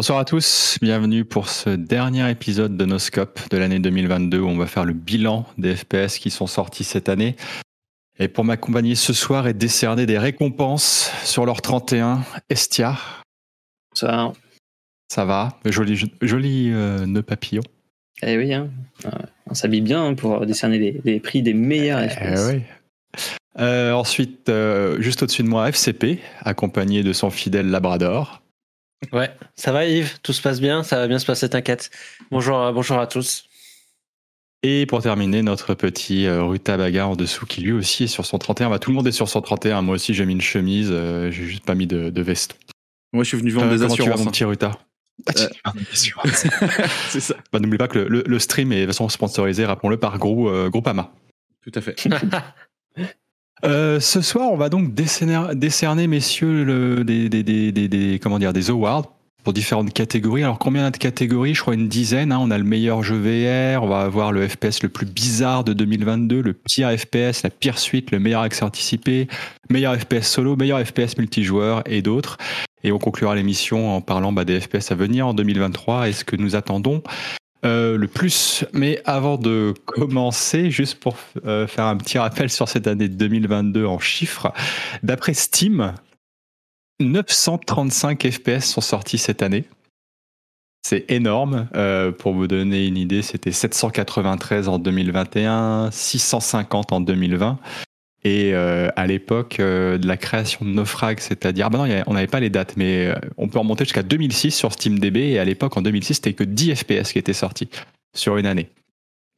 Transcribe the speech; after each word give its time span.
Bonsoir 0.00 0.18
à 0.18 0.24
tous, 0.24 0.78
bienvenue 0.80 1.26
pour 1.26 1.50
ce 1.50 1.68
dernier 1.68 2.30
épisode 2.30 2.74
de 2.74 2.86
Noscope 2.86 3.38
de 3.50 3.58
l'année 3.58 3.80
2022 3.80 4.40
où 4.40 4.48
on 4.48 4.56
va 4.56 4.64
faire 4.66 4.86
le 4.86 4.94
bilan 4.94 5.44
des 5.58 5.76
FPS 5.76 6.16
qui 6.18 6.30
sont 6.30 6.46
sortis 6.46 6.84
cette 6.84 7.10
année. 7.10 7.36
Et 8.18 8.28
pour 8.28 8.44
m'accompagner 8.44 8.94
ce 8.94 9.12
soir 9.12 9.46
et 9.46 9.52
décerner 9.52 10.06
des 10.06 10.16
récompenses 10.16 11.12
sur 11.24 11.44
leur 11.44 11.60
31, 11.60 12.22
Estia. 12.48 12.96
Ça, 13.92 14.32
Ça 15.12 15.26
va, 15.26 15.58
joli, 15.66 16.10
joli 16.22 16.70
euh, 16.72 17.04
nœud 17.04 17.22
papillon. 17.22 17.62
eh 18.22 18.38
oui, 18.38 18.54
hein. 18.54 18.70
Euh, 19.04 19.10
on 19.50 19.52
s'habille 19.52 19.82
bien 19.82 20.02
hein, 20.02 20.14
pour 20.14 20.46
décerner 20.46 20.78
les, 20.78 21.00
les 21.04 21.20
prix 21.20 21.42
des 21.42 21.52
meilleurs 21.52 22.00
Eh 22.00 22.08
FPS. 22.08 22.50
oui. 22.50 22.62
Euh, 23.58 23.92
ensuite, 23.92 24.48
euh, 24.48 24.98
juste 25.02 25.22
au-dessus 25.22 25.42
de 25.42 25.48
moi, 25.48 25.68
FCP, 25.68 26.20
accompagné 26.40 27.02
de 27.02 27.12
son 27.12 27.28
fidèle 27.28 27.68
Labrador. 27.68 28.40
Ouais, 29.12 29.30
ça 29.56 29.72
va 29.72 29.86
Yves, 29.86 30.18
tout 30.22 30.32
se 30.32 30.42
passe 30.42 30.60
bien, 30.60 30.82
ça 30.82 30.96
va 30.96 31.08
bien 31.08 31.18
se 31.18 31.24
passer, 31.26 31.48
t'inquiète. 31.48 31.90
Bonjour, 32.30 32.58
euh, 32.58 32.72
bonjour 32.72 32.98
à 32.98 33.06
tous. 33.06 33.44
Et 34.62 34.84
pour 34.84 35.02
terminer, 35.02 35.42
notre 35.42 35.72
petit 35.74 36.26
euh, 36.26 36.42
Rutabaga 36.44 37.06
en 37.06 37.16
dessous 37.16 37.46
qui 37.46 37.62
lui 37.62 37.72
aussi 37.72 38.04
est 38.04 38.08
sur 38.08 38.26
son 38.26 38.38
31. 38.38 38.68
Bah, 38.68 38.78
tout 38.78 38.90
le 38.90 38.96
monde 38.96 39.06
est 39.08 39.12
sur 39.12 39.28
son 39.28 39.40
31. 39.40 39.80
Moi 39.80 39.94
aussi, 39.94 40.12
j'ai 40.12 40.26
mis 40.26 40.34
une 40.34 40.42
chemise. 40.42 40.90
euh, 40.92 41.30
j'ai 41.30 41.44
juste 41.46 41.64
pas 41.64 41.74
mis 41.74 41.86
de, 41.86 42.10
de 42.10 42.22
veste. 42.22 42.58
Moi, 43.14 43.24
je 43.24 43.28
suis 43.28 43.38
venu 43.38 43.50
vendre 43.52 43.68
Euh, 43.68 43.76
des 43.78 43.82
comment 43.84 43.94
tu 43.94 44.02
vas, 44.02 44.08
assurances. 44.10 44.24
mon 44.26 44.30
petit 44.30 44.44
Ruta? 44.44 44.72
Ah, 45.26 45.32
Euh. 45.38 45.70
des 45.80 45.86
assurances. 45.92 46.46
C'est 47.08 47.20
ça. 47.20 47.34
Bah, 47.52 47.58
N'oublie 47.58 47.78
pas 47.78 47.88
que 47.88 47.98
le, 47.98 48.08
le- 48.08 48.24
le 48.26 48.38
stream 48.38 48.70
est 48.72 48.80
de 48.80 48.84
toute 48.84 48.92
façon 48.94 49.08
sponsorisé, 49.08 49.64
rappelons-le, 49.64 49.96
par 49.96 50.18
Grou, 50.18 50.50
Groupama. 50.68 51.10
Tout 51.64 51.72
à 51.74 51.80
fait. 51.80 51.96
Euh, 53.64 54.00
ce 54.00 54.22
soir, 54.22 54.50
on 54.50 54.56
va 54.56 54.68
donc 54.70 54.94
décerner, 54.94 55.54
décerner 55.54 56.06
messieurs, 56.06 56.64
le- 56.64 57.04
des, 57.04 57.28
des, 57.28 57.42
des, 57.42 57.72
des- 57.72 58.18
comment 58.22 58.38
dire, 58.38 58.52
des 58.52 58.70
awards 58.70 59.12
pour 59.44 59.52
différentes 59.52 59.92
catégories. 59.92 60.42
Alors, 60.44 60.58
combien 60.58 60.90
de 60.90 60.96
catégories? 60.96 61.54
Je 61.54 61.60
crois 61.62 61.74
une 61.74 61.88
dizaine. 61.88 62.32
hein. 62.32 62.38
On 62.40 62.50
a 62.50 62.58
le 62.58 62.64
meilleur 62.64 63.02
jeu 63.02 63.16
VR, 63.16 63.82
on 63.82 63.88
va 63.88 64.00
avoir 64.00 64.32
le 64.32 64.46
FPS 64.48 64.82
le 64.82 64.88
plus 64.88 65.06
bizarre 65.06 65.64
de 65.64 65.72
2022, 65.72 66.40
le 66.42 66.52
pire 66.54 66.90
FPS, 66.90 67.42
la 67.42 67.50
pire 67.50 67.78
suite, 67.78 68.10
le 68.12 68.18
meilleur 68.18 68.42
accès 68.42 68.62
anticipé, 68.64 69.28
meilleur 69.70 69.96
FPS 69.98 70.22
solo, 70.24 70.56
meilleur 70.56 70.80
FPS 70.84 71.16
multijoueur 71.18 71.82
et 71.86 72.00
d'autres. 72.02 72.38
Et 72.82 72.92
on 72.92 72.98
conclura 72.98 73.34
l'émission 73.34 73.94
en 73.94 74.00
parlant 74.00 74.32
bah, 74.32 74.46
des 74.46 74.58
FPS 74.58 74.90
à 74.90 74.94
venir 74.94 75.26
en 75.26 75.34
2023 75.34 76.08
et 76.08 76.12
ce 76.12 76.24
que 76.24 76.36
nous 76.36 76.56
attendons 76.56 77.02
euh, 77.64 77.96
le 77.96 78.08
plus. 78.08 78.64
Mais 78.72 79.00
avant 79.04 79.36
de 79.36 79.74
commencer, 79.84 80.70
juste 80.70 80.98
pour 80.98 81.16
euh, 81.44 81.66
faire 81.66 81.84
un 81.84 81.96
petit 81.96 82.18
rappel 82.18 82.50
sur 82.50 82.68
cette 82.68 82.86
année 82.86 83.08
2022 83.08 83.84
en 83.84 83.98
chiffres, 83.98 84.52
d'après 85.02 85.34
Steam, 85.34 85.94
935 87.00 88.30
FPS 88.30 88.64
sont 88.64 88.80
sortis 88.80 89.18
cette 89.18 89.42
année. 89.42 89.64
C'est 90.82 91.04
énorme. 91.10 91.68
Euh, 91.74 92.10
pour 92.10 92.32
vous 92.32 92.46
donner 92.46 92.86
une 92.86 92.96
idée, 92.96 93.22
c'était 93.22 93.52
793 93.52 94.68
en 94.68 94.78
2021, 94.78 95.90
650 95.90 96.92
en 96.92 97.00
2020. 97.00 97.58
Et 98.22 98.52
euh, 98.52 98.88
à 98.96 99.06
l'époque 99.06 99.60
euh, 99.60 99.96
de 99.96 100.06
la 100.06 100.18
création 100.18 100.64
de 100.66 100.70
Naufrag, 100.70 101.20
c'est-à-dire, 101.20 101.66
ah 101.66 101.70
bah 101.70 101.86
non, 101.86 102.02
on 102.06 102.14
n'avait 102.14 102.26
pas 102.26 102.40
les 102.40 102.50
dates, 102.50 102.76
mais 102.76 103.06
euh, 103.06 103.14
on 103.38 103.48
peut 103.48 103.58
remonter 103.58 103.84
jusqu'à 103.84 104.02
2006 104.02 104.50
sur 104.50 104.72
SteamDB. 104.72 105.16
Et 105.16 105.38
à 105.38 105.44
l'époque, 105.44 105.76
en 105.76 105.82
2006, 105.82 106.14
c'était 106.14 106.34
que 106.34 106.44
10 106.44 106.74
FPS 106.74 107.12
qui 107.12 107.18
étaient 107.18 107.32
sortis 107.32 107.70
sur 108.14 108.36
une 108.36 108.46
année. 108.46 108.68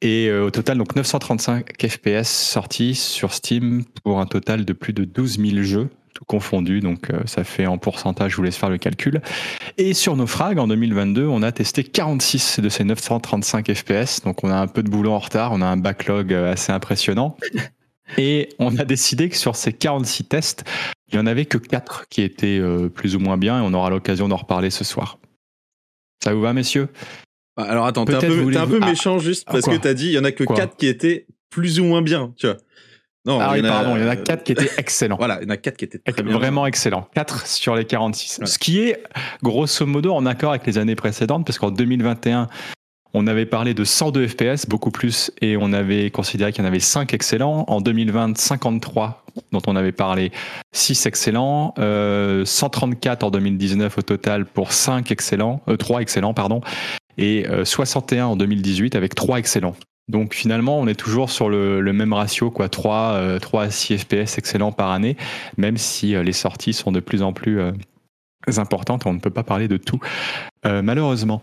Et 0.01 0.29
au 0.29 0.51
total, 0.51 0.77
donc 0.79 0.97
935 0.97 1.81
FPS 1.81 2.27
sortis 2.27 2.93
sur 2.93 3.31
Steam 3.31 3.85
pour 4.03 4.19
un 4.19 4.25
total 4.25 4.65
de 4.65 4.73
plus 4.73 4.91
de 4.91 5.05
12 5.05 5.39
000 5.39 5.63
jeux, 5.63 5.87
tout 6.13 6.25
confondu. 6.25 6.81
Donc 6.81 7.07
ça 7.25 7.45
fait 7.45 7.67
en 7.67 7.77
pourcentage, 7.77 8.31
je 8.31 8.35
vous 8.35 8.43
laisse 8.43 8.57
faire 8.57 8.69
le 8.69 8.77
calcul. 8.77 9.21
Et 9.77 9.93
sur 9.93 10.17
Naufrag, 10.17 10.59
en 10.59 10.67
2022, 10.67 11.25
on 11.25 11.41
a 11.41 11.53
testé 11.53 11.85
46 11.85 12.59
de 12.59 12.67
ces 12.67 12.83
935 12.83 13.73
FPS. 13.73 14.19
Donc 14.25 14.43
on 14.43 14.49
a 14.49 14.57
un 14.57 14.67
peu 14.67 14.83
de 14.83 14.89
boulot 14.89 15.13
en 15.13 15.19
retard, 15.19 15.53
on 15.53 15.61
a 15.61 15.67
un 15.67 15.77
backlog 15.77 16.33
assez 16.33 16.73
impressionnant. 16.73 17.37
Et 18.17 18.49
on 18.59 18.77
a 18.77 18.85
décidé 18.85 19.29
que 19.29 19.35
sur 19.35 19.55
ces 19.55 19.73
46 19.73 20.23
tests, 20.25 20.63
il 21.11 21.15
n'y 21.15 21.21
en 21.21 21.25
avait 21.27 21.45
que 21.45 21.57
4 21.57 22.07
qui 22.09 22.21
étaient 22.21 22.59
euh, 22.59 22.89
plus 22.89 23.15
ou 23.15 23.19
moins 23.19 23.37
bien 23.37 23.59
et 23.59 23.61
on 23.61 23.73
aura 23.73 23.89
l'occasion 23.89 24.27
d'en 24.27 24.37
reparler 24.37 24.69
ce 24.69 24.83
soir. 24.83 25.19
Ça 26.23 26.33
vous 26.33 26.41
va, 26.41 26.53
messieurs? 26.53 26.89
Bah, 27.57 27.63
Alors 27.63 27.85
attends, 27.85 28.05
t'es 28.05 28.15
un 28.15 28.19
peu, 28.19 28.25
un 28.25 28.29
peu 28.29 28.41
voulez-vous- 28.41 28.79
méchant 28.79 29.19
juste 29.19 29.43
Ah, 29.47 29.51
parce 29.53 29.65
quoi 29.65 29.77
que 29.77 29.81
t'as 29.81 29.93
dit 29.93 30.07
il 30.07 30.13
y 30.13 30.17
en 30.19 30.23
a 30.23 30.31
que 30.31 30.43
Quoi 30.43 30.55
4 30.55 30.75
qui 30.77 30.87
étaient 30.87 31.27
plus 31.49 31.79
ou 31.79 31.83
moins 31.85 32.01
bien, 32.01 32.33
tu 32.37 32.47
vois. 32.47 32.57
Non, 33.25 33.39
Ah 33.39 33.51
oui, 33.53 33.59
il 33.59 33.65
y 33.65 33.67
en 33.67 33.71
a- 33.71 33.73
pardon, 33.73 33.95
il 33.95 34.01
y 34.01 34.05
en 34.05 34.09
a 34.09 34.15
4 34.17 34.43
qui 34.43 34.51
étaient 34.53 34.69
excellents. 34.77 35.15
Voilà, 35.19 35.39
il 35.41 35.43
y 35.43 35.47
en 35.47 35.49
a 35.51 35.57
4 35.57 35.77
qui 35.77 35.85
étaient 35.85 35.99
très 35.99 36.23
bien. 36.23 36.33
Vraiment 36.33 36.65
excellent. 36.65 37.07
4 37.15 37.45
sur 37.47 37.75
les 37.75 37.85
46. 37.85 38.37
Voilà. 38.37 38.47
Ce 38.51 38.57
qui 38.59 38.79
est 38.79 39.01
grosso 39.43 39.85
modo 39.85 40.13
en 40.13 40.25
accord 40.25 40.49
avec 40.51 40.65
les 40.65 40.77
années 40.77 40.95
précédentes, 40.95 41.45
parce 41.45 41.57
qu'en 41.59 41.71
2021, 41.71 42.47
on 43.13 43.27
avait 43.27 43.45
parlé 43.45 43.73
de 43.73 43.83
102 43.83 44.27
FPS, 44.27 44.67
beaucoup 44.67 44.91
plus, 44.91 45.31
et 45.41 45.57
on 45.57 45.73
avait 45.73 46.09
considéré 46.11 46.51
qu'il 46.51 46.63
y 46.63 46.65
en 46.65 46.67
avait 46.67 46.79
5 46.79 47.13
excellents. 47.13 47.65
En 47.67 47.81
2020, 47.81 48.37
53 48.37 49.25
dont 49.51 49.61
on 49.67 49.75
avait 49.75 49.91
parlé, 49.91 50.31
6 50.73 51.05
excellents. 51.05 51.73
Euh, 51.79 52.45
134 52.45 53.23
en 53.23 53.31
2019 53.31 53.97
au 53.97 54.01
total 54.01 54.45
pour 54.45 54.71
5 54.71 55.11
excellents, 55.11 55.61
euh, 55.67 55.77
3 55.77 56.01
excellents, 56.01 56.33
pardon. 56.33 56.61
Et 57.17 57.47
euh, 57.47 57.65
61 57.65 58.25
en 58.25 58.35
2018 58.35 58.95
avec 58.95 59.15
3 59.15 59.37
excellents. 59.37 59.75
Donc 60.09 60.33
finalement, 60.33 60.79
on 60.79 60.87
est 60.87 60.95
toujours 60.95 61.29
sur 61.29 61.49
le, 61.49 61.81
même 61.93 62.13
ratio, 62.13 62.51
quoi, 62.51 62.67
3, 62.67 63.13
euh, 63.13 63.39
3 63.39 63.63
à 63.63 63.71
6 63.71 63.99
FPS 63.99 64.37
excellents 64.37 64.73
par 64.73 64.91
année, 64.91 65.15
même 65.57 65.77
si 65.77 66.15
euh, 66.15 66.23
les 66.23 66.33
sorties 66.33 66.73
sont 66.73 66.91
de 66.91 66.99
plus 66.99 67.21
en 67.21 67.31
plus 67.31 67.59
euh, 67.59 67.71
importantes. 68.57 69.05
On 69.05 69.13
ne 69.13 69.19
peut 69.19 69.29
pas 69.29 69.43
parler 69.43 69.69
de 69.69 69.77
tout, 69.77 69.99
euh, 70.65 70.81
malheureusement. 70.81 71.41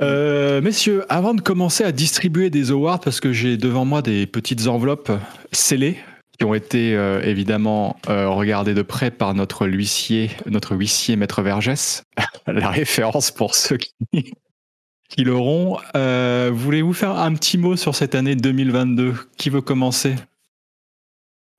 Euh, 0.00 0.60
messieurs, 0.60 1.04
avant 1.08 1.34
de 1.34 1.40
commencer 1.40 1.84
à 1.84 1.92
distribuer 1.92 2.50
des 2.50 2.70
awards, 2.70 3.00
parce 3.00 3.20
que 3.20 3.32
j'ai 3.32 3.56
devant 3.56 3.84
moi 3.84 4.02
des 4.02 4.26
petites 4.26 4.66
enveloppes 4.66 5.12
scellées 5.52 5.96
qui 6.38 6.44
ont 6.44 6.54
été 6.54 6.94
euh, 6.94 7.20
évidemment 7.22 7.96
regardées 8.06 8.74
de 8.74 8.82
près 8.82 9.10
par 9.10 9.34
notre 9.34 9.66
huissier, 9.66 10.30
notre 10.46 10.76
huissier 10.76 11.16
Maître 11.16 11.42
Vergès, 11.42 12.04
la 12.46 12.70
référence 12.70 13.30
pour 13.30 13.54
ceux 13.54 13.76
qui, 13.76 13.92
l'auront. 15.24 15.78
Voulez-vous 16.52 16.92
faire 16.92 17.18
un 17.18 17.34
petit 17.34 17.58
mot 17.58 17.76
sur 17.76 17.94
cette 17.94 18.14
année 18.14 18.36
2022 18.36 19.14
Qui 19.36 19.50
veut 19.50 19.62
commencer? 19.62 20.14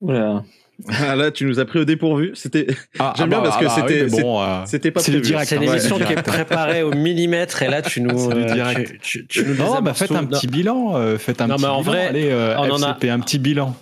Oula. 0.00 0.44
Ah, 0.88 1.16
là, 1.16 1.30
tu 1.30 1.44
nous 1.44 1.58
as 1.60 1.64
pris 1.64 1.78
au 1.78 1.84
dépourvu. 1.84 2.32
C'était, 2.34 2.66
Ah, 2.98 3.12
J'aime 3.18 3.28
bien 3.30 3.40
parce 3.40 3.56
que 3.58 3.64
oui, 3.64 3.70
c'était- 3.74 4.04
mais 4.04 4.22
bon, 4.22 4.40
euh, 4.42 4.62
c'était 4.66 4.90
pas 4.90 5.00
prévu. 5.00 5.20
direct, 5.20 5.48
C'est 5.48 5.56
une 5.56 5.62
Ouais, 5.62 5.68
émission 5.78 5.98
qui 5.98 6.12
est 6.12 6.22
préparée 6.22 6.82
au 6.82 6.92
millimètre 6.92 7.62
et 7.62 7.68
là 7.68 7.82
tu 7.82 8.00
nous, 8.00 8.30
euh, 8.30 8.74
tu, 8.84 8.98
tu- 9.00 9.26
tu 9.26 9.44
nous 9.44 9.54
Non, 9.54 9.80
bah 9.80 9.94
faites 9.94 10.12
un 10.12 10.24
petit 10.24 10.46
bilan. 10.46 10.96
euh, 10.96 11.18
faites 11.18 11.40
un 11.40 11.46
Non, 11.48 11.56
petit 11.56 11.62
mais 11.64 11.68
en 11.70 11.80
bilan. 11.80 11.92
vrai, 11.92 12.06
Allez, 12.06 12.28
euh, 12.30 12.54
on 12.58 12.70
en 12.70 12.82
a- 12.82 12.90
FCP, 12.90 13.10
un 13.10 13.20
petit 13.20 13.38
bilan. 13.38 13.74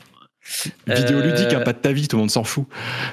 Vidéoludique, 0.87 1.53
Euh, 1.53 1.59
hein, 1.59 1.63
pas 1.63 1.73
de 1.73 1.79
ta 1.79 1.93
vie, 1.93 2.09
tout 2.09 2.17
le 2.17 2.21
monde 2.21 2.31
s'en 2.31 2.45
fout. 2.45 2.67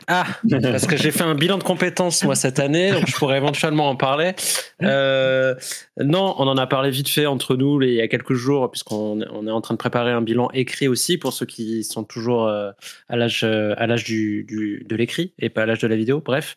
Ah, 0.08 0.26
parce 0.72 0.88
que 0.88 0.96
j'ai 0.98 1.12
fait 1.12 1.24
un 1.24 1.36
bilan 1.36 1.58
de 1.58 1.64
compétences 1.64 2.24
moi 2.24 2.36
cette 2.36 2.60
année, 2.60 2.92
donc 2.92 3.08
je 3.08 3.16
pourrais 3.16 3.38
éventuellement 3.38 3.90
en 3.90 3.96
parler. 3.96 4.34
Euh, 4.82 5.56
non, 6.00 6.36
on 6.38 6.48
en 6.48 6.58
a 6.58 6.68
parlé 6.68 6.90
vite 6.90 7.10
fait 7.10 7.26
entre 7.26 7.56
nous 7.56 7.80
les- 7.80 7.90
il 7.90 7.96
y 7.96 8.02
a 8.02 8.08
quelques 8.08 8.34
jours, 8.34 8.72
puisqu'on 8.72 9.22
on 9.32 9.48
est 9.48 9.52
en 9.52 9.62
train 9.62 9.74
de 9.74 9.80
préparer 9.80 10.12
un 10.12 10.22
bilan 10.22 10.50
écrit 10.54 10.88
aussi 10.88 11.18
pour 11.18 11.34
ceux 11.34 11.46
qui 11.46 11.84
sont 11.84 12.04
toujours 12.04 12.48
euh, 12.48 12.72
à 13.10 13.16
l'âge 13.16 13.42
euh, 13.44 13.74
à 13.78 13.88
l'âge 13.88 14.04
du, 14.04 14.44
du- 14.44 14.86
de 14.88 14.96
l'écrit 14.96 15.34
et 15.40 15.50
pas 15.50 15.64
à 15.64 15.66
l'âge 15.66 15.80
de 15.80 15.88
la 15.88 15.96
vidéo. 15.96 16.22
Bref, 16.24 16.56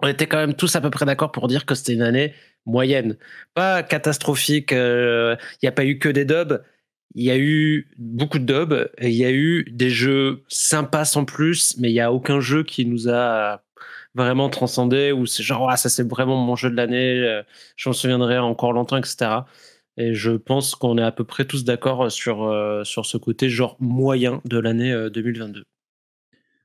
on 0.00 0.08
était 0.08 0.26
quand 0.26 0.38
même 0.38 0.54
tous 0.54 0.76
à 0.76 0.80
peu 0.80 0.90
près 0.90 1.04
d'accord 1.06 1.32
pour 1.32 1.48
dire 1.48 1.64
que 1.66 1.74
c'était 1.74 1.94
une 1.94 2.02
année 2.02 2.34
moyenne, 2.66 3.16
pas 3.54 3.82
catastrophique. 3.82 4.72
euh, 4.72 5.36
Il 5.54 5.64
n'y 5.64 5.68
a 5.68 5.72
pas 5.72 5.84
eu 5.84 5.98
que 5.98 6.08
des 6.08 6.24
dubs. 6.24 6.60
Il 7.14 7.24
y 7.24 7.30
a 7.30 7.38
eu 7.38 7.88
beaucoup 7.98 8.38
de 8.38 8.44
dubs 8.44 8.90
et 8.98 9.08
il 9.08 9.14
y 9.16 9.24
a 9.24 9.32
eu 9.32 9.64
des 9.70 9.90
jeux 9.90 10.42
sympas 10.48 11.04
sans 11.06 11.24
plus, 11.24 11.76
mais 11.78 11.90
il 11.90 11.94
y 11.94 12.00
a 12.00 12.12
aucun 12.12 12.40
jeu 12.40 12.62
qui 12.62 12.84
nous 12.84 13.08
a 13.08 13.62
vraiment 14.14 14.48
transcendé 14.50 15.12
ou 15.12 15.26
c'est 15.26 15.42
genre 15.42 15.70
ah, 15.70 15.76
ça 15.76 15.88
c'est 15.88 16.06
vraiment 16.08 16.36
mon 16.36 16.56
jeu 16.56 16.70
de 16.70 16.76
l'année, 16.76 17.18
euh, 17.22 17.42
je 17.76 17.88
m'en 17.88 17.92
souviendrai 17.94 18.38
encore 18.38 18.72
longtemps, 18.72 18.96
etc. 18.98 19.30
Et 19.98 20.12
je 20.14 20.32
pense 20.32 20.74
qu'on 20.74 20.98
est 20.98 21.02
à 21.02 21.12
peu 21.12 21.24
près 21.24 21.46
tous 21.46 21.64
d'accord 21.64 22.10
sur 22.12 22.44
euh, 22.44 22.84
sur 22.84 23.06
ce 23.06 23.16
côté 23.16 23.48
genre 23.48 23.76
moyen 23.80 24.42
de 24.44 24.58
l'année 24.58 24.92
euh, 24.92 25.08
2022. 25.10 25.64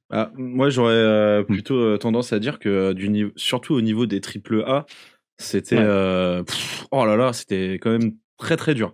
Ah, 0.09 0.31
moi, 0.35 0.69
j'aurais 0.69 0.93
euh, 0.93 1.43
plutôt 1.43 1.75
euh, 1.77 1.97
tendance 1.97 2.33
à 2.33 2.39
dire 2.39 2.59
que 2.59 2.67
euh, 2.67 2.93
du 2.93 3.07
niveau, 3.09 3.31
surtout 3.37 3.73
au 3.75 3.81
niveau 3.81 4.05
des 4.05 4.19
triple 4.19 4.63
A, 4.67 4.85
c'était, 5.37 5.77
Ouais. 5.77 5.83
euh, 5.85 6.43
oh 6.91 7.05
là 7.05 7.15
là, 7.15 7.31
c'était 7.33 7.75
quand 7.75 7.91
même 7.91 8.15
très 8.37 8.57
très 8.57 8.73
dur. 8.75 8.93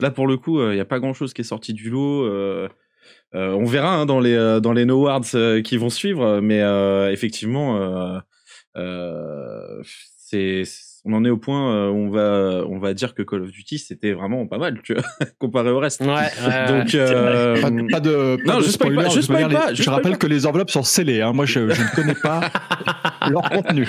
Là, 0.00 0.10
pour 0.10 0.26
le 0.28 0.36
coup, 0.36 0.60
il 0.62 0.74
n'y 0.74 0.80
a 0.80 0.84
pas 0.84 1.00
grand 1.00 1.12
chose 1.14 1.32
qui 1.32 1.40
est 1.40 1.44
sorti 1.44 1.72
du 1.74 1.90
lot. 1.90 2.24
euh, 2.24 2.68
euh, 3.34 3.52
on 3.52 3.64
verra 3.64 3.94
hein, 3.96 4.06
dans 4.06 4.20
les 4.20 4.34
euh, 4.34 4.60
dans 4.60 4.72
les 4.72 4.84
No 4.84 5.00
Awards 5.06 5.22
euh, 5.34 5.60
qui 5.60 5.76
vont 5.76 5.90
suivre, 5.90 6.40
mais 6.40 6.62
euh, 6.62 7.10
effectivement, 7.12 7.76
euh, 7.76 8.18
euh, 8.76 9.82
c'est 9.84 10.62
on 11.04 11.12
en 11.14 11.24
est 11.24 11.30
au 11.30 11.36
point 11.36 11.72
euh, 11.74 11.88
où 11.90 11.94
on 11.96 12.10
va 12.10 12.64
on 12.68 12.78
va 12.78 12.92
dire 12.94 13.14
que 13.14 13.22
Call 13.22 13.42
of 13.42 13.50
Duty 13.50 13.78
c'était 13.78 14.12
vraiment 14.12 14.46
pas 14.46 14.58
mal, 14.58 14.80
tu 14.82 14.94
vois, 14.94 15.02
comparé 15.38 15.70
au 15.70 15.78
reste. 15.78 16.00
Ouais, 16.02 16.08
ouais, 16.08 16.68
Donc, 16.68 16.94
euh, 16.94 17.60
Pas, 17.60 17.70
de- 17.70 17.90
pas 17.90 18.00
de, 18.00 18.36
pas 18.44 18.52
Non, 18.54 18.58
de 18.60 18.64
je 18.64 18.70
spoil 18.70 18.92
spoiler, 18.92 19.08
pas, 19.08 19.14
je 19.14 19.20
spoil 19.20 19.42
pas, 19.42 19.48
les- 19.48 19.70
je 19.70 19.74
je 19.78 19.82
spoil 19.82 19.94
rappelle 19.96 20.12
pas. 20.12 20.18
que 20.18 20.26
les 20.26 20.46
enveloppes 20.46 20.70
sont 20.70 20.82
scellées. 20.82 21.20
hein. 21.22 21.32
Moi, 21.32 21.46
je, 21.46 21.68
je 21.68 21.82
ne 21.82 21.94
connais 21.94 22.14
pas 22.14 22.40
leur 23.30 23.42
contenu. 23.50 23.86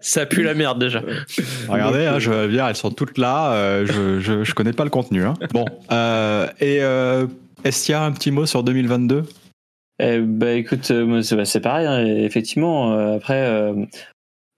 Ça 0.00 0.26
pue 0.26 0.42
la 0.42 0.54
merde 0.54 0.78
déjà. 0.80 1.02
Regardez, 1.68 2.06
hein, 2.06 2.18
je 2.18 2.46
viens, 2.46 2.68
elles 2.68 2.76
sont 2.76 2.90
toutes 2.90 3.18
là. 3.18 3.52
euh, 3.54 3.86
je, 3.86 4.20
je, 4.20 4.44
je 4.44 4.54
connais 4.54 4.72
pas 4.72 4.84
le 4.84 4.90
contenu. 4.90 5.24
hein. 5.24 5.34
Bon, 5.52 5.64
euh, 5.92 6.46
et 6.60 6.78
euh, 6.82 7.26
Estia, 7.64 8.02
un 8.04 8.12
petit 8.12 8.30
mot 8.30 8.46
sur 8.46 8.62
2022 8.62 9.24
Eh, 10.00 10.20
bah 10.20 10.52
écoute, 10.52 10.90
euh, 10.90 11.22
c'est 11.22 11.36
bah, 11.36 11.44
c'est 11.44 11.60
pareil, 11.60 11.86
hein, 11.86 12.04
effectivement. 12.04 12.94
euh, 12.94 13.16
après, 13.16 13.46
euh, 13.46 13.74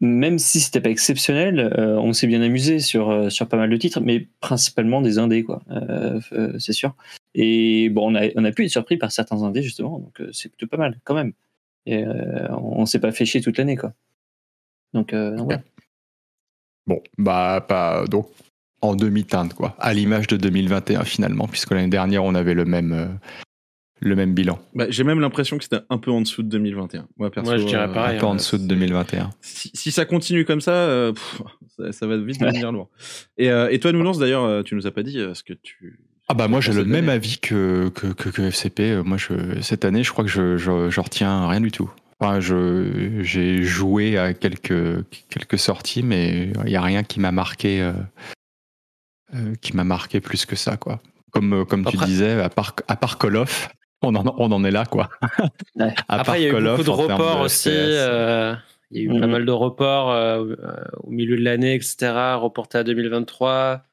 même 0.02 0.38
si 0.38 0.60
c'était 0.60 0.80
pas 0.80 0.90
exceptionnel, 0.90 1.72
euh, 1.78 1.96
on 1.98 2.12
s'est 2.12 2.26
bien 2.26 2.40
amusé 2.42 2.78
sur, 2.78 3.30
sur 3.30 3.48
pas 3.48 3.56
mal 3.56 3.68
de 3.70 3.76
titres, 3.76 4.00
mais 4.00 4.28
principalement 4.40 5.02
des 5.02 5.18
indés, 5.18 5.42
quoi. 5.42 5.62
C'est 6.58 6.72
sûr. 6.72 6.94
Et 7.34 7.88
bon, 7.90 8.10
on 8.12 8.14
a, 8.16 8.28
on 8.36 8.44
a 8.44 8.50
pu 8.52 8.64
être 8.64 8.70
surpris 8.70 8.96
par 8.96 9.12
certains 9.12 9.42
indés, 9.42 9.62
justement, 9.62 9.98
donc 9.98 10.22
c'est 10.32 10.48
plutôt 10.48 10.66
pas 10.66 10.78
mal, 10.78 10.98
quand 11.04 11.14
même. 11.14 11.32
Et 11.86 12.04
euh, 12.04 12.48
on, 12.50 12.80
on 12.82 12.86
s'est 12.86 12.98
pas 12.98 13.12
fait 13.12 13.24
chier 13.26 13.40
toute 13.40 13.56
l'année, 13.58 13.76
quoi. 13.76 13.92
Donc, 14.94 15.12
euh, 15.12 15.36
donc, 15.36 15.46
voilà. 15.46 15.62
Bon, 16.86 17.02
bah, 17.18 17.64
pas 17.66 18.04
donc 18.06 18.28
en 18.82 18.94
demi-teinte, 18.94 19.54
quoi. 19.54 19.76
À 19.78 19.92
l'image 19.92 20.26
de 20.26 20.36
2021, 20.36 21.04
finalement, 21.04 21.46
puisque 21.46 21.70
l'année 21.72 21.88
dernière, 21.88 22.24
on 22.24 22.34
avait 22.34 22.54
le 22.54 22.64
même, 22.64 22.92
euh, 22.92 23.06
le 24.00 24.16
même 24.16 24.32
bilan. 24.34 24.58
Bah, 24.74 24.86
J'ai 24.88 25.04
même 25.04 25.20
l'impression 25.20 25.58
que 25.58 25.64
c'était 25.64 25.80
un 25.90 25.98
peu 25.98 26.10
en 26.10 26.22
dessous 26.22 26.42
de 26.42 26.48
2021. 26.48 27.06
Moi, 27.18 27.30
perso, 27.30 27.50
Moi, 27.50 27.58
je 27.58 27.66
dirais 27.66 27.82
euh, 27.88 27.92
pareil, 27.92 28.16
un 28.16 28.20
peu 28.20 28.26
en 28.26 28.32
hein, 28.32 28.36
dessous 28.36 28.56
de 28.56 28.62
c'est- 28.62 28.68
2021. 28.68 29.30
Si, 29.42 29.70
si 29.74 29.92
ça 29.92 30.06
continue 30.06 30.44
comme 30.46 30.62
ça, 30.62 30.72
euh, 30.72 31.12
pff, 31.12 31.42
ça, 31.76 31.92
ça 31.92 32.06
va 32.06 32.16
vite 32.16 32.40
devenir 32.40 32.72
lourd. 32.72 32.88
Et, 33.36 33.50
euh, 33.50 33.68
et 33.70 33.78
toi, 33.78 33.92
Nounours, 33.92 34.18
d'ailleurs, 34.18 34.64
tu 34.64 34.74
nous 34.74 34.86
as 34.86 34.90
pas 34.90 35.02
dit 35.02 35.18
ce 35.34 35.42
que 35.42 35.52
tu. 35.52 36.00
Ah 36.28 36.34
bah 36.34 36.46
moi 36.46 36.60
j'ai 36.60 36.72
le 36.72 36.84
même 36.84 37.08
avis 37.08 37.38
que, 37.40 37.88
que, 37.88 38.06
que, 38.06 38.28
que 38.28 38.42
FCP. 38.42 39.02
Moi 39.04 39.16
je, 39.16 39.60
cette 39.62 39.84
année 39.84 40.04
je 40.04 40.12
crois 40.12 40.22
que 40.22 40.30
je, 40.30 40.56
je, 40.58 40.88
je 40.88 41.00
retiens 41.00 41.48
rien 41.48 41.60
du 41.60 41.72
tout. 41.72 41.90
Enfin, 42.20 42.38
je, 42.40 43.20
j'ai 43.22 43.62
joué 43.62 44.18
à 44.18 44.34
quelques, 44.34 45.04
quelques 45.30 45.58
sorties 45.58 46.02
mais 46.02 46.52
il 46.64 46.70
n'y 46.70 46.76
a 46.76 46.82
rien 46.82 47.02
qui 47.02 47.18
m'a 47.18 47.32
marqué 47.32 47.80
euh, 47.80 47.92
euh, 49.34 49.54
qui 49.62 49.74
m'a 49.74 49.84
marqué 49.84 50.20
plus 50.20 50.44
que 50.44 50.54
ça 50.56 50.76
quoi. 50.76 51.00
Comme, 51.30 51.52
euh, 51.54 51.64
comme 51.64 51.84
tu 51.86 51.96
Après- 51.96 52.06
disais, 52.06 52.40
à 52.40 52.50
part, 52.50 52.74
à 52.88 52.96
part 52.96 53.16
Call 53.18 53.36
of, 53.36 53.68
on 54.02 54.14
en, 54.16 54.34
on 54.38 54.52
en 54.52 54.64
est 54.64 54.70
là 54.70 54.84
quoi. 54.84 55.08
Ouais. 55.76 55.94
À 56.08 56.20
Après, 56.20 56.40
il 56.40 56.44
y 56.44 56.46
a 56.46 56.58
eu 56.58 56.62
beaucoup 56.62 56.82
de 56.82 56.90
reports 56.90 57.38
de 57.38 57.44
aussi. 57.44 57.68
Euh, 57.72 58.54
il 58.90 58.98
y 58.98 59.00
a 59.00 59.04
eu 59.04 59.20
pas 59.20 59.26
Mhm. 59.26 59.32
mal 59.32 59.46
de 59.46 59.52
reports 59.52 60.10
euh, 60.10 60.54
au 61.04 61.10
milieu 61.10 61.36
de 61.36 61.42
l'année, 61.44 61.74
etc. 61.76 62.12
Reportés 62.36 62.78
à 62.78 62.84
2023. 62.84 63.84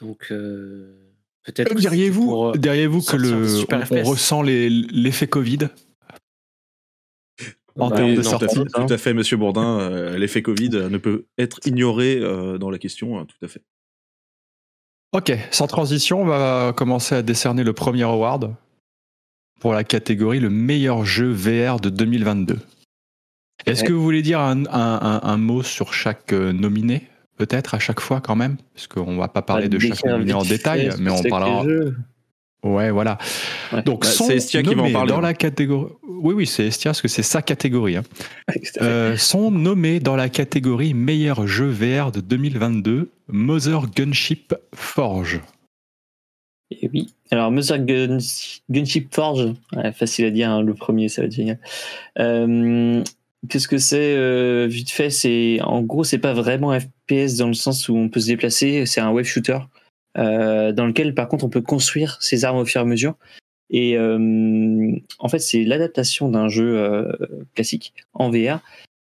Donc, 0.00 0.26
euh, 0.32 0.98
peut-être. 1.44 1.72
que 1.74 1.78
Diriez-vous, 1.78 2.52
diriez-vous 2.56 3.02
que 3.02 3.16
le, 3.16 3.46
on, 3.72 3.96
on 3.98 4.02
ressent 4.02 4.42
les- 4.42 4.68
l'effet 4.68 5.28
Covid? 5.28 5.68
En 7.78 7.90
Bah, 7.90 7.96
termes 7.96 8.10
de 8.10 8.16
non, 8.16 8.22
tout, 8.22 8.28
à 8.28 8.30
sortie 8.38 8.54
fait, 8.56 8.64
tout 8.86 8.92
à 8.92 8.98
fait, 8.98 9.14
monsieur 9.14 9.36
Bourdin. 9.36 9.78
euh, 9.80 10.18
L'effet 10.18 10.42
Covid 10.42 10.70
ne 10.70 10.98
peut 10.98 11.24
être 11.38 11.58
ignoré 11.66 12.18
euh, 12.18 12.58
dans 12.58 12.70
la 12.70 12.78
question, 12.78 13.18
hein, 13.18 13.26
tout 13.26 13.44
à 13.44 13.48
fait. 13.48 13.62
Ok, 15.12 15.32
sans 15.50 15.66
transition, 15.66 16.22
on 16.22 16.26
va 16.26 16.72
commencer 16.76 17.14
à 17.14 17.22
décerner 17.22 17.64
le 17.64 17.72
premier 17.74 18.02
award 18.04 18.54
pour 19.60 19.74
la 19.74 19.84
catégorie 19.84 20.40
le 20.40 20.50
meilleur 20.50 21.04
jeu 21.04 21.30
VR 21.30 21.80
de 21.80 21.90
2022. 21.90 22.58
Est-ce 23.66 23.82
Ouais. 23.82 23.88
que 23.88 23.92
vous 23.92 24.02
voulez 24.02 24.22
dire 24.22 24.40
un, 24.40 24.64
un- 24.66 24.68
un- 24.72 25.20
un 25.22 25.36
mot 25.36 25.62
sur 25.62 25.92
chaque 25.94 26.32
euh, 26.32 26.52
nominé 26.52 27.08
Peut-être 27.36 27.74
à 27.74 27.78
chaque 27.78 28.00
fois 28.00 28.20
quand 28.20 28.36
même? 28.36 28.56
Parce 28.74 28.86
qu'on 28.86 29.16
va 29.16 29.26
pas 29.28 29.42
parler 29.42 29.68
de 29.68 29.78
chaque 29.78 30.04
nominé 30.04 30.32
en 30.32 30.42
détail, 30.44 30.90
mais 31.00 31.10
on 31.10 31.22
parlera. 31.22 31.64
Ouais, 32.64 32.90
voilà. 32.92 33.18
Ouais. 33.72 33.82
Donc, 33.82 34.02
Bah, 34.02 34.08
sont 34.08 34.26
c'est 34.26 34.36
Estia 34.36 34.62
qui 34.62 34.68
va 34.68 34.74
en 34.74 34.76
nommés 34.76 34.92
parler, 34.92 35.08
dans 35.10 35.18
hein. 35.18 35.22
la 35.22 35.34
catégorie. 35.34 35.92
Oui, 36.06 36.34
oui, 36.34 36.46
c'est 36.46 36.66
Estia 36.66 36.90
parce 36.90 37.02
que 37.02 37.08
c'est 37.08 37.22
sa 37.24 37.42
catégorie. 37.42 37.96
hein. 37.96 38.02
Euh, 38.80 39.16
sont 39.16 39.50
nommés 39.50 39.98
dans 40.00 40.14
la 40.16 40.28
catégorie 40.28 40.94
meilleur 40.94 41.46
jeu 41.46 41.66
VR 41.68 42.12
de 42.12 42.20
2022 42.20 43.10
Mother 43.28 43.86
Gunship 43.94 44.54
Forge. 44.74 45.40
Et 46.70 46.88
oui. 46.92 47.12
Alors, 47.30 47.50
Mother 47.50 47.78
Gun- 47.80 48.18
Gunship 48.70 49.12
Forge, 49.14 49.52
ouais, 49.76 49.92
facile 49.92 50.24
à 50.26 50.30
dire, 50.30 50.50
hein, 50.50 50.62
le 50.62 50.74
premier, 50.74 51.08
ça 51.08 51.22
va 51.22 51.26
être 51.26 51.34
génial. 51.34 51.58
Euh, 52.18 53.02
Qu'est-ce 53.48 53.66
que 53.66 53.78
c'est 53.78 54.14
euh, 54.14 54.68
Vite 54.70 54.90
fait, 54.92 55.10
c'est 55.10 55.58
en 55.62 55.82
gros, 55.82 56.04
c'est 56.04 56.18
pas 56.18 56.32
vraiment 56.32 56.78
FPS 56.78 57.36
dans 57.38 57.48
le 57.48 57.54
sens 57.54 57.88
où 57.88 57.96
on 57.96 58.08
peut 58.08 58.20
se 58.20 58.28
déplacer, 58.28 58.86
c'est 58.86 59.00
un 59.00 59.10
web 59.10 59.24
shooter 59.24 59.58
dans 60.16 60.86
lequel, 60.86 61.14
par 61.14 61.28
contre, 61.28 61.44
on 61.44 61.48
peut 61.48 61.62
construire 61.62 62.18
ses 62.20 62.44
armes 62.44 62.58
au 62.58 62.64
fur 62.64 62.80
et 62.80 62.84
à 62.84 62.86
mesure. 62.86 63.16
Et 63.70 63.96
euh, 63.96 64.94
en 65.18 65.28
fait, 65.28 65.38
c'est 65.38 65.64
l'adaptation 65.64 66.28
d'un 66.28 66.48
jeu 66.48 66.78
euh, 66.78 67.10
classique 67.54 67.94
en 68.12 68.30
VR. 68.30 68.60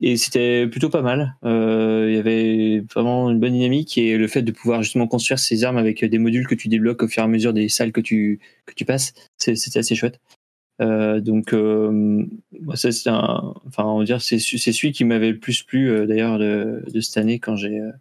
Et 0.02 0.18
c'était 0.18 0.68
plutôt 0.68 0.90
pas 0.90 1.02
mal. 1.02 1.36
Euh, 1.44 2.08
Il 2.10 2.16
y 2.16 2.18
avait 2.18 2.84
vraiment 2.94 3.30
une 3.32 3.40
bonne 3.40 3.54
dynamique 3.54 3.98
et 3.98 4.18
le 4.18 4.28
fait 4.28 4.42
de 4.42 4.52
pouvoir 4.52 4.82
justement 4.84 5.08
construire 5.08 5.40
ses 5.40 5.64
armes 5.64 5.78
avec 5.78 6.04
des 6.06 6.18
modules 6.18 6.48
que 6.48 6.56
tu 6.56 6.68
débloques 6.70 7.04
au 7.04 7.08
fur 7.08 7.22
et 7.24 7.26
à 7.26 7.28
mesure 7.28 7.54
des 7.54 7.68
salles 7.70 7.92
que 7.92 8.02
tu 8.02 8.40
que 8.66 8.74
tu 8.74 8.86
passes, 8.86 9.14
c'était 9.38 9.80
assez 9.80 9.96
chouette. 9.96 10.20
Euh, 10.82 11.20
donc, 11.20 11.54
euh, 11.54 12.26
ça, 12.76 12.92
c'est 12.92 13.10
un, 13.10 13.54
enfin, 13.68 13.84
on 13.84 14.00
va 14.00 14.06
dire, 14.06 14.22
c'est 14.22 14.40
c'est 14.40 14.72
celui 14.72 14.94
qui 14.94 15.04
m'avait 15.04 15.32
le 15.32 15.40
plus 15.40 15.64
plu 15.64 15.90
euh, 15.90 16.06
d'ailleurs 16.06 16.40
de, 16.40 16.84
de 16.94 17.02
cette 17.02 17.18
année 17.18 17.40
quand 17.40 17.58
j'ai 17.58 17.80
euh, 17.80 17.92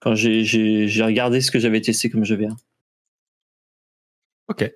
quand 0.00 0.14
j'ai 0.14 0.88
regardé 1.02 1.40
ce 1.40 1.50
que 1.50 1.58
j'avais 1.58 1.80
testé 1.80 2.10
comme 2.10 2.24
jeu 2.24 2.36
VR. 2.36 2.56
Ok. 4.48 4.70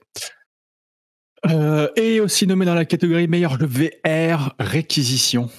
Euh, 1.47 1.89
et 1.97 2.21
aussi 2.21 2.47
nommé 2.47 2.65
dans 2.65 2.75
la 2.75 2.85
catégorie 2.85 3.29
meilleur 3.29 3.59
jeu 3.59 3.67
VR 3.67 4.55
réquisition 4.59 5.51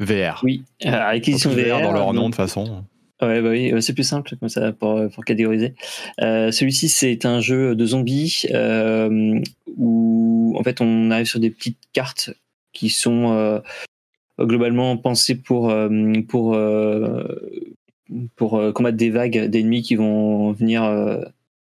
VR. 0.00 0.40
Oui, 0.42 0.64
alors, 0.82 1.02
acquisition 1.08 1.50
VR 1.50 1.78
VR 1.78 1.82
dans 1.82 1.92
leur 1.92 2.06
donc- 2.06 2.14
nom 2.14 2.30
de 2.30 2.34
façon. 2.34 2.84
Ouais, 3.22 3.42
bah 3.42 3.50
oui, 3.50 3.70
euh, 3.70 3.82
c'est 3.82 3.92
plus 3.92 4.02
simple 4.04 4.34
comme 4.40 4.48
ça 4.48 4.72
pour, 4.72 4.98
pour 5.10 5.24
catégoriser. 5.26 5.74
Euh, 6.22 6.50
Celui-ci, 6.50 6.88
c'est 6.88 7.26
un 7.26 7.42
jeu 7.42 7.74
de 7.76 7.84
zombies 7.84 8.44
euh, 8.50 9.38
où 9.76 10.56
en 10.58 10.62
fait 10.64 10.80
on 10.80 11.10
arrive 11.10 11.26
sur 11.26 11.38
des 11.38 11.50
petites 11.50 11.78
cartes 11.92 12.30
qui 12.72 12.88
sont 12.88 13.30
euh, 13.34 13.60
globalement 14.40 14.96
pensées 14.96 15.34
pour 15.34 15.68
euh, 15.68 15.90
pour 16.28 16.54
euh, 16.54 17.22
pour 18.36 18.56
euh, 18.58 18.72
combattre 18.72 18.96
des 18.96 19.10
vagues 19.10 19.46
d'ennemis 19.46 19.82
qui 19.82 19.94
vont 19.96 20.52
venir 20.52 20.82
euh, 20.84 21.20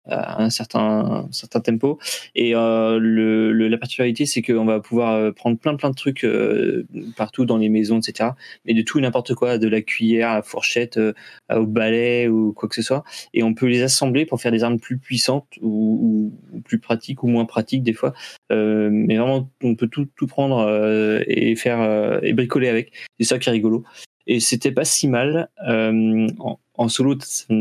à 0.07 0.41
un 0.41 0.49
certain, 0.49 1.27
un 1.27 1.31
certain 1.31 1.59
tempo. 1.59 1.99
Et 2.33 2.55
euh, 2.55 2.97
le, 2.99 3.51
le- 3.51 3.67
la 3.67 3.77
particularité, 3.77 4.25
c'est 4.25 4.41
qu'on 4.41 4.65
va 4.65 4.79
pouvoir 4.79 5.13
euh, 5.13 5.31
prendre 5.31 5.59
plein 5.59 5.75
plein 5.75 5.91
de 5.91 5.95
trucs 5.95 6.23
euh, 6.23 6.87
partout 7.15 7.45
dans 7.45 7.57
les 7.57 7.69
maisons, 7.69 7.99
etc. 7.99 8.31
Mais 8.65 8.73
de 8.73 8.81
tout 8.81 8.97
et 8.97 9.01
n'importe 9.03 9.35
quoi, 9.35 9.59
de 9.59 9.67
la 9.67 9.81
cuillère 9.81 10.29
à 10.31 10.35
la 10.37 10.41
fourchette, 10.41 10.97
euh, 10.97 11.13
au 11.53 11.67
balai 11.67 12.27
ou 12.27 12.51
quoi 12.51 12.67
que 12.67 12.75
ce 12.75 12.81
soit. 12.81 13.03
Et 13.35 13.43
on 13.43 13.53
peut 13.53 13.67
les 13.67 13.83
assembler 13.83 14.25
pour 14.25 14.41
faire 14.41 14.51
des 14.51 14.63
armes 14.63 14.79
plus 14.79 14.97
puissantes 14.97 15.47
ou, 15.61 16.31
ou- 16.51 16.61
plus 16.61 16.79
pratiques 16.79 17.21
ou 17.23 17.27
moins 17.27 17.45
pratiques 17.45 17.83
des 17.83 17.93
fois. 17.93 18.13
Mais 18.49 19.17
vraiment, 19.17 19.49
on 19.63 19.75
peut 19.75 19.87
tout, 19.87 20.07
tout 20.15 20.27
prendre 20.27 21.21
et 21.27 21.55
faire 21.55 22.19
et 22.23 22.33
bricoler 22.33 22.69
avec. 22.69 22.91
C'est 23.19 23.25
ça 23.27 23.39
qui 23.39 23.49
est 23.49 23.51
rigolo. 23.51 23.83
Et 24.27 24.39
c'était 24.39 24.71
pas 24.71 24.85
si 24.85 25.07
mal. 25.07 25.49
Euh, 25.67 26.27
en, 26.75 26.89
solo, 26.89 27.15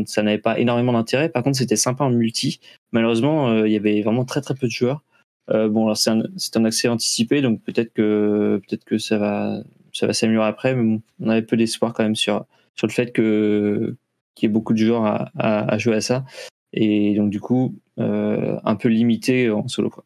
ça, 0.05 0.23
n'avait 0.23 0.37
pas 0.37 0.59
énormément 0.59 0.93
d'intérêt. 0.93 1.29
Par 1.29 1.43
contre, 1.43 1.57
c'était 1.57 1.75
sympa 1.75 2.03
en 2.03 2.09
multi. 2.09 2.59
Malheureusement, 2.91 3.49
euh, 3.49 3.67
il 3.67 3.73
y 3.73 3.77
avait 3.77 4.01
vraiment 4.01 4.25
très 4.25 4.41
très 4.41 4.55
peu 4.55 4.67
de 4.67 4.71
joueurs. 4.71 5.03
Euh, 5.49 5.69
bon, 5.69 5.93
c'est 5.95 6.09
un, 6.09 6.65
accès 6.65 6.87
anticipé, 6.87 7.41
donc 7.41 7.61
peut-être 7.63 7.93
que 7.93 8.61
peut-être 8.67 8.85
que 8.85 8.97
ça 8.97 9.17
va 9.17 9.63
ça 9.93 10.07
va 10.07 10.13
s'améliorer 10.13 10.47
après. 10.47 10.75
Mais 10.75 10.99
on 11.19 11.29
avait 11.29 11.41
peu 11.41 11.57
d'espoir 11.57 11.93
quand 11.93 12.03
même 12.03 12.15
sur 12.15 12.45
sur 12.75 12.87
le 12.87 12.93
fait 12.93 13.11
que 13.11 13.95
qu'il 14.35 14.47
y 14.47 14.49
ait 14.49 14.53
beaucoup 14.53 14.73
de 14.73 14.77
joueurs 14.77 15.29
à, 15.37 15.77
jouer 15.77 15.95
à 15.95 16.01
ça. 16.01 16.25
Et 16.73 17.15
donc 17.15 17.29
du 17.31 17.41
coup, 17.41 17.75
euh, 17.99 18.57
un 18.63 18.75
peu 18.75 18.87
limité 18.89 19.49
en 19.49 19.67
solo 19.67 19.89
quoi. 19.89 20.05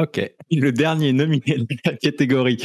Ok. 0.00 0.32
Le 0.50 0.70
dernier 0.70 1.12
nominé 1.12 1.58
de 1.58 1.66
la 1.84 1.92
catégorie 1.92 2.62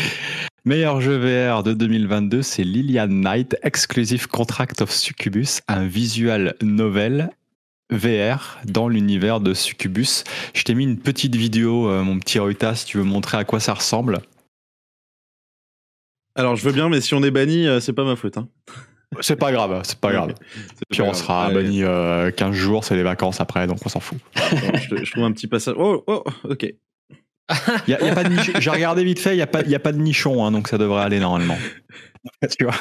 meilleur 0.65 0.99
jeu 0.99 1.17
VR 1.17 1.61
de 1.63 1.73
2022, 1.73 2.41
c'est 2.41 2.63
Lilian 2.63 3.07
Knight 3.07 3.55
Exclusive 3.61 4.27
Contract 4.27 4.81
of 4.81 4.91
Succubus, 4.91 5.61
un 5.67 5.85
visual 5.85 6.55
novel 6.61 7.29
VR 7.91 8.57
dans 8.65 8.89
l'univers 8.89 9.39
de 9.39 9.53
Succubus. 9.53 10.23
Je 10.55 10.63
t'ai 10.63 10.73
mis 10.73 10.83
une 10.83 10.97
petite 10.97 11.35
vidéo, 11.35 11.87
euh, 11.89 12.01
mon 12.01 12.17
petit 12.17 12.39
Ruta, 12.39 12.73
si 12.73 12.85
tu 12.85 12.97
veux 12.97 13.03
montrer 13.03 13.37
à 13.37 13.43
quoi 13.43 13.59
ça 13.59 13.75
ressemble. 13.75 14.19
Alors, 16.33 16.55
je 16.55 16.65
veux 16.65 16.73
bien, 16.73 16.89
mais 16.89 16.99
si 16.99 17.13
on 17.13 17.23
est 17.23 17.31
banni, 17.31 17.67
euh, 17.67 17.79
c'est 17.79 17.93
pas 17.93 18.03
ma 18.03 18.15
faute. 18.15 18.37
Hein. 18.37 18.49
C'est 19.21 19.37
pas 19.37 19.51
grave, 19.51 19.81
c'est 19.85 19.99
pas 19.99 20.11
grave. 20.11 20.33
Puis 20.89 20.97
pas 20.97 21.03
on 21.03 21.07
grave. 21.11 21.15
sera 21.15 21.45
Allez, 21.45 21.55
banni 21.55 21.83
euh, 21.83 22.31
15 22.31 22.53
jours, 22.53 22.83
c'est 22.83 22.95
les 22.95 23.03
vacances 23.03 23.39
après, 23.39 23.67
donc 23.67 23.77
on 23.85 23.89
s'en 23.89 23.99
fout. 23.99 24.17
attends, 24.35 24.77
je, 24.77 25.05
je 25.05 25.11
trouve 25.11 25.23
un 25.23 25.31
petit 25.31 25.47
passage. 25.47 25.75
Oh, 25.77 26.03
oh, 26.07 26.23
ok. 26.43 26.73
Y 27.87 27.93
a, 27.93 28.03
y 28.03 28.09
a 28.09 28.15
pas 28.15 28.23
de 28.23 28.29
nichon. 28.29 28.51
J'ai 28.59 28.69
regardé 28.69 29.03
vite 29.03 29.19
fait, 29.19 29.33
il 29.33 29.37
n'y 29.37 29.41
a, 29.41 29.47
pas- 29.47 29.61
y 29.63 29.75
a 29.75 29.79
pas 29.79 29.91
de 29.91 29.99
nichon, 29.99 30.43
hein, 30.45 30.51
donc 30.51 30.67
ça 30.67 30.77
devrait 30.77 31.03
aller 31.03 31.19
normalement. 31.19 31.57
tu 32.57 32.65
vois 32.65 32.73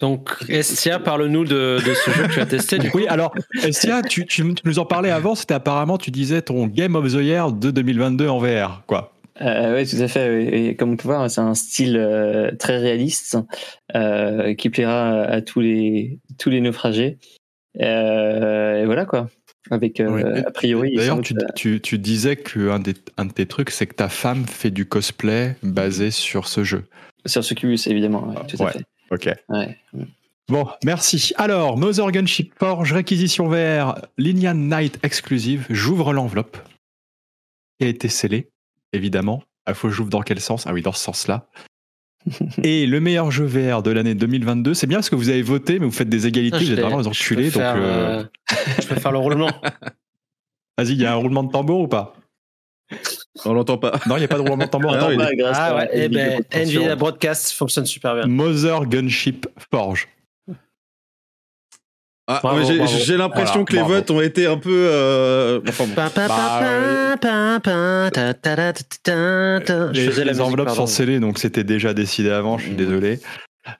Donc, 0.00 0.30
Estia, 0.48 0.98
parle-nous 1.00 1.44
de, 1.44 1.78
de 1.84 1.94
ce 1.94 2.10
jeu 2.12 2.26
que 2.28 2.32
tu 2.34 2.40
as 2.40 2.46
testé. 2.46 2.78
Du 2.78 2.90
coup. 2.90 2.98
Oui, 2.98 3.06
alors, 3.08 3.34
Estia, 3.64 4.02
tu, 4.02 4.26
tu- 4.26 4.54
tu 4.54 4.62
nous 4.64 4.78
en 4.78 4.84
parlais 4.86 5.10
avant, 5.10 5.34
c'était 5.34 5.54
apparemment, 5.54 5.98
tu 5.98 6.10
disais 6.10 6.42
ton 6.42 6.66
Game 6.68 6.94
of 6.94 7.06
the 7.12 7.16
Year 7.22 7.50
de 7.52 7.70
2022 7.70 8.28
en 8.28 8.38
VR, 8.38 8.82
quoi. 8.86 9.10
Euh, 9.40 9.74
oui, 9.76 9.84
tout 9.88 10.00
à 10.00 10.06
fait. 10.06 10.44
Et 10.68 10.76
comme 10.76 10.92
on 10.92 10.96
peut 10.96 11.08
voir, 11.08 11.28
c'est 11.28 11.40
un 11.40 11.54
style 11.56 11.96
euh, 11.96 12.52
très 12.56 12.78
réaliste 12.78 13.36
euh, 13.96 14.54
qui 14.54 14.70
plaira 14.70 15.22
à 15.24 15.40
tous 15.42 15.58
les 15.58 16.20
tous 16.38 16.50
les 16.50 16.60
naufragés. 16.60 17.18
Euh, 17.80 18.82
et 18.82 18.86
voilà 18.86 19.04
quoi. 19.06 19.26
Avec 19.70 19.98
euh, 20.00 20.10
Oui. 20.10 20.22
a 20.46 20.50
priori. 20.50 20.94
D'ailleurs, 20.94 21.20
tu, 21.22 21.32
doute, 21.34 21.44
tu, 21.56 21.80
tu 21.80 21.98
disais 21.98 22.36
qu'un 22.36 22.82
un 23.16 23.24
de 23.24 23.32
tes 23.32 23.46
trucs, 23.46 23.70
c'est 23.70 23.86
que 23.86 23.94
ta 23.94 24.08
femme 24.08 24.46
fait 24.46 24.70
du 24.70 24.86
cosplay 24.86 25.56
basé 25.62 26.10
sur 26.10 26.48
ce 26.48 26.64
jeu. 26.64 26.84
sur 27.26 27.42
Succubus 27.42 27.86
évidemment. 27.86 28.28
ouais, 28.28 28.46
tout 28.46 28.62
à 28.62 28.70
fait. 28.72 28.84
Ok. 29.10 29.30
Ouais. 29.48 29.78
Bon, 30.48 30.66
merci. 30.84 31.32
Alors, 31.36 31.78
Mother 31.78 32.10
Gunship 32.12 32.52
Forge, 32.58 32.92
réquisition 32.92 33.48
VR, 33.48 33.94
Linian 34.18 34.54
Night 34.54 34.98
exclusive. 35.02 35.64
J'ouvre 35.70 36.12
l'enveloppe 36.12 36.58
qui 37.78 37.86
a 37.86 37.88
été 37.88 38.08
scellée, 38.08 38.50
évidemment. 38.92 39.42
Il 39.66 39.74
faut 39.74 39.88
que 39.88 39.94
j'ouvre 39.94 40.10
dans 40.10 40.20
quel 40.20 40.40
sens? 40.40 40.66
Ah 40.66 40.74
oui, 40.74 40.82
dans 40.82 40.92
ce 40.92 41.02
sens-là. 41.02 41.46
Et 42.62 42.86
le 42.86 43.00
meilleur 43.00 43.30
jeu 43.30 43.44
VR 43.44 43.82
de 43.82 43.90
l'année 43.90 44.14
2022, 44.14 44.74
c'est 44.74 44.86
bien 44.86 44.98
parce 44.98 45.10
que 45.10 45.16
vous 45.16 45.28
avez 45.28 45.42
voté, 45.42 45.78
mais 45.78 45.86
vous 45.86 45.92
faites 45.92 46.08
des 46.08 46.26
égalités, 46.26 46.58
Je 46.60 46.64
vous 46.64 46.72
êtes 46.72 46.80
vraiment 46.80 46.98
des 46.98 47.04
je 47.04 47.08
enculés. 47.08 47.50
peux 47.50 47.50
Donc, 47.50 47.62
faire, 47.62 47.74
euh, 47.76 48.22
euh, 48.22 48.54
je 48.80 48.86
peux 48.86 48.94
faire 48.96 49.12
le 49.12 49.18
roulement. 49.18 49.50
vas-y, 50.78 50.92
il 50.92 51.00
y 51.02 51.06
a 51.06 51.12
un 51.12 51.16
roulement 51.16 51.42
de 51.42 51.52
tambour 51.52 51.80
ou 51.80 51.88
pas? 51.88 52.14
On 53.44 53.52
l'entend 53.52 53.78
pas. 53.78 53.98
Non, 54.06 54.16
il 54.16 54.20
n'y 54.20 54.24
a 54.24 54.28
pas 54.28 54.36
de 54.36 54.42
roulement 54.42 54.64
de 54.64 54.70
tambour. 54.70 54.94
Ah. 54.94 55.08
Ouais, 55.08 55.36
grâce 55.36 55.56
Ah 55.58 55.76
ouais, 55.76 55.90
eh 55.92 56.08
Nvidia 56.08 56.18
ben, 56.18 56.28
Broadcast. 56.36 56.62
Nvidia 56.62 56.96
Broadcast 56.96 57.52
fonctionne 57.52 57.86
super 57.86 58.14
bien. 58.14 58.26
Mother 58.26 58.86
Gunship 58.86 59.46
Forge. 59.70 60.08
Ah, 62.26 62.40
j'ai- 62.42 62.78
bravo. 62.78 62.86
j'ai 62.86 63.16
l'impression 63.18 63.52
Voilà, 63.52 63.64
que 63.66 63.72
les 63.74 63.78
bravo. 63.80 63.94
votes 63.94 64.10
ont 64.10 64.20
été 64.22 64.46
un 64.46 64.56
peu. 64.56 64.70
euh, 64.90 65.60
enfin, 65.68 65.84
bon. 65.86 65.92
Bah, 65.94 66.08
Les, 69.92 70.40
enveloppes 70.40 70.70
sont 70.70 70.86
scellées, 70.86 71.20
donc 71.20 71.38
c'était 71.38 71.64
déjà 71.64 71.92
décidé 71.94 72.30
avant, 72.30 72.58
je 72.58 72.64
suis 72.64 72.72
Mmh. 72.72 72.76
désolé. 72.76 73.20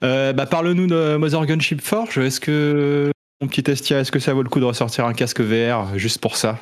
Euh, 0.03 0.33
bah, 0.33 0.47
Parle-nous 0.47 0.87
de 0.87 1.17
Mother 1.17 1.47
Gunship 1.47 1.81
Forge. 1.81 2.19
Est-ce 2.19 2.41
que, 2.41 3.11
mon 3.41 3.49
petit 3.49 3.71
Estia, 3.71 4.01
est-ce 4.01 4.13
que 4.13 4.19
ça 4.19 4.33
vaut 4.35 4.43
le 4.43 4.49
coup 4.49 4.61
de 4.61 4.65
ressortir 4.65 5.07
un 5.07 5.13
casque 5.15 5.41
VR 5.41 5.97
juste 5.99 6.21
pour 6.21 6.37
ça? 6.37 6.59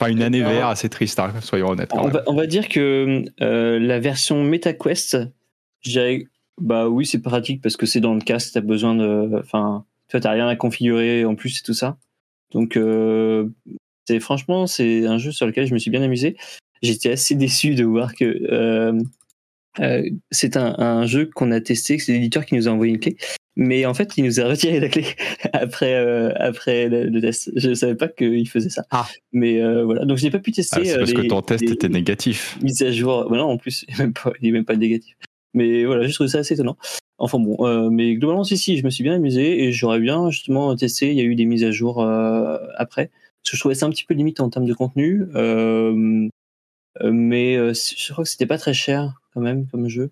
Enfin, 0.00 0.10
une 0.10 0.22
année 0.22 0.42
VR 0.42 0.66
assez 0.68 0.88
triste, 0.88 1.18
hein, 1.18 1.32
soyons 1.40 1.68
honnêtes. 1.70 1.90
On 1.94 2.08
va, 2.08 2.22
on 2.26 2.34
va 2.34 2.46
dire 2.46 2.68
que 2.68 3.24
euh, 3.40 3.78
la 3.78 3.98
version 3.98 4.42
MetaQuest, 4.44 5.18
je 5.82 5.90
dirais, 5.90 6.26
bah 6.60 6.88
oui, 6.88 7.06
c'est 7.06 7.22
pratique 7.22 7.62
parce 7.62 7.76
que 7.76 7.86
c'est 7.86 8.00
dans 8.00 8.14
le 8.14 8.20
casque, 8.20 8.50
t'as 8.52 8.60
besoin 8.60 8.94
de, 8.94 9.30
enfin, 9.38 9.84
tu 10.08 10.20
t'as 10.20 10.30
rien 10.30 10.48
à 10.48 10.56
configurer 10.56 11.24
en 11.24 11.34
plus 11.34 11.58
et 11.58 11.62
tout 11.64 11.74
ça. 11.74 11.98
Donc, 12.52 12.76
euh, 12.76 13.48
c'est 14.08 14.20
franchement, 14.20 14.66
c'est 14.66 15.04
un 15.06 15.18
jeu 15.18 15.32
sur 15.32 15.46
lequel 15.46 15.66
je 15.66 15.74
me 15.74 15.78
suis 15.78 15.90
bien 15.90 16.02
amusé. 16.02 16.36
J'étais 16.82 17.10
assez 17.12 17.34
déçu 17.46 17.74
de 17.74 17.84
voir 17.84 18.14
que 18.14 18.24
euh, 18.24 18.92
euh, 19.80 20.08
c'est 20.30 20.56
un, 20.56 20.74
un 20.78 21.06
jeu 21.06 21.26
qu'on 21.34 21.50
a 21.50 21.60
testé, 21.60 21.96
que 21.96 22.02
c'est 22.02 22.12
l'éditeur 22.12 22.46
qui 22.46 22.54
nous 22.54 22.68
a 22.68 22.70
envoyé 22.70 22.92
une 22.94 23.00
clé. 23.00 23.16
Mais 23.58 23.86
en 23.86 23.94
fait, 23.94 24.12
il 24.18 24.24
nous 24.24 24.38
a 24.38 24.44
retiré 24.44 24.80
la 24.80 24.88
clé 24.90 25.04
après, 25.54 25.94
euh, 25.94 26.30
après 26.36 26.88
le, 26.88 27.04
le 27.06 27.20
test. 27.22 27.50
Je 27.56 27.70
ne 27.70 27.74
savais 27.74 27.94
pas 27.94 28.08
qu'il 28.08 28.48
faisait 28.48 28.68
ça. 28.68 28.84
Ah. 28.90 29.08
Mais 29.32 29.60
euh, 29.62 29.82
voilà, 29.84 30.04
donc 30.04 30.18
je 30.18 30.24
n'ai 30.24 30.30
pas 30.30 30.38
pu 30.38 30.52
tester. 30.52 30.80
Ah, 30.80 30.84
c'est 30.84 30.98
parce 30.98 31.12
que 31.14 31.22
ton 31.26 31.40
test 31.42 31.64
les- 31.64 31.72
était 31.72 31.88
négatif. 31.88 32.58
mise 32.62 32.82
à 32.82 32.92
jour. 32.92 33.30
Non, 33.30 33.44
en 33.44 33.56
plus, 33.58 33.84
il 33.88 33.96
n'est 33.96 34.04
même, 34.04 34.12
même 34.42 34.64
pas 34.66 34.76
négatif. 34.76 35.16
Mais 35.54 35.84
voilà, 35.86 36.06
je 36.06 36.12
trouve 36.14 36.26
ça 36.26 36.38
assez 36.38 36.52
étonnant. 36.54 36.76
Enfin 37.18 37.38
bon, 37.38 37.56
euh, 37.66 37.88
mais 37.90 38.14
globalement, 38.14 38.44
si, 38.44 38.58
si, 38.58 38.76
je 38.76 38.84
me 38.84 38.90
suis 38.90 39.02
bien 39.02 39.14
amusé 39.14 39.64
et 39.64 39.72
j'aurais 39.72 40.00
bien 40.00 40.30
justement 40.30 40.74
testé. 40.76 41.10
Il 41.10 41.16
y 41.16 41.20
a 41.20 41.24
eu 41.24 41.34
des 41.34 41.46
mises 41.46 41.64
à 41.64 41.70
jour 41.70 42.02
euh, 42.02 42.58
après. 42.76 43.10
Parce 43.42 43.52
que 43.52 43.56
je 43.56 43.60
trouvais 43.60 43.74
ça 43.74 43.86
un 43.86 43.90
petit 43.90 44.04
peu 44.04 44.14
limite 44.14 44.40
en 44.40 44.50
termes 44.50 44.66
de 44.66 44.74
contenu. 44.74 45.26
Euh, 45.34 46.28
euh, 47.02 47.10
mais 47.12 47.56
euh, 47.56 47.72
je 47.74 48.12
crois 48.12 48.24
que 48.24 48.30
c'était 48.30 48.46
pas 48.46 48.58
très 48.58 48.74
cher 48.74 49.14
quand 49.32 49.40
même 49.40 49.66
comme 49.68 49.88
jeu. 49.88 50.10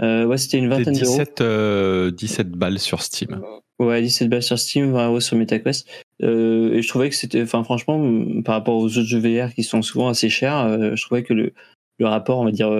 Euh, 0.00 0.24
ouais, 0.24 0.38
c'était 0.38 0.58
une 0.58 0.68
vingtaine 0.68 0.94
d'euros. 0.94 1.12
17, 1.12 1.40
euh, 1.40 2.10
17 2.10 2.50
balles 2.50 2.78
sur 2.78 3.02
Steam. 3.02 3.40
Ouais, 3.78 4.02
17 4.02 4.28
balles 4.28 4.42
sur 4.42 4.58
Steam, 4.58 4.92
20 4.92 5.08
euros 5.08 5.20
sur 5.20 5.36
MetaQuest. 5.36 5.88
Euh, 6.22 6.72
et 6.72 6.82
je 6.82 6.88
trouvais 6.88 7.08
que 7.08 7.16
c'était, 7.16 7.42
enfin, 7.42 7.62
franchement, 7.64 8.00
par 8.44 8.54
rapport 8.54 8.76
aux 8.76 8.86
autres 8.86 9.02
jeux 9.02 9.18
VR 9.18 9.52
qui 9.54 9.64
sont 9.64 9.82
souvent 9.82 10.08
assez 10.08 10.28
chers, 10.28 10.96
je 10.96 11.02
trouvais 11.04 11.22
que 11.22 11.34
le, 11.34 11.52
le 11.98 12.06
rapport, 12.06 12.38
on 12.38 12.44
va 12.44 12.52
dire, 12.52 12.70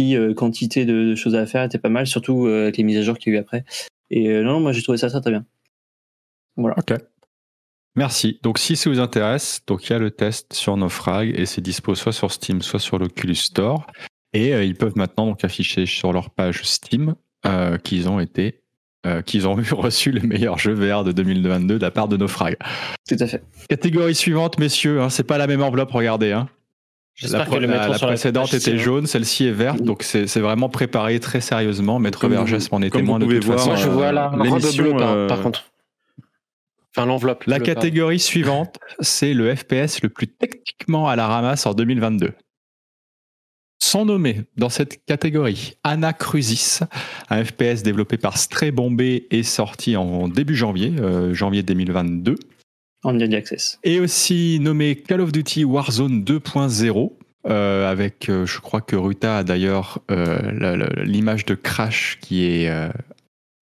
euh, 0.00 0.28
prix-quantité 0.28 0.84
de, 0.84 1.10
de 1.10 1.14
choses 1.14 1.34
à 1.34 1.46
faire 1.46 1.64
était 1.64 1.78
pas 1.78 1.88
mal, 1.88 2.06
surtout 2.06 2.46
euh, 2.46 2.64
avec 2.64 2.76
les 2.76 2.84
mises 2.84 2.98
à 2.98 3.02
jour 3.02 3.18
qu'il 3.18 3.32
y 3.32 3.36
a 3.36 3.38
eu 3.38 3.40
après. 3.40 3.64
Et 4.10 4.28
euh, 4.30 4.42
non, 4.42 4.60
moi, 4.60 4.72
j'ai 4.72 4.82
trouvé 4.82 4.98
ça 4.98 5.08
très 5.08 5.20
très 5.20 5.30
bien. 5.30 5.44
Voilà. 6.56 6.76
Ok. 6.78 6.94
Merci. 7.96 8.38
Donc, 8.42 8.58
si 8.58 8.76
ça 8.76 8.90
vous 8.90 9.00
intéresse, 9.00 9.60
donc 9.66 9.86
il 9.86 9.92
y 9.92 9.96
a 9.96 9.98
le 9.98 10.10
test 10.10 10.52
sur 10.52 10.76
Naufrag 10.76 11.32
et 11.36 11.46
c'est 11.46 11.60
dispo 11.60 11.94
soit 11.94 12.12
sur 12.12 12.30
Steam, 12.30 12.62
soit 12.62 12.78
sur 12.78 12.98
l'Oculus 12.98 13.34
Store. 13.34 13.86
Et 14.32 14.54
euh, 14.54 14.64
ils 14.64 14.76
peuvent 14.76 14.96
maintenant 14.96 15.26
donc 15.26 15.44
afficher 15.44 15.86
sur 15.86 16.12
leur 16.12 16.30
page 16.30 16.62
Steam 16.62 17.14
euh, 17.46 17.78
qu'ils 17.78 18.08
ont 18.08 18.20
été, 18.20 18.62
euh, 19.06 19.22
qu'ils 19.22 19.48
ont 19.48 19.58
eu 19.60 19.72
reçu 19.72 20.12
le 20.12 20.20
meilleur 20.20 20.58
jeu 20.58 20.74
VR 20.74 21.02
de 21.04 21.12
2022 21.12 21.78
de 21.78 21.82
la 21.82 21.90
part 21.90 22.08
de 22.08 22.16
Naufrag. 22.16 22.56
Tout 23.08 23.16
à 23.18 23.26
fait. 23.26 23.42
Catégorie 23.68 24.14
suivante, 24.14 24.58
messieurs. 24.58 25.00
Hein, 25.00 25.10
c'est 25.10 25.24
pas 25.24 25.38
la 25.38 25.46
même 25.46 25.62
enveloppe. 25.62 25.90
Regardez. 25.90 26.32
Hein. 26.32 26.48
La, 27.20 27.28
J'espère 27.28 27.46
pre- 27.48 27.50
que 27.50 27.54
le 27.56 27.66
la- 27.66 27.72
mettront 27.78 27.92
la 27.92 27.98
sur 27.98 28.06
la 28.06 28.12
précédente 28.12 28.48
était 28.48 28.60
Steam. 28.60 28.76
jaune, 28.76 29.06
celle-ci 29.06 29.46
est 29.46 29.52
verte. 29.52 29.82
Donc 29.82 30.04
c'est 30.04 30.28
c'est 30.28 30.40
vraiment 30.40 30.68
préparé 30.68 31.18
très 31.18 31.40
sérieusement. 31.40 31.98
Maître 31.98 32.28
Vergès 32.28 32.70
m'en 32.70 32.80
est 32.80 32.90
témoin 32.90 33.18
de 33.18 33.26
toute 33.26 33.44
voir, 33.44 33.58
façon. 33.58 33.70
Moi, 33.70 33.76
je 33.78 33.88
euh, 33.88 33.90
vois 33.90 34.12
l'émission, 34.44 34.96
par, 34.96 35.10
euh, 35.12 35.26
par 35.26 35.42
contre. 35.42 35.64
Enfin, 36.96 37.06
l'enveloppe. 37.06 37.44
La 37.46 37.58
catégorie 37.60 38.20
suivante, 38.20 38.78
c'est 39.00 39.34
le 39.34 39.54
FPS 39.54 40.00
le 40.02 40.08
plus 40.08 40.28
techniquement 40.28 41.08
à 41.08 41.16
la 41.16 41.26
ramasse 41.26 41.66
en 41.66 41.74
2022. 41.74 42.32
Sont 43.80 44.04
nommés 44.04 44.42
dans 44.56 44.68
cette 44.68 45.04
catégorie 45.04 45.74
Anacrusis, 45.84 46.80
un 47.30 47.44
FPS 47.44 47.82
développé 47.82 48.16
par 48.16 48.36
Stray 48.36 48.70
Bombay 48.72 49.26
et 49.30 49.42
sorti 49.44 49.96
en 49.96 50.28
début 50.28 50.56
janvier, 50.56 50.94
euh, 51.00 51.32
janvier 51.34 51.62
2022. 51.62 52.36
En 53.04 53.18
early 53.18 53.36
access. 53.36 53.78
Et 53.84 54.00
aussi 54.00 54.58
nommé 54.60 54.96
Call 54.96 55.20
of 55.20 55.32
Duty 55.32 55.64
Warzone 55.64 56.24
2.0, 56.24 57.12
euh, 57.46 57.90
avec, 57.90 58.28
euh, 58.28 58.46
je 58.46 58.60
crois 58.60 58.80
que 58.80 58.96
Ruta 58.96 59.38
a 59.38 59.44
d'ailleurs 59.44 60.00
euh, 60.10 61.02
l'image 61.04 61.44
de 61.46 61.54
Crash 61.54 62.18
qui 62.20 62.44
est 62.44 62.68
euh, 62.68 62.88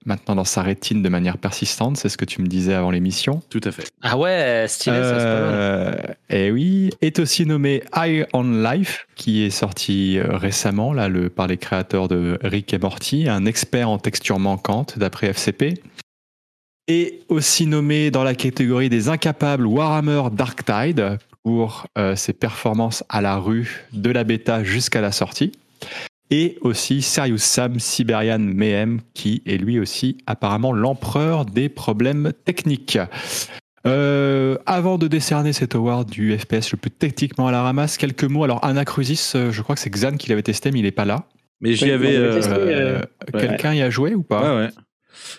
maintenant 0.07 0.35
dans 0.35 0.45
sa 0.45 0.63
rétine 0.63 1.03
de 1.03 1.09
manière 1.09 1.37
persistante, 1.37 1.99
c'est 1.99 2.09
ce 2.09 2.17
que 2.17 2.25
tu 2.25 2.41
me 2.41 2.47
disais 2.47 2.73
avant 2.73 2.91
l'émission. 2.91 3.43
Tout 3.51 3.61
à 3.65 3.73
fait. 3.73 3.87
Ah 4.03 4.17
ouais, 4.17 4.65
stylé, 4.69 4.97
ça, 4.97 5.19
c'est 5.19 5.25
pas 5.25 5.41
mal. 5.41 6.17
Et 6.31 6.51
oui, 6.51 6.91
est 7.03 7.19
aussi 7.19 7.45
nommé 7.45 7.83
High 7.95 8.27
on 8.33 8.43
Life, 8.45 9.07
qui 9.15 9.45
est 9.45 9.51
sorti 9.51 10.19
récemment 10.21 10.93
là, 10.93 11.09
le, 11.09 11.29
par 11.29 11.47
les 11.47 11.59
créateurs 11.59 12.09
de 12.09 12.39
Rick 12.43 12.73
et 12.73 12.79
Morty, 12.79 13.29
un 13.29 13.45
expert 13.45 13.91
en 13.91 13.99
texture 13.99 14.39
manquante 14.39 14.99
d'après 14.99 15.29
FCP. 15.29 15.75
Et 16.89 17.21
aussi 17.29 17.67
nommé 17.67 18.11
dans 18.11 18.23
la 18.23 18.35
catégorie 18.35 18.89
des 18.89 19.09
incapables 19.09 19.67
Warhammer 19.67 20.23
Dark 20.33 20.65
Tide 20.65 21.19
pour 21.43 21.87
euh, 21.99 22.15
ses 22.15 22.33
performances 22.33 23.03
à 23.09 23.21
la 23.21 23.37
rue 23.39 23.85
de 23.93 24.11
la 24.11 24.23
bêta 24.25 24.63
jusqu'à 24.63 25.01
la 25.01 25.11
sortie. 25.13 25.53
Et 26.31 26.59
aussi 26.61 27.03
Serious 27.03 27.39
Sam 27.39 27.79
Siberian 27.79 28.39
Mayhem, 28.39 29.01
qui 29.15 29.43
est 29.47 29.57
lui 29.57 29.79
aussi 29.79 30.19
apparemment 30.27 30.73
l'empereur 30.73 31.45
des 31.45 31.69
problèmes 31.69 32.33
techniques. 32.45 32.99
Euh, 33.87 34.57
avant 34.67 34.99
de 34.99 35.07
décerner 35.07 35.53
cet 35.53 35.77
award 35.77 36.11
du 36.11 36.37
FPS 36.37 36.73
le 36.73 36.77
plus 36.79 36.91
techniquement 36.91 37.47
à 37.47 37.53
la 37.53 37.63
ramasse, 37.63 37.97
quelques 37.97 38.25
mots. 38.25 38.43
Alors, 38.43 38.65
Anacrusis, 38.65 39.33
euh, 39.37 39.53
je 39.53 39.63
crois 39.63 39.77
que 39.77 39.81
c'est 39.81 39.91
Xan 39.91 40.17
qui 40.17 40.29
l'avait 40.29 40.43
testé, 40.43 40.73
mais 40.73 40.81
il 40.81 40.83
n'est 40.83 40.91
pas 40.91 41.05
là. 41.05 41.25
Mais 41.61 41.75
j'y 41.75 41.91
avais. 41.93 42.17
euh. 42.17 42.41
Euh, 42.49 43.01
ouais. 43.33 43.41
Quelqu'un 43.41 43.75
y 43.75 43.83
a 43.83 43.91
joué 43.91 44.15
ou 44.15 44.23
pas? 44.23 44.43
Ouais, 44.57 44.65
ouais. 44.65 44.71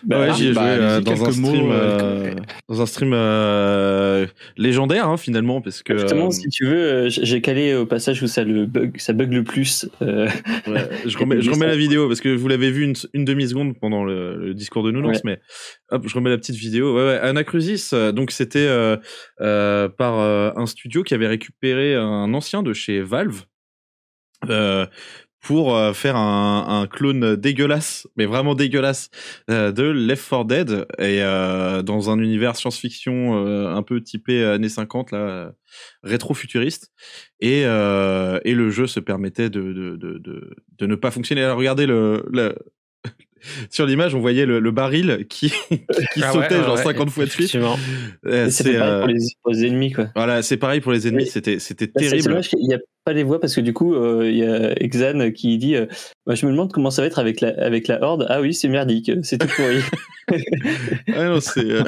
Bah, 0.03 0.19
ouais, 0.19 0.33
j'y 0.33 0.47
ai 0.47 0.53
bah, 0.53 0.61
joué 0.75 0.83
euh, 0.83 0.97
allez-y, 0.97 1.03
dans, 1.03 1.23
un 1.23 1.25
mots, 1.25 1.31
stream, 1.31 1.71
euh, 1.71 1.75
euh, 1.75 2.33
dans 2.69 2.81
un 2.81 2.85
stream 2.85 3.11
euh, 3.13 4.27
légendaire, 4.57 5.07
hein, 5.07 5.17
finalement, 5.17 5.61
parce 5.61 5.83
que. 5.83 5.97
Justement, 5.97 6.27
euh, 6.27 6.31
si 6.31 6.49
tu 6.49 6.65
veux, 6.65 6.77
euh, 6.77 7.09
j'ai 7.09 7.41
calé 7.41 7.73
au 7.75 7.85
passage 7.85 8.21
où 8.21 8.27
ça, 8.27 8.43
le 8.43 8.65
bug, 8.65 8.97
ça 8.99 9.13
bug 9.13 9.33
le 9.33 9.43
plus. 9.43 9.87
euh, 10.01 10.27
Ouais, 10.67 10.89
je 11.05 11.17
remets, 11.17 11.41
je 11.41 11.51
remets 11.51 11.67
la 11.67 11.75
vidéo 11.75 12.07
parce 12.07 12.21
que 12.21 12.29
vous 12.29 12.47
l'avez 12.47 12.71
vu 12.71 12.83
une, 12.83 12.95
une 13.13 13.25
demi-seconde 13.25 13.77
pendant 13.79 14.03
le, 14.03 14.35
le 14.37 14.53
discours 14.53 14.83
de 14.83 14.91
Nounours, 14.91 15.17
Ouais. 15.17 15.21
mais 15.25 15.39
hop, 15.91 16.03
je 16.07 16.13
remets 16.15 16.29
la 16.29 16.37
petite 16.37 16.55
vidéo. 16.57 16.95
Ouais, 16.95 17.03
ouais, 17.05 17.19
Anacrusis, 17.19 17.91
euh, 17.93 18.11
donc 18.11 18.31
c'était 18.31 18.59
euh, 18.67 18.97
euh, 19.41 19.89
par 19.89 20.19
euh, 20.19 20.51
un 20.55 20.65
studio 20.65 21.03
qui 21.03 21.13
avait 21.13 21.27
récupéré 21.27 21.95
un 21.95 22.33
ancien 22.33 22.63
de 22.63 22.73
chez 22.73 23.01
Valve 23.01 23.43
euh, 24.49 24.85
pour 25.41 25.75
euh, 25.75 25.93
faire 25.93 26.15
un, 26.15 26.81
un 26.81 26.87
clone 26.87 27.35
dégueulasse, 27.35 28.07
mais 28.17 28.25
vraiment 28.25 28.55
dégueulasse, 28.55 29.09
euh, 29.49 29.71
de 29.71 29.83
Left 29.83 30.27
4 30.29 30.45
Dead 30.45 30.71
et 30.99 31.21
euh, 31.21 31.81
dans 31.81 32.09
un 32.09 32.19
univers 32.19 32.55
science-fiction 32.55 33.45
euh, 33.45 33.69
un 33.73 33.83
peu 33.83 34.01
typé 34.01 34.43
années 34.43 34.69
50 34.69 35.11
là, 35.11 35.51
rétro-futuriste. 36.03 36.91
Et, 37.39 37.63
euh, 37.65 38.39
et 38.45 38.53
le 38.53 38.69
jeu 38.69 38.87
se 38.87 38.99
permettait 38.99 39.49
de, 39.49 39.61
de, 39.61 39.95
de, 39.95 40.17
de, 40.17 40.55
de 40.77 40.85
ne 40.85 40.95
pas 40.95 41.11
fonctionner. 41.11 41.43
Alors 41.43 41.57
regardez 41.57 41.85
le, 41.85 42.25
le 42.31 42.55
sur 43.69 43.85
l'image, 43.85 44.15
on 44.15 44.19
voyait 44.19 44.45
le, 44.45 44.59
le 44.59 44.71
baril 44.71 45.25
qui, 45.29 45.49
qui 45.69 46.21
Ah 46.23 46.31
sautait 46.31 46.55
ouais, 46.57 46.63
genre 46.63 46.75
ouais, 46.77 46.83
50 46.83 47.09
fois 47.09 47.25
de 47.25 47.29
suite. 47.29 47.55
Euh, 48.25 48.49
c'est, 48.49 48.63
pareil 48.73 48.77
euh, 48.81 48.99
pour 48.99 49.07
les, 49.09 49.19
pour 49.43 49.51
les 49.53 49.65
ennemis, 49.65 49.91
quoi. 49.91 50.07
Voilà, 50.15 50.41
c'est 50.41 50.57
pareil 50.57 50.81
pour 50.81 50.91
les 50.91 51.07
ennemis. 51.07 51.27
C'était, 51.27 51.59
c'était 51.59 51.87
Bah, 51.87 51.91
c'est- 51.97 52.03
C'est 52.05 52.09
terrible. 52.09 52.29
dommage 52.29 52.49
qu'il 52.49 52.59
n'y 52.59 52.73
a 52.73 52.79
pas 53.05 53.13
les 53.13 53.23
voix 53.23 53.39
parce 53.39 53.55
que 53.55 53.61
du 53.61 53.73
coup, 53.73 53.95
euh, 53.95 54.29
il 54.29 54.37
y 54.37 54.43
a 54.43 54.73
Exan 54.81 55.31
qui 55.31 55.57
dit 55.57 55.75
euh, 56.27 56.31
Bah, 56.31 56.35
Je 56.35 56.45
me 56.45 56.51
demande 56.51 56.71
comment 56.71 56.91
ça 56.91 57.01
va 57.01 57.07
être 57.07 57.19
avec 57.19 57.41
la, 57.41 57.49
avec 57.57 57.87
la 57.87 58.01
Horde. 58.03 58.25
Ah 58.29 58.41
oui, 58.41 58.53
c'est 58.53 58.67
merdique, 58.67 59.11
c'est 59.23 59.37
tout 59.37 59.47
pourri. 59.55 59.77
Ah 61.15 61.23
non, 61.29 61.39
c'est, 61.39 61.61
euh, 61.71 61.83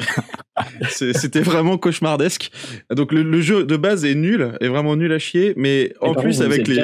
c'est- 0.88 1.12
c'était 1.12 1.42
vraiment 1.42 1.76
cauchemardesque. 1.76 2.50
Donc 2.90 3.12
le, 3.12 3.22
le 3.22 3.40
jeu 3.42 3.64
de 3.64 3.76
base 3.76 4.04
est 4.06 4.14
nul, 4.14 4.52
est 4.62 4.68
vraiment 4.68 4.96
nul 4.96 5.12
à 5.12 5.18
chier, 5.18 5.52
mais 5.56 5.80
Et 5.82 5.94
en 6.00 6.14
plus 6.14 6.38
contre, 6.38 6.46
avec 6.46 6.66
les, 6.66 6.82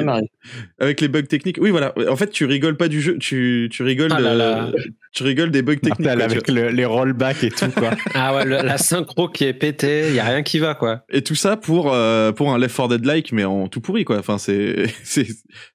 avec 0.79 1.01
les 1.01 1.07
bugs 1.07 1.23
techniques. 1.23 1.57
Oui, 1.59 1.71
voilà. 1.71 1.93
En 2.09 2.15
fait, 2.15 2.29
tu 2.29 2.45
rigoles 2.45 2.77
pas 2.77 2.87
du 2.87 3.01
jeu, 3.01 3.17
tu, 3.17 3.69
tu 3.71 3.81
rigoles, 3.81 4.11
Ah 4.13 4.19
là 4.19 4.35
là. 4.35 4.71
tu 5.13 5.23
rigoles 5.23 5.49
des 5.49 5.63
bugs 5.63 5.75
techniques. 5.77 6.05
Quoi, 6.07 6.15
tu 6.15 6.21
avec 6.21 6.47
le- 6.47 6.69
les 6.69 6.85
rollbacks 6.85 7.43
et 7.43 7.49
tout, 7.49 7.71
quoi. 7.71 7.89
Ah 8.13 8.35
ouais, 8.35 8.45
le- 8.45 8.57
la 8.61 8.77
synchro 8.77 9.27
qui 9.27 9.45
est 9.45 9.53
pétée, 9.53 10.13
y 10.13 10.19
a 10.19 10.25
rien 10.25 10.43
qui 10.43 10.59
va 10.59 10.75
quoi. 10.75 11.05
Et 11.09 11.23
tout 11.23 11.35
ça 11.35 11.57
pour 11.57 11.91
euh, 11.91 12.31
pour 12.31 12.53
un 12.53 12.59
Left 12.59 12.75
4 12.77 12.89
Dead 12.89 13.05
like 13.05 13.31
mais 13.31 13.45
en 13.45 13.67
tout 13.67 13.81
pourri 13.81 14.05
quoi. 14.05 14.19
Enfin 14.19 14.37
c'est 14.37 14.85
c'est 15.03 15.25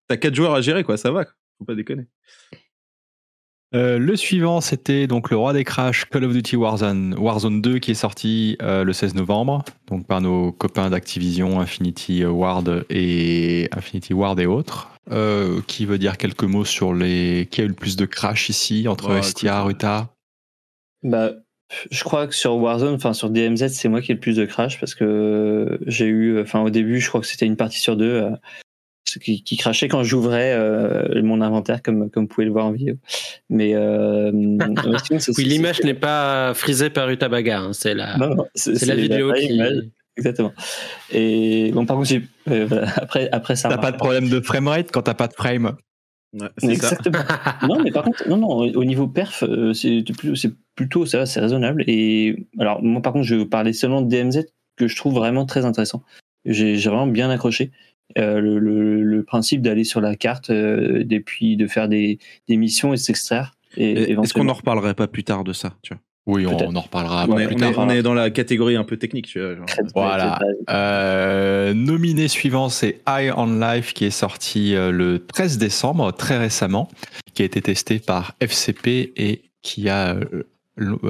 t'as 0.09 0.17
quatre 0.17 0.35
joueurs 0.37 0.55
à 0.55 0.61
gérer 0.61 0.85
quoi, 0.85 0.97
ça 0.97 1.11
va. 1.11 1.25
quoi. 1.25 1.35
Faut 1.63 1.67
pas 1.67 1.75
déconner. 1.77 2.07
Euh, 3.75 3.99
le 3.99 4.17
suivant, 4.17 4.61
c'était 4.61 5.07
donc 5.07 5.31
le 5.31 5.37
roi 5.37 5.53
des 5.53 5.65
crashs 5.65 6.05
Call 6.07 6.25
of 6.25 6.33
Duty 6.33 6.57
Warzone, 6.57 7.15
Warzone 7.17 7.63
2 7.63 7.79
qui 7.79 7.93
est 7.93 7.95
sorti 7.95 8.59
euh, 8.61 8.85
le 8.85 8.93
16 8.93 9.15
novembre, 9.15 9.65
donc 9.87 10.07
par 10.07 10.21
nos 10.21 10.53
copains 10.53 10.91
d'Activision, 10.91 11.61
Infinity 11.61 12.25
Ward 12.27 12.85
et 12.91 13.69
Infinity 13.73 14.13
Ward 14.13 14.41
et 14.41 14.47
autres. 14.47 14.91
Euh, 15.11 15.61
qui 15.67 15.85
veut 15.85 15.99
dire 15.99 16.17
quelques 16.17 16.45
mots 16.45 16.65
sur 16.65 16.95
les 16.95 17.49
qui 17.51 17.61
a 17.61 17.65
eu 17.65 17.69
le 17.69 17.75
plus 17.75 17.97
de 17.97 18.07
crash 18.07 18.49
ici 18.49 18.87
entre 18.87 19.17
Estia, 19.17 19.59
écoute, 19.59 19.67
Ruta? 19.67 20.15
Bah, 21.03 21.33
je 21.91 22.05
crois 22.05 22.27
que 22.27 22.35
sur 22.35 22.55
Warzone, 22.57 22.95
enfin 22.95 23.13
sur 23.13 23.31
DMZ, 23.31 23.69
c'est 23.69 23.89
moi 23.89 24.01
qui 24.01 24.13
ai 24.13 24.15
le 24.15 24.21
plus 24.21 24.37
de 24.37 24.45
crash 24.45 24.79
parce 24.79 24.95
que 24.95 25.81
j'ai 25.87 26.07
eu, 26.07 26.41
enfin 26.41 26.61
au 26.61 26.71
début, 26.71 27.01
je 27.01 27.09
crois 27.09 27.21
que 27.21 27.27
c'était 27.27 27.47
une 27.47 27.57
partie 27.57 27.81
sur 27.81 27.97
deux 27.97 28.05
euh, 28.05 28.31
qui, 29.19 29.43
qui 29.43 29.57
crachait 29.57 29.89
quand 29.89 30.03
j'ouvrais 30.03 30.53
euh, 30.55 31.23
mon 31.23 31.41
inventaire, 31.41 31.83
comme, 31.83 32.11
comme 32.11 32.25
vous 32.25 32.29
pouvez 32.29 32.47
le 32.47 32.53
voir 32.53 32.67
en 32.67 32.73
vidéo. 32.73 32.97
Mais 33.51 33.75
euh, 33.75 34.31
sinon, 35.05 35.19
Oui, 35.37 35.45
l'image 35.45 35.83
n'est 35.83 35.95
pas 35.95 36.55
frisée 36.55 36.91
par 36.91 37.09
Utabaga, 37.11 37.61
hein, 37.61 37.73
c'est 37.73 37.95
la, 37.95 38.17
Non, 38.17 38.35
non, 38.35 38.47
c'est 38.55 38.77
c'est 38.77 38.87
la 38.87 38.95
vidéo 38.95 39.29
vraie 39.29 39.41
qui. 39.41 39.55
image, 39.55 39.85
Exactement. 40.17 40.53
Et 41.11 41.71
bon, 41.73 41.87
par 41.87 41.97
contre, 41.97 42.13
euh, 42.49 42.87
après, 42.97 43.31
après 43.33 43.57
ça. 43.57 43.69
T'as 43.69 43.79
pas 43.79 43.93
de 43.93 43.97
problème 43.97 44.29
de 44.29 44.41
framerate 44.41 44.91
quand 44.93 45.03
t'as 45.03 45.15
pas 45.15 45.29
de 45.29 45.33
frame. 45.33 45.77
Ouais, 46.35 46.49
c'est 46.59 46.67
ça. 46.67 46.73
Exactement. 46.73 47.19
non, 47.69 47.83
mais 47.83 47.91
par 47.91 48.05
contre, 48.05 48.29
non, 48.29 48.37
non, 48.37 48.49
au 48.49 48.85
niveau 48.85 49.07
perf, 49.07 49.45
c'est 49.75 50.03
plutôt, 50.05 50.35
c'est 50.35 50.53
plutôt, 50.75 51.07
ça 51.07 51.19
va, 51.19 51.27
c'est 51.27 51.41
raisonnable. 51.41 51.85
Et 51.87 52.47
alors, 52.59 52.83
moi, 52.83 53.01
par 53.01 53.13
contre, 53.13 53.25
je 53.25 53.35
vais 53.35 53.41
vous 53.43 53.49
parler 53.49 53.73
seulement 53.73 54.03
de 54.03 54.09
DMZ 54.09 54.45
que 54.77 54.89
je 54.89 54.97
trouve 54.97 55.15
vraiment 55.15 55.47
très 55.47 55.65
intéressant. 55.65 56.03
J'ai 56.45 56.77
j'ai 56.77 56.91
vraiment 56.91 57.07
bien 57.07 57.31
accroché. 57.31 57.71
Euh, 58.19 58.41
le, 58.41 58.59
le, 58.59 59.03
le 59.03 59.23
principe 59.23 59.63
d'aller 59.63 59.85
sur 59.85 60.01
la 60.01 60.17
carte, 60.17 60.51
euh, 60.51 61.05
et 61.09 61.21
puis 61.21 61.57
de 61.57 61.67
faire 61.67 61.89
des, 61.89 62.19
des 62.49 62.57
missions 62.57 62.93
et 62.93 62.97
de 62.97 63.01
s'extraire. 63.01 63.55
Et, 63.77 63.91
Et 63.93 64.13
Est-ce 64.13 64.35
qu'on 64.35 64.49
en 64.49 64.53
reparlerait 64.55 64.95
pas 64.95 65.07
plus 65.09 65.25
tard 65.25 65.45
de 65.45 65.53
ça, 65.53 65.75
tu 65.83 65.95
vois? 65.95 66.01
Oui, 66.25 66.47
on, 66.47 66.77
en 66.77 66.81
reparlera 66.81 67.27
on, 67.29 67.37
un 67.37 67.39
est, 67.41 67.49
peu 67.49 67.55
plus 67.57 67.65
on, 67.65 67.69
est, 67.69 67.73
tard. 67.75 67.85
on 67.85 67.91
est 67.91 68.03
dans 68.03 68.15
la 68.15 68.31
catégorie 68.31 68.77
un 68.77 68.85
peu 68.85 68.97
technique, 68.97 69.27
tu 69.27 69.41
vois. 69.41 69.57
genre. 69.57 69.67
Très- 69.67 69.83
très- 69.83 69.91
Voilà. 69.93 70.39
Euh, 70.71 71.75
nominé 71.75 72.29
suivant, 72.29 72.69
c'est 72.69 73.01
Eye 73.09 73.33
on 73.37 73.59
Life 73.59 73.93
qui 73.93 74.05
est 74.05 74.11
sorti 74.11 74.75
euh, 74.75 74.91
le 74.93 75.19
13 75.27 75.59
décembre, 75.59 76.13
très 76.13 76.39
récemment, 76.39 76.89
qui 77.35 77.43
a 77.43 77.45
été 77.45 77.61
testé 77.61 77.99
par 77.99 78.35
FCP 78.41 79.13
et 79.17 79.43
qui 79.63 79.89
a, 79.89 80.15
euh, 80.15 80.25
euh, 80.33 80.43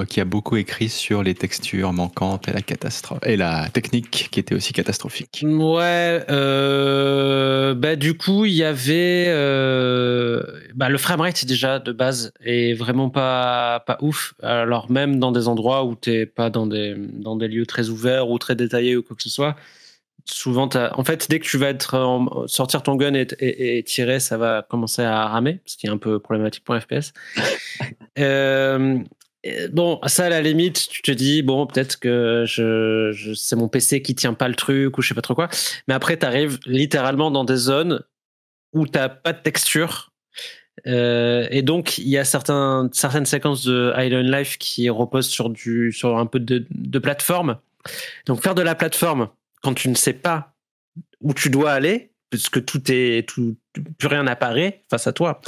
qui 0.09 0.21
a 0.21 0.25
beaucoup 0.25 0.57
écrit 0.57 0.89
sur 0.89 1.23
les 1.23 1.35
textures 1.35 1.93
manquantes 1.93 2.49
et 2.49 2.53
la 2.53 2.63
catastrophe 2.63 3.21
et 3.25 3.37
la 3.37 3.69
technique 3.69 4.29
qui 4.31 4.41
était 4.41 4.55
aussi 4.57 4.73
catastrophique. 4.73 5.45
Ouais, 5.47 6.25
euh, 6.29 7.75
bah 7.75 7.95
du 7.97 8.17
coup 8.17 8.45
il 8.45 8.55
y 8.55 8.65
avait 8.65 9.27
euh, 9.29 10.43
bah, 10.75 10.89
le 10.89 10.99
framerate 10.99 11.45
déjà 11.45 11.79
de 11.79 11.93
base 11.93 12.33
est 12.45 12.75
vraiment 12.75 13.09
pas 13.11 13.85
pas 13.87 13.99
ouf. 14.01 14.35
Alors 14.43 14.91
même 14.91 15.19
dans 15.21 15.31
des 15.33 15.47
endroits 15.49 15.85
où 15.85 15.95
t'es 15.95 16.27
pas 16.27 16.51
dans 16.51 16.67
des 16.67 16.95
dans 16.97 17.37
des 17.37 17.49
lieux 17.49 17.67
très 17.67 17.89
ouverts 17.89 18.29
ou 18.31 18.39
très 18.39 18.57
détaillés 18.57 18.97
ou 18.97 19.03
quoi 19.03 19.15
que 19.17 19.23
ce 19.23 19.31
soit, 19.31 19.55
souvent 20.25 20.69
en 20.75 21.05
fait 21.05 21.29
dès 21.31 21.39
que 21.39 21.45
tu 21.45 21.57
vas 21.59 21.69
être 21.69 21.97
en- 21.99 22.47
sortir 22.49 22.83
ton 22.83 22.97
gun 22.97 23.15
et, 23.15 23.27
et- 23.39 23.79
et 23.79 23.83
tirer, 23.85 24.19
ça 24.21 24.37
va 24.37 24.67
commencer 24.69 25.03
à 25.03 25.27
ramer, 25.29 25.61
ce 25.67 25.77
qui 25.77 25.87
est 25.87 25.91
un 25.91 25.99
peu 25.99 26.19
problématique 26.19 26.65
pour 26.65 26.77
FPS. 26.77 27.13
Euh, 28.19 28.99
euh, 28.99 28.99
Bon, 29.73 30.01
ça 30.07 30.27
à 30.27 30.29
la 30.29 30.41
limite, 30.41 30.89
tu 30.89 31.03
te 31.03 31.11
dis 31.11 31.43
bon, 31.43 31.67
peut-être 31.67 31.99
que 31.99 32.45
je, 32.47 33.35
c'est 33.35 33.57
mon 33.57 33.69
PC 33.69 34.01
qui 34.01 34.15
tient 34.15 34.35
pas 34.35 34.49
le 34.49 34.55
truc 34.55 34.97
ou 34.97 35.03
je 35.03 35.09
sais 35.09 35.15
pas 35.15 35.23
trop 35.23 35.35
quoi. 35.35 35.49
Mais 35.89 35.95
après, 35.95 36.17
tu 36.17 36.25
arrives 36.25 36.59
littéralement 36.65 37.31
dans 37.31 37.45
des 37.45 37.57
zones 37.57 38.03
où 38.73 38.87
t'as 38.87 39.09
pas 39.09 39.33
de 39.33 39.41
texture. 39.41 40.13
Euh, 40.87 41.47
et 41.51 41.63
donc, 41.63 41.99
il 41.99 42.09
y 42.09 42.19
a 42.19 42.25
certaines 42.25 42.91
séquences 43.27 43.65
de 43.65 43.93
Island 43.97 44.33
Life 44.33 44.59
qui 44.59 44.89
reposent 44.91 45.29
sur 45.29 45.51
du, 45.51 45.95
un 46.03 46.27
peu 46.27 46.41
de, 46.41 46.99
plateforme. 46.99 47.59
Donc, 48.27 48.43
faire 48.43 48.55
de 48.55 48.63
la 48.63 48.75
plateforme 48.75 49.29
quand 49.63 49.75
tu 49.75 49.89
ne 49.89 49.95
sais 49.95 50.13
pas 50.13 50.55
où 51.21 51.35
tu 51.35 51.51
dois 51.51 51.73
aller, 51.73 52.13
puisque 52.31 52.65
tout 52.65 52.83
est, 52.91 53.29
tout, 53.29 53.57
plus 53.99 54.09
rien 54.09 54.23
n'apparaît 54.23 54.85
face 54.91 55.07
à 55.07 55.13
toi, 55.13 55.41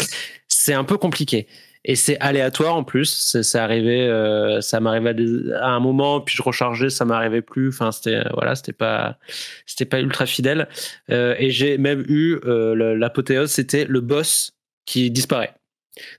c'est 0.49 0.75
un 0.75 0.85
peu 0.85 0.99
compliqué. 0.99 1.47
Et 1.85 1.97
c'est 1.97 2.19
aléatoire 2.21 2.77
en 2.77 2.85
plus. 2.85 3.39
C'est 3.43 3.59
arrivé, 3.59 4.03
euh, 4.03 4.61
ça 4.61 4.81
m'arrivait 4.81 5.15
à, 5.61 5.69
un 5.69 5.81
moment, 5.81 6.21
puis 6.21 6.35
je 6.37 6.43
rechargeais, 6.43 6.91
ça 6.91 7.05
m'arrivait 7.05 7.43
plus. 7.43 7.69
Enfin, 7.69 7.93
c'était 7.93 8.23
voilà, 8.33 8.55
c'était 8.55 8.73
pas, 8.73 9.19
c'était 9.67 9.85
pas 9.85 10.01
ultra 10.01 10.27
fidèle. 10.27 10.69
Euh, 11.11 11.35
et 11.39 11.51
j'ai 11.51 11.77
même 11.79 12.05
eu 12.09 12.39
euh, 12.47 12.75
le- 12.75 12.95
l'apothéose, 12.95 13.51
c'était 13.51 13.85
le 13.85 14.01
boss 14.01 14.53
qui 14.87 15.11
disparaît. 15.11 15.55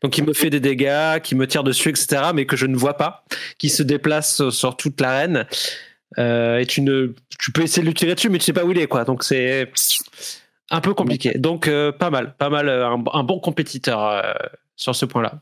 Donc, 0.01 0.17
il 0.17 0.23
me 0.23 0.33
fait 0.33 0.49
des 0.49 0.59
dégâts, 0.59 1.19
qui 1.21 1.35
me 1.35 1.47
tire 1.47 1.63
dessus, 1.63 1.89
etc., 1.89 2.31
mais 2.33 2.45
que 2.45 2.55
je 2.55 2.65
ne 2.65 2.77
vois 2.77 2.95
pas, 2.95 3.25
qui 3.57 3.69
se 3.69 3.83
déplace 3.83 4.49
sur 4.49 4.77
toute 4.77 5.01
l'arène. 5.01 5.45
Euh, 6.17 6.59
et 6.59 6.65
tu 6.65 6.81
ne, 6.81 7.13
tu 7.39 7.51
peux 7.51 7.63
essayer 7.63 7.81
de 7.81 7.87
lui 7.87 7.93
tirer 7.93 8.15
dessus, 8.15 8.29
mais 8.29 8.37
tu 8.37 8.45
sais 8.45 8.53
pas 8.53 8.63
où 8.63 8.71
il 8.71 8.79
est, 8.79 8.87
quoi. 8.87 9.03
Donc, 9.03 9.23
c'est 9.23 9.69
un 10.69 10.81
peu 10.81 10.93
compliqué. 10.93 11.37
Donc, 11.37 11.67
euh, 11.67 11.91
pas 11.91 12.09
mal, 12.09 12.35
pas 12.37 12.49
mal, 12.49 12.69
euh, 12.69 12.87
un, 12.87 13.23
bon 13.23 13.39
compétiteur 13.39 14.03
euh, 14.03 14.21
sur 14.75 14.95
ce 14.95 15.05
point-là. 15.05 15.41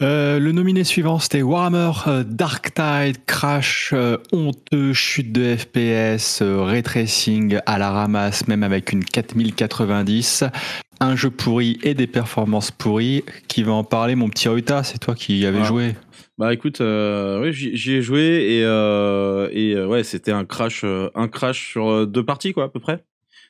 Euh, 0.00 0.38
le 0.38 0.52
nominé 0.52 0.84
suivant, 0.84 1.18
c'était 1.18 1.42
Warhammer 1.42 1.90
euh, 2.06 2.22
Dark 2.24 2.72
Tide, 2.72 3.16
crash 3.26 3.90
euh, 3.92 4.16
honteux, 4.30 4.92
chute 4.92 5.32
de 5.32 5.56
FPS, 5.56 6.40
euh, 6.40 6.62
ray 6.62 6.84
tracing 6.84 7.58
à 7.66 7.78
la 7.78 7.90
ramasse, 7.90 8.46
même 8.46 8.62
avec 8.62 8.92
une 8.92 9.04
4090. 9.04 10.44
Un 11.00 11.16
jeu 11.16 11.30
pourri 11.30 11.78
et 11.82 11.94
des 11.94 12.06
performances 12.06 12.70
pourries. 12.70 13.24
Qui 13.48 13.64
va 13.64 13.72
en 13.72 13.82
parler, 13.82 14.14
mon 14.14 14.28
petit 14.28 14.48
Ruta? 14.48 14.84
C'est 14.84 14.98
toi 14.98 15.16
qui 15.16 15.38
y 15.38 15.46
avais 15.46 15.64
joué. 15.64 15.96
Bah 16.38 16.54
écoute, 16.54 16.78
ouais, 16.78 17.50
j'y 17.52 17.94
ai 17.94 18.02
joué 18.02 18.20
et, 18.22 18.60
et 18.60 19.84
ouais, 19.84 20.04
c'était 20.04 20.30
un 20.30 20.44
crash, 20.44 20.84
un 20.84 21.28
crash 21.28 21.70
sur 21.70 22.06
deux 22.06 22.24
parties 22.24 22.52
quoi 22.52 22.64
à 22.64 22.68
peu 22.68 22.78
près. 22.78 23.02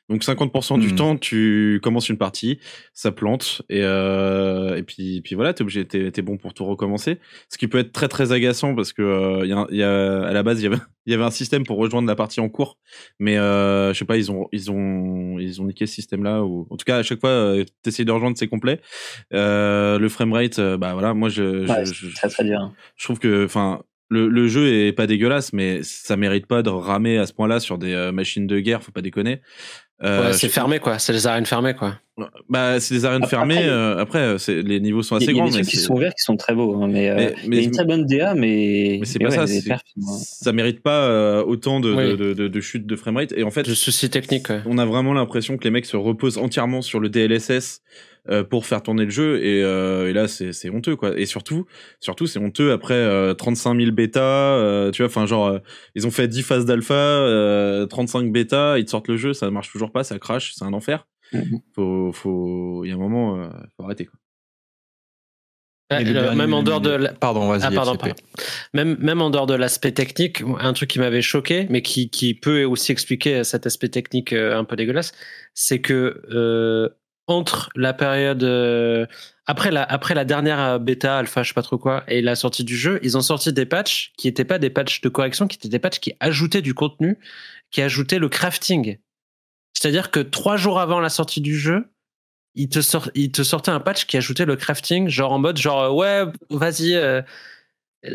Donc 0.08 0.22
50% 0.24 0.78
du 0.78 0.88
Mhm. 0.88 0.94
temps, 0.94 1.16
tu 1.18 1.80
commences 1.82 2.08
une 2.08 2.16
partie, 2.16 2.58
ça 2.94 3.12
plante 3.12 3.60
et 3.68 3.80
euh, 3.82 4.74
et 4.76 4.82
puis 4.82 5.20
puis 5.20 5.34
voilà, 5.34 5.52
t'es 5.52 5.60
obligé, 5.62 5.84
t'es 5.84 6.10
t'es 6.10 6.22
bon 6.22 6.38
pour 6.38 6.54
tout 6.54 6.64
recommencer. 6.64 7.18
Ce 7.50 7.58
qui 7.58 7.68
peut 7.68 7.78
être 7.78 7.92
très 7.92 8.08
très 8.08 8.32
agaçant 8.32 8.74
parce 8.74 8.94
que 8.94 9.02
euh, 9.02 9.40
il 9.44 9.50
y, 9.50 9.52
a, 9.52 9.66
y 9.70 9.82
a 9.82 10.22
à 10.26 10.32
la 10.32 10.42
base 10.42 10.60
il 10.60 10.64
y 10.64 10.66
avait 10.66 10.78
il 11.06 11.12
y 11.12 11.14
avait 11.14 11.24
un 11.24 11.30
système 11.30 11.64
pour 11.64 11.76
rejoindre 11.76 12.08
la 12.08 12.14
partie 12.14 12.40
en 12.40 12.48
cours, 12.48 12.78
mais 13.18 13.36
euh, 13.36 13.92
je 13.92 13.98
sais 13.98 14.04
pas, 14.06 14.16
ils 14.16 14.30
ont 14.32 14.48
ils 14.50 14.70
ont 14.70 15.38
ils 15.38 15.60
ont 15.60 15.66
niqué 15.66 15.84
ce 15.86 15.94
système 15.94 16.24
là 16.24 16.42
ou 16.42 16.66
en 16.70 16.76
tout 16.78 16.84
cas 16.86 16.96
à 16.96 17.02
chaque 17.02 17.20
fois 17.20 17.28
euh, 17.30 17.64
t'essayes 17.82 18.06
de 18.06 18.12
rejoindre 18.12 18.38
c'est 18.38 18.48
complet. 18.48 18.80
Euh, 19.34 19.98
le 19.98 20.08
framerate, 20.08 20.58
euh, 20.58 20.78
bah 20.78 20.94
voilà, 20.94 21.12
moi 21.12 21.28
je, 21.28 21.66
Ouais, 21.68 21.84
je, 21.84 21.92
c'est 21.92 22.06
je- 22.08 22.14
très 22.14 22.28
très 22.28 22.44
dur. 22.44 22.72
je 22.96 23.04
trouve 23.04 23.18
que 23.18 23.44
enfin 23.44 23.82
le, 24.10 24.26
le 24.28 24.48
jeu 24.48 24.66
est 24.72 24.92
pas 24.94 25.06
dégueulasse 25.06 25.52
mais 25.52 25.82
ça 25.82 26.16
mérite 26.16 26.46
pas 26.46 26.62
de 26.62 26.70
ramer 26.70 27.18
à 27.18 27.26
ce 27.26 27.34
point-là 27.34 27.60
sur 27.60 27.76
des 27.76 28.10
machines 28.10 28.46
de 28.46 28.58
guerre 28.58 28.82
faut 28.82 28.90
pas 28.92 29.02
déconner 29.02 29.42
Euh, 30.04 30.28
Ouais, 30.28 30.32
c'est 30.32 30.46
je- 30.46 30.52
fermé, 30.52 30.78
quoi. 30.78 30.98
C'est 31.00 31.12
les 31.12 31.26
arènes 31.26 31.44
fermées, 31.46 31.74
quoi. 31.74 31.98
bah 32.48 32.78
c'est 32.80 32.94
des 32.94 33.04
arènes 33.04 33.22
Après, 33.22 33.30
fermées 33.36 33.56
après, 33.58 33.68
euh, 33.68 33.98
après 33.98 34.18
euh, 34.18 34.38
c'est 34.38 34.62
les 34.62 34.80
niveaux 34.80 35.02
sont 35.02 35.16
y 35.16 35.22
assez 35.22 35.28
a, 35.28 35.30
il 35.32 35.36
y 35.36 35.38
a 35.38 35.42
grands 35.42 35.50
des 35.50 35.56
mais 35.58 35.62
trucs 35.62 35.70
qui 35.70 35.76
c'est- 35.76 35.82
sont 35.86 35.94
ouverts 35.94 36.14
qui 36.14 36.22
sont 36.24 36.36
très 36.36 36.52
beaux, 36.54 36.74
hein, 36.82 36.88
mais, 36.88 37.10
euh, 37.10 37.14
Mais- 37.16 37.34
il 37.38 37.44
y 37.44 37.48
mais- 37.50 37.58
a 37.58 37.62
une 37.62 37.70
très 37.70 37.84
bonne 37.84 38.06
DA, 38.06 38.34
mais, 38.34 38.96
mais 39.00 39.06
c'est 39.06 39.18
mais 39.20 39.26
pas 39.26 39.30
ouais, 39.32 39.36
ça 39.36 39.46
c'est- 39.46 39.68
perfs, 39.68 39.82
hein. 40.00 40.02
ça 40.20 40.52
mérite 40.52 40.82
pas 40.82 41.04
euh, 41.04 41.42
autant 41.44 41.78
de, 41.80 41.92
Oui. 41.92 42.16
de, 42.16 42.32
de, 42.34 42.48
de 42.48 42.60
chutes 42.60 42.86
de 42.86 42.96
framerate 42.96 43.32
et 43.36 43.42
en 43.44 43.50
fait 43.52 43.62
De 43.68 43.74
soucis 43.74 44.10
techniques, 44.10 44.50
ouais. 44.50 44.60
on 44.66 44.78
a 44.78 44.84
vraiment 44.84 45.14
l'impression 45.14 45.56
que 45.56 45.64
les 45.64 45.70
mecs 45.70 45.86
se 45.86 45.96
reposent 45.96 46.38
entièrement 46.38 46.82
sur 46.82 46.98
le 47.00 47.08
DLSS 47.08 47.82
euh, 48.30 48.44
pour 48.44 48.66
faire 48.66 48.82
tourner 48.82 49.04
le 49.04 49.10
jeu 49.10 49.42
et, 49.42 49.62
euh, 49.62 50.08
et 50.08 50.12
là 50.12 50.28
c'est 50.28 50.52
c'est 50.52 50.70
honteux 50.70 50.96
quoi 50.96 51.18
et 51.18 51.26
surtout 51.26 51.66
surtout 52.00 52.26
c'est 52.26 52.38
honteux 52.38 52.72
après 52.72 52.94
euh, 52.94 53.34
35 53.34 53.78
000 53.80 53.92
bêta 53.92 54.20
euh, 54.22 54.90
tu 54.90 55.02
vois 55.02 55.08
enfin 55.08 55.26
genre 55.26 55.46
euh, 55.46 55.58
ils 55.94 56.06
ont 56.06 56.10
fait 56.10 56.28
10 56.28 56.42
phases 56.42 56.64
d'alpha 56.66 56.94
euh, 56.94 57.86
35 57.86 58.30
bêta 58.32 58.78
ils 58.78 58.84
te 58.84 58.90
sortent 58.90 59.08
le 59.08 59.16
jeu 59.16 59.32
ça 59.32 59.50
marche 59.50 59.70
toujours 59.72 59.92
pas 59.92 60.04
ça 60.04 60.18
crache 60.18 60.52
c'est 60.54 60.64
un 60.64 60.72
enfer 60.72 61.06
Mhm. 61.34 61.58
faut 61.74 62.10
faut 62.12 62.84
il 62.84 62.88
y 62.88 62.92
a 62.92 62.94
un 62.94 62.98
moment 62.98 63.36
euh, 63.38 63.48
faut 63.76 63.84
arrêter 63.84 64.06
quoi 64.06 64.18
Ah, 65.90 66.02
le 66.02 66.34
même 66.34 66.52
en 66.52 66.62
dehors 66.62 66.82
de 66.82 66.90
la- 66.90 67.12
Pardon, 67.14 67.48
vas-y. 67.48 67.62
Ah, 67.64 67.70
pardon. 67.70 67.96
Même, 68.74 68.96
même 69.00 69.22
en 69.22 69.30
dehors 69.30 69.46
de 69.46 69.54
l'aspect 69.54 69.92
technique, 69.92 70.42
un 70.60 70.72
truc 70.74 70.90
qui 70.90 70.98
m'avait 70.98 71.22
choqué, 71.22 71.66
mais 71.70 71.80
qui, 71.80 72.10
qui 72.10 72.34
peut 72.34 72.64
aussi 72.64 72.92
expliquer 72.92 73.42
cet 73.42 73.66
aspect 73.66 73.88
technique 73.88 74.34
un 74.34 74.64
peu 74.64 74.76
dégueulasse, 74.76 75.12
c'est 75.54 75.80
que 75.80 76.22
euh, 76.30 76.90
entre 77.28 77.68
la 77.76 77.92
période 77.92 78.42
euh, 78.42 79.06
après 79.46 79.70
la 79.70 79.82
après 79.82 80.14
la 80.14 80.24
dernière 80.24 80.60
euh, 80.60 80.78
bêta 80.78 81.18
alpha, 81.18 81.42
je 81.42 81.48
sais 81.48 81.54
pas 81.54 81.62
trop 81.62 81.78
quoi, 81.78 82.02
et 82.08 82.22
la 82.22 82.34
sortie 82.34 82.64
du 82.64 82.76
jeu, 82.76 82.98
ils 83.02 83.16
ont 83.16 83.20
sorti 83.20 83.52
des 83.52 83.66
patchs 83.66 84.12
qui 84.16 84.28
étaient 84.28 84.46
pas 84.46 84.58
des 84.58 84.70
patchs 84.70 85.02
de 85.02 85.08
correction, 85.10 85.46
qui 85.46 85.56
étaient 85.56 85.68
des 85.68 85.78
patchs 85.78 86.00
qui 86.00 86.14
ajoutaient 86.20 86.62
du 86.62 86.74
contenu, 86.74 87.18
qui 87.70 87.82
ajoutaient 87.82 88.18
le 88.18 88.30
crafting. 88.30 88.98
C'est-à-dire 89.74 90.10
que 90.10 90.20
trois 90.20 90.56
jours 90.56 90.80
avant 90.80 91.00
la 91.00 91.10
sortie 91.10 91.42
du 91.42 91.56
jeu, 91.56 91.90
il 92.54 92.68
te, 92.68 92.80
sort, 92.80 93.10
il 93.14 93.30
te 93.30 93.42
sortait 93.42 93.70
un 93.70 93.78
patch 93.78 94.06
qui 94.06 94.16
ajoutait 94.16 94.46
le 94.46 94.56
crafting, 94.56 95.08
genre 95.08 95.32
en 95.32 95.38
mode 95.38 95.58
genre 95.58 95.82
euh, 95.82 95.90
ouais, 95.90 96.32
vas-y, 96.50 96.98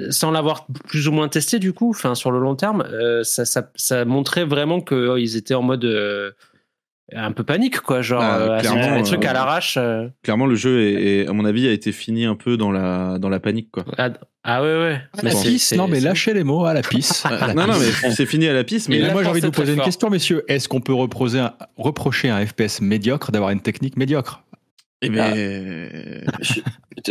sans 0.09 0.31
l'avoir 0.31 0.65
plus 0.87 1.07
ou 1.07 1.11
moins 1.11 1.29
testé 1.29 1.59
du 1.59 1.71
coup, 1.71 1.91
enfin 1.91 2.15
sur 2.15 2.31
le 2.31 2.39
long 2.39 2.55
terme, 2.55 2.83
ça, 3.23 3.45
ça, 3.45 3.71
ça 3.75 4.05
montrait 4.05 4.45
vraiment 4.45 4.81
qu'ils 4.81 5.37
étaient 5.37 5.53
en 5.53 5.61
mode 5.61 5.85
un 7.15 7.31
peu 7.31 7.43
panique 7.43 7.79
quoi, 7.81 8.01
genre 8.01 8.21
Ah, 8.21 8.37
euh, 8.39 8.59
clairement, 8.59 8.97
des 8.97 9.03
trucs 9.03 9.25
euh, 9.25 9.29
à 9.29 9.33
l'arrache. 9.33 9.75
euh. 9.77 10.07
Clairement, 10.23 10.45
le 10.45 10.55
jeu, 10.55 10.81
est, 10.81 10.93
est- 11.21 11.27
à 11.27 11.33
mon 11.33 11.45
avis, 11.45 11.67
a 11.67 11.71
été 11.71 11.91
fini 11.91 12.25
un 12.25 12.35
peu 12.35 12.57
dans 12.57 12.71
la, 12.71 13.17
dans 13.19 13.29
la 13.29 13.39
panique, 13.39 13.69
quoi. 13.71 13.85
ah, 13.97 14.09
ah 14.43 14.61
ouais 14.61 14.67
ouais. 14.77 15.01
À 15.17 15.21
la 15.23 15.31
pisse, 15.31 15.73
non 15.73 15.87
mais 15.87 15.99
lâchez 15.99 16.33
les 16.33 16.43
mots 16.43 16.65
à 16.65 16.73
la 16.73 16.81
pisse. 16.81 17.25
À 17.25 17.47
la 17.47 17.53
non, 17.53 17.67
non, 17.67 17.73
pisse. 17.73 17.99
mais 18.03 18.11
c'est 18.11 18.25
fini 18.25 18.47
à 18.47 18.53
la 18.53 18.63
piste, 18.63 18.89
mais 18.89 19.11
moi 19.11 19.23
j'ai 19.23 19.29
envie 19.29 19.41
de 19.41 19.45
vous 19.45 19.51
poser 19.51 19.71
une 19.71 19.77
fort. 19.77 19.85
question, 19.85 20.09
messieurs. 20.09 20.43
Est-ce 20.47 20.67
qu'on 20.67 20.81
peut 20.81 20.93
reprocher 20.93 21.39
un, 21.39 21.53
reprocher 21.77 22.29
à 22.29 22.35
un 22.37 22.45
FPS 22.45 22.81
médiocre 22.81 23.31
d'avoir 23.31 23.51
une 23.51 23.61
technique 23.61 23.95
médiocre? 23.97 24.43
Eh 25.01 25.07
Ah. 25.19 25.31
ben, 25.33 26.23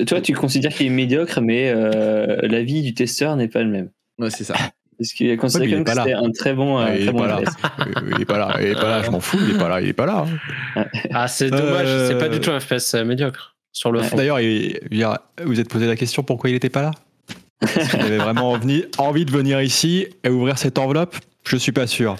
Toi, 0.06 0.20
tu 0.20 0.32
considères 0.34 0.72
qu'il 0.72 0.86
est 0.86 0.90
médiocre, 0.90 1.40
mais 1.40 1.70
euh, 1.74 2.38
l'avis 2.42 2.82
du 2.82 2.94
testeur 2.94 3.36
n'est 3.36 3.48
pas 3.48 3.62
le 3.62 3.68
même. 3.70 3.90
ouais, 4.18 4.30
c'est 4.30 4.44
ça. 4.44 4.54
Parce 5.02 5.12
qu'il 5.12 5.26
a 5.26 5.30
Ouais, 5.30 5.36
considéré 5.36 5.70
même 5.72 5.84
que 5.84 5.90
pas 5.90 5.94
là. 5.96 6.02
c'était 6.04 6.14
un 6.16 6.30
très 6.30 6.54
bon, 6.54 6.78
Ouais, 6.84 6.98
il 6.98 7.00
très 7.00 7.08
est 7.08 7.12
bon 7.12 7.18
pas 7.18 7.26
là. 7.26 7.38
Euh, 7.40 8.10
Il 8.16 8.22
est 8.22 8.24
pas 8.24 8.38
là, 8.38 8.56
il 8.60 8.66
est 8.68 8.74
pas 8.74 8.88
là, 8.88 9.02
je 9.02 9.10
m'en 9.10 9.20
fous, 9.20 9.38
il 9.42 9.54
est 9.56 9.58
pas 9.58 9.68
là, 9.68 9.80
il 9.80 9.88
est 9.88 9.92
pas 9.92 10.06
là. 10.06 10.24
hein. 10.76 10.84
Ah 11.12 11.28
c'est 11.28 11.50
dommage, 11.50 11.86
Euh, 11.88 12.08
c'est 12.08 12.18
pas 12.18 12.28
du 12.28 12.40
tout 12.40 12.50
un 12.50 12.60
FPS 12.60 12.94
médiocre 13.04 13.56
sur 13.72 13.90
le 13.92 14.00
Ouais. 14.00 14.06
fond. 14.06 14.16
D'ailleurs, 14.16 14.38
vous 15.44 15.60
êtes 15.60 15.68
posé 15.68 15.86
la 15.86 15.96
question 15.96 16.22
pourquoi 16.22 16.50
il 16.50 16.56
était 16.56 16.68
pas 16.70 16.82
là? 16.82 16.90
Est-ce 17.62 17.90
qu'il 17.90 18.00
avait 18.00 18.18
vraiment 18.18 18.50
envie, 18.52 18.84
envie 18.98 19.24
de 19.24 19.30
venir 19.30 19.60
ici 19.62 20.06
et 20.24 20.28
ouvrir 20.28 20.58
cette 20.58 20.78
enveloppe? 20.78 21.16
Je 21.46 21.56
suis 21.56 21.72
pas 21.72 21.86
sûr. 21.86 22.16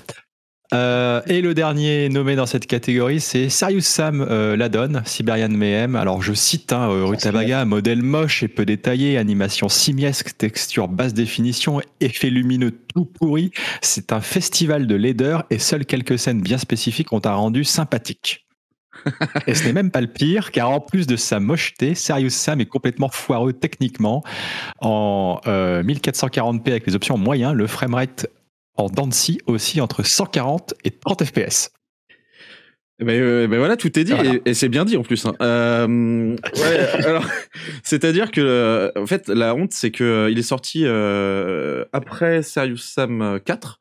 Euh, 0.73 1.21
et 1.27 1.43
le 1.43 1.55
dernier 1.55 2.09
nommé 2.09 2.35
dans 2.35 2.47
cette 2.47 2.67
catégorie, 2.67 3.21
c'est 3.21 3.49
Serious 3.49 3.81
Sam 3.81 4.27
euh, 4.29 4.57
Ladon, 4.57 5.03
Siberian 5.05 5.51
Mayhem. 5.51 5.97
Alors 5.97 6.23
je 6.23 6.33
cite 6.33 6.73
hein, 6.73 6.91
euh, 6.91 7.05
Rutabaga, 7.05 7.65
modèle 7.65 8.03
moche 8.03 8.43
et 8.43 8.49
peu 8.49 8.65
détaillé, 8.65 9.19
animation 9.19 9.69
simiesque, 9.69 10.37
texture 10.39 10.89
basse 10.89 11.13
définition, 11.13 11.81
effet 12.01 12.31
lumineux 12.31 12.73
tout 12.95 13.05
pourri. 13.05 13.51
C'est 13.83 14.13
un 14.13 14.21
festival 14.21 14.87
de 14.87 14.95
laideur 14.95 15.45
et 15.51 15.59
seules 15.59 15.85
quelques 15.85 16.19
scènes 16.19 16.41
bien 16.41 16.59
spécifiques 16.59 17.13
ont 17.13 17.23
un 17.25 17.35
rendu 17.35 17.65
sympathique. 17.65 18.47
Et 19.47 19.55
ce 19.55 19.65
n'est 19.65 19.73
même 19.73 19.91
pas 19.91 20.01
le 20.01 20.07
pire, 20.07 20.51
car 20.51 20.71
en 20.71 20.81
plus 20.81 21.07
de 21.07 21.17
sa 21.17 21.41
mocheté, 21.41 21.95
Serious 21.95 22.31
Sam 22.31 22.61
est 22.61 22.67
complètement 22.67 23.09
foireux 23.09 23.53
techniquement. 23.53 24.23
En 24.81 25.41
euh, 25.47 25.83
1440p 25.83 26.69
avec 26.69 26.87
les 26.87 26.95
options 26.95 27.19
moyens, 27.19 27.55
le 27.55 27.67
framerate 27.67 28.27
en 28.77 29.11
scie 29.11 29.39
aussi 29.47 29.81
entre 29.81 30.03
140 30.03 30.75
et 30.85 30.91
30 30.91 31.25
fps. 31.25 31.71
Euh, 33.01 33.49
ben 33.49 33.59
voilà, 33.59 33.77
tout 33.77 33.99
est 33.99 34.05
dit 34.05 34.13
Voilà. 34.13 34.35
et, 34.35 34.43
et 34.51 34.55
c'est 34.55 34.69
bien 34.69 34.85
dit 34.85 34.97
en 34.97 35.03
plus. 35.03 35.27
hein. 35.27 35.35
Euh, 35.43 36.37
ouais, 36.37 37.05
alors, 37.05 37.25
c'est-à-dire 37.83 38.31
que 38.31 38.93
en 38.97 39.07
fait, 39.07 39.29
la 39.29 39.55
honte, 39.57 39.73
c'est 39.73 39.91
que 39.91 40.05
euh, 40.05 40.31
il 40.31 40.39
est 40.39 40.43
sorti 40.43 40.83
euh, 40.85 41.85
après 41.93 42.43
Serious 42.43 42.77
Sam 42.77 43.41
4, 43.45 43.81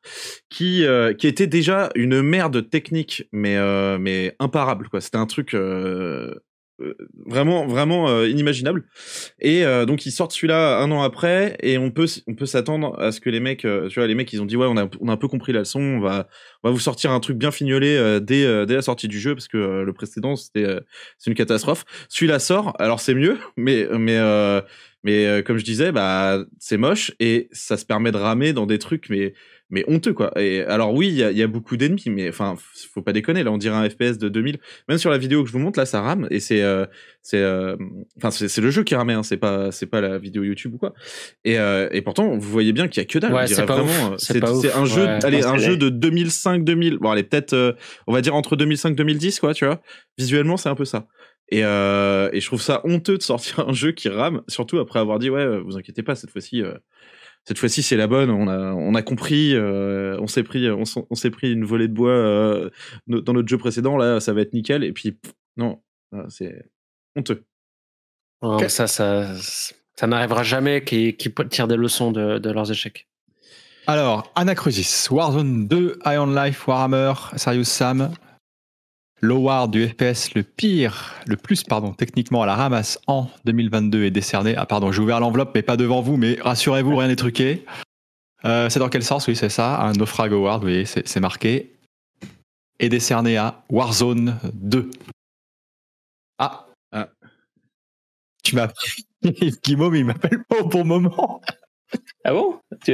qui 0.50 0.84
qui 1.18 1.26
était 1.28 1.46
déjà 1.46 1.90
une 1.94 2.20
merde 2.22 2.68
technique, 2.68 3.28
mais 3.32 3.56
mais 3.98 4.34
imparable 4.40 4.88
quoi. 4.88 5.00
C'était 5.00 5.18
un 5.18 5.26
truc. 5.26 5.54
Euh, 6.82 6.94
vraiment 7.26 7.66
vraiment 7.66 8.08
euh, 8.08 8.28
inimaginable 8.28 8.84
et 9.40 9.64
euh, 9.64 9.86
donc 9.86 10.06
ils 10.06 10.10
sortent 10.10 10.32
celui-là 10.32 10.78
un 10.78 10.90
an 10.90 11.02
après 11.02 11.56
et 11.60 11.78
on 11.78 11.90
peut 11.90 12.06
on 12.26 12.34
peut 12.34 12.46
s'attendre 12.46 12.98
à 13.00 13.12
ce 13.12 13.20
que 13.20 13.30
les 13.30 13.40
mecs 13.40 13.60
tu 13.60 13.94
vois 13.94 14.06
les 14.06 14.14
mecs 14.14 14.32
ils 14.32 14.42
ont 14.42 14.46
dit 14.46 14.56
ouais 14.56 14.66
on 14.68 14.76
a 14.76 14.88
on 15.00 15.08
a 15.08 15.12
un 15.12 15.16
peu 15.16 15.28
compris 15.28 15.52
la 15.52 15.60
leçon 15.60 15.80
on 15.80 16.00
va 16.00 16.28
on 16.62 16.68
va 16.68 16.72
vous 16.72 16.80
sortir 16.80 17.12
un 17.12 17.20
truc 17.20 17.38
bien 17.38 17.50
fignolé 17.50 18.20
dès, 18.20 18.66
dès 18.66 18.74
la 18.74 18.82
sortie 18.82 19.08
du 19.08 19.20
jeu 19.20 19.34
parce 19.34 19.48
que 19.48 19.82
le 19.82 19.92
précédent 19.92 20.36
c'était 20.36 20.66
c'est 21.18 21.30
une 21.30 21.36
catastrophe. 21.36 21.84
Celui-là 22.08 22.38
sort, 22.38 22.74
alors 22.78 23.00
c'est 23.00 23.14
mieux, 23.14 23.38
mais 23.56 23.86
mais 23.98 24.18
mais 25.04 25.42
comme 25.44 25.58
je 25.58 25.64
disais, 25.64 25.92
bah 25.92 26.44
c'est 26.58 26.76
moche 26.76 27.12
et 27.20 27.48
ça 27.52 27.76
se 27.76 27.84
permet 27.84 28.12
de 28.12 28.16
ramer 28.16 28.52
dans 28.52 28.66
des 28.66 28.78
trucs 28.78 29.08
mais 29.10 29.34
mais 29.72 29.84
honteux 29.88 30.12
quoi. 30.12 30.30
Et 30.40 30.60
alors 30.62 30.94
oui, 30.94 31.08
il 31.08 31.14
y 31.14 31.24
a, 31.24 31.32
il 31.32 31.36
y 31.38 31.42
a 31.42 31.48
beaucoup 31.48 31.76
d'ennemis, 31.76 32.04
mais 32.06 32.28
enfin 32.28 32.54
faut 32.92 33.02
pas 33.02 33.12
déconner. 33.12 33.42
Là, 33.42 33.50
on 33.50 33.58
dirait 33.58 33.74
un 33.74 33.88
FPS 33.90 34.18
de 34.18 34.28
2000. 34.28 34.58
Même 34.88 34.98
sur 34.98 35.10
la 35.10 35.18
vidéo 35.18 35.42
que 35.42 35.48
je 35.48 35.52
vous 35.52 35.58
montre 35.58 35.78
là, 35.80 35.86
ça 35.86 36.00
rame 36.02 36.28
et 36.30 36.38
c'est 36.38 36.62
euh, 36.62 36.86
c'est 37.22 37.38
euh, 37.40 37.74
enfin 38.18 38.30
c'est 38.30 38.46
c'est 38.48 38.60
le 38.60 38.70
jeu 38.70 38.84
qui 38.84 38.94
ramait, 38.94 39.14
hein, 39.14 39.22
c'est 39.24 39.38
pas 39.38 39.72
c'est 39.72 39.86
pas 39.86 40.00
la 40.00 40.18
vidéo 40.18 40.44
YouTube 40.44 40.74
ou 40.74 40.78
quoi. 40.78 40.92
Et 41.44 41.58
euh, 41.58 41.88
et 41.90 42.02
pourtant 42.02 42.28
vous 42.36 42.50
voyez 42.50 42.72
bien 42.72 42.86
qu'il 42.86 43.02
y 43.02 43.04
a 43.04 43.08
que 43.08 43.18
dalle. 43.18 43.32
Ouais, 43.32 43.46
c'est 43.48 43.64
vraiment. 43.64 44.12
euh, 44.12 44.16
c'est 44.18 44.72
un 44.72 44.84
jeu, 44.84 45.04
ouais. 45.04 45.24
allez 45.24 45.42
un 45.44 45.56
jeu 45.56 45.76
de 45.76 45.88
2005 45.88 46.62
2000. 46.64 46.98
Bon 46.98 47.10
allez 47.10 47.24
peut-être 47.24 47.54
euh, 47.54 47.72
on 48.06 48.12
va 48.12 48.20
dire 48.20 48.34
entre 48.36 48.54
2005 48.56 48.94
2010 48.94 49.40
quoi, 49.40 49.54
tu 49.54 49.64
vois. 49.64 49.80
Visuellement 50.18 50.56
c'est 50.56 50.68
un 50.68 50.74
peu 50.74 50.84
ça. 50.84 51.06
Et, 51.48 51.64
euh, 51.64 52.30
et 52.32 52.40
je 52.40 52.46
trouve 52.46 52.62
ça 52.62 52.80
honteux 52.84 53.18
de 53.18 53.22
sortir 53.22 53.68
un 53.68 53.74
jeu 53.74 53.92
qui 53.92 54.08
rame, 54.08 54.40
surtout 54.48 54.78
après 54.78 55.00
avoir 55.00 55.18
dit 55.18 55.28
ouais, 55.28 55.60
vous 55.60 55.76
inquiétez 55.76 56.02
pas, 56.02 56.14
cette 56.14 56.30
fois-ci, 56.30 56.62
euh, 56.62 56.72
cette 57.44 57.58
fois-ci 57.58 57.82
c'est 57.82 57.96
la 57.96 58.06
bonne. 58.06 58.30
On 58.30 58.48
a, 58.48 58.72
on 58.72 58.94
a 58.94 59.02
compris, 59.02 59.54
euh, 59.54 60.16
on 60.20 60.26
s'est 60.26 60.42
pris, 60.42 60.70
on, 60.70 61.14
s'est 61.14 61.30
pris 61.30 61.52
une 61.52 61.64
volée 61.64 61.88
de 61.88 61.94
bois 61.94 62.10
euh, 62.10 62.70
no- 63.06 63.20
dans 63.20 63.32
notre 63.32 63.48
jeu 63.48 63.58
précédent. 63.58 63.96
Là, 63.96 64.20
ça 64.20 64.32
va 64.32 64.40
être 64.42 64.52
nickel. 64.52 64.84
Et 64.84 64.92
puis 64.92 65.12
pff, 65.12 65.32
non, 65.56 65.82
c'est 66.28 66.64
honteux. 67.16 67.44
Ça, 68.68 68.86
ça, 68.88 69.34
ça 69.96 70.06
n'arrivera 70.06 70.42
jamais 70.42 70.82
qu'ils 70.82 71.16
tirent 71.50 71.68
des 71.68 71.76
leçons 71.76 72.10
de, 72.10 72.38
de 72.38 72.50
leurs 72.50 72.70
échecs. 72.70 73.08
Alors, 73.86 74.32
Anacrusis, 74.36 75.08
Warzone 75.10 75.66
2, 75.66 75.98
Iron 76.06 76.32
Life, 76.32 76.66
Warhammer, 76.68 77.14
Serious 77.36 77.64
Sam, 77.64 78.12
Loward 79.22 79.70
du 79.70 79.88
FPS 79.88 80.34
le 80.34 80.42
pire, 80.42 81.14
le 81.26 81.36
plus, 81.36 81.62
pardon, 81.62 81.92
techniquement 81.92 82.42
à 82.42 82.46
la 82.46 82.56
ramasse 82.56 82.98
en 83.06 83.30
2022 83.44 84.04
est 84.04 84.10
décerné. 84.10 84.56
Ah, 84.56 84.66
pardon, 84.66 84.90
j'ai 84.90 85.00
ouvert 85.00 85.20
l'enveloppe, 85.20 85.52
mais 85.54 85.62
pas 85.62 85.76
devant 85.76 86.02
vous, 86.02 86.16
mais 86.16 86.38
rassurez-vous, 86.40 86.96
rien 86.96 87.06
n'est 87.06 87.14
truqué. 87.16 87.64
Euh, 88.44 88.68
c'est 88.68 88.80
dans 88.80 88.88
quel 88.88 89.04
sens? 89.04 89.28
Oui, 89.28 89.36
c'est 89.36 89.48
ça, 89.48 89.80
un 89.80 89.92
Naufrag 89.92 90.32
Award, 90.32 90.64
oui, 90.64 90.84
c'est 90.86 91.06
c'est 91.06 91.20
marqué. 91.20 91.72
Est 92.80 92.88
décerné 92.88 93.36
à 93.36 93.62
Warzone 93.70 94.40
2. 94.54 94.90
Ah, 96.38 96.66
Ah. 96.90 97.08
Tu 98.42 98.56
m'as 98.56 98.72
Yves 99.22 99.60
Guimaume, 99.62 99.94
il 99.94 100.04
m'appelle 100.04 100.42
pas 100.48 100.58
au 100.58 100.66
bon 100.66 100.84
moment. 100.84 101.40
Ah 102.24 102.32
bon? 102.32 102.58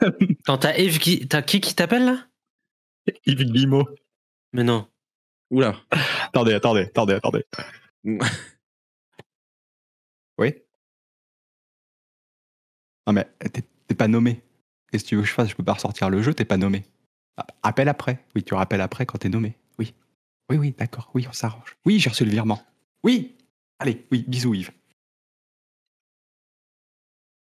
Attends, 0.00 0.58
t'as 0.58 0.76
Eve 0.76 0.98
qui, 0.98 1.26
t'as 1.26 1.42
qui 1.42 1.60
qui 1.60 1.74
t'appelle 1.74 2.04
là? 2.04 2.18
Yves 3.26 3.44
Guimaume. 3.44 3.86
Mais 4.52 4.64
non. 4.64 4.88
Oula. 5.50 5.76
Attendez, 6.28 6.54
attendez, 6.54 6.82
attendez, 6.82 7.14
attendez. 7.14 7.44
Oui 10.38 10.54
Non 13.06 13.12
mais 13.12 13.24
t'es 13.52 13.62
t'es 13.86 13.94
pas 13.94 14.08
nommé. 14.08 14.42
Qu'est-ce 14.90 15.04
que 15.04 15.08
tu 15.08 15.16
veux 15.16 15.22
que 15.22 15.28
je 15.28 15.32
fasse? 15.32 15.48
Je 15.48 15.54
peux 15.54 15.64
pas 15.64 15.74
ressortir 15.74 16.10
le 16.10 16.22
jeu, 16.22 16.34
t'es 16.34 16.44
pas 16.44 16.56
nommé. 16.56 16.84
Appelle 17.62 17.88
après. 17.88 18.24
Oui, 18.34 18.42
tu 18.44 18.54
rappelles 18.54 18.80
après 18.80 19.06
quand 19.06 19.18
t'es 19.18 19.28
nommé. 19.28 19.56
Oui. 19.78 19.94
Oui, 20.50 20.56
oui, 20.56 20.74
d'accord. 20.76 21.10
Oui, 21.14 21.26
on 21.28 21.32
s'arrange. 21.32 21.76
Oui, 21.84 21.98
j'ai 22.00 22.10
reçu 22.10 22.24
le 22.24 22.30
virement. 22.30 22.62
Oui. 23.02 23.36
Allez, 23.78 24.06
oui, 24.10 24.24
bisous 24.26 24.54
Yves. 24.54 24.72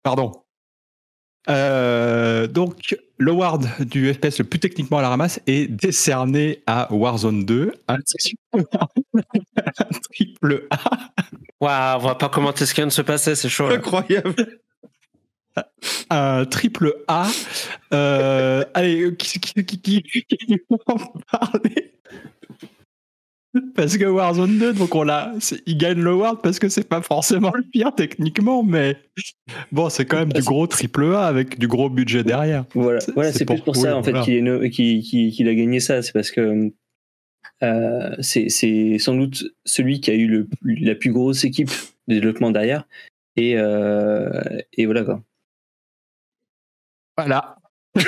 Pardon. 0.03 0.43
Euh, 1.49 2.47
donc, 2.47 2.95
l'award 3.19 3.65
du 3.79 4.13
FPS 4.13 4.39
le 4.39 4.43
plus 4.43 4.59
techniquement 4.59 4.97
à 4.99 5.01
la 5.01 5.09
ramasse 5.09 5.39
est 5.47 5.67
décerné 5.67 6.61
à 6.67 6.87
Warzone 6.93 7.45
2, 7.45 7.73
un, 7.87 7.97
triple 10.11 10.67
A. 10.69 10.77
Waouh, 11.61 11.99
on 12.01 12.07
va 12.07 12.15
pas 12.15 12.29
commenter 12.29 12.65
ce 12.65 12.73
qui 12.73 12.81
vient 12.81 12.87
de 12.87 12.91
se 12.91 13.01
passer, 13.01 13.35
c'est 13.35 13.49
chaud. 13.49 13.67
là. 13.67 13.75
Incroyable. 13.75 14.59
un 16.09 16.45
triple 16.45 16.93
A. 17.07 17.27
Euh, 17.93 18.65
allez, 18.73 19.15
qui, 19.17 19.39
qui, 19.39 19.65
qui, 19.65 19.79
qui, 19.81 20.03
qui 20.03 20.61
va 20.69 20.77
en 20.87 20.97
parler 21.31 21.93
Parce 23.75 23.97
que 23.97 24.05
Warzone 24.05 24.57
2, 24.57 24.73
donc 24.73 24.93
on 24.95 25.03
l'a, 25.03 25.33
il 25.65 25.77
gagne 25.77 26.01
le 26.01 26.13
Ward 26.13 26.41
parce 26.41 26.59
que 26.59 26.67
c'est 26.69 26.87
pas 26.87 27.01
forcément 27.01 27.51
le 27.53 27.63
pire 27.63 27.93
techniquement, 27.95 28.63
mais 28.63 28.97
bon, 29.71 29.89
c'est 29.89 30.05
quand 30.05 30.17
même 30.19 30.33
du 30.33 30.41
gros 30.41 30.67
triple 30.67 31.05
A 31.15 31.25
avec 31.27 31.57
du 31.59 31.67
gros 31.67 31.89
budget 31.89 32.23
derrière. 32.23 32.65
Voilà, 32.73 32.99
C'est- 32.99 33.11
voilà 33.13 33.31
c'est 33.31 33.45
plus 33.45 33.55
pour- 33.57 33.63
pour 33.65 33.75
ça 33.75 33.89
oui, 33.93 33.93
en 33.93 34.03
fait 34.03 34.11
voilà. 34.11 34.25
qu'il 34.25 34.43
no- 34.43 34.61
a 34.61 35.53
gagné 35.55 35.79
ça. 35.79 36.01
C'est 36.01 36.11
parce 36.13 36.31
que 36.31 36.71
euh, 37.63 38.15
c'est 38.19 38.49
c'est 38.49 38.97
sans 38.99 39.15
doute 39.15 39.43
celui 39.65 40.01
qui 40.01 40.11
a 40.11 40.15
eu 40.15 40.27
le, 40.27 40.47
la 40.63 40.95
plus 40.95 41.11
grosse 41.11 41.43
équipe 41.45 41.69
de 42.07 42.15
développement 42.15 42.51
derrière. 42.51 42.85
Et, 43.37 43.57
euh, 43.57 44.29
et 44.73 44.85
voilà 44.85 45.03
quoi. 45.03 45.21
Voilà. 47.17 47.55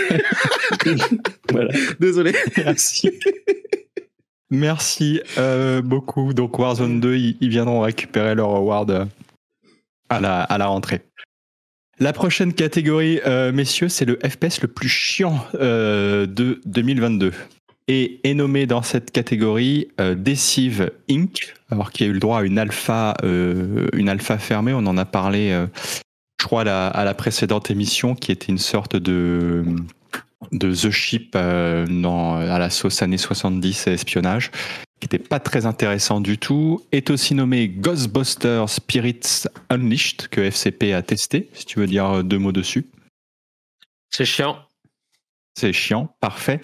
Voilà. 1.52 1.72
Désolé. 2.00 2.34
Merci. 2.58 3.10
Merci 4.50 5.22
euh, 5.38 5.82
beaucoup. 5.82 6.34
Donc 6.34 6.58
Warzone 6.58 7.00
2, 7.00 7.16
ils, 7.16 7.50
viendront 7.50 7.82
récupérer 7.82 8.36
leur 8.36 8.50
award 8.56 8.92
euh, 8.92 9.06
à 10.10 10.20
la, 10.22 10.42
à 10.42 10.58
la 10.58 10.68
rentrée. 10.68 11.02
La 12.00 12.14
prochaine 12.14 12.54
catégorie, 12.54 13.20
euh, 13.26 13.52
messieurs, 13.52 13.90
c'est 13.90 14.06
le 14.06 14.20
FPS 14.24 14.62
le 14.62 14.68
plus 14.68 14.88
chiant 14.88 15.44
de 15.54 16.62
2022. 16.66 17.34
Et 17.90 18.20
est 18.24 18.34
nommé 18.34 18.68
dans 18.68 18.82
cette 18.82 19.12
catégorie 19.12 19.88
Deceive 19.98 20.92
Inc., 21.10 21.56
alors 21.72 21.92
qui 21.92 22.04
a 22.04 22.08
eu 22.08 22.12
le 22.12 22.20
droit 22.20 22.40
à 22.40 22.44
une 22.44 22.60
alpha, 22.60 23.16
une 23.24 24.10
alpha 24.10 24.38
fermée. 24.38 24.74
On 24.74 24.86
en 24.86 24.98
a 24.98 25.06
parlé, 25.06 25.58
je 26.42 26.46
crois, 26.46 26.66
la, 26.66 26.88
à 26.88 27.06
la 27.06 27.14
précédente 27.14 27.72
émission, 27.72 28.14
qui 28.14 28.34
était 28.34 28.48
une 28.48 28.58
sorte 28.58 28.98
de 28.98 29.64
de 30.51 30.73
The 30.73 30.91
Ship 30.91 31.32
euh, 31.36 31.86
dans, 31.88 32.36
à 32.36 32.60
la 32.60 32.69
sauce 32.69 33.01
années 33.01 33.17
70 33.17 33.88
et 33.88 33.93
espionnage, 33.93 34.51
qui 34.99 35.06
n'était 35.06 35.19
pas 35.19 35.39
très 35.39 35.65
intéressant 35.65 36.21
du 36.21 36.38
tout, 36.38 36.82
est 36.91 37.10
aussi 37.10 37.36
nommé 37.36 37.69
Ghostbusters 37.69 38.69
Spirits 38.69 39.45
Unleashed, 39.69 40.27
que 40.30 40.41
FCP 40.41 40.93
a 40.93 41.01
testé, 41.01 41.49
si 41.53 41.65
tu 41.65 41.80
veux 41.80 41.88
dire 41.88 42.23
deux 42.23 42.39
mots 42.39 42.51
dessus. 42.51 42.86
C'est 44.10 44.25
chiant. 44.25 44.58
C'est 45.60 45.73
chiant, 45.73 46.15
parfait. 46.19 46.62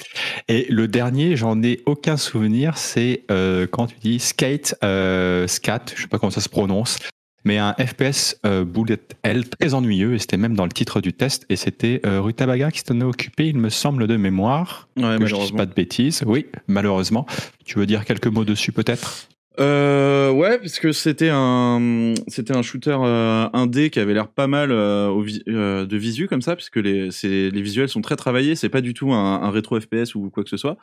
Et 0.47 0.67
le 0.69 0.87
dernier, 0.87 1.35
j'en 1.35 1.63
ai 1.63 1.81
aucun 1.87 2.15
souvenir, 2.15 2.77
c'est 2.77 3.23
euh, 3.31 3.65
quand 3.65 3.87
tu 3.87 3.95
dis 3.97 4.19
Skate, 4.19 4.75
euh, 4.83 5.47
Scat, 5.47 5.85
je 5.95 6.03
sais 6.03 6.07
pas 6.07 6.19
comment 6.19 6.29
ça 6.29 6.41
se 6.41 6.49
prononce, 6.49 6.99
mais 7.43 7.57
un 7.57 7.73
FPS 7.73 8.37
euh, 8.45 8.63
Bullet 8.63 8.99
Hell 9.23 9.49
très 9.49 9.73
ennuyeux, 9.73 10.15
et 10.15 10.19
c'était 10.19 10.37
même 10.37 10.55
dans 10.55 10.65
le 10.65 10.71
titre 10.71 11.01
du 11.01 11.13
test, 11.13 11.45
et 11.49 11.55
c'était 11.55 12.01
euh, 12.05 12.21
Rutabaga 12.21 12.71
qui 12.71 12.81
s'en 12.85 12.99
est 12.99 13.03
occupé, 13.03 13.47
il 13.47 13.57
me 13.57 13.69
semble, 13.69 14.07
de 14.07 14.17
mémoire. 14.17 14.87
Ouais, 14.97 15.03
que 15.03 15.07
je 15.09 15.15
dise 15.15 15.19
malheureusement. 15.19 15.57
pas 15.57 15.65
de 15.65 15.73
bêtises. 15.73 16.23
Oui, 16.25 16.45
malheureusement. 16.67 17.25
Tu 17.65 17.79
veux 17.79 17.85
dire 17.85 18.05
quelques 18.05 18.27
mots 18.27 18.45
dessus 18.45 18.71
peut-être? 18.71 19.27
Euh, 19.59 20.31
ouais, 20.31 20.57
parce 20.57 20.79
que 20.79 20.91
c'était 20.91 21.29
un, 21.31 22.13
c'était 22.27 22.55
un 22.55 22.63
shooter 22.63 22.97
euh, 22.99 23.47
indé 23.53 23.91
qui 23.91 23.99
avait 23.99 24.13
l'air 24.13 24.27
pas 24.27 24.47
mal 24.47 24.71
euh, 24.71 25.11
euh, 25.47 25.85
de 25.85 25.97
visu 25.97 26.27
comme 26.27 26.41
ça, 26.41 26.55
puisque 26.55 26.77
les, 26.77 27.11
c'est, 27.11 27.51
les 27.51 27.61
visuels 27.61 27.89
sont 27.89 28.01
très 28.01 28.15
travaillés. 28.15 28.55
C'est 28.55 28.69
pas 28.69 28.81
du 28.81 28.93
tout 28.93 29.13
un, 29.13 29.51
rétro 29.51 29.79
FPS 29.79 30.15
ou 30.15 30.29
quoi 30.31 30.43
que 30.43 30.49
ce 30.49 30.57
soit. 30.57 30.77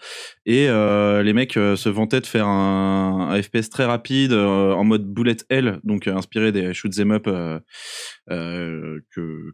Et 0.46 0.68
euh, 0.68 1.22
les 1.22 1.33
mecs 1.33 1.54
se 1.54 1.88
vantaient 1.88 2.20
de 2.20 2.26
faire 2.26 2.46
un, 2.46 3.40
FPS 3.42 3.70
très 3.70 3.85
rapide 3.85 4.33
en 4.33 4.85
mode 4.85 5.12
bullet 5.12 5.37
hell, 5.48 5.80
donc 5.83 6.06
inspiré 6.06 6.52
des 6.52 6.74
shoot 6.74 6.92
'em 6.98 7.12
up 7.12 7.24
que, 7.24 9.00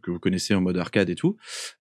que 0.03 0.11
vous 0.11 0.19
connaissez 0.19 0.53
en 0.53 0.61
mode 0.61 0.77
arcade 0.77 1.09
et 1.09 1.15
tout. 1.15 1.37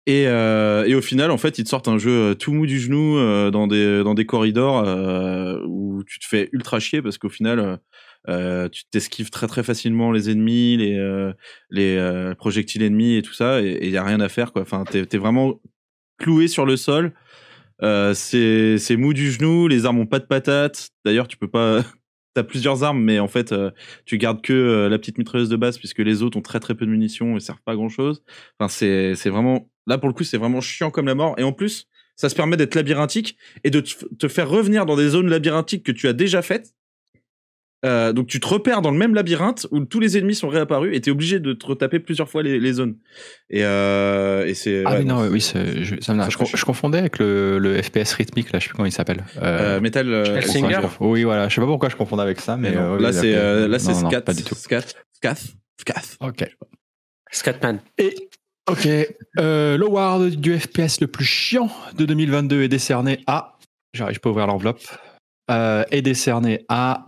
Et, 0.06 0.22
et 0.22 0.94
au 0.94 1.02
final, 1.02 1.30
en 1.30 1.38
fait, 1.38 1.58
ils 1.58 1.64
te 1.64 1.68
sortent 1.68 1.88
un 1.88 1.98
jeu 1.98 2.34
tout 2.34 2.52
mou 2.52 2.66
du 2.66 2.78
genou 2.78 3.16
dans 3.50 3.66
des 3.66 4.02
dans 4.02 4.14
des 4.14 4.24
corridors 4.24 4.84
où 5.66 6.02
tu 6.04 6.18
te 6.18 6.26
fais 6.26 6.48
ultra 6.52 6.78
chier 6.80 7.02
parce 7.02 7.18
qu'au 7.26 7.32
final, 7.32 7.58
euh, 7.58 7.76
euh, 8.28 8.68
tu 8.68 8.84
t'esquives 8.90 9.30
très 9.30 9.46
très 9.46 9.62
facilement 9.62 10.12
les 10.12 10.30
ennemis, 10.30 10.76
les 10.76 10.96
euh, 10.98 11.32
les 11.70 12.34
projectiles 12.38 12.82
ennemis 12.82 13.16
et 13.16 13.22
tout 13.22 13.34
ça, 13.34 13.62
et 13.62 13.78
il 13.82 13.90
y 13.90 13.96
a 13.96 14.04
rien 14.04 14.20
à 14.20 14.28
faire 14.28 14.52
quoi. 14.52 14.62
Enfin, 14.62 14.84
t'es 14.84 15.06
t'es 15.06 15.18
vraiment 15.18 15.60
cloué 16.18 16.48
sur 16.48 16.66
le 16.66 16.76
sol. 16.76 17.12
C'est 18.14 18.96
mou 18.96 19.12
du 19.12 19.30
genou, 19.30 19.68
les 19.68 19.86
armes 19.86 19.98
ont 19.98 20.06
pas 20.06 20.18
de 20.20 20.26
patates. 20.26 20.90
D'ailleurs, 21.04 21.28
tu 21.28 21.36
peux 21.36 21.48
pas. 21.50 21.84
T'as 22.34 22.42
plusieurs 22.42 22.84
armes, 22.84 23.02
mais 23.02 23.18
en 23.18 23.28
fait, 23.28 23.54
tu 24.04 24.18
gardes 24.18 24.42
que 24.42 24.88
la 24.90 24.98
petite 24.98 25.16
mitrailleuse 25.16 25.48
de 25.48 25.56
base 25.56 25.78
puisque 25.78 26.00
les 26.00 26.22
autres 26.22 26.36
ont 26.36 26.42
très 26.42 26.60
très 26.60 26.74
peu 26.74 26.84
de 26.84 26.90
munitions 26.90 27.34
et 27.34 27.40
servent 27.40 27.62
pas 27.64 27.72
à 27.72 27.76
grand 27.76 27.88
chose. 27.88 28.22
Enfin, 28.58 28.68
c'est 28.68 29.30
vraiment 29.30 29.70
là 29.86 29.96
pour 29.96 30.08
le 30.08 30.14
coup, 30.14 30.22
c'est 30.22 30.36
vraiment 30.36 30.60
chiant 30.60 30.90
comme 30.90 31.06
la 31.06 31.14
mort. 31.14 31.34
Et 31.38 31.44
en 31.44 31.52
plus, 31.52 31.88
ça 32.16 32.28
se 32.28 32.34
permet 32.34 32.56
d'être 32.56 32.74
labyrinthique 32.74 33.36
et 33.62 33.70
de 33.70 33.80
te 33.80 34.28
faire 34.28 34.48
revenir 34.48 34.86
dans 34.86 34.96
des 34.96 35.10
zones 35.10 35.28
labyrinthiques 35.28 35.84
que 35.84 35.92
tu 35.92 36.08
as 36.08 36.12
déjà 36.12 36.42
faites. 36.42 36.74
Euh, 37.84 38.12
donc 38.12 38.26
tu 38.26 38.40
te 38.40 38.46
repères 38.46 38.80
dans 38.80 38.90
le 38.90 38.96
même 38.96 39.14
labyrinthe 39.14 39.66
où 39.70 39.84
tous 39.84 40.00
les 40.00 40.16
ennemis 40.16 40.34
sont 40.34 40.48
réapparus 40.48 40.96
et 40.96 41.00
t'es 41.00 41.10
obligé 41.10 41.40
de 41.40 41.52
te 41.52 41.66
retaper 41.66 42.00
plusieurs 42.00 42.28
fois 42.28 42.42
les, 42.42 42.58
les 42.58 42.72
zones. 42.72 42.96
Et, 43.50 43.64
euh, 43.64 44.46
et 44.46 44.54
c'est 44.54 44.82
Ah 44.86 44.92
ouais, 44.92 44.98
oui, 45.00 45.04
non, 45.04 45.18
c'est- 45.24 45.28
oui, 45.30 45.40
je, 45.84 45.94
ça 46.00 46.14
me- 46.14 46.22
ça 46.22 46.28
je, 46.30 46.38
fait 46.38 46.56
je 46.56 46.64
confondais 46.64 46.98
avec 46.98 47.18
le, 47.18 47.58
le 47.58 47.80
FPS 47.82 48.14
rythmique, 48.14 48.50
là, 48.52 48.58
je 48.58 48.64
sais 48.64 48.68
plus 48.70 48.76
comment 48.76 48.86
il 48.86 48.92
s'appelle. 48.92 49.24
euh, 49.42 49.78
Metal. 49.80 50.08
euh, 50.12 50.40
je 50.40 50.48
conf- 50.48 50.96
Oui, 51.00 51.24
voilà, 51.24 51.48
je 51.48 51.54
sais 51.54 51.60
pas 51.60 51.66
pourquoi 51.66 51.90
je 51.90 51.96
confondais 51.96 52.22
avec 52.22 52.40
ça, 52.40 52.56
mais, 52.56 52.70
mais 52.70 52.76
non. 52.76 52.82
euh, 52.94 52.96
oui, 52.96 53.02
là 53.02 53.12
c'est 53.12 53.34
euh, 53.34 53.68
là 53.68 53.78
c'est 53.78 53.92
Non, 53.92 54.00
non, 54.02 54.10
scat, 54.10 54.20
pas 54.22 54.32
du 54.34 54.42
tout. 54.42 54.54
scat, 54.54 54.80
scat, 55.12 55.34
scat. 55.78 56.02
Ok. 56.20 56.44
Scatman. 57.30 57.80
Et 57.98 58.14
ok, 58.70 58.88
euh, 59.38 59.76
l'award 59.76 60.28
du 60.30 60.58
FPS 60.58 61.00
le 61.00 61.06
plus 61.08 61.24
chiant 61.24 61.70
de 61.96 62.04
2022 62.06 62.62
est 62.62 62.68
décerné 62.68 63.20
à. 63.26 63.58
J'arrive 63.94 64.20
pas 64.20 64.28
à 64.28 64.32
ouvrir 64.32 64.46
l'enveloppe. 64.46 64.80
Euh, 65.50 65.84
est 65.92 66.02
décerné 66.02 66.64
à 66.68 67.06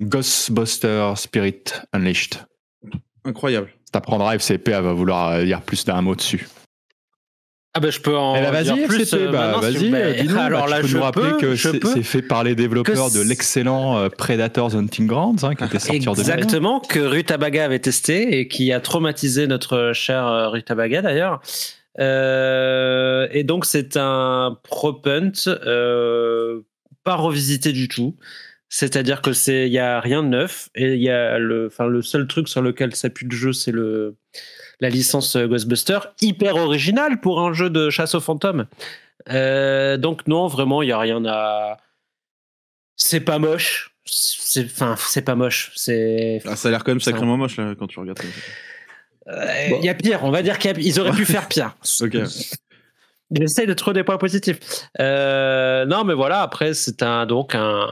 Ghostbuster 0.00 1.12
Spirit 1.16 1.64
Unleashed. 1.92 2.38
Incroyable. 3.24 3.68
T'apprendras 3.92 4.34
FCP, 4.36 4.70
elle 4.72 4.82
va 4.84 4.92
vouloir 4.92 5.28
euh, 5.32 5.44
dire 5.44 5.62
plus 5.62 5.84
d'un 5.84 6.00
mot 6.02 6.14
dessus. 6.14 6.46
Ah 7.74 7.80
bah 7.80 7.90
je 7.90 8.00
peux 8.00 8.16
en 8.16 8.34
Eh 8.36 8.40
ben, 8.40 8.62
dire 8.62 8.74
vas-y, 8.76 8.86
plus. 8.86 9.02
FCP, 9.02 9.22
euh, 9.24 9.32
bah, 9.32 9.58
vas-y, 9.60 9.76
vous- 9.76 9.94
euh, 9.94 10.12
bah, 10.14 10.22
dis-nous. 10.22 10.38
alors 10.38 10.64
Bah, 10.64 10.70
là, 10.70 10.76
tu 10.76 10.82
peux 10.82 10.88
je 10.88 10.96
nous 10.96 11.02
rappeler 11.02 11.30
peux, 11.32 11.36
que 11.38 11.54
je 11.54 11.68
c'est 11.70 11.78
peux. 11.78 11.92
c'est 11.92 12.02
fait 12.02 12.22
par 12.22 12.42
les 12.44 12.54
développeurs 12.54 13.10
de 13.10 13.20
l'excellent 13.20 14.08
Predators 14.16 14.74
Hunting 14.74 15.06
Grounds, 15.06 15.44
hein, 15.44 15.54
qui 15.54 15.64
était 15.64 15.78
sorti 15.78 16.08
en 16.08 16.14
2001. 16.14 16.34
Exactement, 16.36 16.80
que 16.80 16.98
Rutabaga 17.00 17.64
avait 17.66 17.78
testé 17.78 18.38
et 18.40 18.48
qui 18.48 18.72
a 18.72 18.80
traumatisé 18.80 19.46
notre 19.46 19.92
cher 19.94 20.50
Rutabaga 20.52 21.02
d'ailleurs. 21.02 21.40
Euh, 21.98 23.26
et 23.30 23.42
donc 23.44 23.64
c'est 23.64 23.96
un 23.96 24.58
propunt 24.62 25.32
euh, 25.48 26.60
pas 27.04 27.14
revisité 27.16 27.72
du 27.72 27.88
tout. 27.88 28.16
C'est-à-dire 28.68 29.22
que 29.22 29.32
c'est 29.32 29.66
il 29.66 29.72
y 29.72 29.78
a 29.78 30.00
rien 30.00 30.22
de 30.22 30.28
neuf 30.28 30.68
et 30.74 30.94
il 30.94 31.02
y 31.02 31.08
a 31.10 31.38
le 31.38 31.66
enfin 31.66 31.86
le 31.86 32.02
seul 32.02 32.26
truc 32.26 32.48
sur 32.48 32.62
lequel 32.62 32.94
s'appuie 32.96 33.26
le 33.28 33.36
jeu 33.36 33.52
c'est 33.52 33.70
le 33.70 34.16
la 34.80 34.88
licence 34.90 35.36
Ghostbuster 35.36 35.98
hyper 36.20 36.56
original 36.56 37.20
pour 37.20 37.40
un 37.40 37.52
jeu 37.52 37.70
de 37.70 37.90
chasse 37.90 38.14
aux 38.16 38.20
fantômes. 38.20 38.66
Euh, 39.30 39.96
donc 39.96 40.26
non 40.26 40.46
vraiment 40.48 40.82
il 40.82 40.88
y 40.88 40.92
a 40.92 40.98
rien 40.98 41.24
à 41.26 41.76
c'est 42.96 43.20
pas 43.20 43.38
moche. 43.38 43.92
C'est 44.04 44.64
enfin 44.64 44.94
c'est 44.98 45.22
pas 45.22 45.34
moche, 45.36 45.72
c'est 45.76 46.40
Ah, 46.44 46.56
ça 46.56 46.68
a 46.68 46.70
l'air 46.72 46.82
quand 46.84 46.92
même 46.92 47.00
sacrément 47.00 47.36
moche 47.36 47.56
là 47.56 47.74
quand 47.78 47.86
tu 47.86 47.98
regardes. 48.00 48.18
ça. 48.20 48.26
Euh, 49.28 49.64
Il 49.66 49.70
Bon. 49.70 49.80
y 49.82 49.88
a 49.88 49.94
pire, 49.94 50.22
on 50.24 50.30
va 50.30 50.42
dire 50.42 50.58
qu'ils 50.58 51.00
auraient 51.00 51.10
pu 51.12 51.24
faire 51.26 51.48
pire. 51.48 51.76
Ok. 52.00 52.16
J'essaie 53.32 53.66
de 53.66 53.74
trouver 53.74 53.94
des 53.94 54.04
points 54.04 54.18
positifs. 54.18 54.58
Euh, 55.00 55.84
non, 55.86 56.04
mais 56.04 56.14
voilà, 56.14 56.42
après, 56.42 56.74
c'est 56.74 57.02
un, 57.02 57.26
donc 57.26 57.56
un, 57.56 57.88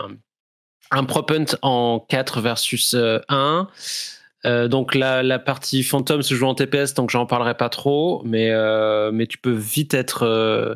un 0.90 1.04
propunt 1.04 1.56
en 1.62 2.04
4 2.08 2.40
versus 2.40 2.94
euh, 2.94 3.20
1. 3.28 3.68
Euh, 4.46 4.68
donc 4.68 4.94
la, 4.94 5.38
partie 5.38 5.82
fantôme 5.82 6.22
se 6.22 6.34
joue 6.34 6.46
en 6.46 6.54
TPS, 6.54 6.94
donc 6.94 7.10
j'en 7.10 7.26
parlerai 7.26 7.54
pas 7.56 7.68
trop, 7.70 8.22
mais, 8.24 8.50
euh, 8.50 9.10
mais 9.12 9.26
tu 9.26 9.38
peux 9.38 9.52
vite 9.52 9.94
être 9.94 10.24
euh, 10.24 10.74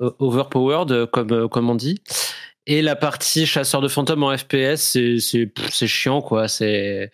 overpowered, 0.00 0.90
euh, 0.90 1.06
comme, 1.06 1.32
euh, 1.32 1.48
comme 1.48 1.70
on 1.70 1.74
dit. 1.74 2.00
Et 2.66 2.82
la 2.82 2.96
partie 2.96 3.46
chasseur 3.46 3.80
de 3.80 3.88
fantômes 3.88 4.22
en 4.24 4.36
FPS, 4.36 4.76
c'est- 5.20 5.86
chiant, 5.86 6.20
quoi. 6.20 6.48
C'est 6.48 7.10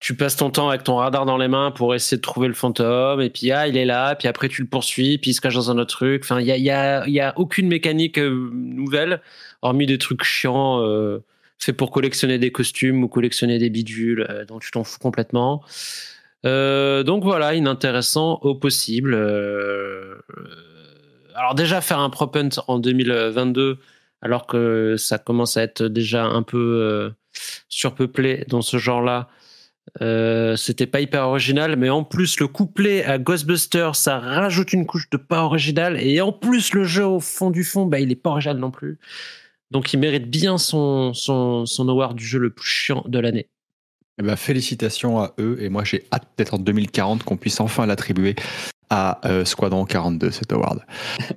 tu 0.00 0.14
passes 0.14 0.36
ton 0.36 0.50
temps 0.50 0.68
avec 0.68 0.84
ton 0.84 0.96
radar 0.96 1.24
dans 1.24 1.38
les 1.38 1.48
mains 1.48 1.70
pour 1.70 1.94
essayer 1.94 2.18
de 2.18 2.22
trouver 2.22 2.48
le 2.48 2.52
fantôme, 2.54 3.22
et 3.22 3.30
puis 3.30 3.50
ah, 3.52 3.66
il 3.68 3.76
est 3.78 3.86
là, 3.86 4.14
puis 4.16 4.28
après 4.28 4.48
tu 4.50 4.60
le 4.62 4.68
poursuis, 4.68 5.16
puis 5.16 5.30
il 5.30 5.34
se 5.34 5.40
cache 5.40 5.54
dans 5.54 5.70
un 5.70 5.78
autre 5.78 5.96
truc. 5.96 6.22
Enfin, 6.24 6.40
il 6.40 6.46
y 6.46 6.52
a, 6.52 6.58
y, 6.58 6.70
a, 6.70 7.08
y 7.08 7.20
a 7.20 7.32
aucune 7.38 7.68
mécanique 7.68 8.18
euh, 8.18 8.50
nouvelle, 8.52 9.22
hormis 9.62 9.86
des 9.86 9.96
trucs 9.98 10.22
chiants 10.24 10.82
faits 11.64 11.76
pour 11.76 11.90
collectionner 11.90 12.38
des 12.38 12.52
costumes 12.52 13.02
ou 13.04 13.08
collectionner 13.08 13.58
des 13.58 13.70
bidules, 13.70 14.26
euh, 14.28 14.44
dont 14.44 14.58
tu 14.58 14.70
t'en 14.70 14.84
fous 14.84 14.98
complètement. 14.98 15.62
Euh, 16.44 17.02
donc 17.02 17.24
voilà, 17.24 17.54
inintéressant 17.54 18.38
au 18.42 18.54
possible. 18.54 19.14
Euh, 19.14 20.16
alors 21.34 21.54
déjà 21.54 21.80
faire 21.80 21.98
un 21.98 22.10
prop 22.10 22.36
hunt 22.36 22.60
en 22.68 22.78
2022, 22.78 23.78
alors 24.22 24.46
que 24.46 24.96
ça 24.98 25.18
commence 25.18 25.56
à 25.56 25.62
être 25.62 25.82
déjà 25.84 26.24
un 26.24 26.42
peu 26.42 27.12
surpeuplé 27.68 28.44
dans 28.48 28.62
ce 28.62 28.76
genre-là. 28.76 29.28
C'était 30.56 30.86
pas 30.86 31.00
hyper 31.00 31.26
original, 31.26 31.76
mais 31.76 31.90
en 31.90 32.04
plus 32.04 32.38
le 32.38 32.46
couplet 32.46 33.04
à 33.04 33.18
Ghostbusters, 33.18 33.96
ça 33.96 34.18
rajoute 34.18 34.72
une 34.72 34.86
couche 34.86 35.10
de 35.10 35.16
pas 35.16 35.42
original, 35.42 36.00
et 36.00 36.20
en 36.20 36.32
plus 36.32 36.72
le 36.72 36.84
jeu 36.84 37.04
au 37.04 37.20
fond 37.20 37.50
du 37.50 37.64
fond, 37.64 37.86
bah 37.86 37.98
il 37.98 38.12
est 38.12 38.16
pas 38.16 38.30
original 38.30 38.58
non 38.58 38.70
plus. 38.70 38.98
Donc 39.74 39.92
il 39.92 39.98
mérite 39.98 40.30
bien 40.30 40.56
son, 40.56 41.12
son, 41.14 41.66
son 41.66 41.88
award 41.88 42.16
du 42.16 42.24
jeu 42.24 42.38
le 42.38 42.50
plus 42.50 42.68
chiant 42.68 43.04
de 43.08 43.18
l'année. 43.18 43.48
Eh 44.18 44.22
ben, 44.22 44.36
félicitations 44.36 45.18
à 45.18 45.34
eux 45.40 45.58
et 45.60 45.68
moi 45.68 45.82
j'ai 45.82 46.06
hâte 46.12 46.28
peut-être 46.36 46.54
en 46.54 46.58
2040 46.58 47.24
qu'on 47.24 47.36
puisse 47.36 47.58
enfin 47.58 47.84
l'attribuer 47.84 48.36
à 48.88 49.26
euh, 49.28 49.44
Squadron 49.44 49.84
42 49.84 50.30
cet 50.30 50.52
award. 50.52 50.80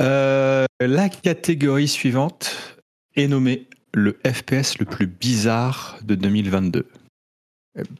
Euh, 0.00 0.64
la 0.80 1.10
catégorie 1.10 1.86
suivante 1.86 2.80
est 3.14 3.28
nommée 3.28 3.68
le 3.92 4.18
FPS 4.26 4.78
le 4.78 4.86
plus 4.86 5.06
bizarre 5.06 5.98
de 6.02 6.14
2022. 6.14 6.88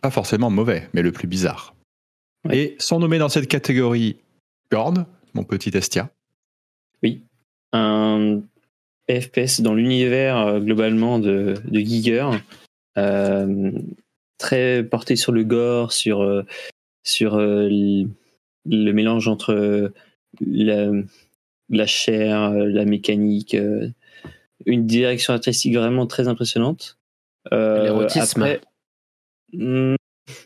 Pas 0.00 0.10
forcément 0.10 0.48
mauvais, 0.48 0.88
mais 0.94 1.02
le 1.02 1.12
plus 1.12 1.28
bizarre. 1.28 1.74
Ouais. 2.46 2.58
Et 2.58 2.76
sont 2.78 2.98
nommés 2.98 3.18
dans 3.18 3.28
cette 3.28 3.46
catégorie 3.46 4.16
Gord, 4.70 4.94
mon 5.34 5.44
petit 5.44 5.76
Estia. 5.76 6.10
un 7.72 8.40
FPS 9.20 9.60
dans 9.60 9.74
l'univers 9.74 10.36
euh, 10.38 10.60
globalement 10.60 11.18
de, 11.18 11.54
de 11.64 11.80
Giger, 11.80 12.28
euh, 12.98 13.72
très 14.38 14.82
porté 14.84 15.16
sur 15.16 15.32
le 15.32 15.44
gore, 15.44 15.92
sur, 15.92 16.22
euh, 16.22 16.42
sur 17.04 17.36
le 17.38 18.06
mélange 18.66 19.28
entre 19.28 19.92
la, 20.40 20.90
la 21.70 21.86
chair, 21.86 22.50
la 22.52 22.84
mécanique, 22.84 23.56
une 24.66 24.86
direction 24.86 25.34
artistique 25.34 25.74
vraiment 25.76 26.06
très 26.06 26.28
impressionnante. 26.28 26.98
Euh, 27.52 27.82
L'érotisme. 27.84 28.42
après- 28.42 28.60
Hmm, 29.52 29.96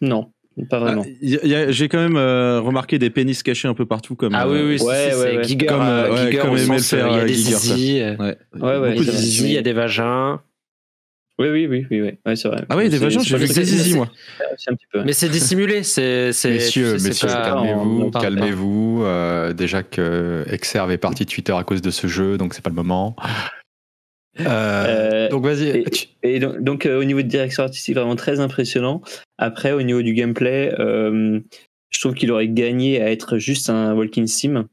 Non, 0.01 0.33
pas 0.65 0.79
vraiment. 0.79 1.05
Ah, 1.05 1.71
J'ai 1.71 1.89
quand 1.89 1.99
même 1.99 2.17
euh, 2.17 2.61
remarqué 2.61 2.99
des 2.99 3.11
pénis 3.11 3.43
cachés 3.43 3.69
un 3.69 3.75
peu 3.75 3.85
partout 3.85 4.15
comme. 4.17 4.35
Ah 4.35 4.47
euh, 4.47 4.53
oui, 4.53 4.61
oui, 4.61 4.67
Ouais, 4.69 4.77
si, 4.79 4.85
ouais, 4.87 5.11
c'est 5.13 5.37
ouais. 5.37 5.45
Giger, 5.45 5.67
Comme, 5.67 5.83
euh, 5.83 6.13
euh, 6.13 6.17
Giger 6.27 6.39
comme 6.39 6.57
aimait 6.57 6.67
le 6.67 6.73
euh, 6.73 6.79
faire, 6.79 7.09
il 7.09 7.13
y 7.13 7.19
a 7.19 7.23
euh, 7.23 7.27
des 7.27 7.35
zizi, 7.35 8.01
euh, 8.01 8.17
Ouais. 8.17 8.39
Ouais, 8.55 8.97
il 8.97 9.53
y 9.53 9.59
a 9.59 9.63
des 9.63 9.73
vagins. 9.75 10.41
Oui, 11.39 11.49
oui, 11.51 11.67
oui, 11.67 11.87
oui, 11.91 12.01
oui. 12.01 12.37
C'est 12.37 12.49
vrai. 12.49 12.65
Ah 12.71 12.77
oui, 12.79 12.89
des 12.89 12.97
vagins, 12.97 13.21
j'ai 13.21 13.37
vu 13.37 13.47
des 13.47 13.65
zizi, 13.65 13.95
moi. 13.95 14.09
c'est 14.57 14.71
un 14.71 14.75
petit 14.75 14.87
peu. 14.91 15.03
Mais 15.05 15.13
c'est 15.13 15.29
dissimulé, 15.29 15.83
c'est. 15.83 16.33
c'est- 16.33 16.51
Messieurs, 16.53 16.95
messieurs, 16.95 17.29
pas- 17.29 17.51
calmez-vous, 17.51 18.11
calmez-vous. 18.11 19.03
Euh, 19.05 19.53
déjà 19.53 19.83
que 19.83 20.47
Exerve 20.51 20.91
est 20.93 20.97
parti 20.99 21.27
de 21.27 21.31
Twitter 21.31 21.53
à 21.53 21.63
cause 21.65 21.83
de 21.83 21.91
ce 21.91 22.07
jeu, 22.07 22.39
donc 22.39 22.55
c'est 22.55 22.63
pas 22.63 22.71
le 22.71 22.77
moment. 22.77 23.15
Euh, 24.41 24.45
Euh, 24.47 25.29
donc 25.29 25.45
vas-y. 25.45 25.69
et- 25.69 25.85
tu- 25.85 26.07
Et 26.23 26.41
donc, 26.41 26.61
donc, 26.63 26.87
euh, 26.87 27.01
au 27.01 27.05
niveau 27.05 27.23
de 27.23 27.29
direction 27.29 27.63
artistique, 27.63 27.95
vraiment 27.95 28.17
très 28.17 28.41
impressionnant. 28.41 29.01
Après, 29.39 29.73
au 29.73 29.83
niveau 29.83 30.03
du 30.03 30.13
gameplay, 30.13 30.75
euh, 30.79 31.41
je 31.91 32.01
trouve 32.01 32.15
qu'il 32.15 32.31
aurait 32.33 32.49
gagné 32.49 33.01
à 33.01 33.11
être 33.11 33.39
juste 33.39 33.71
un 33.71 33.95
walking 33.95 34.27
sim 34.27 34.67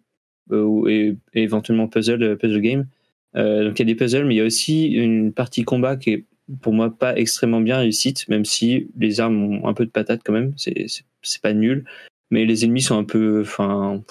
euh, 0.52 0.62
ou- 0.64 0.88
et, 0.88 1.16
et 1.34 1.44
éventuellement 1.44 1.88
puzzle, 1.88 2.38
puzzle 2.38 2.60
game. 2.62 2.88
Euh, 3.36 3.64
donc 3.66 3.80
il 3.80 3.84
y 3.88 3.92
a 3.92 3.94
des 3.94 3.96
puzzles, 3.96 4.26
mais 4.26 4.36
il 4.36 4.38
y 4.38 4.42
a 4.42 4.46
aussi 4.46 4.88
une 4.88 5.32
partie 5.34 5.64
combat 5.64 5.96
qui 5.96 6.10
est 6.12 6.26
pour 6.62 6.74
moi 6.74 6.96
pas 6.96 7.16
extrêmement 7.18 7.62
bien 7.62 7.78
réussite, 7.78 8.28
même 8.28 8.44
si 8.46 8.90
les 8.98 9.20
armes 9.22 9.42
ont 9.42 9.68
un 9.68 9.74
peu 9.74 9.86
de 9.86 9.92
patate 9.92 10.22
quand 10.26 10.34
même. 10.34 10.54
C'est 10.58 11.42
pas 11.42 11.54
nul, 11.54 11.86
mais 12.32 12.46
les 12.46 12.66
ennemis 12.66 12.82
sont 12.82 12.98
un 12.98 13.06
peu, 13.06 13.42
enfin, 13.42 14.04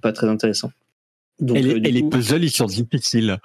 pas 0.00 0.12
très 0.12 0.28
intéressants. 0.28 0.72
Donc, 1.40 1.56
et 1.56 1.62
les, 1.62 1.74
euh, 1.74 1.76
et 1.78 1.90
les 1.90 2.00
coup, 2.02 2.10
puzzles, 2.10 2.44
ils 2.44 2.50
sont 2.50 2.66
difficiles. 2.66 3.36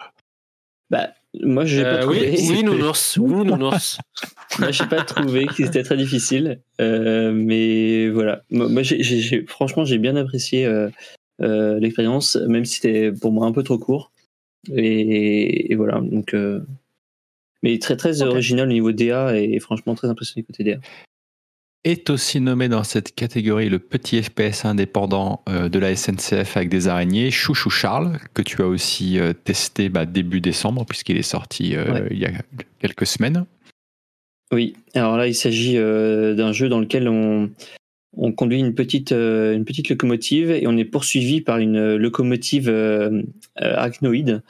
bah, 0.91 1.09
moi, 1.41 1.65
j'ai 1.65 1.83
Euh, 1.83 1.95
pas 1.95 2.01
trouvé. 2.01 2.31
oui, 2.31 2.47
oui, 2.49 2.63
nounours. 2.63 3.17
Oui, 3.17 3.45
nounours. 3.45 3.97
Moi, 4.59 4.71
j'ai 4.71 4.85
pas 4.85 5.03
trouvé 5.03 5.45
que 5.45 5.53
c'était 5.65 5.83
très 5.83 5.97
difficile, 5.97 6.61
euh, 6.81 7.31
mais 7.31 8.09
voilà. 8.09 8.43
Moi, 8.49 8.81
franchement, 9.47 9.85
j'ai 9.85 9.97
bien 9.99 10.15
apprécié 10.15 10.65
euh, 10.65 10.89
euh, 11.41 11.79
l'expérience, 11.79 12.35
même 12.47 12.65
si 12.65 12.75
c'était 12.75 13.11
pour 13.11 13.31
moi 13.31 13.45
un 13.45 13.51
peu 13.51 13.61
trop 13.61 13.77
court. 13.77 14.11
Et, 14.73 15.71
et 15.71 15.75
voilà, 15.75 15.99
donc. 16.01 16.35
mais 17.61 17.77
très 17.79 17.97
très 17.97 18.21
original 18.23 18.67
au 18.67 18.71
niveau 18.71 18.91
DA 18.91 19.37
et 19.37 19.59
franchement 19.59 19.93
très 19.95 20.07
impressionné 20.07 20.43
côté 20.43 20.63
DA. 20.63 20.77
Est 21.87 22.09
aussi 22.09 22.41
nommé 22.41 22.67
dans 22.67 22.83
cette 22.83 23.15
catégorie 23.15 23.69
le 23.69 23.79
petit 23.79 24.21
FPS 24.21 24.65
indépendant 24.65 25.41
euh, 25.47 25.69
de 25.69 25.79
la 25.79 25.95
SNCF 25.95 26.57
avec 26.57 26.67
des 26.67 26.89
araignées, 26.89 27.31
Chouchou 27.31 27.69
Charles, 27.69 28.19
que 28.33 28.41
tu 28.41 28.61
as 28.61 28.67
aussi 28.67 29.17
euh, 29.17 29.31
testé 29.31 29.87
bah, 29.87 30.05
début 30.05 30.41
décembre, 30.41 30.85
puisqu'il 30.85 31.15
est 31.15 31.21
sorti 31.21 31.77
euh, 31.77 32.05
il 32.11 32.19
y 32.19 32.25
a 32.25 32.31
quelques 32.79 33.05
semaines. 33.05 33.45
Oui, 34.51 34.75
alors 34.95 35.15
là, 35.15 35.27
il 35.27 35.33
s'agit 35.33 35.77
euh, 35.77 36.35
d'un 36.35 36.51
jeu 36.51 36.67
dans 36.67 36.81
lequel 36.81 37.07
on, 37.07 37.51
on 38.17 38.33
conduit 38.33 38.59
une 38.59 38.75
petite, 38.75 39.13
euh, 39.13 39.55
une 39.55 39.63
petite 39.63 39.87
locomotive 39.87 40.51
et 40.51 40.67
on 40.67 40.75
est 40.75 40.83
poursuivi 40.83 41.39
par 41.39 41.57
une 41.57 41.95
locomotive 41.95 42.69
arachnoïde 43.55 44.43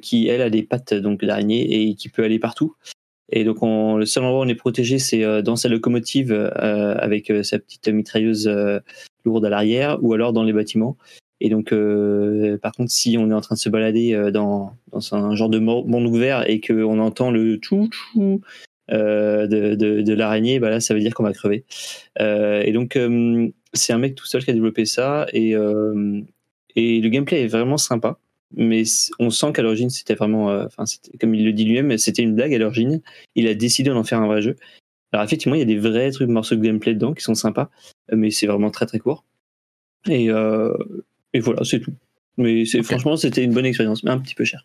qui, 0.00 0.28
elle, 0.28 0.40
a 0.40 0.48
des 0.48 0.62
pattes 0.62 0.94
donc 0.94 1.22
d'araignée 1.22 1.82
et 1.82 1.94
qui 1.96 2.08
peut 2.08 2.24
aller 2.24 2.38
partout. 2.38 2.76
Et 3.30 3.44
donc, 3.44 3.62
on, 3.62 3.96
le 3.96 4.06
seul 4.06 4.24
endroit 4.24 4.40
où 4.40 4.44
on 4.44 4.48
est 4.48 4.54
protégé, 4.54 4.98
c'est 4.98 5.22
euh, 5.22 5.42
dans 5.42 5.56
sa 5.56 5.68
locomotive 5.68 6.32
euh, 6.32 6.94
avec 6.98 7.30
euh, 7.30 7.42
sa 7.42 7.58
petite 7.58 7.88
mitrailleuse 7.88 8.48
euh, 8.48 8.80
lourde 9.24 9.44
à 9.44 9.50
l'arrière 9.50 9.98
ou 10.02 10.14
alors 10.14 10.32
dans 10.32 10.44
les 10.44 10.52
bâtiments. 10.52 10.96
Et 11.40 11.50
donc, 11.50 11.72
euh, 11.72 12.56
par 12.58 12.72
contre, 12.72 12.90
si 12.90 13.16
on 13.18 13.30
est 13.30 13.34
en 13.34 13.40
train 13.40 13.54
de 13.54 13.60
se 13.60 13.68
balader 13.68 14.14
euh, 14.14 14.30
dans, 14.30 14.72
dans 14.92 15.14
un 15.14 15.34
genre 15.34 15.50
de 15.50 15.58
mo- 15.58 15.84
monde 15.84 16.06
ouvert 16.06 16.48
et 16.48 16.60
qu'on 16.60 16.98
entend 16.98 17.30
le 17.30 17.56
tchou 17.56 17.88
tchou 17.88 18.40
de, 18.90 19.74
de, 19.74 20.00
de 20.00 20.14
l'araignée, 20.14 20.58
bah 20.58 20.70
là, 20.70 20.80
ça 20.80 20.94
veut 20.94 21.00
dire 21.00 21.12
qu'on 21.12 21.22
va 21.22 21.34
crever. 21.34 21.64
Et 22.18 22.72
donc, 22.72 22.98
c'est 23.74 23.92
un 23.92 23.98
mec 23.98 24.14
tout 24.14 24.24
seul 24.24 24.42
qui 24.42 24.50
a 24.50 24.54
développé 24.54 24.86
ça. 24.86 25.26
Et, 25.34 25.50
et 26.74 27.00
le 27.00 27.08
gameplay 27.10 27.42
est 27.42 27.48
vraiment 27.48 27.76
sympa. 27.76 28.18
Mais 28.56 28.82
on 29.18 29.30
sent 29.30 29.52
qu'à 29.52 29.62
l'origine, 29.62 29.90
c'était 29.90 30.14
vraiment. 30.14 30.50
euh, 30.50 30.66
Enfin, 30.66 30.84
comme 31.20 31.34
il 31.34 31.44
le 31.44 31.52
dit 31.52 31.64
lui-même, 31.64 31.96
c'était 31.98 32.22
une 32.22 32.34
blague 32.34 32.54
à 32.54 32.58
l'origine. 32.58 33.00
Il 33.34 33.46
a 33.46 33.54
décidé 33.54 33.90
d'en 33.90 34.04
faire 34.04 34.20
un 34.20 34.26
vrai 34.26 34.42
jeu. 34.42 34.56
Alors, 35.12 35.24
effectivement, 35.24 35.54
il 35.54 35.58
y 35.58 35.62
a 35.62 35.66
des 35.66 35.78
vrais 35.78 36.10
trucs, 36.10 36.28
morceaux 36.28 36.54
de 36.56 36.62
gameplay 36.62 36.94
dedans 36.94 37.14
qui 37.14 37.22
sont 37.22 37.34
sympas. 37.34 37.70
Mais 38.12 38.30
c'est 38.30 38.46
vraiment 38.46 38.70
très, 38.70 38.86
très 38.86 38.98
court. 38.98 39.24
Et, 40.06 40.30
euh, 40.30 40.72
et 41.34 41.40
voilà, 41.40 41.64
c'est 41.64 41.80
tout. 41.80 41.92
Mais 42.36 42.64
franchement, 42.82 43.16
c'était 43.16 43.42
une 43.42 43.52
bonne 43.52 43.66
expérience, 43.66 44.02
mais 44.04 44.10
un 44.10 44.18
petit 44.18 44.34
peu 44.34 44.44
cher. 44.44 44.64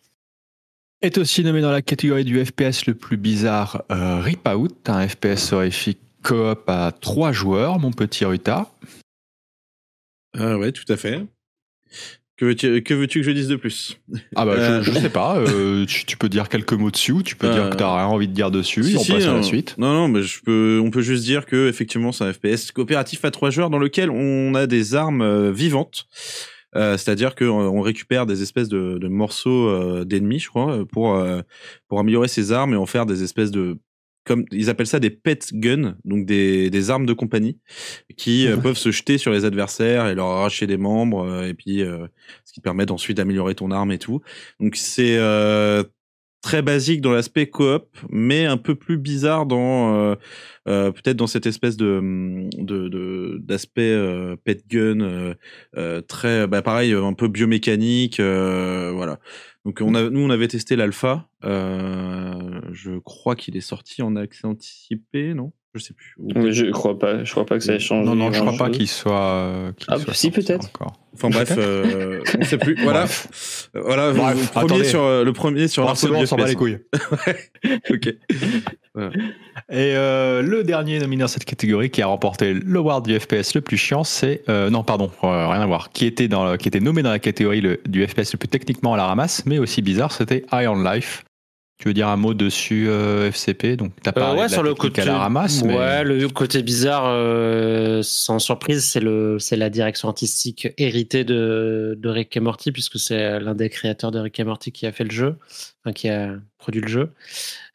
Est 1.02 1.18
aussi 1.18 1.42
nommé 1.44 1.60
dans 1.60 1.72
la 1.72 1.82
catégorie 1.82 2.24
du 2.24 2.42
FPS 2.42 2.86
le 2.86 2.94
plus 2.94 3.16
bizarre, 3.18 3.84
euh, 3.90 4.20
Rip 4.20 4.48
Out, 4.48 4.88
un 4.88 5.06
FPS 5.06 5.52
horrifique 5.52 5.98
coop 6.22 6.62
à 6.68 6.92
trois 6.98 7.32
joueurs, 7.32 7.78
mon 7.78 7.90
petit 7.90 8.24
Ruta. 8.24 8.70
Ah 10.38 10.56
ouais, 10.56 10.72
tout 10.72 10.90
à 10.90 10.96
fait. 10.96 11.26
Que 12.36 12.46
veux-tu 12.46 12.82
que, 12.82 12.94
veux 12.94 13.06
que 13.06 13.22
je 13.22 13.30
dise 13.30 13.46
de 13.46 13.54
plus? 13.56 14.00
Ah 14.34 14.44
bah 14.44 14.54
Euh. 14.56 14.82
je, 14.82 14.90
je 14.90 14.98
sais 14.98 15.08
pas, 15.10 15.38
euh, 15.38 15.84
tu, 15.88 16.04
tu 16.04 16.16
peux 16.16 16.28
dire 16.28 16.48
quelques 16.48 16.72
mots 16.72 16.90
dessus, 16.90 17.12
ou 17.12 17.22
tu 17.22 17.36
peux 17.36 17.48
dire 17.52 17.64
Euh. 17.66 17.70
que 17.70 17.76
t'as 17.76 17.94
rien 17.96 18.06
envie 18.06 18.26
de 18.26 18.32
dire 18.32 18.50
dessus, 18.50 18.82
Si, 18.82 18.94
et 18.94 18.96
on 18.96 19.00
si, 19.04 19.12
passe 19.12 19.26
à 19.26 19.34
la 19.34 19.42
suite. 19.44 19.76
Non, 19.78 19.92
non, 19.92 20.08
mais 20.08 20.22
je 20.22 20.40
peux, 20.42 20.80
on 20.84 20.90
peut 20.90 21.02
juste 21.02 21.22
dire 21.24 21.46
que 21.46 21.68
effectivement, 21.68 22.10
c'est 22.10 22.24
un 22.24 22.32
FPS 22.32 22.72
coopératif 22.72 23.24
à 23.24 23.30
trois 23.30 23.50
joueurs 23.50 23.70
dans 23.70 23.78
lequel 23.78 24.10
on 24.10 24.54
a 24.56 24.66
des 24.66 24.96
armes 24.96 25.22
euh, 25.22 25.52
vivantes. 25.52 26.06
Euh, 26.76 26.96
C'est-à-dire 26.96 27.36
qu'on 27.36 27.80
récupère 27.82 28.26
des 28.26 28.42
espèces 28.42 28.68
de, 28.68 28.98
de 28.98 29.06
morceaux 29.06 29.68
euh, 29.68 30.04
d'ennemis, 30.04 30.40
je 30.40 30.48
crois, 30.48 30.84
pour 30.90 31.14
euh, 31.14 31.40
pour 31.86 32.00
améliorer 32.00 32.26
ses 32.26 32.50
armes 32.50 32.74
et 32.74 32.76
en 32.76 32.86
faire 32.86 33.06
des 33.06 33.22
espèces 33.22 33.52
de 33.52 33.78
comme 34.24 34.44
ils 34.52 34.70
appellent 34.70 34.86
ça 34.86 35.00
des 35.00 35.10
pet 35.10 35.50
guns, 35.54 35.96
donc 36.04 36.26
des, 36.26 36.70
des 36.70 36.90
armes 36.90 37.06
de 37.06 37.12
compagnie 37.12 37.58
qui 38.16 38.46
euh, 38.46 38.56
peuvent 38.56 38.76
se 38.78 38.90
jeter 38.90 39.18
sur 39.18 39.32
les 39.32 39.44
adversaires 39.44 40.06
et 40.08 40.14
leur 40.14 40.26
arracher 40.28 40.66
des 40.66 40.76
membres 40.78 41.24
euh, 41.26 41.48
et 41.48 41.54
puis 41.54 41.82
euh, 41.82 42.06
ce 42.44 42.52
qui 42.52 42.60
permet 42.60 42.90
ensuite 42.90 43.16
d'améliorer 43.18 43.54
ton 43.54 43.70
arme 43.70 43.92
et 43.92 43.98
tout. 43.98 44.20
Donc 44.60 44.76
c'est 44.76 45.16
euh, 45.18 45.84
très 46.42 46.60
basique 46.62 47.00
dans 47.00 47.12
l'aspect 47.12 47.46
coop, 47.48 47.86
mais 48.10 48.44
un 48.44 48.58
peu 48.58 48.74
plus 48.74 48.98
bizarre 48.98 49.46
dans 49.46 49.94
euh, 49.94 50.14
euh, 50.68 50.90
peut-être 50.92 51.16
dans 51.16 51.26
cette 51.26 51.46
espèce 51.46 51.76
de 51.76 52.00
de 52.58 52.88
de- 52.88 53.38
d'aspect 53.42 53.92
euh, 53.92 54.36
pet 54.44 54.62
gun 54.68 55.00
euh, 55.00 55.34
euh, 55.76 56.00
très 56.02 56.46
bah 56.46 56.60
pareil 56.62 56.92
un 56.92 57.14
peu 57.14 57.28
biomécanique 57.28 58.20
euh, 58.20 58.90
voilà. 58.94 59.18
Donc 59.64 59.80
on 59.82 59.94
a 59.94 60.10
nous 60.10 60.20
on 60.20 60.30
avait 60.30 60.48
testé 60.48 60.76
l'alpha, 60.76 61.26
euh, 61.44 62.60
je 62.72 62.98
crois 62.98 63.34
qu'il 63.34 63.56
est 63.56 63.60
sorti 63.62 64.02
en 64.02 64.14
accès 64.16 64.46
anticipé, 64.46 65.32
non? 65.34 65.52
Je 65.74 65.80
sais 65.80 65.94
plus. 65.94 66.14
Mais 66.18 66.52
Je 66.52 66.66
crois 66.70 66.98
pas, 66.98 67.24
je 67.24 67.30
crois 67.32 67.46
pas 67.46 67.58
que 67.58 67.64
ça 67.64 67.74
ait 67.74 67.80
changé. 67.80 68.06
Non, 68.08 68.14
non, 68.14 68.30
je 68.32 68.40
crois 68.40 68.56
pas 68.56 68.70
qu'il 68.70 68.86
soit. 68.88 69.32
euh, 69.34 69.72
qu'il 69.72 69.86
Ah, 69.88 69.98
soit 69.98 70.14
si, 70.14 70.30
peut-être. 70.30 70.66
encore. 70.66 71.00
Enfin 71.14 71.30
bref, 71.30 71.52
euh, 71.58 72.22
on 72.38 72.44
sait 72.44 72.58
plus. 72.58 72.76
Voilà, 72.82 73.00
Bref. 73.00 73.63
Voilà. 73.74 74.12
Bref, 74.12 74.38
le 74.40 74.46
premier 74.50 74.64
attendez. 74.64 74.84
sur 74.84 75.24
le 75.24 75.32
premier 75.32 75.68
sur 75.68 75.84
on 75.86 75.94
s'en 76.26 76.36
bat 76.36 76.46
les 76.46 76.54
couilles. 76.54 76.78
ok. 77.90 78.14
Et 79.70 79.94
euh, 79.96 80.42
le 80.42 80.62
dernier 80.62 80.98
nominé 80.98 81.22
dans 81.22 81.28
cette 81.28 81.44
catégorie 81.44 81.90
qui 81.90 82.00
a 82.02 82.06
remporté 82.06 82.54
le 82.54 82.78
award 82.78 83.04
du 83.06 83.18
FPS 83.18 83.54
le 83.54 83.60
plus 83.60 83.76
chiant, 83.76 84.04
c'est 84.04 84.42
euh, 84.48 84.70
non 84.70 84.84
pardon, 84.84 85.10
euh, 85.24 85.48
rien 85.48 85.60
à 85.60 85.66
voir, 85.66 85.90
qui 85.90 86.06
était 86.06 86.28
dans 86.28 86.56
qui 86.56 86.68
était 86.68 86.80
nommé 86.80 87.02
dans 87.02 87.10
la 87.10 87.18
catégorie 87.18 87.60
le- 87.60 87.80
du 87.86 88.06
FPS 88.06 88.32
le 88.32 88.38
plus 88.38 88.48
techniquement 88.48 88.94
à 88.94 88.96
la 88.96 89.06
ramasse, 89.06 89.44
mais 89.46 89.58
aussi 89.58 89.82
bizarre, 89.82 90.12
c'était 90.12 90.44
Iron 90.52 90.82
Life. 90.82 91.24
Tu 91.78 91.88
veux 91.88 91.94
dire 91.94 92.08
un 92.08 92.16
mot 92.16 92.34
dessus 92.34 92.86
euh, 92.88 93.28
FCP 93.30 93.76
Donc 93.76 93.92
t'as 94.00 94.10
Euh, 94.10 94.14
parlé 94.14 94.40
ouais, 94.40 94.46
de 94.46 94.50
la 94.52 94.56
sur 94.56 94.62
le 94.62 94.74
côté, 94.74 95.02
à 95.02 95.06
la 95.06 95.18
ramasse, 95.18 95.64
mais 95.64 95.76
ouais, 95.76 96.04
le 96.04 96.28
côté 96.28 96.62
bizarre, 96.62 97.04
euh, 97.06 98.00
sans 98.02 98.38
surprise, 98.38 98.88
c'est 98.88 99.00
le, 99.00 99.38
c'est 99.40 99.56
la 99.56 99.70
direction 99.70 100.08
artistique 100.08 100.68
héritée 100.78 101.24
de, 101.24 101.98
de 102.00 102.08
Rick 102.08 102.36
et 102.36 102.40
Morty, 102.40 102.70
puisque 102.70 102.98
c'est 102.98 103.40
l'un 103.40 103.56
des 103.56 103.70
créateurs 103.70 104.12
de 104.12 104.20
Rick 104.20 104.38
et 104.38 104.44
Morty 104.44 104.70
qui 104.70 104.86
a 104.86 104.92
fait 104.92 105.02
le 105.02 105.10
jeu, 105.10 105.36
enfin 105.84 105.92
qui 105.92 106.08
a 106.08 106.30
produit 106.58 106.80
le 106.80 106.88
jeu. 106.88 107.10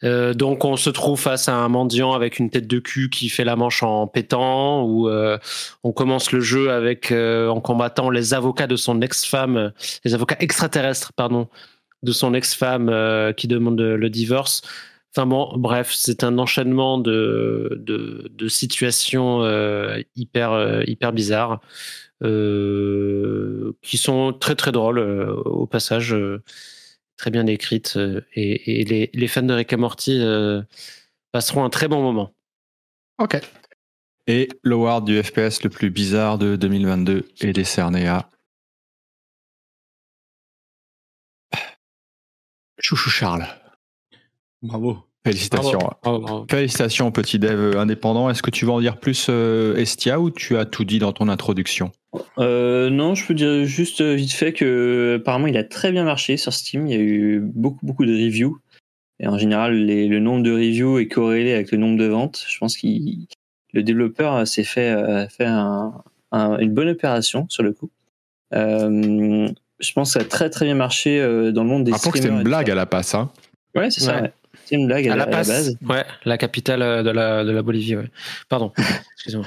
Euh, 0.05 0.33
donc 0.33 0.63
on 0.63 0.77
se 0.77 0.89
trouve 0.89 1.19
face 1.19 1.49
à 1.49 1.55
un 1.55 1.67
mendiant 1.67 2.13
avec 2.13 2.39
une 2.39 2.49
tête 2.49 2.67
de 2.67 2.79
cul 2.79 3.09
qui 3.09 3.27
fait 3.27 3.43
la 3.43 3.57
manche 3.57 3.83
en 3.83 4.07
pétant, 4.07 4.83
ou 4.85 5.09
euh, 5.09 5.37
on 5.83 5.91
commence 5.91 6.31
le 6.31 6.39
jeu 6.39 6.71
avec 6.71 7.11
euh, 7.11 7.49
en 7.49 7.59
combattant 7.59 8.09
les 8.09 8.33
avocats 8.33 8.65
de 8.67 8.77
son 8.77 9.01
ex-femme, 9.01 9.73
les 10.05 10.13
avocats 10.13 10.37
extraterrestres, 10.39 11.11
pardon, 11.13 11.49
de 12.03 12.11
son 12.11 12.33
ex-femme 12.33 12.89
euh, 12.89 13.33
qui 13.33 13.47
demande 13.47 13.79
le 13.81 14.09
divorce. 14.09 14.61
Enfin 15.15 15.25
bon, 15.25 15.51
bref, 15.57 15.91
c'est 15.93 16.23
un 16.23 16.37
enchaînement 16.37 16.97
de, 16.99 17.81
de, 17.83 18.29
de 18.31 18.47
situations 18.47 19.41
euh, 19.43 19.99
hyper, 20.15 20.51
euh, 20.51 20.83
hyper 20.85 21.13
bizarres 21.13 21.61
euh, 22.23 23.73
qui 23.81 23.97
sont 23.97 24.33
très 24.33 24.55
très 24.55 24.71
drôles 24.71 24.99
euh, 24.99 25.33
au 25.33 25.65
passage, 25.65 26.13
euh, 26.13 26.43
très 27.17 27.31
bien 27.31 27.47
écrites. 27.47 27.95
euh, 27.97 28.21
et 28.35 28.81
et 28.81 28.85
les, 28.85 29.09
les 29.13 29.27
fans 29.27 29.41
de 29.41 29.53
Rick 29.53 29.73
et 29.73 29.77
Morty 29.77 30.19
euh, 30.21 30.61
passeront 31.31 31.63
un 31.63 31.69
très 31.69 31.87
bon 31.87 32.01
moment. 32.01 32.33
Ok. 33.19 33.39
Et 34.27 34.47
l'award 34.63 35.05
du 35.05 35.21
FPS 35.23 35.63
le 35.63 35.69
plus 35.69 35.89
bizarre 35.89 36.37
de 36.37 36.55
2022 36.55 37.27
est 37.41 37.53
décerné 37.53 38.07
à. 38.07 38.29
Chouchou 42.79 43.09
Charles. 43.09 43.45
Bravo. 44.61 44.97
Félicitations. 45.25 45.79
Bravo, 46.01 46.19
bravo. 46.19 46.45
Félicitations, 46.49 47.11
petit 47.11 47.39
dev 47.39 47.77
indépendant. 47.77 48.29
Est-ce 48.29 48.41
que 48.41 48.49
tu 48.51 48.65
veux 48.65 48.71
en 48.71 48.79
dire 48.79 48.99
plus, 48.99 49.27
euh, 49.29 49.75
Estia, 49.75 50.19
ou 50.19 50.31
tu 50.31 50.57
as 50.57 50.65
tout 50.65 50.85
dit 50.85 50.97
dans 50.99 51.11
ton 51.11 51.27
introduction? 51.27 51.91
Euh, 52.37 52.89
non, 52.89 53.15
je 53.15 53.25
peux 53.27 53.33
dire 53.33 53.65
juste 53.65 54.01
euh, 54.01 54.15
vite 54.15 54.31
fait 54.31 54.53
que 54.53 55.17
apparemment 55.19 55.47
il 55.47 55.57
a 55.57 55.63
très 55.63 55.91
bien 55.91 56.03
marché 56.05 56.37
sur 56.37 56.53
Steam. 56.53 56.87
Il 56.87 56.93
y 56.93 56.95
a 56.95 56.99
eu 57.01 57.39
beaucoup 57.41 57.85
beaucoup 57.85 58.05
de 58.05 58.13
reviews 58.13 58.57
et 59.19 59.27
en 59.27 59.37
général 59.37 59.75
les- 59.75 60.07
le 60.07 60.19
nombre 60.19 60.41
de 60.41 60.51
reviews 60.51 60.97
est 60.99 61.07
corrélé 61.07 61.53
avec 61.53 61.71
le 61.71 61.77
nombre 61.77 61.99
de 61.99 62.05
ventes. 62.05 62.45
Je 62.47 62.57
pense 62.57 62.77
que 62.77 62.87
le 63.73 63.83
développeur 63.83 64.47
s'est 64.47 64.63
fait 64.63 64.89
euh, 64.89 65.27
fait 65.27 65.45
un- 65.45 65.93
un- 66.31 66.57
une 66.57 66.73
bonne 66.73 66.89
opération 66.89 67.45
sur 67.49 67.61
le 67.61 67.73
coup. 67.73 67.91
Euh, 68.55 69.49
je 69.79 69.91
pense 69.93 70.13
que 70.13 70.19
ça 70.19 70.25
a 70.25 70.27
très 70.27 70.49
très 70.49 70.65
bien 70.65 70.75
marché 70.75 71.19
euh, 71.19 71.51
dans 71.51 71.63
le 71.63 71.69
monde 71.69 71.83
des 71.83 71.91
Rappelons 71.91 72.11
que 72.11 72.17
c'était 72.17 72.29
une 72.29 72.43
blague 72.43 72.69
à 72.69 72.75
la 72.75 72.85
passe. 72.85 73.15
Hein. 73.15 73.31
Ouais, 73.75 73.89
c'est 73.91 74.01
ça. 74.01 74.15
Ouais. 74.15 74.21
ouais. 74.23 74.33
C'est 74.65 74.75
une 74.75 74.87
blague 74.87 75.07
à, 75.07 75.13
À 75.13 75.15
la, 75.15 75.17
la 75.17 75.23
à 75.23 75.29
la 75.31 75.37
passe, 75.37 75.47
base. 75.47 75.77
ouais, 75.87 76.05
la 76.25 76.37
capitale 76.37 76.81
euh, 76.81 77.03
de 77.03 77.09
la, 77.09 77.43
de 77.43 77.51
la 77.51 77.61
Bolivie, 77.61 77.95
ouais. 77.95 78.09
Pardon, 78.49 78.71
excusez-moi. 79.15 79.45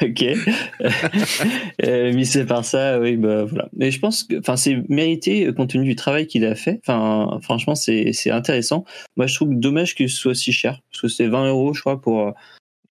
Ok. 0.00 0.24
euh, 1.84 2.12
mis 2.12 2.24
c'est 2.24 2.46
par 2.46 2.64
ça, 2.64 2.98
oui, 3.00 3.16
bah 3.16 3.44
voilà. 3.44 3.68
Mais 3.76 3.90
je 3.90 4.00
pense 4.00 4.24
que, 4.24 4.38
enfin, 4.38 4.56
c'est 4.56 4.82
mérité 4.88 5.46
euh, 5.46 5.52
compte 5.52 5.70
tenu 5.70 5.84
du 5.84 5.96
travail 5.96 6.26
qu'il 6.26 6.44
a 6.46 6.54
fait. 6.54 6.80
Enfin, 6.86 7.38
franchement, 7.42 7.74
c'est 7.74 8.12
c'est 8.12 8.30
intéressant. 8.30 8.84
Moi, 9.16 9.26
je 9.26 9.34
trouve 9.34 9.54
dommage 9.54 9.94
que 9.94 10.06
ce 10.06 10.16
soit 10.16 10.34
si 10.34 10.52
cher, 10.52 10.80
parce 10.90 11.02
que 11.02 11.08
c'est 11.08 11.26
20 11.26 11.48
euros, 11.48 11.74
je 11.74 11.80
crois, 11.80 12.00
pour 12.00 12.28
euh, 12.28 12.30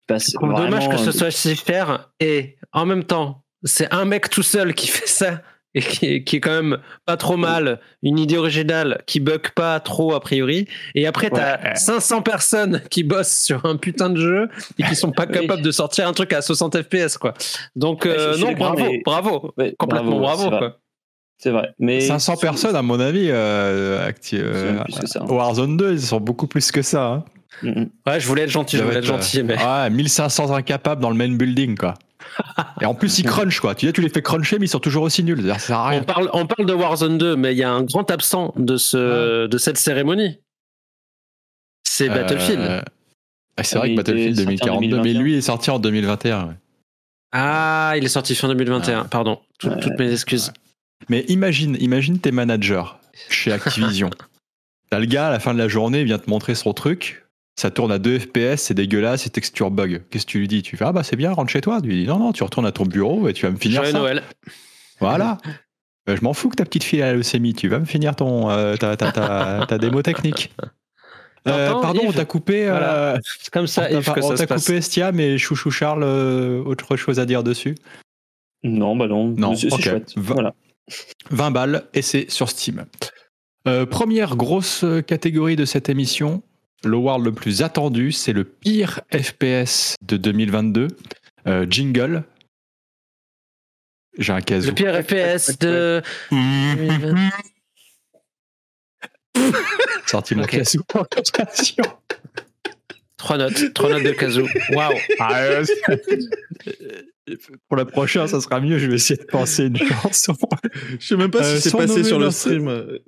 passer. 0.07 0.33
Dommage 0.39 0.69
vraiment, 0.69 0.89
que 0.89 0.97
ce 0.97 1.11
soit 1.11 1.31
si 1.31 1.55
cher 1.55 2.09
et 2.19 2.55
en 2.71 2.85
même 2.85 3.03
temps, 3.03 3.43
c'est 3.63 3.93
un 3.93 4.05
mec 4.05 4.29
tout 4.29 4.43
seul 4.43 4.73
qui 4.73 4.87
fait 4.89 5.07
ça 5.07 5.41
et 5.73 5.81
qui 5.81 6.05
est, 6.05 6.23
qui 6.23 6.35
est 6.35 6.39
quand 6.41 6.51
même 6.61 6.77
pas 7.05 7.15
trop 7.17 7.37
mal, 7.37 7.79
une 8.03 8.19
idée 8.19 8.37
originale 8.37 9.01
qui 9.07 9.19
bug 9.19 9.49
pas 9.55 9.79
trop 9.79 10.13
a 10.13 10.19
priori. 10.19 10.67
Et 10.95 11.07
après, 11.07 11.29
t'as 11.29 11.57
Ouais. 11.61 11.75
500 11.75 12.21
personnes 12.21 12.81
qui 12.89 13.03
bossent 13.03 13.39
sur 13.39 13.65
un 13.65 13.77
putain 13.77 14.09
de 14.09 14.17
jeu 14.19 14.49
et 14.77 14.83
qui 14.83 14.95
sont 14.95 15.11
pas 15.11 15.25
Oui. 15.25 15.33
capables 15.39 15.61
de 15.61 15.71
sortir 15.71 16.07
un 16.07 16.13
truc 16.13 16.33
à 16.33 16.41
60 16.41 16.81
FPS, 16.81 17.17
quoi. 17.17 17.33
Donc, 17.75 18.03
Ouais, 18.05 18.15
euh, 18.17 18.37
non, 18.37 18.51
bravo, 18.53 18.77
mais- 18.83 19.01
bravo, 19.05 19.53
ouais, 19.57 19.73
complètement 19.77 20.19
bravo, 20.19 20.43
c'est 20.43 20.49
vrai. 20.49 20.59
quoi. 20.59 20.77
C'est 21.37 21.49
vrai. 21.51 21.69
Mais 21.79 22.01
500 22.01 22.37
personnes, 22.37 22.75
à 22.75 22.81
mon 22.83 22.99
avis, 22.99 23.29
euh, 23.29 23.97
euh, 24.33 24.83
ça. 25.05 25.23
Warzone 25.23 25.75
2, 25.77 25.93
ils 25.93 26.01
sont 26.01 26.19
beaucoup 26.19 26.47
plus 26.47 26.71
que 26.71 26.81
ça. 26.83 27.05
hein. 27.05 27.23
Mm. 27.63 27.83
Ouais, 28.07 28.19
je 28.19 28.27
voulais 28.27 28.43
être 28.43 28.49
gentil, 28.51 28.77
je 28.77 28.83
voulais 28.83 28.97
être 28.97 29.03
être, 29.03 29.07
gentil, 29.07 29.41
mais. 29.43 29.55
Ouais, 29.57 29.89
1500 29.89 30.53
incapables 30.53 31.01
dans 31.01 31.09
le 31.09 31.15
main 31.15 31.29
building, 31.35 31.77
quoi. 31.77 31.95
Et 32.81 32.85
en 32.85 32.93
plus, 32.95 33.19
ils 33.19 33.23
crunchent, 33.25 33.59
quoi. 33.59 33.75
Tu 33.75 33.85
dis, 33.85 33.93
tu 33.93 34.01
les 34.01 34.09
fais 34.09 34.21
cruncher, 34.21 34.59
mais 34.59 34.65
ils 34.65 34.69
sont 34.69 34.79
toujours 34.79 35.03
aussi 35.03 35.23
nuls. 35.23 35.43
Ça 35.47 35.59
sert 35.59 35.77
à 35.79 35.85
On 35.87 35.89
rien. 35.89 36.03
parle, 36.03 36.29
on 36.33 36.45
parle 36.47 36.67
de 36.67 36.73
Warzone 36.73 37.17
2, 37.17 37.35
mais 37.35 37.53
il 37.53 37.57
y 37.57 37.63
a 37.63 37.71
un 37.71 37.83
grand 37.83 38.09
absent 38.11 38.53
de, 38.57 38.77
ce, 38.77 39.47
de 39.47 39.57
cette 39.57 39.77
cérémonie. 39.77 40.39
C'est 41.83 42.09
Battlefield. 42.09 42.61
Euh, 42.61 42.81
ah, 43.57 43.63
c'est 43.63 43.75
Ah, 43.75 43.79
vrai 43.79 43.91
que 43.91 43.95
Battlefield 43.97 44.35
sorti 44.37 44.69
en 44.69 44.79
2042, 44.79 44.97
mais 44.97 45.03
2021. 45.13 45.21
lui 45.21 45.35
est 45.35 45.41
sorti 45.41 45.69
en 45.71 45.79
2021. 45.79 46.47
ouais. 46.47 46.53
Ah, 47.33 47.93
il 47.97 48.03
est 48.03 48.09
sorti 48.09 48.35
fin 48.35 48.47
2021, 48.47 49.05
pardon. 49.05 49.39
Tout- 49.59 49.69
Ouais. 49.69 49.79
Toutes 49.79 49.97
mes 49.99 50.11
excuses. 50.11 50.51
Mais 51.09 51.21
imagine, 51.27 51.77
imagine 51.79 52.19
tes 52.19 52.31
managers 52.31 52.83
chez 53.29 53.51
Activision. 53.51 54.09
T'as 54.89 54.99
le 54.99 55.05
gars 55.05 55.27
à 55.27 55.31
la 55.31 55.39
fin 55.39 55.53
de 55.53 55.59
la 55.59 55.67
journée, 55.69 56.01
il 56.01 56.05
vient 56.05 56.19
te 56.19 56.29
montrer 56.29 56.55
son 56.55 56.73
truc. 56.73 57.25
Ça 57.57 57.69
tourne 57.69 57.91
à 57.91 57.99
2 57.99 58.17
FPS, 58.19 58.55
c'est 58.57 58.73
dégueulasse, 58.73 59.23
c'est 59.23 59.29
texture 59.29 59.71
bug. 59.71 60.03
Qu'est-ce 60.09 60.25
que 60.25 60.31
tu 60.31 60.39
lui 60.39 60.47
dis? 60.47 60.61
Tu 60.63 60.77
fais 60.77 60.85
Ah 60.85 60.91
bah 60.93 61.03
c'est 61.03 61.15
bien, 61.15 61.31
rentre 61.31 61.51
chez 61.51 61.61
toi. 61.61 61.81
Tu 61.81 61.89
lui 61.89 62.01
dis 62.01 62.07
Non, 62.07 62.17
non, 62.17 62.31
tu 62.31 62.43
retournes 62.43 62.65
à 62.65 62.71
ton 62.71 62.85
bureau 62.85 63.27
et 63.27 63.33
tu 63.33 63.45
vas 63.45 63.51
me 63.51 63.57
finir 63.57 63.77
Joyeux 63.81 63.91
ça. 63.91 63.99
Noël. 63.99 64.23
Voilà. 64.99 65.37
Euh, 66.09 66.15
je 66.15 66.23
m'en 66.23 66.33
fous 66.33 66.49
que 66.49 66.55
ta 66.55 66.65
petite 66.65 66.83
fille 66.83 67.01
a 67.01 67.07
la 67.07 67.13
leucémie. 67.13 67.53
Tu 67.53 67.67
vas 67.67 67.79
me 67.79 67.85
finir 67.85 68.15
ton, 68.15 68.49
euh, 68.49 68.75
ta, 68.77 68.95
ta, 68.97 69.11
ta, 69.11 69.65
ta 69.67 69.77
démo 69.77 70.01
technique. 70.01 70.51
Euh, 71.47 71.71
pardon, 71.81 72.01
on 72.05 72.11
t'a 72.11 72.23
coupé. 72.25 72.67
euh, 72.67 72.71
Voilà. 72.71 73.19
C'est 73.39 73.51
comme 73.51 73.65
ça, 73.65 73.87
on 73.89 73.97
Yves, 73.97 74.05
t'a- 74.05 74.13
que 74.13 74.19
on 74.23 74.35
t'a 74.35 74.45
coupé 74.45 74.75
Estia, 74.75 75.11
mais 75.11 75.39
Chouchou 75.39 75.71
Charles, 75.71 76.03
euh, 76.03 76.63
autre 76.63 76.95
chose 76.97 77.19
à 77.19 77.25
dire 77.25 77.41
dessus? 77.43 77.73
Non, 78.61 78.95
bah 78.95 79.07
non. 79.07 79.29
Non, 79.29 79.55
c'est 79.55 79.69
c'est 79.71 79.73
ok. 79.75 79.81
chouette. 79.81 80.13
Voilà. 80.17 80.53
20 81.31 81.49
balles 81.49 81.85
et 81.95 82.03
c'est 82.03 82.29
sur 82.29 82.47
Steam. 82.47 82.85
Euh, 83.67 83.87
première 83.87 84.35
grosse 84.35 84.85
catégorie 85.07 85.55
de 85.55 85.65
cette 85.65 85.89
émission, 85.89 86.43
l'award 86.83 87.23
le 87.23 87.31
plus 87.31 87.61
attendu, 87.61 88.11
c'est 88.11 88.33
le 88.33 88.43
pire 88.43 89.01
FPS 89.11 89.95
de 90.01 90.17
2022. 90.17 90.87
Euh, 91.47 91.65
jingle. 91.69 92.23
J'ai 94.17 94.33
un 94.33 94.41
casou. 94.41 94.69
Le 94.69 94.73
pire 94.75 95.01
FPS 95.03 95.57
de. 95.59 96.01
Sorti 100.05 100.35
mon 100.35 100.43
Ok. 100.43 100.49
casou. 100.51 100.81
Trois 103.17 103.37
notes, 103.37 103.73
trois 103.73 103.89
notes 103.91 104.03
de 104.03 104.11
Kazoo. 104.11 104.47
Waouh. 104.71 104.97
Ah, 105.19 105.41
euh, 105.41 105.63
Pour 107.67 107.77
la 107.77 107.85
prochaine, 107.85 108.27
ça 108.27 108.41
sera 108.41 108.59
mieux. 108.59 108.79
Je 108.79 108.87
vais 108.87 108.95
essayer 108.95 109.19
de 109.19 109.25
penser 109.27 109.65
une 109.67 109.77
chanson. 109.77 110.35
Je 110.99 111.05
sais 111.07 111.15
même 111.15 111.29
pas 111.29 111.43
Euh, 111.43 111.55
si 111.57 111.69
c'est 111.69 111.77
passé 111.77 112.03
sur 112.03 112.17
le 112.19 112.31
stream. 112.31 112.67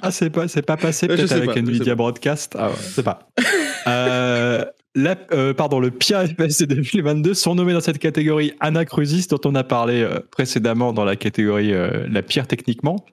Ah, 0.00 0.10
c'est 0.10 0.30
pas, 0.30 0.48
c'est 0.48 0.62
pas 0.62 0.76
passé 0.76 1.06
peut-être 1.06 1.32
avec 1.32 1.50
pas, 1.52 1.58
Nvidia. 1.58 1.94
Broadcast. 1.94 2.56
Ah 2.58 2.68
ouais, 2.70 2.76
c'est 2.78 3.02
pas. 3.02 3.28
Euh, 3.88 4.64
la- 4.94 5.16
euh, 5.32 5.54
pardon, 5.54 5.80
le 5.80 5.90
pire 5.90 6.24
FPS 6.24 6.58
de 6.60 6.66
2022 6.66 7.34
sont 7.34 7.56
nommés 7.56 7.72
dans 7.72 7.80
cette 7.80 7.98
catégorie 7.98 8.52
Anacrusis, 8.60 9.26
dont 9.26 9.40
on 9.44 9.56
a 9.56 9.64
parlé 9.64 10.02
euh, 10.02 10.20
précédemment 10.30 10.92
dans 10.92 11.04
la 11.04 11.16
catégorie 11.16 11.72
la 12.08 12.22
pire 12.22 12.46
techniquement, 12.46 13.04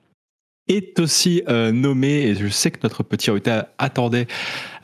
est 0.68 1.00
aussi 1.00 1.42
nommé, 1.48 2.22
et 2.28 2.36
je 2.36 2.48
sais 2.50 2.70
que 2.70 2.78
notre 2.84 3.02
petit 3.02 3.32
Ruta 3.32 3.70
attendait 3.80 4.28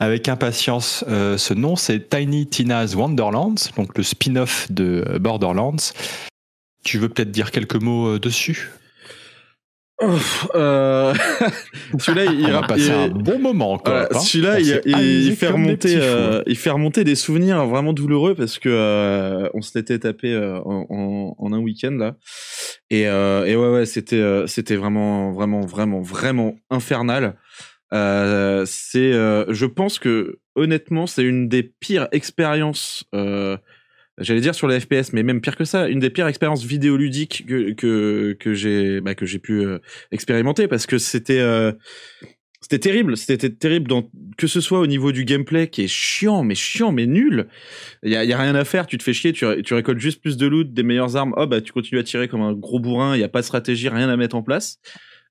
avec 0.00 0.28
impatience 0.28 1.04
ce 1.06 1.54
nom, 1.54 1.76
c'est 1.76 2.08
Tiny 2.10 2.48
Tina's 2.48 2.96
Wonderlands, 2.96 3.54
donc 3.76 3.96
le 3.96 4.02
spin-off 4.02 4.66
de 4.72 5.18
Borderlands. 5.20 5.76
Tu 6.84 6.98
veux 6.98 7.08
peut-être 7.08 7.30
dire 7.30 7.52
quelques 7.52 7.80
mots 7.80 8.18
dessus? 8.18 8.70
Euh, 10.54 11.14
Celui-là, 11.98 12.24
il, 12.26 12.50
va 12.50 12.62
passer 12.62 12.90
un 12.90 13.08
bon 13.08 13.38
moment. 13.38 13.80
Voilà, 13.84 14.08
hein. 14.12 14.18
Celui-là, 14.18 14.60
il, 14.60 14.80
il- 15.26 15.36
fait 15.36 15.48
remonter, 15.48 15.96
euh, 16.00 16.42
il 16.46 16.56
fait 16.56 16.70
remonter 16.70 17.04
des 17.04 17.14
souvenirs 17.14 17.64
vraiment 17.66 17.92
douloureux 17.92 18.34
parce 18.34 18.58
que 18.58 18.68
euh, 18.68 19.48
on 19.54 19.62
se 19.62 19.76
l'était 19.78 19.98
tapé 19.98 20.32
euh, 20.32 20.58
en, 20.64 20.86
en- 20.90 21.34
en 21.38 21.52
un 21.52 21.58
week-end 21.58 21.92
là, 21.92 22.16
et, 22.90 23.06
euh, 23.08 23.44
et 23.46 23.56
ouais 23.56 23.70
ouais, 23.70 23.86
c'était 23.86 24.16
euh, 24.16 24.46
c'était 24.46 24.76
vraiment 24.76 25.32
vraiment 25.32 25.60
vraiment 25.62 26.00
vraiment 26.02 26.56
infernal. 26.70 27.36
Euh, 27.94 28.64
c'est, 28.66 29.12
euh, 29.12 29.44
je 29.48 29.64
pense 29.64 29.98
que 29.98 30.40
honnêtement, 30.56 31.06
c'est 31.06 31.22
une 31.22 31.48
des 31.48 31.62
pires 31.62 32.08
expériences. 32.12 33.04
J'allais 34.18 34.40
dire 34.40 34.54
sur 34.54 34.66
les 34.66 34.80
FPS, 34.80 35.12
mais 35.12 35.22
même 35.22 35.40
pire 35.40 35.56
que 35.56 35.64
ça, 35.64 35.88
une 35.88 36.00
des 36.00 36.10
pires 36.10 36.26
expériences 36.26 36.64
vidéoludiques 36.64 37.44
que 37.46 37.72
que, 37.72 38.36
que 38.38 38.54
j'ai 38.54 39.00
bah, 39.00 39.14
que 39.14 39.26
j'ai 39.26 39.38
pu 39.38 39.60
euh, 39.60 39.78
expérimenter 40.10 40.68
parce 40.68 40.86
que 40.86 40.96
c'était 40.96 41.40
euh, 41.40 41.72
c'était 42.62 42.78
terrible, 42.78 43.16
c'était 43.16 43.50
terrible 43.50 43.88
dans, 43.88 44.10
que 44.38 44.46
ce 44.46 44.60
soit 44.60 44.80
au 44.80 44.86
niveau 44.86 45.12
du 45.12 45.24
gameplay 45.24 45.68
qui 45.68 45.84
est 45.84 45.88
chiant, 45.88 46.42
mais 46.42 46.54
chiant, 46.54 46.90
mais 46.90 47.06
nul. 47.06 47.46
Il 48.02 48.10
y 48.10 48.16
a, 48.16 48.24
y 48.24 48.32
a 48.32 48.38
rien 48.38 48.54
à 48.54 48.64
faire, 48.64 48.86
tu 48.86 48.98
te 48.98 49.02
fais 49.02 49.12
chier, 49.12 49.32
tu, 49.32 49.46
tu 49.62 49.74
récoltes 49.74 50.00
juste 50.00 50.20
plus 50.20 50.36
de 50.36 50.46
loot, 50.46 50.72
des 50.72 50.82
meilleures 50.82 51.16
armes, 51.16 51.34
oh 51.36 51.46
bah 51.46 51.60
tu 51.60 51.72
continues 51.72 52.00
à 52.00 52.04
tirer 52.04 52.26
comme 52.26 52.42
un 52.42 52.54
gros 52.54 52.80
bourrin, 52.80 53.14
il 53.14 53.20
y 53.20 53.24
a 53.24 53.28
pas 53.28 53.40
de 53.40 53.46
stratégie, 53.46 53.88
rien 53.88 54.08
à 54.08 54.16
mettre 54.16 54.34
en 54.34 54.42
place. 54.42 54.80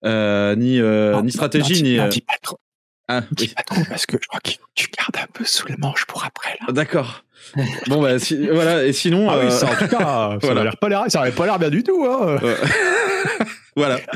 Euh, 0.06 0.56
ni 0.56 0.80
euh, 0.80 1.12
Non, 1.14 1.24
ni 1.24 1.32
stratégie 1.32 1.82
non, 1.84 1.90
ni 1.90 1.98
non, 1.98 2.08
dis 2.08 2.22
pas 2.22 2.38
trop, 2.42 2.60
ah, 3.08 3.22
oui. 3.40 3.48
pas 3.56 3.64
trop, 3.64 3.82
parce 3.88 4.06
que 4.06 4.18
je 4.22 4.28
crois 4.28 4.40
que 4.40 4.52
tu 4.74 4.88
gardes 4.98 5.18
un 5.18 5.28
peu 5.34 5.44
sous 5.46 5.68
le 5.68 5.76
manche 5.78 6.06
pour 6.06 6.24
après. 6.26 6.58
Là. 6.66 6.74
d'accord. 6.74 7.24
bon 7.88 8.02
bah 8.02 8.18
si- 8.18 8.48
voilà 8.48 8.84
et 8.86 8.92
sinon 8.94 9.30
Ah 9.30 9.38
oui, 9.40 9.46
euh, 9.46 9.50
ça, 9.52 9.68
en 9.68 9.76
tout 9.76 9.88
cas, 9.88 10.00
ça 10.00 10.38
voilà. 10.42 10.62
a 10.62 10.64
l'air 10.64 10.78
pas 10.78 10.90
l'air, 10.90 11.04
ça 11.10 11.22
avait 11.22 11.32
pas 11.32 11.46
l'air 11.46 11.60
bien 11.60 11.70
du 11.70 11.84
tout. 11.84 12.04
Hein. 12.06 12.38
euh, 12.44 12.56
voilà. 13.76 14.00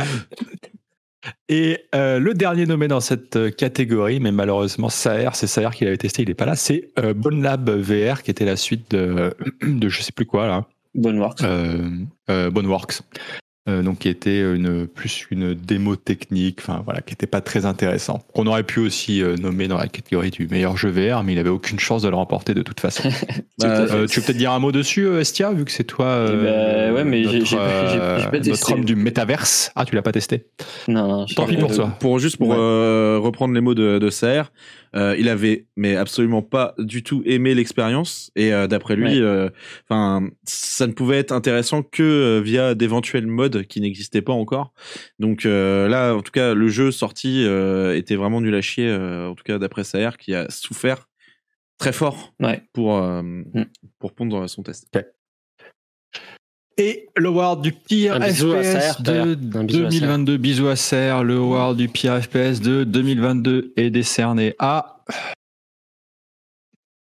Et 1.49 1.79
euh, 1.95 2.17
le 2.17 2.33
dernier 2.33 2.65
nommé 2.65 2.87
dans 2.87 3.01
cette 3.01 3.35
euh, 3.35 3.51
catégorie, 3.51 4.19
mais 4.19 4.31
malheureusement 4.31 4.89
Saer, 4.89 5.29
c'est 5.33 5.47
Saer 5.47 5.69
qui 5.73 5.83
l'avait 5.83 5.97
testé, 5.97 6.21
il 6.23 6.29
est 6.29 6.33
pas 6.35 6.45
là, 6.45 6.55
c'est 6.55 6.89
euh, 6.97 7.13
Bonelab 7.13 7.69
VR 7.69 8.23
qui 8.23 8.31
était 8.31 8.45
la 8.45 8.55
suite 8.55 8.89
de, 8.91 9.35
de 9.61 9.89
je 9.89 10.01
sais 10.01 10.11
plus 10.13 10.25
quoi 10.25 10.47
là, 10.47 10.65
Bonne 10.95 11.19
work. 11.19 11.41
euh, 11.43 11.89
euh, 12.29 12.49
Boneworks. 12.49 13.01
Euh, 13.67 13.83
donc 13.83 13.99
qui 13.99 14.07
était 14.09 14.39
une, 14.41 14.87
plus 14.87 15.25
une 15.31 15.53
démo 15.53 15.95
technique, 15.95 16.59
enfin 16.61 16.81
voilà, 16.85 17.01
qui 17.01 17.11
n'était 17.13 17.27
pas 17.27 17.41
très 17.41 17.65
intéressant. 17.65 18.19
Qu'on 18.33 18.47
aurait 18.47 18.63
pu 18.63 18.79
aussi 18.79 19.21
euh, 19.21 19.35
nommer 19.35 19.67
dans 19.67 19.77
la 19.77 19.87
catégorie 19.87 20.31
du 20.31 20.47
meilleur 20.47 20.77
jeu 20.77 20.89
VR, 20.89 21.23
mais 21.23 21.33
il 21.33 21.39
avait 21.39 21.49
aucune 21.49 21.77
chance 21.79 22.01
de 22.01 22.09
le 22.09 22.15
remporter 22.15 22.53
de 22.53 22.61
toute 22.61 22.79
façon. 22.79 23.09
Bah, 23.59 23.67
Euh, 23.67 24.07
tu 24.07 24.19
veux 24.21 24.25
peut-être 24.25 24.37
dire 24.37 24.53
un 24.53 24.59
mot 24.59 24.71
dessus, 24.71 25.05
euh, 25.05 25.19
Estia, 25.19 25.51
vu 25.51 25.65
que 25.65 25.71
c'est 25.71 25.83
toi 25.83 26.05
euh, 26.05 26.87
Eh 26.87 26.91
ben, 26.91 26.95
ouais, 26.95 27.03
mais 27.03 27.23
j'ai- 27.25 27.39
notre, 27.39 27.45
j'ai 27.45 27.57
pas- 27.57 27.87
j'ai- 27.87 27.93
j'ai 27.93 27.99
pas 27.99 28.05
euh, 28.27 28.31
testé. 28.39 28.49
notre 28.51 28.71
homme 28.73 28.85
du 28.85 28.95
métaverse. 28.95 29.71
Ah, 29.75 29.83
tu 29.83 29.95
l'as 29.95 30.01
pas 30.01 30.13
testé 30.13 30.45
Non, 30.87 31.07
non. 31.09 31.27
je- 31.27 31.35
Tant 31.35 31.45
pis 31.45 31.57
pour 31.57 31.69
euh, 31.71 31.75
toi. 31.75 31.97
Pour 31.99 32.19
juste 32.19 32.37
pour 32.37 32.47
Ouais. 32.49 32.55
euh, 32.57 33.19
reprendre 33.21 33.53
les 33.53 33.59
mots 33.59 33.75
de, 33.75 33.99
de 33.99 34.09
Saer, 34.09 34.43
euh, 34.95 35.15
il 35.17 35.29
avait 35.29 35.67
mais 35.75 35.95
absolument 35.95 36.41
pas 36.41 36.73
du 36.77 37.03
tout 37.03 37.21
aimé 37.25 37.53
l'expérience 37.55 38.31
et 38.35 38.53
euh, 38.53 38.67
d'après 38.67 38.95
lui, 38.95 39.19
Ouais. 39.19 39.21
euh, 39.21 39.49
enfin 39.87 40.27
ça 40.43 40.87
ne 40.87 40.93
pouvait 40.93 41.17
être 41.17 41.31
intéressant 41.31 41.83
que 41.83 42.03
euh, 42.03 42.41
via 42.41 42.75
d'éventuels 42.75 43.27
modes 43.27 43.63
qui 43.67 43.81
n'existaient 43.81 44.21
pas 44.21 44.33
encore. 44.33 44.73
Donc 45.19 45.45
euh, 45.45 45.87
là, 45.87 46.13
en 46.15 46.21
tout 46.21 46.31
cas, 46.31 46.53
le 46.53 46.67
jeu 46.69 46.91
sorti 46.91 47.43
euh, 47.45 47.95
était 47.95 48.15
vraiment 48.15 48.41
nul 48.41 48.55
à 48.55 48.61
chier. 48.61 48.87
euh, 48.87 49.27
en 49.29 49.35
tout 49.35 49.43
cas, 49.43 49.57
d'après 49.59 49.83
Saer, 49.83 50.11
qui 50.17 50.33
a 50.33 50.49
souffert 50.49 51.07
très 51.77 51.93
fort 51.93 52.33
Ouais. 52.39 52.61
pour 52.73 52.97
euh, 52.97 53.21
Mm. 53.21 53.65
pour 53.99 54.13
pondre 54.13 54.47
son 54.49 54.63
test. 54.63 54.87
Et 56.79 57.09
l'award 57.17 57.61
du 57.61 57.73
pire 57.73 58.15
FPS 58.15 58.35
Serre, 58.37 59.01
de 59.01 59.11
Un 59.11 59.63
bisou 59.65 59.75
à 59.75 59.91
Serre. 59.91 59.99
2022, 59.99 60.37
bisous 60.37 60.67
à 60.69 60.77
Serre, 60.77 61.25
le 61.25 61.35
award 61.35 61.75
du 61.75 61.89
pire 61.89 62.23
FPS 62.23 62.61
de 62.61 62.85
2022 62.85 63.73
est 63.75 63.89
décerné 63.89 64.55
à 64.59 65.03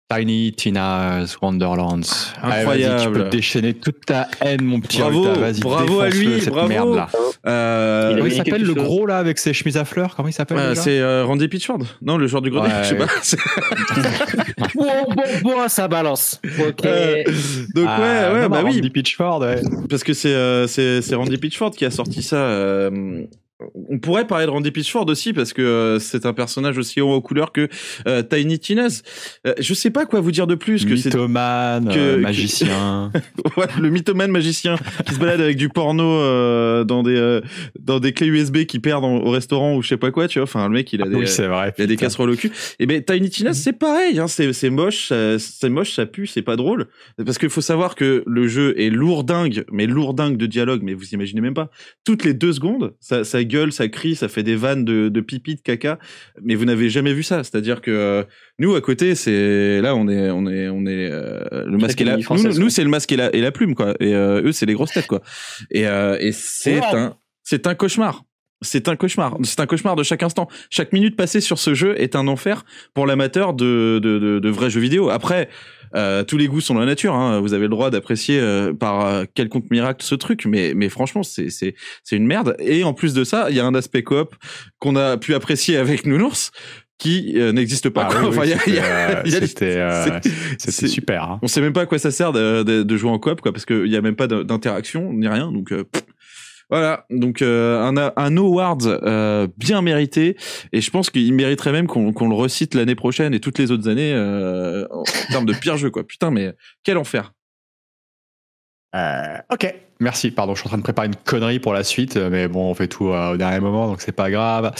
Tiny 0.07 0.53
Tina's 0.53 1.35
Wonderlands. 1.41 2.01
Allez, 2.43 2.63
vas-y, 2.63 2.77
tu 2.81 2.85
Incroyable. 2.85 3.23
peux 3.23 3.29
déchaîner 3.29 3.73
toute 3.73 4.05
ta 4.05 4.27
haine, 4.39 4.61
mon 4.63 4.79
petit 4.79 4.99
Bravo, 4.99 5.23
vas-y, 5.33 5.59
bravo 5.61 5.99
à 5.99 6.09
lui, 6.09 6.41
cette 6.41 6.49
bravo. 6.53 6.67
merde 6.67 6.95
là. 6.95 7.09
Euh, 7.47 8.21
Il 8.23 8.31
s'appelle 8.31 8.61
le 8.61 8.67
chose. 8.75 8.83
gros 8.83 9.05
là 9.07 9.17
avec 9.17 9.39
ses 9.39 9.51
chemises 9.53 9.77
à 9.77 9.85
fleurs? 9.85 10.15
Comment 10.15 10.29
il 10.29 10.33
s'appelle 10.33 10.75
c'est 10.75 10.99
euh, 10.99 11.25
Randy 11.25 11.47
Pitchford 11.47 11.79
Non, 12.03 12.17
le 12.17 12.27
joueur 12.27 12.43
du 12.43 12.51
grenier, 12.51 12.71
Ouais. 12.71 12.79
je 12.83 12.89
sais 12.89 12.95
pas. 12.95 13.07
C'est- 13.23 13.37
Bon, 14.75 14.85
bon, 15.09 15.23
bon, 15.43 15.67
ça 15.69 15.87
balance. 15.87 16.39
Ok. 16.59 16.85
Euh, 16.85 17.23
Donc 17.73 17.85
Ah, 17.87 17.99
ouais, 17.99 18.33
ouais, 18.35 18.41
non, 18.43 18.49
bah 18.49 18.61
oui, 18.63 18.73
Randy 18.75 18.89
Pitchford, 18.91 19.39
ouais. 19.41 19.61
parce 19.89 20.03
que 20.03 20.13
c'est 20.13 20.29
euh, 20.33 20.67
c'est 20.67 21.01
c'est 21.01 21.15
Randy 21.15 21.37
Pitchford 21.37 21.71
qui 21.71 21.83
a 21.85 21.89
sorti 21.91 22.21
ça. 22.21 22.35
On 23.89 23.99
pourrait 23.99 24.27
parler 24.27 24.45
de 24.45 24.51
Randy 24.51 24.69
Pitchford 24.71 25.07
aussi 25.07 25.31
parce 25.31 25.53
que 25.53 25.61
euh, 25.61 25.99
c'est 25.99 26.25
un 26.25 26.33
personnage 26.33 26.77
aussi 26.77 26.99
haut 26.99 27.11
aux 27.13 27.21
couleurs 27.21 27.53
que 27.53 27.69
euh, 28.07 28.21
Tiny 28.21 28.59
Tina's. 28.59 29.01
Euh, 29.47 29.53
je 29.59 29.73
sais 29.73 29.91
pas 29.91 30.05
quoi 30.05 30.19
vous 30.19 30.31
dire 30.31 30.45
de 30.45 30.55
plus 30.55 30.83
que 30.85 30.97
c'est 30.97 31.09
Mythomane, 31.09 31.85
que- 31.89 31.97
euh, 31.97 32.15
que- 32.17 32.21
magicien. 32.21 33.11
Ouais, 33.57 33.67
le 33.79 33.89
mythomane 33.89 34.31
magicien 34.31 34.75
qui 35.05 35.13
se 35.13 35.19
balade 35.19 35.39
avec 35.39 35.55
du 35.55 35.69
porno 35.69 36.03
euh, 36.03 36.83
dans 36.83 37.03
des 37.03 37.15
euh, 37.15 37.39
dans 37.79 38.01
des 38.01 38.11
clés 38.11 38.27
USB 38.27 38.65
qui 38.65 38.79
perdent 38.79 39.05
en- 39.05 39.17
au 39.19 39.29
restaurant 39.29 39.75
ou 39.77 39.81
je 39.81 39.87
sais 39.87 39.97
pas 39.97 40.11
quoi, 40.11 40.27
tu 40.27 40.39
vois. 40.39 40.43
Enfin, 40.43 40.67
le 40.67 40.73
mec 40.73 40.91
il 40.91 41.01
a 41.01 41.07
des 41.07 41.15
oui, 41.15 41.27
c'est 41.27 41.47
vrai. 41.47 41.73
il 41.77 41.83
a 41.83 41.87
des 41.87 41.95
casseroles 41.95 42.31
au 42.31 42.35
cul. 42.35 42.51
Et 42.79 42.85
ben 42.85 43.01
Tiny 43.01 43.29
Tina, 43.29 43.53
c'est 43.53 43.71
pareil, 43.73 44.19
hein, 44.19 44.27
c'est 44.27 44.51
c'est 44.51 44.69
moche, 44.69 45.13
c'est 45.37 45.69
moche, 45.69 45.93
ça 45.93 46.05
pue, 46.05 46.27
c'est 46.27 46.41
pas 46.41 46.57
drôle. 46.57 46.87
Parce 47.25 47.37
qu'il 47.37 47.49
faut 47.49 47.61
savoir 47.61 47.95
que 47.95 48.23
le 48.27 48.47
jeu 48.49 48.73
est 48.77 48.89
lourdingue, 48.89 49.63
mais 49.71 49.85
lourdingue 49.87 50.35
de 50.35 50.45
dialogue, 50.45 50.81
mais 50.83 50.93
vous 50.93 51.09
imaginez 51.13 51.39
même 51.39 51.53
pas. 51.53 51.69
Toutes 52.03 52.25
les 52.25 52.33
deux 52.33 52.51
secondes, 52.51 52.93
ça, 52.99 53.23
ça 53.23 53.39
gueule, 53.45 53.71
ça 53.71 53.87
crie, 53.87 54.15
ça 54.15 54.27
fait 54.27 54.43
des 54.43 54.55
vannes 54.55 54.83
de, 54.85 55.09
de 55.09 55.21
pipi, 55.21 55.55
de 55.55 55.61
caca, 55.61 55.97
mais 56.41 56.55
vous 56.55 56.65
n'avez 56.65 56.89
jamais 56.89 57.13
vu 57.13 57.23
ça. 57.23 57.43
C'est-à-dire 57.43 57.81
que 57.81 57.91
euh, 57.91 58.23
nous 58.59 58.75
à 58.75 58.81
côté, 58.81 59.15
c'est 59.15 59.81
là 59.81 59.95
on 59.95 60.07
est 60.09 60.29
on 60.31 60.47
est 60.47 60.67
on 60.69 60.85
est 60.85 61.09
euh, 61.11 61.65
le 61.65 61.77
masque 61.77 62.01
et 62.01 62.03
la 62.03 62.17
nous, 62.17 62.59
nous 62.59 62.69
c'est 62.69 62.83
le 62.83 62.89
masque 62.89 63.11
et 63.11 63.17
la 63.17 63.33
et 63.35 63.41
la 63.41 63.51
plume 63.51 63.75
quoi. 63.75 63.93
Et 63.99 64.13
euh, 64.15 64.41
eux 64.43 64.51
c'est 64.51 64.65
les 64.65 64.73
grosses 64.73 64.91
têtes 64.91 65.07
quoi. 65.07 65.21
Et 65.71 65.87
euh, 65.87 66.17
et 66.19 66.31
c'est 66.31 66.79
Wow. 66.79 66.95
un 66.95 67.17
c'est 67.43 67.67
un 67.67 67.75
cauchemar. 67.75 68.23
C'est 68.61 68.87
un 68.87 68.95
cauchemar. 68.95 69.37
C'est 69.43 69.59
un 69.59 69.65
cauchemar 69.67 69.95
de 69.95 70.01
chaque 70.03 70.23
instant. 70.23 70.47
Chaque 70.69 70.93
minute 70.93 71.15
passée 71.15 71.41
sur 71.41 71.59
ce 71.59 71.73
jeu 71.73 71.93
est 72.01 72.15
un 72.15 72.27
enfer 72.27 72.65
pour 72.93 73.05
l'amateur 73.05 73.53
de, 73.53 73.99
de, 74.01 74.17
de, 74.17 74.39
de 74.39 74.49
vrais 74.49 74.69
jeux 74.69 74.79
vidéo. 74.79 75.09
Après, 75.09 75.49
euh, 75.95 76.23
tous 76.23 76.37
les 76.37 76.47
goûts 76.47 76.61
sont 76.61 76.73
dans 76.73 76.79
la 76.79 76.85
nature. 76.85 77.13
Hein. 77.13 77.39
Vous 77.41 77.53
avez 77.53 77.63
le 77.63 77.69
droit 77.69 77.89
d'apprécier 77.91 78.39
euh, 78.39 78.73
par 78.73 79.05
euh, 79.05 79.25
quelconque 79.33 79.69
miracle 79.69 80.03
ce 80.05 80.15
truc, 80.15 80.45
mais, 80.45 80.73
mais 80.75 80.89
franchement, 80.89 81.23
c'est 81.23 81.49
c'est 81.49 81.75
c'est 82.03 82.15
une 82.15 82.25
merde. 82.25 82.55
Et 82.59 82.83
en 82.83 82.93
plus 82.93 83.13
de 83.13 83.23
ça, 83.23 83.47
il 83.49 83.55
y 83.55 83.59
a 83.59 83.65
un 83.65 83.75
aspect 83.75 84.03
coop 84.03 84.35
qu'on 84.79 84.95
a 84.95 85.17
pu 85.17 85.33
apprécier 85.33 85.77
avec 85.77 86.05
Nounours 86.05 86.51
qui 86.97 87.33
euh, 87.35 87.51
n'existe 87.51 87.89
pas. 87.89 88.07
Ah 88.09 88.19
oui, 88.21 88.27
Enfin, 88.29 88.41
oui, 89.25 89.31
c'était, 89.31 89.75
euh, 89.77 90.05
euh, 90.07 90.69
super. 90.87 91.23
hein. 91.23 91.39
on 91.41 91.47
sait 91.47 91.59
même 91.59 91.73
pas 91.73 91.81
à 91.81 91.85
quoi 91.85 91.99
ça 91.99 92.09
sert 92.11 92.31
de, 92.31 92.63
de, 92.63 92.83
de 92.83 92.97
jouer 92.97 93.09
en 93.11 93.19
coop, 93.19 93.41
quoi, 93.41 93.51
parce 93.51 93.65
qu'il 93.65 93.87
y 93.87 93.97
a 93.97 94.01
même 94.01 94.15
pas 94.15 94.27
d'interaction 94.27 95.11
ni 95.11 95.27
rien. 95.27 95.51
Donc 95.51 95.71
euh, 95.73 95.83
pff. 95.83 96.04
Voilà, 96.69 97.05
donc 97.09 97.41
euh, 97.41 97.81
un, 97.83 98.11
un 98.15 98.37
award 98.37 98.83
euh, 98.85 99.47
bien 99.57 99.81
mérité, 99.81 100.35
et 100.71 100.81
je 100.81 100.91
pense 100.91 101.09
qu'il 101.09 101.33
mériterait 101.33 101.71
même 101.71 101.87
qu'on 101.87 102.27
le 102.29 102.35
recite 102.35 102.73
l'année 102.73 102.95
prochaine 102.95 103.33
et 103.33 103.39
toutes 103.39 103.59
les 103.59 103.71
autres 103.71 103.87
années 103.87 104.13
euh, 104.13 104.87
en 104.91 105.03
termes 105.29 105.45
de 105.45 105.53
pire 105.53 105.77
jeu, 105.77 105.89
quoi. 105.91 106.03
Putain, 106.05 106.31
mais 106.31 106.53
quel 106.83 106.97
enfer. 106.97 107.33
Ok, 109.51 109.75
merci. 109.99 110.31
Pardon, 110.31 110.55
je 110.55 110.61
suis 110.61 110.67
en 110.67 110.69
train 110.69 110.77
de 110.77 110.83
préparer 110.83 111.07
une 111.07 111.15
connerie 111.15 111.59
pour 111.59 111.73
la 111.73 111.83
suite, 111.83 112.15
mais 112.15 112.47
bon, 112.47 112.69
on 112.69 112.73
fait 112.73 112.87
tout 112.87 113.05
au 113.05 113.35
dernier 113.37 113.59
moment, 113.59 113.87
donc 113.87 114.01
c'est 114.01 114.13
pas 114.13 114.31
grave. 114.31 114.73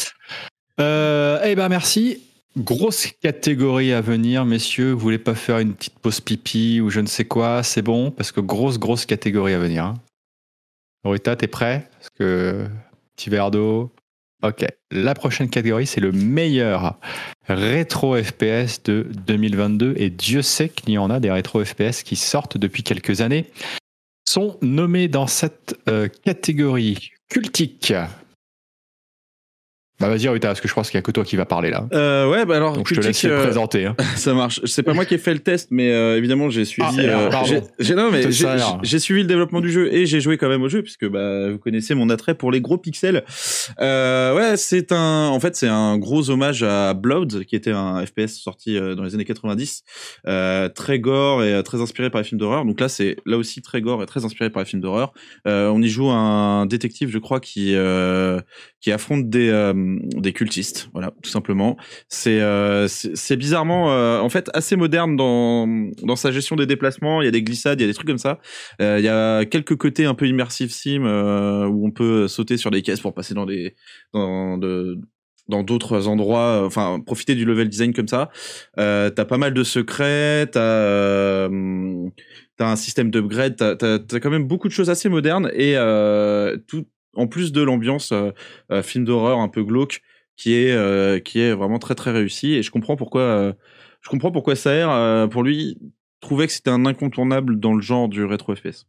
Eh 0.79 1.55
ben, 1.55 1.67
merci. 1.69 2.21
Grosse 2.57 3.07
catégorie 3.21 3.91
à 3.91 3.99
venir, 3.99 4.45
messieurs. 4.45 4.93
Vous 4.93 4.99
voulez 4.99 5.17
pas 5.17 5.35
faire 5.35 5.59
une 5.59 5.73
petite 5.73 5.99
pause 5.99 6.21
pipi 6.21 6.79
ou 6.79 6.89
je 6.89 7.01
ne 7.01 7.07
sais 7.07 7.25
quoi? 7.25 7.63
C'est 7.63 7.81
bon, 7.81 8.11
parce 8.11 8.31
que 8.31 8.39
grosse, 8.39 8.79
grosse 8.79 9.05
catégorie 9.05 9.53
à 9.53 9.59
venir. 9.59 9.83
hein. 9.83 9.95
Rita, 11.11 11.35
t'es 11.35 11.47
prêt? 11.47 11.87
Parce 11.91 12.09
que 12.17 12.65
petit 13.15 13.29
verre 13.29 13.51
d'eau. 13.51 13.91
Ok. 14.43 14.65
La 14.91 15.13
prochaine 15.13 15.49
catégorie, 15.49 15.87
c'est 15.87 16.01
le 16.01 16.11
meilleur 16.11 16.99
rétro 17.47 18.21
FPS 18.21 18.83
de 18.83 19.07
2022. 19.25 19.95
Et 19.97 20.09
Dieu 20.09 20.41
sait 20.41 20.69
qu'il 20.69 20.89
y 20.89 20.97
en 20.97 21.09
a 21.09 21.19
des 21.19 21.31
rétro 21.31 21.63
FPS 21.63 22.03
qui 22.03 22.15
sortent 22.15 22.57
depuis 22.57 22.83
quelques 22.83 23.21
années 23.21 23.49
sont 24.27 24.57
nommés 24.61 25.07
dans 25.07 25.27
cette 25.27 25.79
euh, 25.87 26.07
catégorie 26.07 27.11
cultique. 27.29 27.93
Bah 29.99 30.09
vas-y 30.09 30.27
Rita, 30.27 30.49
parce 30.49 30.59
que 30.59 30.67
je 30.67 30.73
pense 30.73 30.89
qu'il 30.89 30.97
n'y 30.97 30.99
a 30.99 31.03
que 31.03 31.11
toi 31.11 31.23
qui 31.23 31.37
va 31.37 31.45
parler 31.45 31.69
là. 31.69 31.87
Euh, 31.93 32.29
ouais, 32.29 32.45
bah 32.45 32.57
alors, 32.57 32.73
Donc 32.75 32.89
je 32.89 32.95
te 32.95 32.99
laisse 33.05 33.23
euh, 33.25 33.43
présenter. 33.43 33.85
hein. 33.85 33.95
Ça 34.17 34.33
marche. 34.33 34.59
C'est 34.65 34.83
pas 34.83 34.93
moi 34.93 35.05
qui 35.05 35.13
ai 35.13 35.17
fait 35.17 35.33
le 35.33 35.39
test, 35.39 35.69
mais 35.71 35.89
euh, 35.91 36.17
évidemment 36.17 36.49
j'ai 36.49 36.65
suivi. 36.65 36.87
Ah, 37.07 37.29
euh, 37.29 37.29
j'ai- 37.79 37.95
non 37.95 38.11
mais 38.11 38.23
j'ai 38.83 38.99
suivi 38.99 39.21
le 39.21 39.27
développement 39.27 39.61
du 39.61 39.71
jeu 39.71 39.93
et 39.93 40.05
j'ai 40.05 40.19
joué 40.19 40.37
quand 40.37 40.49
même 40.49 40.63
au 40.63 40.67
jeu 40.69 40.81
puisque 40.81 41.07
bah 41.07 41.49
vous 41.49 41.59
connaissez 41.59 41.95
mon 41.95 42.09
attrait 42.09 42.35
pour 42.35 42.51
les 42.51 42.59
gros 42.59 42.77
pixels. 42.77 43.23
Euh, 43.79 44.35
ouais, 44.35 44.57
c'est 44.57 44.91
un. 44.91 45.27
En 45.29 45.39
fait, 45.39 45.55
c'est 45.55 45.67
un 45.69 45.97
gros 45.97 46.29
hommage 46.29 46.61
à 46.63 46.93
Blood, 46.93 47.45
qui 47.45 47.55
était 47.55 47.71
un 47.71 48.05
FPS 48.05 48.33
sorti 48.41 48.77
euh, 48.77 48.95
dans 48.95 49.03
les 49.03 49.15
années 49.15 49.25
90, 49.25 49.83
euh, 50.27 50.67
très 50.69 50.99
gore 50.99 51.43
et 51.43 51.61
très 51.63 51.81
inspiré 51.81 52.09
par 52.09 52.21
les 52.21 52.27
films 52.27 52.39
d'horreur. 52.39 52.65
Donc 52.65 52.79
là, 52.81 52.89
c'est 52.89 53.15
là 53.25 53.37
aussi 53.37 53.61
très 53.61 53.81
gore 53.81 54.03
et 54.03 54.05
très 54.05 54.25
inspiré 54.25 54.49
par 54.49 54.61
les 54.61 54.67
films 54.67 54.81
d'horreur. 54.81 55.13
Euh, 55.47 55.69
on 55.69 55.81
y 55.81 55.87
joue 55.87 56.09
un 56.09 56.65
détective, 56.65 57.09
je 57.09 57.17
crois, 57.17 57.39
qui 57.39 57.75
euh, 57.75 58.41
qui 58.81 58.91
affronte 58.91 59.29
des 59.29 59.49
euh, 59.49 59.73
des 60.15 60.33
cultistes. 60.33 60.89
Voilà, 60.93 61.11
tout 61.21 61.29
simplement. 61.29 61.77
C'est 62.09 62.41
euh, 62.41 62.87
c'est 62.87 63.35
bizarrement 63.37 63.91
euh, 63.91 64.19
en 64.19 64.29
fait 64.29 64.49
assez 64.53 64.75
moderne 64.75 65.15
dans 65.15 65.67
dans 66.03 66.15
sa 66.15 66.31
gestion 66.31 66.55
des 66.55 66.65
déplacements. 66.65 67.21
Il 67.21 67.25
y 67.25 67.27
a 67.27 67.31
des 67.31 67.43
glissades, 67.43 67.79
il 67.79 67.83
y 67.83 67.85
a 67.85 67.87
des 67.87 67.93
trucs 67.93 68.07
comme 68.07 68.17
ça. 68.17 68.39
Euh, 68.81 68.97
il 68.99 69.05
y 69.05 69.09
a 69.09 69.45
quelques 69.45 69.75
côtés 69.75 70.05
un 70.05 70.13
peu 70.13 70.27
immersive 70.27 70.71
sim 70.71 71.03
euh, 71.05 71.65
où 71.67 71.85
on 71.85 71.91
peut 71.91 72.27
sauter 72.27 72.57
sur 72.57 72.71
des 72.71 72.81
caisses 72.81 73.01
pour 73.01 73.13
passer 73.13 73.33
dans 73.33 73.45
des 73.45 73.75
dans 74.13 74.57
de 74.57 74.99
dans 75.47 75.63
d'autres 75.63 76.07
endroits, 76.07 76.63
euh, 76.63 76.65
enfin 76.65 76.99
profiter 77.05 77.35
du 77.35 77.45
level 77.45 77.69
design 77.69 77.93
comme 77.93 78.07
ça. 78.07 78.29
Euh, 78.79 79.09
t'as 79.09 79.25
pas 79.25 79.37
mal 79.37 79.53
de 79.53 79.63
secrets, 79.63 80.47
t'as 80.47 80.59
euh, 80.59 82.09
t'as 82.57 82.71
un 82.71 82.75
système 82.75 83.11
d'upgrade, 83.11 83.55
t'as 83.55 84.19
quand 84.19 84.29
même 84.29 84.47
beaucoup 84.47 84.67
de 84.67 84.73
choses 84.73 84.89
assez 84.89 85.09
modernes 85.09 85.51
et 85.53 85.73
euh, 85.75 86.57
tout 86.67 86.85
en 87.15 87.27
plus 87.27 87.51
de 87.51 87.61
l'ambiance 87.61 88.11
euh, 88.11 88.31
euh, 88.71 88.83
film 88.83 89.05
d'horreur 89.05 89.39
un 89.39 89.47
peu 89.49 89.63
glauque 89.63 90.01
qui 90.37 90.53
est 90.53 90.71
euh, 90.71 91.19
qui 91.19 91.39
est 91.39 91.53
vraiment 91.53 91.79
très 91.79 91.95
très 91.95 92.11
réussi 92.11 92.53
et 92.53 92.63
je 92.63 92.71
comprends 92.71 92.95
pourquoi 92.95 93.53
je 94.01 94.09
comprends 94.09 94.31
pourquoi 94.31 94.55
Saer 94.55 95.27
pour 95.31 95.43
lui 95.43 95.77
trouvait 96.21 96.47
que 96.47 96.53
c'était 96.53 96.69
un 96.71 96.85
incontournable 96.85 97.59
dans 97.59 97.73
le 97.73 97.81
genre 97.81 98.07
du 98.09 98.23
rétro 98.25 98.55
FPS. 98.55 98.85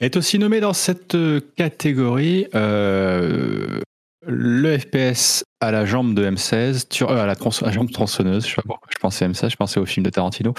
Est 0.00 0.16
aussi 0.16 0.38
nommé 0.38 0.58
dans 0.60 0.72
cette 0.72 1.16
catégorie 1.56 2.46
euh, 2.56 3.78
le 4.26 4.78
FPS 4.78 5.44
à 5.60 5.70
la 5.70 5.84
jambe 5.84 6.14
de 6.14 6.28
M16, 6.28 6.88
tur- 6.88 7.10
euh, 7.10 7.18
à 7.22 7.26
la, 7.26 7.32
à 7.34 7.70
jambe 7.70 7.90
tronçonneuse, 7.92 8.46
je 8.48 8.56
pensais 9.00 9.28
M16, 9.28 9.50
je 9.50 9.56
pensais 9.56 9.78
au 9.78 9.86
film 9.86 10.04
de 10.04 10.10
Tarantino. 10.10 10.54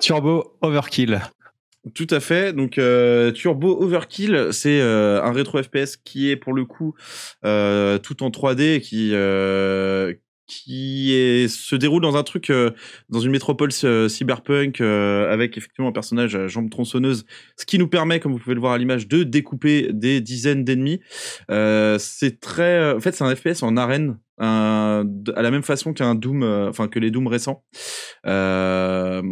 Turbo 0.00 0.56
Overkill. 0.62 1.20
Tout 1.94 2.06
à 2.10 2.20
fait. 2.20 2.52
Donc 2.52 2.76
euh, 2.76 3.32
Turbo 3.32 3.82
Overkill, 3.82 4.48
c'est 4.52 4.80
euh, 4.80 5.22
un 5.22 5.32
rétro 5.32 5.62
FPS 5.62 5.96
qui 5.96 6.30
est 6.30 6.36
pour 6.36 6.52
le 6.52 6.66
coup 6.66 6.94
euh, 7.44 7.96
tout 7.98 8.22
en 8.22 8.28
3D, 8.28 8.76
et 8.76 8.80
qui 8.80 9.10
euh, 9.14 10.12
qui 10.46 11.14
est, 11.14 11.48
se 11.48 11.76
déroule 11.76 12.02
dans 12.02 12.16
un 12.16 12.24
truc, 12.24 12.50
euh, 12.50 12.72
dans 13.08 13.20
une 13.20 13.30
métropole 13.30 13.70
euh, 13.84 14.08
cyberpunk, 14.08 14.80
avec 14.80 15.56
effectivement 15.56 15.88
un 15.88 15.92
personnage 15.92 16.34
à 16.34 16.48
jambes 16.48 16.68
tronçonneuses, 16.68 17.24
ce 17.56 17.64
qui 17.64 17.78
nous 17.78 17.88
permet, 17.88 18.20
comme 18.20 18.32
vous 18.32 18.38
pouvez 18.40 18.56
le 18.56 18.60
voir 18.60 18.72
à 18.72 18.78
l'image, 18.78 19.06
de 19.08 19.22
découper 19.22 19.88
des 19.92 20.20
dizaines 20.20 20.64
d'ennemis. 20.64 21.00
c'est 21.48 22.40
très, 22.40 22.92
en 22.92 23.00
fait, 23.00 23.12
c'est 23.12 23.24
un 23.24 23.34
FPS 23.34 23.62
en 23.62 23.76
arène, 23.76 24.18
à 24.40 25.04
la 25.42 25.50
même 25.50 25.62
façon 25.62 25.92
qu'un 25.92 26.14
Doom, 26.14 26.42
enfin 26.68 26.88
que 26.88 26.98
les 26.98 27.10
Doom 27.10 27.26
récents. 27.26 27.62
Euh, 28.26 29.22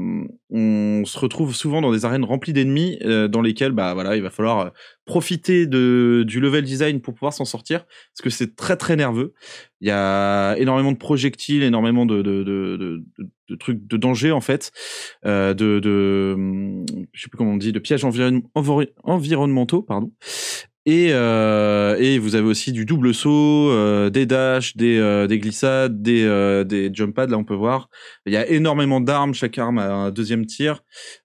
on 0.51 1.03
se 1.05 1.19
retrouve 1.19 1.55
souvent 1.55 1.81
dans 1.81 1.93
des 1.93 2.05
arènes 2.05 2.25
remplies 2.25 2.53
d'ennemis, 2.53 2.99
dans 3.01 3.41
lesquelles, 3.41 3.73
bah 3.73 3.95
voilà, 3.95 4.17
il 4.17 4.23
va 4.23 4.31
falloir 4.31 4.73
profiter 5.07 5.67
de, 5.67 6.25
du 6.27 6.41
level 6.41 6.65
design 6.65 7.01
pour 7.01 7.15
pouvoir 7.15 7.33
s'en 7.33 7.47
sortir, 7.47 7.87
parce 7.87 8.23
que 8.23 8.31
c'est 8.31 8.55
très 8.57 8.77
très 8.77 8.97
nerveux. 8.97 9.33
Il 9.81 9.89
y 9.89 9.91
a 9.91 10.55
énormément 10.59 10.93
de 10.93 10.99
projectiles, 10.99 11.63
énormément 11.63 12.05
de, 12.05 12.21
de, 12.21 12.43
de, 12.43 13.03
de 13.49 13.57
trucs 13.57 13.87
de 13.87 13.97
danger 13.97 14.33
en 14.33 14.41
fait, 14.41 14.71
euh, 15.25 15.55
de, 15.55 15.79
de, 15.79 16.37
je 17.13 17.23
sais 17.23 17.29
plus 17.29 17.39
comment 17.39 17.53
on 17.53 17.57
dit, 17.57 17.73
de 17.73 17.79
pièges 17.79 18.05
environnementaux, 18.05 19.83
pardon. 19.83 20.13
Et, 20.87 21.09
euh, 21.13 21.97
et 21.99 22.19
vous 22.19 22.35
avez 22.35 22.47
aussi 22.47 22.73
du 22.73 22.85
double 22.87 23.13
saut, 23.13 23.71
euh, 23.71 24.11
des 24.11 24.27
dashs, 24.27 24.77
des, 24.77 24.99
euh, 24.99 25.27
des 25.27 25.39
glissades, 25.39 26.01
des, 26.03 26.25
euh, 26.25 26.65
des 26.65 26.91
jump 26.93 27.15
pads. 27.15 27.27
Là, 27.27 27.37
on 27.37 27.45
peut 27.45 27.55
voir. 27.55 27.91
Il 28.27 28.33
y 28.33 28.37
a 28.37 28.49
énormément 28.49 29.01
d'armes. 29.01 29.35
Chaque 29.35 29.59
arme 29.59 29.79
a 29.79 29.93
un 29.93 30.11
deuxième 30.11 30.47
tir. 30.47 30.83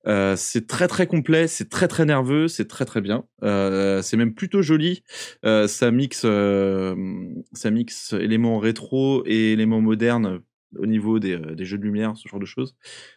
Euh, 0.07 0.35
c'est 0.35 0.67
très 0.67 0.87
très 0.87 1.07
complet. 1.07 1.47
C'est 1.47 1.69
très 1.69 1.87
très 1.87 2.05
nerveux. 2.05 2.47
C'est 2.47 2.67
très 2.67 2.85
très 2.85 3.01
bien. 3.01 3.23
c'est 3.41 4.17
même 4.17 4.33
plutôt 4.33 4.61
joli. 4.61 5.03
ça 5.43 5.91
mixe, 5.91 6.25
ça 7.53 7.71
mixe 7.71 8.13
éléments 8.13 8.59
rétro 8.59 9.23
et 9.25 9.53
éléments 9.53 9.81
modernes 9.81 10.41
au 10.77 10.85
niveau 10.85 11.19
des, 11.19 11.37
des, 11.37 11.65
jeux 11.65 11.77
de 11.77 11.83
lumière, 11.83 12.15
ce 12.15 12.27
genre 12.27 12.39
de 12.39 12.45
choses. 12.45 12.75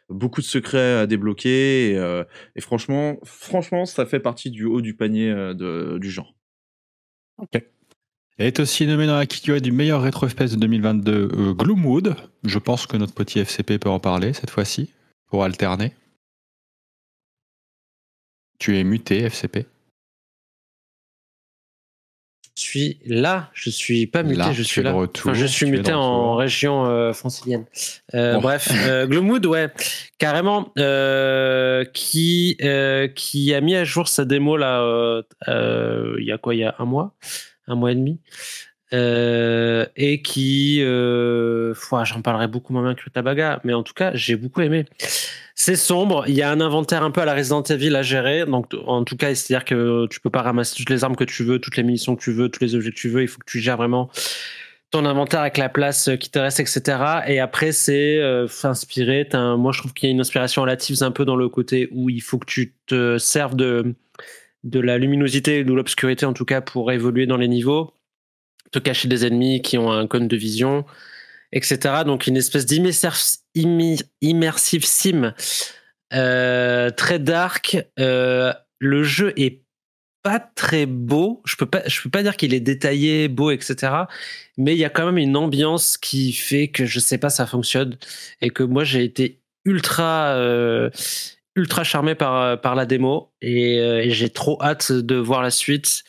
Beaucoup 0.09 0.41
de 0.41 0.47
secrets 0.47 0.99
à 0.99 1.07
débloquer 1.07 1.93
et, 1.93 2.23
et 2.57 2.61
franchement, 2.61 3.19
franchement, 3.25 3.87
ça 3.87 4.07
fait 4.07 4.21
partie 4.21 4.51
du 4.51 4.65
haut 4.65 4.81
du 4.81 4.95
panier 4.95 5.31
de, 5.33 5.99
du 5.99 6.11
genre. 6.11 6.35
Ok. 7.39 7.63
Elle 8.39 8.49
est 8.49 8.61
aussi 8.61 8.87
nommé 8.87 9.07
dans 9.07 9.17
la 9.17 9.27
catégorie 9.27 9.63
du 9.63 9.73
meilleur 9.73 10.03
rétro 10.03 10.29
FPS 10.29 10.53
de 10.53 10.57
2022 10.57 11.13
euh, 11.13 11.55
Gloomwood. 11.55 12.17
Je 12.45 12.59
pense 12.59 12.87
que 12.87 12.99
notre 12.99 13.15
petit 13.15 13.39
FCP 13.39 13.79
peut 13.79 13.89
en 13.89 13.99
parler 13.99 14.35
cette 14.35 14.51
fois-ci, 14.51 14.91
pour 15.29 15.43
alterner. 15.43 15.93
Tu 18.59 18.77
es 18.79 18.85
muté, 18.85 19.21
FCP 19.23 19.67
suis 22.65 22.99
là, 23.07 23.51
je 23.53 23.71
suis 23.71 24.07
pas 24.07 24.23
muté, 24.23 24.53
je 24.53 24.63
suis 24.63 24.83
là. 24.83 24.95
je 25.33 25.47
suis 25.47 25.67
muté 25.67 25.93
en 25.93 26.35
région 26.35 26.87
euh, 26.87 27.13
francilienne. 27.13 27.65
Euh, 28.15 28.39
bref, 28.39 28.69
Gloomwood, 29.09 29.47
ouais, 29.47 29.69
carrément, 30.19 30.73
qui 31.93 32.57
qui 33.15 33.55
a 33.55 33.61
mis 33.61 33.77
à 33.77 33.85
jour 33.85 34.09
sa 34.09 34.25
démo 34.25 34.57
là, 34.57 35.23
il 35.49 36.25
y 36.25 36.33
a 36.33 36.39
quoi, 36.39 36.55
il 36.55 36.59
y 36.59 36.65
a 36.65 36.75
un 36.79 36.85
mois, 36.85 37.15
un 37.67 37.75
mois 37.75 37.93
et 37.93 37.95
demi, 37.97 38.21
euh, 38.93 39.87
et 39.97 40.23
qui, 40.23 40.81
euh, 40.81 41.75
j'en 42.05 42.23
parlerai 42.23 42.47
beaucoup 42.47 42.73
moins 42.73 42.83
bien 42.83 42.95
que 42.95 43.09
Tabaga, 43.11 43.61
mais 43.65 43.75
en 43.75 43.83
tout 43.83 43.95
cas, 43.95 44.13
j'ai 44.15 44.37
beaucoup 44.37 44.61
aimé. 44.61 44.85
C'est 45.55 45.77
sombre, 45.77 46.25
il 46.29 46.35
y 46.35 46.43
a 46.43 46.51
un 46.51 46.61
inventaire 46.61 47.03
un 47.03 47.11
peu 47.11 47.21
à 47.21 47.25
la 47.25 47.35
Resident 47.35 47.63
Evil 47.63 47.97
à 47.97 48.03
gérer, 48.03 48.45
donc 48.47 48.75
en 48.87 49.05
tout 49.05 49.17
cas, 49.17 49.35
c'est-à-dire 49.35 49.65
que 49.65 50.07
tu 50.09 50.21
peux 50.21 50.31
pas 50.31 50.43
ramasser 50.43 50.77
toutes 50.77 50.91
les 50.91 51.03
armes 51.03 51.17
que 51.17 51.25
tu 51.25 51.43
veux, 51.45 51.59
toutes 51.59 51.77
les 51.77 51.83
munitions 51.83 52.15
que 52.15 52.23
tu 52.23 52.33
veux, 52.33 52.49
tous 52.49 52.63
les 52.63 52.75
objets 52.75 52.91
que 52.91 52.97
tu 52.97 53.09
veux, 53.09 53.23
il 53.23 53.29
faut 53.29 53.39
que 53.39 53.51
tu 53.51 53.61
gères 53.61 53.77
vraiment 53.77 54.11
ton 54.91 55.05
inventaire 55.05 55.41
avec 55.41 55.57
la 55.57 55.69
place 55.69 56.11
qui 56.21 56.31
te 56.31 56.39
reste, 56.39 56.61
etc. 56.61 56.99
Et 57.27 57.41
après, 57.41 57.73
c'est 57.73 58.19
euh, 58.19 58.47
inspiré. 58.63 59.27
moi, 59.35 59.73
je 59.73 59.81
trouve 59.81 59.93
qu'il 59.95 60.09
y 60.09 60.13
a 60.13 60.15
une 60.15 60.21
inspiration 60.21 60.63
relative 60.63 61.03
un 61.03 61.11
peu 61.11 61.25
dans 61.25 61.37
le 61.37 61.49
côté 61.49 61.89
où 61.91 62.09
il 62.09 62.23
faut 62.23 62.39
que 62.39 62.47
tu 62.47 62.75
te 62.87 63.19
serves 63.19 63.57
de 63.57 63.95
de 64.67 64.81
la 64.81 64.99
luminosité 64.99 65.61
ou 65.61 65.65
de 65.65 65.73
l'obscurité 65.73 66.27
en 66.27 66.33
tout 66.33 66.45
cas 66.45 66.61
pour 66.61 66.91
évoluer 66.91 67.27
dans 67.27 67.37
les 67.37 67.49
niveaux, 67.49 67.95
te 68.73 68.79
cacher 68.79 69.09
des 69.09 69.27
ennemis 69.27 69.63
qui 69.63 69.79
ont 69.79 69.91
un 69.91 70.07
cône 70.07 70.29
de 70.29 70.37
vision, 70.37 70.85
etc. 71.53 71.79
Donc 72.05 72.27
une 72.27 72.37
espèce 72.37 72.67
d'immersive 72.67 74.85
sim 74.85 75.33
euh, 76.13 76.91
très 76.91 77.19
dark. 77.19 77.79
Euh, 77.99 78.53
le 78.79 79.03
jeu 79.03 79.33
est 79.37 79.63
pas 80.23 80.41
très 80.41 80.87
beau. 80.87 81.43
Je 81.45 81.57
peux 81.57 81.67
pas, 81.67 81.83
je 81.87 82.01
peux 82.03 82.11
pas 82.11 82.23
dire 82.23 82.37
qu'il 82.37 82.55
est 82.55 82.61
détaillé, 82.61 83.29
beau, 83.29 83.51
etc. 83.51 83.93
Mais 84.57 84.75
il 84.75 84.79
y 84.79 84.85
a 84.85 84.91
quand 84.91 85.07
même 85.07 85.19
une 85.19 85.37
ambiance 85.37 85.99
qui 85.99 86.33
fait 86.33 86.69
que 86.69 86.85
je 86.85 87.01
sais 87.01 87.19
pas, 87.19 87.31
ça 87.31 87.47
fonctionne 87.47 87.97
et 88.41 88.51
que 88.51 88.63
moi 88.63 88.85
j'ai 88.85 89.05
été 89.05 89.41
ultra 89.65 90.35
euh, 90.35 90.91
ultra 91.57 91.85
charmé 91.85 92.15
par, 92.15 92.61
par 92.61 92.75
la 92.75 92.87
démo 92.87 93.33
et, 93.41 94.11
j'ai 94.11 94.31
trop 94.31 94.61
hâte 94.63 94.93
de 94.93 95.17
voir 95.17 95.43
la 95.43 95.51
suite. 95.51 96.05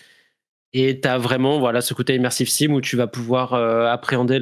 Et 0.73 0.99
tu 0.99 1.07
as 1.07 1.17
vraiment 1.17 1.59
voilà, 1.59 1.81
ce 1.81 1.93
côté 1.93 2.15
immersive 2.15 2.49
sim 2.49 2.71
où 2.71 2.81
tu 2.81 2.97
vas 2.97 3.07
pouvoir 3.07 3.53
euh, 3.53 3.87
appréhender 3.87 4.39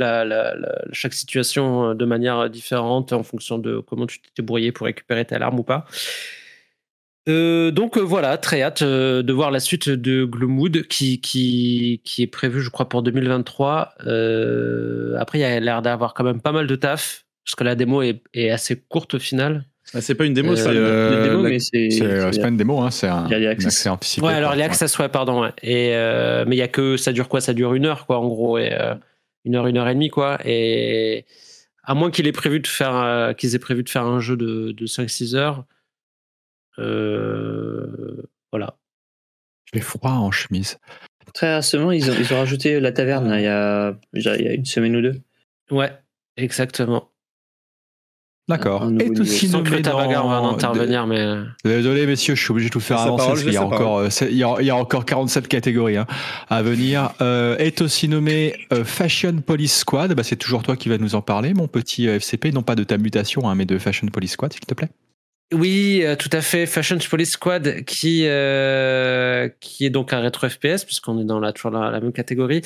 chaque 0.91 1.13
situation 1.13 1.93
de 1.93 2.05
manière 2.05 2.49
différente 2.49 3.13
en 3.13 3.23
fonction 3.23 3.57
de 3.59 3.79
comment 3.79 4.07
tu 4.07 4.19
t'es 4.19 4.29
débrouillé 4.37 4.71
pour 4.71 4.85
récupérer 4.85 5.25
ta 5.25 5.37
arme 5.37 5.59
ou 5.59 5.63
pas. 5.63 5.85
donc 7.27 7.97
voilà, 7.97 8.37
très 8.37 8.61
hâte 8.63 8.83
de 8.83 9.33
voir 9.33 9.51
la 9.51 9.59
suite 9.59 9.89
de 9.89 10.25
Gloomwood 10.25 10.87
qui, 10.87 12.01
est 12.17 12.27
prévue, 12.27 12.61
je 12.61 12.69
crois, 12.69 12.89
pour 12.89 13.03
2023. 13.03 13.93
après, 15.19 15.37
il 15.37 15.41
y 15.41 15.43
a 15.43 15.59
l'air 15.59 15.81
d'avoir 15.81 16.13
quand 16.13 16.23
même 16.23 16.41
pas 16.41 16.51
mal 16.51 16.67
de 16.67 16.75
taf 16.75 17.25
parce 17.45 17.55
que 17.55 17.63
la 17.63 17.75
démo 17.75 18.01
est 18.01 18.49
assez 18.49 18.79
courte 18.79 19.13
au 19.13 19.19
final. 19.19 19.65
Ah, 19.93 20.01
c'est 20.01 20.15
pas 20.15 20.25
une 20.25 20.33
démo, 20.33 20.55
c'est 20.55 20.69
euh, 20.69 21.59
c'est 21.59 22.01
euh, 22.01 22.31
pas 22.31 22.47
une 22.47 22.57
démo, 22.57 22.81
hein, 22.81 22.91
c'est 22.91 23.07
un, 23.07 23.29
accès 23.29 23.87
anticipé. 23.87 24.25
Ouais, 24.25 24.33
alors 24.33 24.55
l'accès, 24.55 24.85
ouais, 24.99 25.09
pardon. 25.09 25.45
Et 25.61 25.95
euh, 25.95 26.43
mais 26.47 26.55
il 26.55 26.59
y 26.59 26.63
a 26.63 26.67
que 26.67 26.97
ça 26.97 27.13
dure 27.13 27.29
quoi? 27.29 27.39
Ça 27.39 27.53
dure 27.53 27.73
une 27.75 27.85
heure, 27.85 28.05
quoi, 28.05 28.19
en 28.19 28.27
gros, 28.27 28.57
et 28.57 28.75
une 29.45 29.55
heure, 29.55 29.67
une 29.67 29.77
heure 29.77 29.87
et 29.87 29.93
demie, 29.93 30.09
quoi. 30.09 30.39
Et 30.43 31.25
à 31.83 31.93
moins 31.93 32.09
qu'il 32.09 32.27
ait 32.27 32.31
prévu 32.31 32.59
de 32.59 32.67
faire, 32.67 33.35
qu'ils 33.37 33.55
aient 33.55 33.59
prévu 33.59 33.83
de 33.83 33.89
faire 33.89 34.05
un 34.05 34.19
jeu 34.19 34.35
de, 34.35 34.71
de 34.71 34.85
5-6 34.87 35.35
heures, 35.35 35.65
voilà. 36.77 38.77
J'ai 39.73 39.81
froid 39.81 40.11
en 40.11 40.31
chemise. 40.31 40.79
Très 41.33 41.55
récemment, 41.55 41.91
ils 41.91 42.09
ont, 42.09 42.13
ils 42.17 42.33
ont 42.33 42.37
rajouté 42.37 42.79
la 42.79 42.91
taverne 42.91 43.33
il, 43.35 43.43
y 43.43 43.47
a, 43.47 43.95
il 44.13 44.21
y 44.21 44.47
a 44.47 44.53
une 44.53 44.65
semaine 44.65 44.95
ou 44.95 45.01
deux. 45.01 45.21
Ouais, 45.71 45.91
exactement. 46.37 47.11
D'accord. 48.47 48.91
Et 48.99 49.09
aussi 49.19 49.49
que 49.49 49.57
le 49.71 49.81
tabaga, 49.81 50.23
on 50.23 50.29
va 50.29 50.41
en 50.41 50.53
intervenir, 50.53 51.07
mais. 51.07 51.19
Euh, 51.19 51.43
Désolé, 51.63 52.05
messieurs, 52.05 52.35
je 52.35 52.43
suis 52.43 52.51
obligé 52.51 52.69
de 52.69 52.73
tout 52.73 52.79
faire 52.79 52.99
avancer 52.99 53.27
parce 53.27 53.43
qu'il 53.43 53.53
y, 53.53 53.57
a 53.57 53.65
encore, 53.65 53.97
euh, 53.97 54.09
il, 54.21 54.37
y 54.37 54.43
a, 54.43 54.55
il 54.59 54.65
y 54.67 54.69
a 54.69 54.75
encore 54.75 55.05
47 55.05 55.47
catégories 55.47 55.97
hein, 55.97 56.05
à 56.49 56.61
venir. 56.61 57.11
Euh, 57.21 57.57
est 57.57 57.81
aussi 57.81 58.07
nommé 58.07 58.53
euh, 58.71 58.85
Fashion 58.85 59.37
Police 59.43 59.79
Squad. 59.79 60.13
Bah, 60.13 60.21
c'est 60.21 60.35
toujours 60.35 60.61
toi 60.61 60.75
qui 60.75 60.89
vas 60.89 60.99
nous 60.99 61.15
en 61.15 61.21
parler, 61.21 61.55
mon 61.55 61.67
petit 61.67 62.05
FCP. 62.05 62.51
Non 62.51 62.61
pas 62.61 62.75
de 62.75 62.83
ta 62.83 62.99
mutation, 62.99 63.49
hein, 63.49 63.55
mais 63.55 63.65
de 63.65 63.79
Fashion 63.79 64.07
Police 64.07 64.33
Squad, 64.33 64.53
s'il 64.53 64.61
te 64.61 64.75
plaît. 64.75 64.89
Oui, 65.51 66.03
tout 66.19 66.29
à 66.31 66.41
fait. 66.41 66.67
Fashion 66.67 66.97
Police 67.09 67.31
Squad, 67.31 67.83
qui 67.85 68.23
euh, 68.25 69.49
qui 69.59 69.85
est 69.85 69.91
donc 69.91 70.13
un 70.13 70.19
rétro 70.19 70.47
FPS, 70.47 70.85
puisqu'on 70.85 71.19
est 71.19 71.25
dans 71.25 71.39
la, 71.39 71.51
toujours 71.51 71.71
la, 71.71 71.89
la 71.89 71.99
même 71.99 72.13
catégorie, 72.13 72.61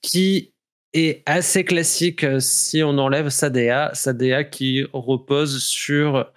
qui 0.00 0.52
est 0.94 1.22
assez 1.26 1.64
classique 1.64 2.24
euh, 2.24 2.40
si 2.40 2.82
on 2.82 2.96
enlève 2.98 3.28
Sadea. 3.28 3.90
Sadea 3.92 4.44
qui 4.44 4.86
repose 4.92 5.62
sur 5.62 6.30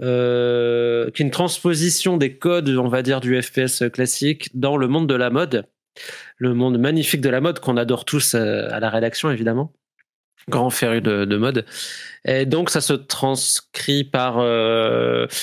euh, 0.00 1.10
une 1.18 1.30
transposition 1.30 2.16
des 2.16 2.36
codes, 2.36 2.68
on 2.70 2.88
va 2.88 3.02
dire, 3.02 3.20
du 3.20 3.40
FPS 3.40 3.84
classique 3.92 4.50
dans 4.58 4.76
le 4.76 4.88
monde 4.88 5.08
de 5.08 5.14
la 5.14 5.30
mode, 5.30 5.66
le 6.36 6.54
monde 6.54 6.78
magnifique 6.78 7.20
de 7.20 7.28
la 7.28 7.40
mode 7.40 7.60
qu'on 7.60 7.76
adore 7.76 8.04
tous 8.04 8.34
euh, 8.34 8.68
à 8.70 8.80
la 8.80 8.90
rédaction 8.90 9.30
évidemment, 9.30 9.72
grand 10.48 10.70
féru 10.70 11.00
de, 11.00 11.24
de, 11.24 11.36
mode. 11.36 11.64
Et 12.24 12.46
donc 12.46 12.70
ça 12.70 12.80
se 12.80 12.94
transcrit 12.94 14.02
par 14.02 14.38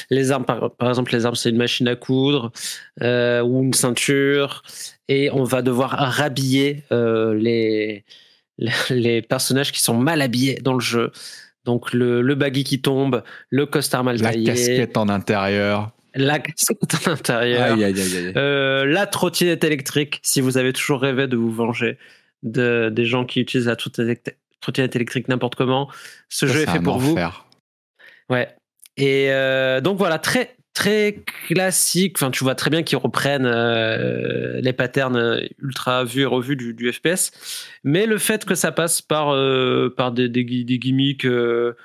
les 0.10 0.32
armes, 0.32 0.46
par, 0.46 0.90
exemple 0.90 1.14
les 1.14 1.26
armes 1.26 1.36
c'est 1.36 1.50
une 1.50 1.58
machine 1.58 1.88
à 1.88 1.96
coudre 1.96 2.52
ou 3.02 3.64
une 3.64 3.74
ceinture, 3.74 4.64
et 5.08 5.30
on 5.32 5.44
va 5.44 5.62
devoir 5.62 5.92
rhabiller 5.92 6.84
les 6.92 8.04
les 8.90 9.22
personnages 9.22 9.72
qui 9.72 9.82
sont 9.82 9.98
mal 9.98 10.22
habillés 10.22 10.60
dans 10.62 10.74
le 10.74 10.80
jeu. 10.80 11.12
Donc 11.66 11.94
le, 11.94 12.22
le 12.22 12.36
baggy 12.36 12.64
qui 12.64 12.82
tombe, 12.82 13.24
le 13.50 13.66
costard 13.66 14.04
mal 14.04 14.20
taillé. 14.20 14.46
La 14.46 14.54
casquette 14.54 14.98
en 14.98 15.10
intérieur. 15.10 15.92
La 16.16 16.40
casquette 16.40 16.96
en 17.08 17.12
intérieur. 17.12 17.78
Euh, 18.36 18.86
la 18.86 19.06
trottinette 19.06 19.64
électrique, 19.64 20.20
si 20.24 20.42
vous 20.42 20.58
avez 20.58 20.74
toujours 20.74 21.02
rêvé 21.02 21.28
de 21.28 21.38
vous 21.38 21.52
venger 21.52 21.98
de, 22.44 22.90
des 22.92 23.06
gens 23.06 23.26
qui 23.26 23.42
utilisent 23.42 23.68
la 23.68 23.76
trottinette 23.76 24.96
électrique 24.96 25.28
n'importe 25.28 25.56
comment, 25.56 25.90
ce 26.30 26.46
jeu 26.46 26.62
est 26.62 26.72
fait 26.72 26.80
pour 26.80 26.98
vous. 26.98 27.18
Ouais. 28.30 28.48
Et 28.98 29.28
euh, 29.30 29.82
donc 29.82 29.98
voilà, 29.98 30.20
très 30.20 30.56
très 30.80 31.24
classique. 31.48 32.16
Enfin, 32.18 32.32
tu 32.32 32.46
vois 32.46 32.56
très 32.56 32.70
bien 32.70 32.84
qu'ils 32.84 32.98
reprennent 32.98 33.46
euh, 33.46 34.62
les 34.62 34.72
patterns 34.72 35.42
ultra 35.62 36.06
vus 36.06 36.22
et 36.22 36.26
revus 36.26 36.56
du, 36.56 36.92
FPS. 36.94 37.32
Mais 37.84 38.06
le 38.06 38.18
fait 38.18 38.46
que 38.46 38.56
ça 38.56 38.72
passe 38.72 39.02
par, 39.02 39.30
euh, 39.30 39.94
par 39.96 40.14
des, 40.14 40.30
des, 40.30 40.46
gimmicks 40.46 41.26
euh, 41.26 41.76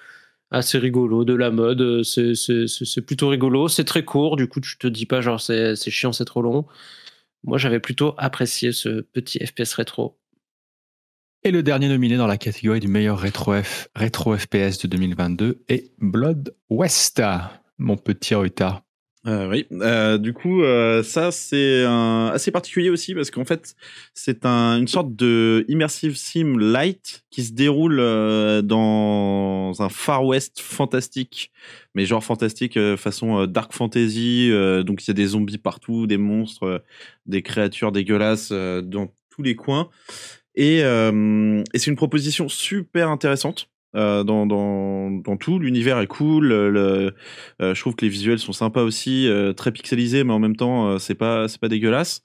assez 0.52 0.78
rigolos, 0.78 1.24
de 1.24 1.34
la 1.34 1.50
mode, 1.50 2.04
c'est 2.04 3.02
plutôt 3.04 3.30
rigolo. 3.30 3.66
C'est 3.66 3.84
très 3.84 4.04
court, 4.04 4.36
du 4.36 4.46
coup, 4.46 4.60
tu 4.60 4.78
te 4.78 4.86
dis 4.86 5.06
pas 5.06 5.20
genre 5.20 5.40
c'est 5.40 5.74
chiant, 5.90 6.12
c'est 6.12 6.24
trop 6.24 6.42
long. 6.42 6.64
Moi, 7.42 7.58
j'avais 7.58 7.80
plutôt 7.80 8.14
apprécié 8.16 8.70
ce 8.70 9.00
petit 9.00 9.44
FPS 9.44 9.74
rétro. 9.74 10.16
Et 11.42 11.50
le 11.50 11.64
dernier 11.64 11.88
nominé 11.88 12.16
dans 12.16 12.28
la 12.28 12.38
catégorie 12.38 12.80
du 12.80 12.88
meilleur 12.88 13.18
rétro, 13.18 13.54
rétro 13.96 14.36
FPS 14.36 14.78
de 14.78 14.86
2022 14.86 15.64
est 15.68 15.90
Blood 15.98 16.54
West, 16.70 17.20
mon 17.78 17.96
petit 17.96 18.36
Ruta. 18.36 18.83
Euh, 19.26 19.48
oui, 19.48 19.66
euh, 19.72 20.18
du 20.18 20.34
coup, 20.34 20.62
euh, 20.62 21.02
ça 21.02 21.32
c'est 21.32 21.82
assez 21.84 22.50
particulier 22.50 22.90
aussi 22.90 23.14
parce 23.14 23.30
qu'en 23.30 23.46
fait, 23.46 23.74
c'est 24.12 24.44
un, 24.44 24.78
une 24.78 24.86
sorte 24.86 25.16
de 25.16 25.64
immersive 25.68 26.14
sim 26.14 26.58
light 26.58 27.24
qui 27.30 27.42
se 27.42 27.52
déroule 27.52 28.00
euh, 28.00 28.60
dans 28.60 29.72
un 29.78 29.88
Far 29.88 30.26
West 30.26 30.60
fantastique, 30.60 31.50
mais 31.94 32.04
genre 32.04 32.22
fantastique 32.22 32.76
euh, 32.76 32.98
façon 32.98 33.46
dark 33.46 33.72
fantasy. 33.72 34.50
donc 34.84 35.02
il 35.04 35.08
y 35.08 35.10
a 35.10 35.14
des 35.14 35.28
zombies 35.28 35.56
partout, 35.58 36.06
des 36.06 36.18
monstres, 36.18 36.84
des 37.24 37.40
créatures 37.40 37.92
dégueulasses 37.92 38.52
dans 38.52 39.10
tous 39.30 39.42
les 39.42 39.56
coins. 39.56 39.88
Et, 40.54 40.80
et 40.80 41.78
c'est 41.78 41.90
une 41.90 41.96
proposition 41.96 42.48
super 42.48 43.08
intéressante 43.08 43.68
euh, 43.94 44.24
dans, 44.24 45.36
tout. 45.38 45.58
L'univers 45.58 45.98
est 46.00 46.06
cool. 46.06 46.48
Le, 46.48 47.14
euh, 47.62 47.74
je 47.74 47.80
trouve 47.80 47.94
que 47.94 48.04
les 48.04 48.10
visuels 48.10 48.38
sont 48.38 48.52
sympas 48.52 48.82
aussi, 48.82 49.28
euh, 49.28 49.52
très 49.52 49.72
pixelisés, 49.72 50.24
mais 50.24 50.32
en 50.32 50.38
même 50.38 50.56
temps, 50.56 50.98
c'est 50.98 51.14
pas 51.14 51.48
c'est 51.48 51.60
pas 51.60 51.68
dégueulasse. 51.68 52.22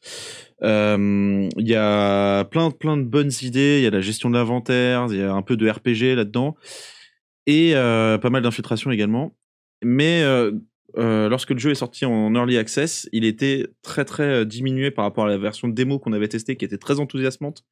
Il 0.62 1.50
y 1.58 1.76
a 1.76 2.44
plein 2.46 2.72
plein 2.72 2.98
de 2.98 3.04
bonnes 3.04 3.32
idées. 3.42 3.80
Il 3.80 3.84
y 3.84 3.88
a 3.88 3.92
la 3.92 4.02
gestion 4.02 4.30
de 4.30 4.36
l'inventaire. 4.36 5.08
Il 5.10 5.18
y 5.18 5.22
a 5.22 5.34
un 5.34 5.42
peu 5.42 5.58
de 5.58 5.70
RPG 5.70 6.16
là-dedans 6.16 6.56
et 7.46 7.74
pas 7.74 8.30
mal 8.30 8.42
d'infiltration 8.44 8.92
également. 8.92 9.36
Mais 9.84 10.24
euh, 10.98 11.30
lorsque 11.30 11.52
le 11.52 11.60
jeu 11.60 11.72
est 11.72 11.76
sorti 11.76 12.06
en 12.06 12.34
early 12.36 12.58
access, 12.58 13.08
il 13.12 13.26
était 13.26 13.68
très 13.82 14.06
très 14.06 14.24
euh, 14.24 14.46
diminué 14.46 14.92
par 14.92 15.06
rapport 15.06 15.26
à 15.26 15.30
la 15.30 15.38
version 15.38 15.68
démo 15.68 16.00
qu'on 16.00 16.14
avait 16.14 16.28
testée, 16.28 16.56
qui 16.56 16.66
était 16.66 16.78
très 16.78 17.00
enthousiasmante. 17.00 17.64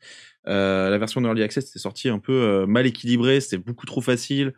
Euh, 0.48 0.90
la 0.90 0.98
version 0.98 1.22
early 1.24 1.44
access 1.44 1.70
était 1.70 1.80
sortie 1.80 2.10
un 2.10 2.20
peu 2.20 2.66
mal 2.68 2.86
équilibrée, 2.86 3.40
c'était 3.42 3.58
beaucoup 3.58 3.86
trop 3.86 4.02
facile. 4.02 4.54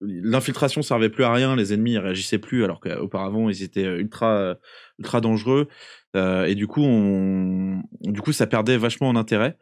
L'infiltration 0.00 0.82
servait 0.82 1.08
plus 1.08 1.24
à 1.24 1.32
rien, 1.32 1.56
les 1.56 1.72
ennemis 1.72 1.96
réagissaient 1.98 2.38
plus, 2.38 2.64
alors 2.64 2.80
qu'auparavant 2.80 3.48
ils 3.48 3.62
étaient 3.62 3.84
ultra 3.84 4.56
ultra 4.98 5.20
dangereux. 5.20 5.68
et 6.14 6.54
du 6.54 6.66
coup, 6.66 6.82
on, 6.82 7.82
du 8.02 8.20
coup, 8.20 8.32
ça 8.32 8.46
perdait 8.46 8.76
vachement 8.76 9.08
en 9.08 9.16
intérêt 9.16 9.56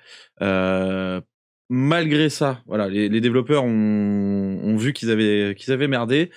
malgré 1.73 2.29
ça, 2.29 2.63
les, 2.91 3.21
développeurs 3.23 3.65
ont, 3.65 4.77
vu 4.77 4.93
qu'ils 4.93 5.11
avaient 5.11 5.55
qu'ils 5.55 5.89
merdé. 5.89 6.31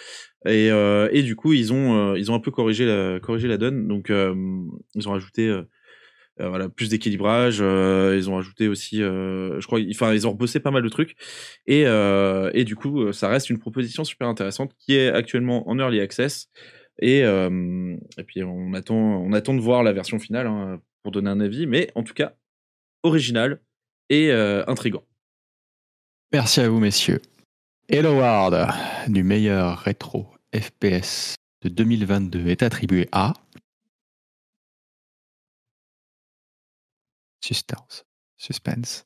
Et, 0.45 0.71
euh, 0.71 1.09
et 1.11 1.23
du 1.23 1.35
coup, 1.35 1.51
ils 1.51 1.73
ont, 1.73 2.13
euh, 2.13 2.17
ils 2.17 2.31
ont 2.31 2.35
un 2.35 2.39
peu 2.39 2.51
corrigé 2.51 2.85
la, 2.85 3.57
donne. 3.57 3.87
Donc, 3.89 4.09
euh, 4.09 4.33
ils 4.93 5.09
ont 5.09 5.11
rajouté 5.11 5.49
euh, 5.49 5.63
voilà, 6.39 6.69
plus 6.69 6.89
d'équilibrage. 6.89 7.57
ils 7.57 8.29
ont 8.29 8.37
ajouté 8.37 8.69
aussi, 8.69 8.99
je 8.99 9.65
crois, 9.65 9.79
enfin, 9.91 10.13
ils 10.13 10.25
ont 10.25 10.31
rebossé 10.31 10.61
pas 10.61 10.71
mal 10.71 10.83
de 10.83 10.89
trucs. 10.89 11.15
Et, 11.67 11.83
du 12.63 12.77
coup, 12.77 13.11
ça 13.11 13.27
reste 13.27 13.49
une 13.49 13.59
proposition 13.59 14.05
super 14.05 14.29
intéressante 14.29 14.71
qui 14.79 14.95
est 14.95 15.09
actuellement 15.09 15.67
en 15.69 15.77
early 15.79 15.99
access. 15.99 16.49
Et, 17.01 17.25
puis, 18.25 18.41
on 18.41 18.73
attend, 18.73 18.95
on 18.95 19.33
attend 19.33 19.53
de 19.53 19.61
voir 19.61 19.83
la 19.83 19.91
version 19.91 20.17
finale 20.17 20.47
hein, 20.47 20.79
pour 21.03 21.11
donner 21.11 21.29
un 21.29 21.41
avis. 21.41 21.67
Mais 21.67 21.91
en 21.95 22.03
tout 22.03 22.13
cas, 22.13 22.35
original 23.03 23.59
et 24.09 24.31
intrigant. 24.31 25.03
Merci 26.33 26.61
à 26.61 26.69
vous, 26.69 26.79
messieurs. 26.79 27.21
Et 27.87 28.01
l'award 28.01 28.73
du 29.07 29.23
meilleur 29.23 29.79
rétro 29.79 30.27
FPS 30.53 31.35
de 31.61 31.69
2022 31.69 32.47
est 32.47 32.63
attribué 32.63 33.07
à 33.11 33.33
Suspense. 37.41 38.05
Suspense. 38.37 39.05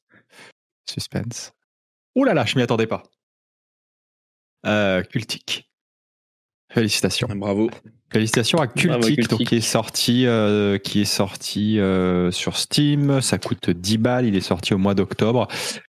Suspense. 0.90 1.52
Ouh 2.16 2.24
là 2.24 2.34
là, 2.34 2.46
je 2.46 2.56
m'y 2.56 2.62
attendais 2.62 2.88
pas. 2.88 3.04
Euh, 4.66 5.04
Cultic. 5.04 5.70
Félicitations. 6.72 7.28
Bravo. 7.36 7.70
Félicitations 8.12 8.60
à 8.60 8.68
Cultic, 8.68 9.28
Donc, 9.28 9.44
qui 9.44 9.56
est 9.56 9.62
sorti, 9.62 10.26
euh, 10.26 10.78
qui 10.78 11.02
est 11.02 11.06
sorti 11.06 11.80
euh, 11.80 12.32
sur 12.32 12.58
Steam. 12.58 13.22
Ça 13.22 13.38
coûte 13.38 13.70
10 13.70 13.98
balles. 13.98 14.26
Il 14.26 14.36
est 14.36 14.42
sorti 14.42 14.74
au 14.74 14.78
mois 14.78 14.96
d'octobre. 14.96 15.48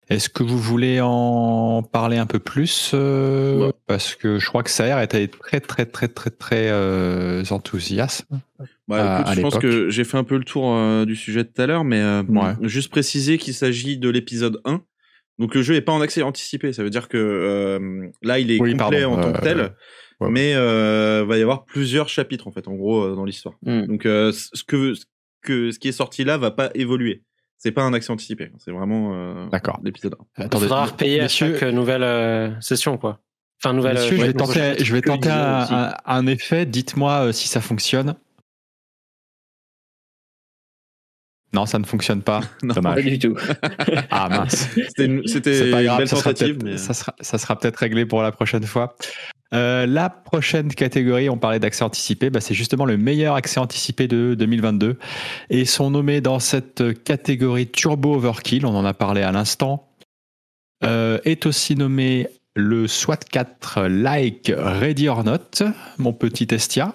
Est-ce 0.08 0.28
que 0.28 0.44
vous 0.44 0.58
voulez 0.58 1.00
en 1.02 1.82
parler 1.82 2.16
un 2.16 2.26
peu 2.26 2.38
plus 2.38 2.92
euh, 2.94 3.72
Parce 3.86 4.14
que 4.14 4.38
je 4.38 4.46
crois 4.46 4.62
que 4.62 4.70
Saer 4.70 5.02
était 5.02 5.26
très 5.26 5.60
très 5.60 5.84
très 5.84 6.06
très 6.06 6.30
très 6.30 6.68
euh, 6.70 7.42
enthousiaste. 7.50 8.26
Bah, 8.88 9.22
écoute, 9.22 9.34
je 9.34 9.40
pense 9.40 9.58
que 9.58 9.90
j'ai 9.90 10.04
fait 10.04 10.16
un 10.16 10.24
peu 10.24 10.36
le 10.36 10.44
tour 10.44 10.72
euh, 10.72 11.04
du 11.04 11.16
sujet 11.16 11.44
tout 11.44 11.60
à 11.60 11.66
l'heure, 11.66 11.82
mais 11.82 12.00
euh, 12.00 12.22
juste 12.62 12.90
préciser 12.90 13.36
qu'il 13.36 13.54
s'agit 13.54 13.98
de 13.98 14.08
l'épisode 14.08 14.60
1. 14.64 14.80
Donc 15.38 15.54
le 15.54 15.62
jeu 15.62 15.74
est 15.74 15.82
pas 15.82 15.92
en 15.92 16.00
accès 16.00 16.22
anticipé, 16.22 16.72
ça 16.72 16.82
veut 16.82 16.90
dire 16.90 17.08
que 17.08 17.18
euh, 17.18 18.08
là 18.22 18.38
il 18.38 18.50
est 18.50 18.58
complet 18.58 19.04
en 19.04 19.20
tant 19.20 19.32
que 19.32 19.42
tel, 19.42 19.74
mais 20.20 20.54
va 20.54 21.36
y 21.36 21.42
avoir 21.42 21.64
plusieurs 21.64 22.08
chapitres 22.08 22.46
en 22.46 22.52
fait, 22.52 22.68
en 22.68 22.74
gros 22.74 23.14
dans 23.14 23.24
l'histoire. 23.24 23.56
Mm. 23.62 23.86
Donc 23.86 24.02
ce 24.04 24.64
que 24.64 24.94
ce 24.94 25.04
que 25.42 25.72
ce 25.72 25.78
qui 25.80 25.88
est 25.88 25.92
sorti 25.92 26.22
là 26.22 26.38
va 26.38 26.52
pas 26.52 26.70
évoluer. 26.74 27.22
C'est 27.58 27.72
pas 27.72 27.82
un 27.82 27.94
accès 27.94 28.12
anticipé, 28.12 28.52
c'est 28.58 28.70
vraiment 28.70 29.12
euh, 29.14 29.48
D'accord. 29.48 29.80
l'épisode 29.82 30.16
1. 30.38 30.44
Il 30.44 30.58
faudra 30.58 30.84
repayer 30.86 31.20
à 31.20 31.28
chaque 31.28 31.62
nouvelle 31.62 32.02
euh, 32.02 32.60
session, 32.60 32.98
quoi. 32.98 33.20
Enfin, 33.62 33.72
nouvelle. 33.72 33.94
Messieurs, 33.94 34.16
je 34.18 34.22
vais 34.22 34.32
tenter, 34.34 34.84
je 34.84 34.92
vais 34.92 35.00
tenter 35.00 35.30
un, 35.30 35.94
un, 36.04 36.26
effet. 36.26 36.66
Dites-moi 36.66 37.28
euh, 37.28 37.32
si 37.32 37.48
ça 37.48 37.62
fonctionne. 37.62 38.14
Non, 41.54 41.64
ça 41.64 41.78
ne 41.78 41.84
fonctionne 41.84 42.22
pas. 42.22 42.40
non, 42.62 42.74
Dommage. 42.74 43.02
Pas 43.02 43.10
du 43.10 43.18
tout. 43.18 43.36
ah 44.10 44.28
mince. 44.28 44.68
C'était 44.74 45.06
une, 45.06 45.22
une 45.24 45.96
belle 45.96 46.08
ça 46.08 46.16
tentative. 46.16 46.58
Sera 46.58 46.70
mais... 46.70 46.76
ça 46.76 46.92
sera, 46.92 47.14
ça 47.20 47.38
sera 47.38 47.58
peut-être 47.58 47.76
réglé 47.76 48.04
pour 48.04 48.22
la 48.22 48.32
prochaine 48.32 48.64
fois. 48.64 48.94
Euh, 49.54 49.86
la 49.86 50.10
prochaine 50.10 50.74
catégorie, 50.74 51.28
on 51.28 51.38
parlait 51.38 51.60
d'accès 51.60 51.84
anticipé, 51.84 52.30
bah, 52.30 52.40
c'est 52.40 52.54
justement 52.54 52.84
le 52.84 52.96
meilleur 52.96 53.34
accès 53.34 53.60
anticipé 53.60 54.08
de 54.08 54.34
2022. 54.34 54.98
Et 55.50 55.64
sont 55.64 55.90
nommés 55.90 56.20
dans 56.20 56.40
cette 56.40 57.02
catégorie 57.04 57.68
Turbo 57.68 58.14
Overkill, 58.16 58.66
on 58.66 58.74
en 58.74 58.84
a 58.84 58.94
parlé 58.94 59.22
à 59.22 59.32
l'instant. 59.32 59.88
Euh, 60.84 61.18
est 61.24 61.46
aussi 61.46 61.74
nommé 61.74 62.28
le 62.54 62.86
SWAT 62.86 63.16
4 63.16 63.86
Like 63.86 64.52
Ready 64.54 65.08
or 65.08 65.24
Not, 65.24 65.64
mon 65.98 66.12
petit 66.12 66.48
Estia. 66.50 66.94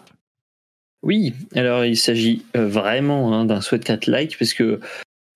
Oui, 1.04 1.34
alors 1.56 1.84
il 1.86 1.98
s'agit 1.98 2.46
vraiment 2.54 3.34
hein, 3.34 3.46
d'un 3.46 3.62
SWAT 3.62 3.80
4 3.80 4.06
Like, 4.08 4.38
parce 4.38 4.54
que 4.54 4.80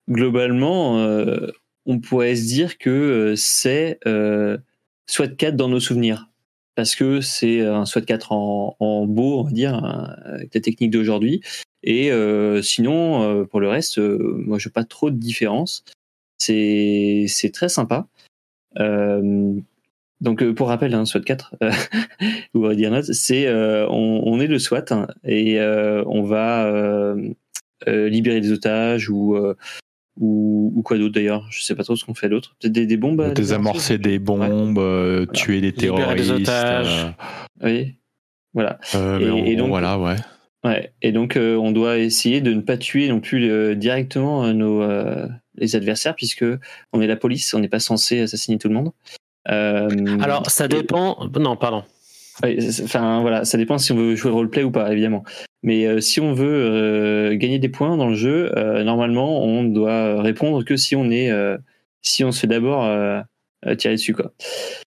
globalement, 0.08 1.00
euh, 1.00 1.48
on 1.86 1.98
pourrait 1.98 2.36
se 2.36 2.44
dire 2.44 2.78
que 2.78 3.34
c'est 3.36 3.98
euh, 4.06 4.58
SWAT 5.08 5.28
4 5.28 5.56
dans 5.56 5.68
nos 5.68 5.80
souvenirs 5.80 6.28
parce 6.76 6.94
que 6.94 7.20
c'est 7.20 7.62
un 7.62 7.86
SWAT 7.86 8.02
4 8.02 8.32
en, 8.32 8.76
en 8.78 9.06
beau, 9.06 9.40
on 9.40 9.42
va 9.42 9.50
dire, 9.50 9.84
avec 10.24 10.54
la 10.54 10.60
technique 10.60 10.90
d'aujourd'hui. 10.90 11.40
Et 11.86 12.10
euh, 12.10 12.62
sinon, 12.62 13.22
euh, 13.22 13.44
pour 13.44 13.60
le 13.60 13.68
reste, 13.68 13.98
euh, 13.98 14.18
moi, 14.44 14.58
je 14.58 14.68
n'ai 14.68 14.72
pas 14.72 14.84
trop 14.84 15.10
de 15.10 15.16
différence. 15.16 15.84
C'est 16.36 17.50
très 17.54 17.68
sympa. 17.68 18.08
Euh, 18.78 19.54
donc, 20.20 20.44
pour 20.52 20.68
rappel, 20.68 20.94
un 20.94 21.00
hein, 21.00 21.04
SWAT 21.06 21.20
4, 21.20 21.54
ou 22.54 22.68
dire 22.74 23.04
c'est 23.04 23.48
on, 23.50 24.22
on, 24.26 24.40
est 24.40 24.48
le 24.48 24.58
SWAT 24.58 24.84
hein, 24.90 25.06
et 25.24 25.60
on 25.60 26.22
va 26.22 27.14
libérer 27.86 28.40
des 28.40 28.52
otages 28.52 29.08
ou 29.08 29.36
ou, 30.18 30.72
ou 30.74 30.82
quoi 30.82 30.98
d'autre 30.98 31.14
d'ailleurs 31.14 31.46
Je 31.50 31.62
sais 31.62 31.74
pas 31.74 31.84
trop 31.84 31.96
ce 31.96 32.04
qu'on 32.04 32.14
fait 32.14 32.28
d'autre. 32.28 32.56
Peut-être 32.60 32.72
des, 32.72 32.86
des, 32.86 32.96
bombes 32.96 33.34
Désamorcer 33.34 33.98
des 33.98 34.18
bombes, 34.18 34.78
ouais. 34.78 34.84
euh, 34.84 35.26
tuer 35.26 35.60
des 35.60 35.72
terroristes. 35.72 36.16
Des 36.16 36.30
otages. 36.30 37.04
Euh... 37.04 37.64
Oui, 37.64 37.94
voilà. 38.54 38.78
Euh, 38.94 39.20
et, 39.20 39.24
et, 39.24 39.30
on, 39.30 39.44
et, 39.44 39.56
donc, 39.56 39.68
voilà, 39.68 39.98
ouais. 39.98 40.16
Ouais. 40.64 40.92
Et 41.02 41.12
donc, 41.12 41.36
euh, 41.36 41.56
on 41.56 41.72
doit 41.72 41.98
essayer 41.98 42.40
de 42.40 42.52
ne 42.52 42.60
pas 42.60 42.76
tuer 42.76 43.08
non 43.08 43.20
plus 43.20 43.50
euh, 43.50 43.74
directement 43.74 44.52
nos 44.52 44.84
les 45.58 45.74
adversaires, 45.74 46.14
puisque 46.14 46.44
on 46.92 47.00
est 47.00 47.06
la 47.06 47.16
police, 47.16 47.54
on 47.54 47.60
n'est 47.60 47.68
pas 47.68 47.80
censé 47.80 48.20
assassiner 48.20 48.58
tout 48.58 48.68
le 48.68 48.74
monde. 48.74 48.92
Alors, 49.46 50.50
ça 50.50 50.68
dépend. 50.68 51.28
Non, 51.38 51.56
pardon. 51.56 51.84
Enfin 52.42 53.20
voilà, 53.22 53.44
ça 53.44 53.58
dépend 53.58 53.78
si 53.78 53.92
on 53.92 53.96
veut 53.96 54.14
jouer 54.14 54.30
roleplay 54.30 54.62
ou 54.62 54.70
pas, 54.70 54.92
évidemment. 54.92 55.24
Mais 55.62 55.86
euh, 55.86 56.00
si 56.00 56.20
on 56.20 56.32
veut 56.32 56.46
euh, 56.46 57.36
gagner 57.36 57.58
des 57.58 57.68
points 57.68 57.96
dans 57.96 58.08
le 58.08 58.14
jeu, 58.14 58.56
euh, 58.56 58.84
normalement, 58.84 59.42
on 59.42 59.64
doit 59.64 60.20
répondre 60.22 60.64
que 60.64 60.76
si 60.76 60.94
on 60.96 61.10
est, 61.10 61.30
si 62.02 62.24
on 62.24 62.32
se 62.32 62.40
fait 62.40 62.46
d'abord 62.46 62.86
tirer 63.78 63.94
dessus, 63.94 64.14
quoi. 64.14 64.32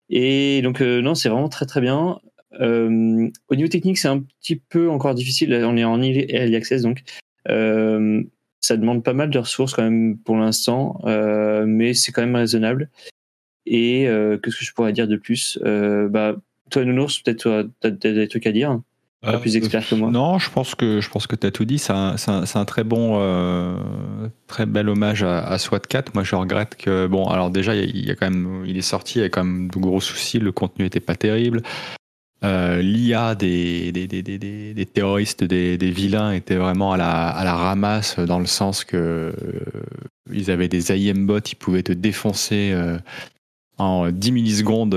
Et 0.09 0.61
donc 0.61 0.81
non, 0.81 1.15
c'est 1.15 1.29
vraiment 1.29 1.49
très 1.49 1.65
très 1.65 1.81
bien. 1.81 2.19
Euh, 2.59 3.29
au 3.49 3.55
niveau 3.55 3.67
technique, 3.67 3.97
c'est 3.97 4.07
un 4.07 4.19
petit 4.19 4.55
peu 4.55 4.89
encore 4.89 5.15
difficile. 5.15 5.53
On 5.65 5.77
est 5.77 5.83
en 5.83 6.01
early 6.01 6.55
access, 6.55 6.81
donc 6.81 7.03
euh, 7.49 8.23
ça 8.61 8.77
demande 8.77 9.03
pas 9.03 9.13
mal 9.13 9.29
de 9.29 9.39
ressources 9.39 9.73
quand 9.73 9.83
même 9.83 10.17
pour 10.17 10.37
l'instant, 10.37 10.99
euh, 11.05 11.65
mais 11.67 11.93
c'est 11.93 12.11
quand 12.11 12.21
même 12.21 12.35
raisonnable. 12.35 12.89
Et 13.65 14.07
qu'est-ce 14.41 14.57
que 14.57 14.65
je 14.65 14.73
pourrais 14.73 14.93
dire 14.93 15.09
de 15.09 15.17
plus? 15.17 15.59
Bah, 15.61 16.35
Toi, 16.69 16.85
Nounours, 16.85 17.19
peut-être 17.19 17.69
tu 17.81 17.87
as, 17.87 17.91
des 17.91 18.27
trucs 18.27 18.47
à 18.47 18.51
dire 18.51 18.79
pas 19.21 19.39
plus 19.39 19.55
expert 19.57 19.85
que 19.85 19.95
moi. 19.95 20.11
Non, 20.11 20.37
je 20.37 20.49
pense 20.49 20.75
que 20.75 21.01
je 21.01 21.09
pense 21.09 21.25
que 21.25 21.35
tu 21.35 21.47
as 21.47 21.51
tout 21.51 21.65
dit. 21.65 21.79
C'est 21.79 21.91
un, 21.91 22.15
un, 22.27 22.65
très 22.65 22.83
bon, 22.83 23.19
très 24.45 24.65
bel 24.65 24.89
hommage 24.89 25.23
à, 25.23 25.39
à, 25.39 25.57
SWAT 25.57 25.79
4. 25.79 26.13
Moi, 26.13 26.23
je 26.23 26.35
regrette 26.35 26.75
que 26.75 27.07
bon, 27.07 27.25
alors 27.25 27.49
déjà, 27.49 27.75
il 27.75 28.05
y, 28.05 28.11
a 28.11 28.15
quand 28.15 28.29
même, 28.29 28.63
il 28.65 28.77
est 28.77 28.81
sorti, 28.81 29.19
il 29.19 29.21
y 29.23 29.25
a 29.25 29.29
quand 29.29 29.43
même 29.43 29.69
de 29.69 29.79
gros 29.79 29.99
soucis. 29.99 30.39
Le 30.39 30.51
contenu 30.51 30.85
était 30.85 30.99
pas 30.99 31.15
terrible. 31.15 31.63
Euh, 32.43 32.81
L'IA 32.81 33.33
des, 33.33 33.91
des, 33.91 34.07
des, 34.07 34.21
des, 34.21 34.85
terroristes, 34.85 35.43
des, 35.43 35.77
vilains 35.77 36.33
était 36.33 36.55
vraiment 36.55 36.91
à 36.93 36.97
la, 36.97 37.29
à 37.29 37.43
la 37.43 37.55
ramasse 37.55 38.19
dans 38.19 38.37
le 38.37 38.45
sens 38.45 38.83
que 38.83 38.95
euh, 38.97 39.33
ils 40.31 40.51
avaient 40.51 40.67
des 40.67 40.91
IM 40.91 41.25
bots, 41.25 41.39
ils 41.39 41.55
pouvaient 41.55 41.81
te 41.81 41.93
défoncer 41.93 42.71
euh, 42.73 42.99
en 43.79 44.11
10 44.11 44.31
millisecondes 44.31 44.95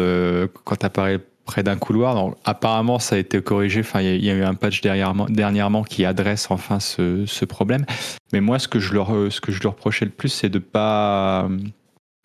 quand 0.64 0.76
tu 0.76 0.86
apparais 0.86 1.20
près 1.50 1.62
d'un 1.62 1.76
couloir. 1.76 2.14
Donc, 2.14 2.36
apparemment, 2.44 2.98
ça 2.98 3.16
a 3.16 3.18
été 3.18 3.42
corrigé. 3.42 3.80
Enfin, 3.80 4.00
il 4.00 4.24
y, 4.24 4.30
a 4.30 4.34
eu 4.34 4.44
un 4.44 4.54
patch 4.54 4.80
dernièrement, 4.80 5.82
qui 5.82 6.04
adresse 6.04 6.50
enfin 6.50 6.78
ce, 6.80 7.44
problème. 7.44 7.84
Mais 8.32 8.40
moi, 8.40 8.58
ce 8.58 8.68
que 8.68 8.78
je 8.78 8.94
leur, 8.94 9.08
ce 9.30 9.40
que 9.40 9.50
je 9.50 9.62
leur 9.62 9.72
reprochais 9.72 10.04
le 10.04 10.12
plus, 10.12 10.28
c'est 10.28 10.48
de 10.48 10.60
pas, 10.60 11.48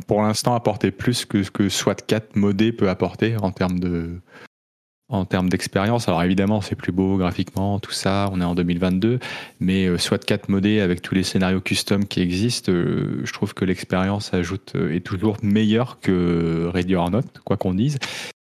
pour 0.08 0.22
l'instant, 0.22 0.54
apporter 0.54 0.92
plus 0.92 1.26
que 1.26 1.44
ce 1.44 1.50
que 1.50 1.70
SWAT 1.70 1.96
4 1.96 2.36
modé 2.36 2.72
peut 2.72 2.90
apporter 2.90 3.36
en 3.42 3.52
termes 3.52 3.80
de 3.80 4.22
en 5.08 5.26
termes 5.26 5.50
d'expérience. 5.50 6.08
Alors 6.08 6.24
évidemment, 6.24 6.62
c'est 6.62 6.76
plus 6.76 6.92
beau 6.92 7.18
graphiquement, 7.18 7.80
tout 7.80 7.92
ça, 7.92 8.30
on 8.32 8.42
est 8.42 8.46
en 8.46 8.56
2022, 8.56 9.20
mais 9.60 9.86
euh, 9.86 9.98
soit 9.98 10.24
4 10.24 10.50
modés 10.50 10.80
avec 10.80 11.02
tous 11.02 11.14
les 11.14 11.24
scénarios 11.24 11.62
custom 11.62 12.06
qui 12.06 12.22
existent, 12.22 12.72
euh, 12.72 13.22
je 13.24 13.34
trouve 13.34 13.54
que 13.54 13.66
l'expérience 13.66 14.34
ajoute 14.34 14.74
euh, 14.76 14.96
est 14.96 15.06
toujours 15.06 15.38
meilleure 15.44 16.00
que 16.00 16.70
Ready 16.74 16.96
or 16.96 17.12
Not, 17.12 17.22
quoi 17.44 17.58
qu'on 17.58 17.74
dise. 17.74 18.00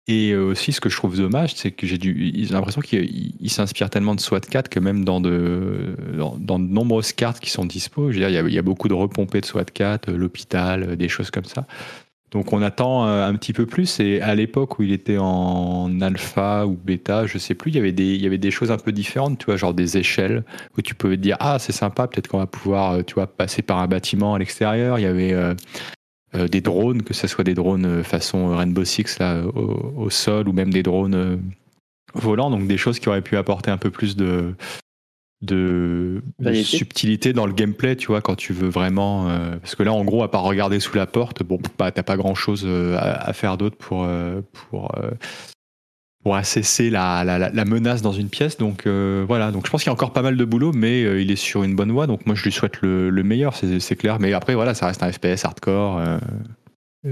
Et 0.07 0.35
aussi, 0.35 0.73
ce 0.73 0.81
que 0.81 0.89
je 0.89 0.97
trouve 0.97 1.15
dommage, 1.15 1.55
c'est 1.55 1.71
que 1.71 1.87
j'ai 1.87 1.97
l'impression 1.97 2.81
qu'il 2.81 3.49
s'inspire 3.49 3.89
tellement 3.89 4.15
de 4.15 4.19
SWAT 4.19 4.41
4 4.41 4.67
que 4.67 4.79
même 4.79 5.05
dans 5.05 5.21
de, 5.21 5.95
dans, 6.17 6.59
de 6.59 6.65
nombreuses 6.65 7.13
cartes 7.13 7.39
qui 7.39 7.49
sont 7.49 7.65
dispo, 7.65 8.11
je 8.11 8.19
veux 8.19 8.19
dire, 8.19 8.29
il 8.29 8.35
y 8.35 8.37
a, 8.37 8.41
il 8.41 8.53
y 8.53 8.59
a 8.59 8.61
beaucoup 8.61 8.89
de 8.89 8.93
repompés 8.93 9.39
de 9.39 9.45
SWAT 9.45 9.63
4, 9.65 10.11
l'hôpital, 10.11 10.97
des 10.97 11.07
choses 11.07 11.31
comme 11.31 11.45
ça. 11.45 11.65
Donc 12.33 12.51
on 12.51 12.63
attend 12.63 13.07
euh, 13.07 13.27
un 13.27 13.35
petit 13.35 13.53
peu 13.53 13.67
plus. 13.67 13.99
Et 13.99 14.19
à 14.19 14.33
l'époque 14.33 14.79
où 14.79 14.83
il 14.83 14.91
était 14.91 15.19
en 15.19 16.01
alpha 16.01 16.65
ou 16.65 16.75
bêta, 16.75 17.27
je 17.27 17.37
sais 17.37 17.53
plus, 17.53 17.69
il 17.69 17.75
y 17.75 17.79
avait 17.79 17.91
des, 17.91 18.15
il 18.15 18.21
y 18.21 18.25
avait 18.25 18.39
des 18.39 18.49
choses 18.49 18.71
un 18.71 18.77
peu 18.77 18.91
différentes, 18.91 19.37
tu 19.37 19.45
vois, 19.45 19.55
genre 19.55 19.75
des 19.75 19.97
échelles 19.97 20.43
où 20.75 20.81
tu 20.81 20.95
pouvais 20.95 21.15
te 21.15 21.21
dire 21.21 21.37
ah 21.39 21.59
c'est 21.59 21.71
sympa, 21.71 22.07
peut-être 22.07 22.27
qu'on 22.27 22.39
va 22.39 22.47
pouvoir, 22.47 22.93
euh, 22.93 23.03
tu 23.03 23.13
vois, 23.13 23.27
passer 23.27 23.61
par 23.61 23.77
un 23.77 23.87
bâtiment 23.87 24.33
à 24.33 24.39
l'extérieur. 24.39 24.97
Il 24.97 25.03
y 25.03 25.05
avait 25.05 25.31
euh, 25.31 25.53
des 26.33 26.61
drones, 26.61 27.03
que 27.03 27.13
ce 27.13 27.27
soit 27.27 27.43
des 27.43 27.53
drones 27.53 28.03
façon 28.03 28.55
Rainbow 28.55 28.83
Six 28.83 29.19
là 29.19 29.43
au, 29.43 30.09
sol 30.09 30.47
ou 30.47 30.53
même 30.53 30.71
des 30.71 30.83
drones 30.83 31.41
volants, 32.15 32.49
donc 32.49 32.67
des 32.67 32.77
choses 32.77 32.99
qui 32.99 33.09
auraient 33.09 33.21
pu 33.21 33.37
apporter 33.37 33.71
un 33.71 33.77
peu 33.77 33.91
plus 33.91 34.15
de 34.15 34.55
de, 35.43 36.21
subtilité 36.63 37.33
dans 37.33 37.45
le 37.45 37.53
gameplay, 37.53 37.95
tu 37.95 38.07
vois, 38.07 38.21
quand 38.21 38.35
tu 38.35 38.53
veux 38.53 38.69
vraiment. 38.69 39.29
Euh, 39.29 39.57
parce 39.57 39.75
que 39.75 39.83
là, 39.83 39.93
en 39.93 40.03
gros, 40.03 40.23
à 40.23 40.31
part 40.31 40.43
regarder 40.43 40.79
sous 40.79 40.95
la 40.95 41.05
porte, 41.05 41.43
bon, 41.43 41.59
bah, 41.77 41.91
t'as 41.91 42.03
pas 42.03 42.17
grand 42.17 42.35
chose 42.35 42.63
euh, 42.65 42.97
à, 42.97 43.33
faire 43.33 43.57
d'autre 43.57 43.77
pour, 43.77 44.05
euh, 44.05 44.41
pour, 44.69 44.91
pour 46.23 46.35
assesser 46.35 46.89
la, 46.89 47.23
la, 47.23 47.37
la, 47.37 47.65
menace 47.65 48.01
dans 48.01 48.13
une 48.13 48.29
pièce. 48.29 48.57
Donc 48.57 48.87
voilà, 48.87 49.51
donc 49.51 49.65
je 49.65 49.71
pense 49.71 49.83
qu'il 49.83 49.89
y 49.89 49.91
a 49.91 49.93
encore 49.93 50.13
pas 50.13 50.21
mal 50.21 50.37
de 50.37 50.45
boulot, 50.45 50.71
mais 50.73 51.01
il 51.21 51.29
est 51.29 51.35
sur 51.35 51.63
une 51.63 51.75
bonne 51.75 51.91
voie. 51.91 52.07
Donc 52.07 52.25
moi, 52.25 52.35
je 52.35 52.43
lui 52.43 52.51
souhaite 52.51 52.81
le, 52.81 53.09
le 53.09 53.23
meilleur, 53.23 53.55
c'est 53.55 53.95
clair. 53.95 54.19
Mais 54.19 54.33
après, 54.33 54.55
voilà, 54.55 54.73
ça 54.73 54.87
reste 54.87 55.03
un 55.03 55.11
FPS 55.11 55.43
hardcore 55.43 56.01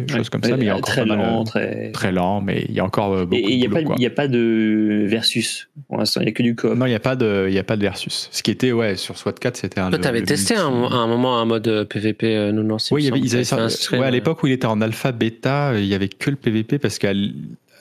choses 0.08 0.30
comme 0.30 0.42
ça, 0.42 0.56
mais 0.56 0.64
il 0.64 0.68
y 0.68 0.70
a 0.70 0.76
encore 0.76 0.94
très 0.94 1.06
lent, 1.06 1.44
très... 1.44 1.92
très 1.92 2.12
lent, 2.12 2.42
mais 2.42 2.66
il 2.70 2.76
y 2.76 2.80
a 2.80 2.86
encore 2.86 3.14
euh, 3.14 3.26
beaucoup 3.26 3.36
et 3.36 3.54
il 3.54 3.60
n'y 3.60 3.66
a, 3.66 3.70
pas, 3.70 3.80
a 3.80 4.10
pas 4.10 4.28
de 4.28 5.06
versus 5.06 5.70
pour 5.88 5.98
l'instant, 5.98 6.22
il 6.22 6.26
n'y 6.26 6.30
a 6.30 6.34
que 6.34 6.44
du 6.44 6.56
coop. 6.56 6.74
Non, 6.76 6.86
il 6.86 6.90
n'y 6.90 6.96
a 6.96 7.00
pas 7.00 7.16
de, 7.16 7.48
il 7.50 7.54
y 7.54 7.60
a 7.60 7.64
pas 7.64 7.76
de 7.76 7.82
versus. 7.82 8.30
Ce 8.32 8.42
qui 8.42 8.52
était 8.52 8.72
ouais 8.72 8.96
sur 8.96 9.18
SWAT 9.18 9.34
4, 9.34 9.58
c'était 9.58 9.82
un. 9.82 9.90
Toi, 9.90 10.00
t'avais 10.00 10.24
testé 10.24 10.56
un, 10.56 10.68
un, 10.68 11.08
moment 11.08 11.40
un 11.40 11.46
mode 11.46 11.88
PVP 11.90 12.36
euh, 12.36 12.52
non 12.54 12.64
non 12.64 12.78
Oui, 12.92 13.04
il 13.04 13.06
y 13.06 13.08
avait, 13.10 13.20
ils 13.20 13.36
avaient, 13.36 13.98
ouais, 13.98 14.06
à 14.06 14.12
l'époque 14.12 14.42
où 14.44 14.48
il 14.48 14.54
était 14.54 14.68
en 14.68 14.80
alpha 14.80 15.12
bêta, 15.12 15.74
il 15.78 15.86
y 15.86 15.94
avait 15.94 16.10
que 16.10 16.30
le 16.30 16.38
PVP 16.38 16.80
parce 16.80 16.98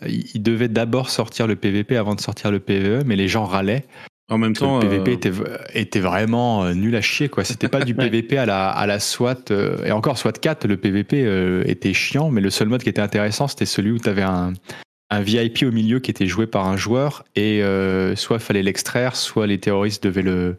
qu'il 0.03 0.43
devait 0.43 0.69
d'abord 0.69 1.11
sortir 1.11 1.47
le 1.47 1.57
PVP 1.57 1.97
avant 1.97 2.15
de 2.15 2.21
sortir 2.21 2.51
le 2.51 2.61
PVE, 2.61 3.05
mais 3.05 3.17
les 3.17 3.29
gens 3.29 3.45
râlaient 3.45 3.85
en 4.31 4.39
même 4.39 4.55
temps, 4.55 4.79
le 4.79 4.89
PVP 4.89 5.11
euh, 5.11 5.15
était, 5.15 5.33
était, 5.75 6.01
vraiment 6.01 6.65
euh, 6.65 6.73
nul 6.73 6.95
à 6.95 7.01
chier 7.01 7.29
quoi. 7.29 7.43
C'était 7.43 7.69
pas 7.69 7.81
du 7.81 7.95
PVP 7.97 8.39
à 8.39 8.47
la 8.47 8.71
à 8.71 8.87
la 8.87 9.01
SWAT 9.01 9.51
euh, 9.51 9.85
et 9.85 9.91
encore 9.91 10.19
SWAT 10.19 10.33
4, 10.33 10.67
le 10.69 10.77
PVP 10.77 11.27
était 11.69 11.93
chiant, 11.93 12.31
mais 12.31 12.41
le 12.41 12.51
seul 12.51 12.69
mode 12.69 12.83
qui 12.83 12.89
était 12.89 13.01
intéressant, 13.01 13.49
c'était 13.49 13.67
celui 13.67 13.91
où 13.91 13.99
tu 13.99 14.09
avais 14.09 14.23
un 14.23 14.53
un 15.13 15.21
VIP 15.21 15.65
au 15.65 15.73
milieu 15.73 15.99
qui 15.99 16.13
était 16.13 16.29
joué 16.29 16.47
par 16.47 16.69
un 16.69 16.77
joueur 16.77 17.25
et 17.35 17.61
soit 18.15 18.37
il 18.37 18.43
fallait 18.43 18.63
l'extraire, 18.63 19.17
soit 19.17 19.49
les 19.49 19.59
terroristes 19.59 20.05
devaient 20.05 20.23
le 20.23 20.57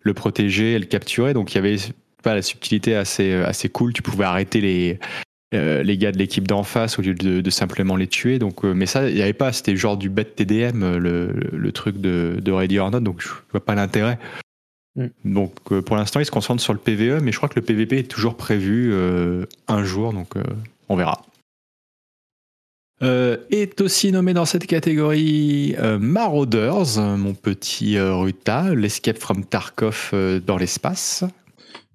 le 0.00 0.14
protéger 0.14 0.72
et 0.72 0.78
le 0.80 0.86
capturer. 0.86 1.34
Donc 1.34 1.52
il 1.52 1.54
y 1.54 1.58
avait 1.58 1.76
pas 2.24 2.34
la 2.34 2.42
subtilité 2.42 2.96
assez 2.96 3.32
assez 3.32 3.68
cool. 3.68 3.92
Tu 3.92 4.02
pouvais 4.02 4.24
arrêter 4.24 4.60
les 4.60 4.98
euh, 5.54 5.82
les 5.82 5.96
gars 5.96 6.10
de 6.10 6.18
l'équipe 6.18 6.48
d'en 6.48 6.64
face 6.64 6.98
au 6.98 7.02
lieu 7.02 7.14
de, 7.14 7.50
simplement 7.50 7.96
les 7.96 8.08
tuer. 8.08 8.38
Donc, 8.38 8.64
euh, 8.64 8.74
mais 8.74 8.86
ça, 8.86 9.08
il 9.08 9.14
n'y 9.14 9.22
avait 9.22 9.32
pas. 9.32 9.52
C'était 9.52 9.76
genre 9.76 9.96
du 9.96 10.08
bet 10.08 10.24
TDM, 10.24 10.82
euh, 10.82 10.98
le, 11.52 11.72
truc 11.72 12.00
de, 12.00 12.38
de 12.40 12.52
Ready 12.52 12.78
or 12.78 12.90
Not. 12.90 13.00
Donc, 13.00 13.22
je 13.22 13.28
vois 13.52 13.64
pas 13.64 13.74
l'intérêt. 13.74 14.18
Mm. 14.96 15.06
Donc, 15.24 15.54
pour 15.80 15.96
l'instant, 15.96 16.20
ils 16.20 16.26
se 16.26 16.30
concentrent 16.30 16.62
sur 16.62 16.72
le 16.72 16.78
PVE, 16.78 17.22
mais 17.22 17.30
je 17.30 17.36
crois 17.36 17.48
que 17.48 17.58
le 17.58 17.64
PVP 17.64 17.98
est 17.98 18.10
toujours 18.10 18.36
prévu 18.36 18.92
un 19.68 19.84
jour. 19.84 20.12
Donc, 20.12 20.34
on 20.88 20.96
verra. 20.96 21.22
est 23.00 23.80
aussi 23.80 24.12
nommé 24.12 24.34
dans 24.34 24.44
cette 24.46 24.66
catégorie 24.66 25.76
Marauders, 26.00 26.98
mon 27.16 27.34
petit 27.34 27.98
Ruta, 27.98 28.74
l'Escape 28.74 29.18
from 29.18 29.44
Tarkov 29.44 30.12
dans 30.44 30.56
l'espace. 30.56 31.24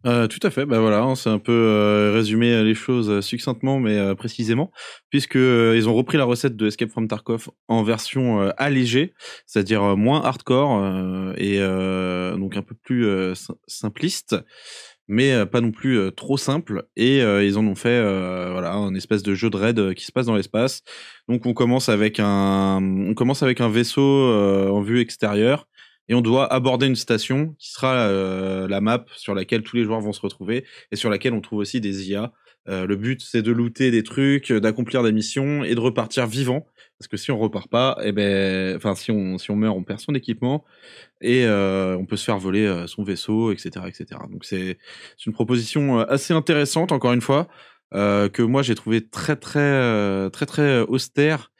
Euh, 0.06 0.28
tout 0.28 0.39
à 0.43 0.50
fait, 0.50 0.66
bah 0.66 0.80
voilà, 0.80 1.02
hein, 1.02 1.16
c'est 1.16 1.30
un 1.30 1.39
peu 1.39 1.52
euh, 1.52 2.14
résumer 2.14 2.64
les 2.64 2.74
choses 2.74 3.10
euh, 3.10 3.22
succinctement 3.22 3.80
mais 3.80 3.97
euh, 3.97 4.16
précisément, 4.16 4.72
puisque 5.10 5.36
ils 5.36 5.89
ont 5.89 5.93
repris 5.93 6.18
la 6.18 6.24
recette 6.24 6.56
de 6.56 6.68
Escape 6.68 6.89
from 6.89 7.10
Tarkov 7.10 7.50
en 7.68 7.84
version 7.84 8.39
allégée, 8.58 9.14
c'est-à-dire 9.45 9.97
moins 9.97 10.22
hardcore 10.22 11.34
et 11.38 11.60
donc 11.60 12.56
un 12.56 12.62
peu 12.62 12.76
plus 12.76 13.08
simpliste, 13.68 14.36
mais 15.08 15.45
pas 15.45 15.62
non 15.62 15.72
plus 15.72 16.12
trop 16.16 16.38
simple. 16.38 16.86
Et 16.95 17.20
ils 17.20 17.58
en 17.58 17.66
ont 17.66 17.76
fait 17.76 18.02
voilà 18.52 18.74
un 18.74 18.93
espèce 18.95 19.24
de 19.24 19.34
jeu 19.34 19.50
de 19.50 19.58
raid 19.58 19.93
qui 19.95 20.06
se 20.06 20.12
passe 20.12 20.28
dans 20.28 20.36
l'espace. 20.36 20.82
Donc 21.28 21.45
on 21.45 21.54
commence 21.54 21.89
avec 21.89 22.20
un, 22.20 22.80
on 22.82 23.14
commence 23.14 23.43
avec 23.43 23.62
un 23.62 23.70
vaisseau 23.70 24.02
en 24.02 24.82
vue 24.82 25.00
extérieure 25.00 25.68
et 26.10 26.16
on 26.16 26.22
doit 26.22 26.51
aborder 26.51 26.88
une 26.88 26.95
station 26.95 27.55
qui 27.60 27.72
sera 27.72 27.93
euh, 27.93 28.68
la 28.68 28.82
map 28.82 29.05
sur 29.16 29.36
laquelle 29.36 29.62
tous 29.62 29.76
les 29.76 29.84
joueurs 29.84 30.01
vont 30.01 30.12
se 30.12 30.22
retrouver 30.22 30.66
et 30.91 30.95
sur 30.95 31.10
laquelle 31.10 31.34
on 31.34 31.41
trouve 31.41 31.60
aussi 31.60 31.80
des 31.80 32.10
IA. 32.10 32.34
Euh, 32.68 32.86
le 32.86 32.95
but 32.97 33.22
c'est 33.22 33.41
de 33.41 33.51
looter 33.51 33.91
des 33.91 34.03
trucs, 34.03 34.51
d'accomplir 34.51 35.03
des 35.03 35.12
missions 35.12 35.64
et 35.64 35.76
de 35.76 35.80
repartir 35.80 36.28
vivant 36.28 36.66
parce 36.97 37.07
que 37.07 37.16
si 37.16 37.32
on 37.32 37.38
repart 37.38 37.70
pas, 37.70 37.97
eh 38.03 38.12
ben, 38.12 38.76
enfin 38.76 38.95
si 38.95 39.12
on 39.12 39.38
si 39.38 39.51
on 39.51 39.55
meurt, 39.55 39.78
on 39.78 39.84
perd 39.84 39.99
son 40.01 40.14
équipement 40.16 40.66
et 41.22 41.45
euh, 41.45 41.95
on 41.95 42.05
peut 42.05 42.18
se 42.18 42.26
faire 42.26 42.39
voler 42.39 42.84
son 42.88 43.03
vaisseau, 43.03 43.51
etc., 43.51 43.86
etc. 43.88 44.22
Donc 44.30 44.43
c'est 44.43 44.78
une 45.26 45.34
proposition 45.34 45.99
assez 45.99 46.34
intéressante 46.34 46.91
encore 46.91 47.14
une 47.14 47.22
fois 47.22 47.47
que 47.91 48.41
moi 48.41 48.62
j'ai 48.62 48.76
trouvé 48.76 49.07
très 49.07 49.36
très 49.36 50.30
très 50.32 50.45
très 50.45 50.82
austère 50.82 51.51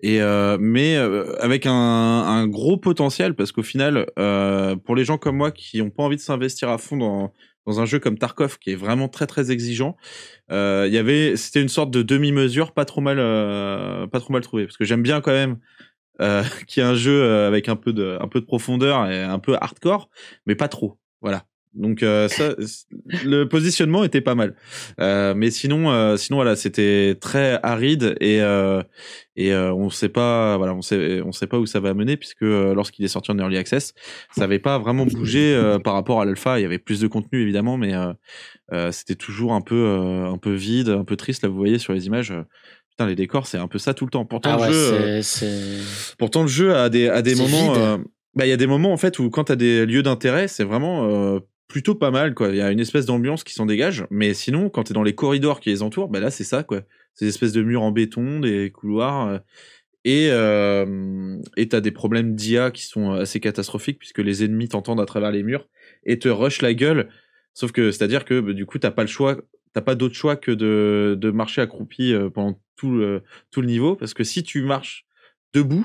et 0.00 0.20
euh, 0.20 0.58
mais 0.60 0.96
euh, 0.96 1.40
avec 1.40 1.64
un, 1.66 2.46
gros 2.48 2.76
potentiel 2.76 3.34
parce 3.34 3.52
qu'au 3.52 3.62
final, 3.62 4.06
euh, 4.18 4.76
pour 4.76 4.94
les 4.94 5.04
gens 5.04 5.18
comme 5.18 5.36
moi 5.36 5.50
qui 5.50 5.78
n'ont 5.78 5.90
pas 5.90 6.02
envie 6.02 6.16
de 6.16 6.20
s'investir 6.20 6.68
à 6.68 6.78
fond 6.78 6.96
dans, 6.96 7.32
dans 7.66 7.80
un 7.80 7.86
jeu 7.86 7.98
comme 7.98 8.18
Tarkov 8.18 8.58
qui 8.58 8.72
est 8.72 8.76
vraiment 8.76 9.08
très 9.08 9.26
très 9.26 9.50
exigeant, 9.50 9.96
c'était 10.48 11.62
une 11.62 11.68
sorte 11.68 11.90
de 11.90 12.02
demi-mesure 12.02 12.72
pas 12.72 12.84
trop 12.84 13.00
mal 13.00 13.16
pas 13.16 14.20
trop 14.20 14.32
mal 14.32 14.42
trouvé 14.42 14.66
parce 14.66 14.76
que 14.76 14.84
j'aime 14.84 15.02
bien 15.02 15.20
quand 15.20 15.32
même 15.32 15.58
euh, 16.20 16.42
qu'il 16.66 16.82
y 16.82 16.86
ait 16.86 16.88
un 16.88 16.94
jeu 16.94 17.46
avec 17.46 17.68
un 17.68 17.76
peu 17.76 17.92
de 17.92 18.18
un 18.20 18.28
peu 18.28 18.40
de 18.40 18.46
profondeur 18.46 19.10
et 19.10 19.22
un 19.22 19.38
peu 19.38 19.56
hardcore, 19.60 20.08
mais 20.46 20.54
pas 20.54 20.68
trop. 20.68 20.98
Voilà. 21.20 21.44
Donc 21.76 22.02
euh, 22.02 22.26
ça, 22.28 22.54
le 23.24 23.44
positionnement 23.44 24.02
était 24.02 24.20
pas 24.20 24.34
mal. 24.34 24.56
Euh, 25.00 25.34
mais 25.34 25.50
sinon, 25.50 25.90
euh, 25.90 26.16
sinon 26.16 26.38
voilà, 26.38 26.56
c'était 26.56 27.16
très 27.20 27.60
aride 27.62 28.16
et 28.20 28.40
euh, 28.40 28.82
et 29.36 29.52
euh, 29.52 29.72
on 29.72 29.90
sait 29.90 30.08
pas, 30.08 30.56
voilà, 30.56 30.74
on 30.74 30.82
sait 30.82 31.20
on 31.22 31.32
sait 31.32 31.46
pas 31.46 31.58
où 31.58 31.66
ça 31.66 31.78
va 31.80 31.94
mener 31.94 32.16
puisque 32.16 32.40
lorsqu'il 32.42 33.04
est 33.04 33.08
sorti 33.08 33.30
en 33.30 33.38
early 33.38 33.56
access, 33.58 33.94
ça 34.34 34.44
avait 34.44 34.58
pas 34.58 34.78
vraiment 34.78 35.06
bougé 35.06 35.56
par 35.84 35.94
rapport 35.94 36.20
à 36.20 36.24
l'alpha. 36.24 36.58
Il 36.58 36.62
y 36.62 36.66
avait 36.66 36.78
plus 36.78 37.00
de 37.00 37.06
contenu 37.06 37.42
évidemment, 37.42 37.76
mais 37.76 37.92
c'était 38.90 39.14
toujours 39.14 39.52
un 39.52 39.60
peu 39.60 39.86
un 40.26 40.38
peu 40.38 40.54
vide, 40.54 40.88
un 40.88 41.04
peu 41.04 41.16
triste. 41.16 41.42
Là, 41.42 41.48
vous 41.48 41.56
voyez 41.56 41.78
sur 41.78 41.92
les 41.92 42.06
images, 42.06 42.32
Putain, 42.96 43.08
les 43.08 43.14
décors, 43.14 43.46
c'est 43.46 43.58
un 43.58 43.68
peu 43.68 43.78
ça 43.78 43.92
tout 43.92 44.06
le 44.06 44.10
temps. 44.10 44.24
Pourtant, 44.24 44.56
Ah 44.58 44.68
le 44.68 44.72
jeu, 44.72 44.92
euh, 45.42 45.82
pourtant, 46.18 46.40
le 46.40 46.48
jeu 46.48 46.74
a 46.74 46.88
des, 46.88 47.08
a 47.10 47.20
des 47.20 47.34
moments. 47.34 47.74
vide. 47.74 47.82
euh, 47.82 47.98
bah, 48.34 48.46
il 48.46 48.48
y 48.48 48.52
a 48.52 48.56
des 48.56 48.66
moments 48.66 48.90
en 48.92 48.96
fait 48.96 49.18
où 49.18 49.28
quand 49.28 49.44
t'as 49.44 49.56
des 49.56 49.84
lieux 49.84 50.02
d'intérêt, 50.02 50.48
c'est 50.48 50.64
vraiment 50.64 51.04
euh, 51.04 51.40
plutôt 51.68 51.94
pas 51.94 52.10
mal 52.10 52.34
quoi. 52.34 52.48
Il 52.50 52.56
y 52.56 52.60
a 52.60 52.70
une 52.70 52.80
espèce 52.80 53.06
d'ambiance 53.06 53.44
qui 53.44 53.54
s'en 53.54 53.66
dégage. 53.66 54.06
Mais 54.10 54.34
sinon, 54.34 54.70
quand 54.70 54.84
t'es 54.84 54.94
dans 54.94 55.02
les 55.02 55.14
corridors 55.14 55.60
qui 55.60 55.70
les 55.70 55.82
entourent, 55.82 56.08
bah 56.08 56.20
là 56.20 56.30
c'est 56.30 56.44
ça 56.44 56.62
quoi. 56.62 56.82
Des 57.20 57.28
espèces 57.28 57.52
de 57.52 57.62
murs 57.62 57.82
en 57.82 57.92
béton, 57.92 58.40
des 58.40 58.70
couloirs. 58.70 59.28
euh, 59.28 59.38
et 60.04 60.28
euh, 60.30 61.36
et 61.56 61.68
t'as 61.68 61.80
des 61.80 61.90
problèmes 61.90 62.36
d'IA 62.36 62.70
qui 62.70 62.84
sont 62.84 63.10
assez 63.10 63.40
catastrophiques 63.40 63.98
puisque 63.98 64.20
les 64.20 64.44
ennemis 64.44 64.68
t'entendent 64.68 65.00
à 65.00 65.04
travers 65.06 65.32
les 65.32 65.42
murs 65.42 65.66
et 66.04 66.18
te 66.20 66.28
rush 66.28 66.62
la 66.62 66.74
gueule. 66.74 67.08
Sauf 67.54 67.72
que 67.72 67.90
c'est 67.90 68.04
à 68.04 68.06
dire 68.06 68.24
que 68.24 68.38
bah, 68.40 68.52
du 68.52 68.66
coup 68.66 68.78
t'as 68.78 68.92
pas 68.92 69.02
le 69.02 69.08
choix, 69.08 69.36
t'as 69.72 69.80
pas 69.80 69.96
d'autre 69.96 70.14
choix 70.14 70.36
que 70.36 70.52
de, 70.52 71.16
de 71.18 71.30
marcher 71.32 71.60
accroupi 71.60 72.12
euh, 72.12 72.30
pendant 72.30 72.56
tout 72.76 72.92
le, 72.92 73.24
tout 73.50 73.60
le 73.62 73.66
niveau 73.66 73.96
parce 73.96 74.14
que 74.14 74.22
si 74.22 74.44
tu 74.44 74.62
marches 74.62 75.06
debout, 75.52 75.84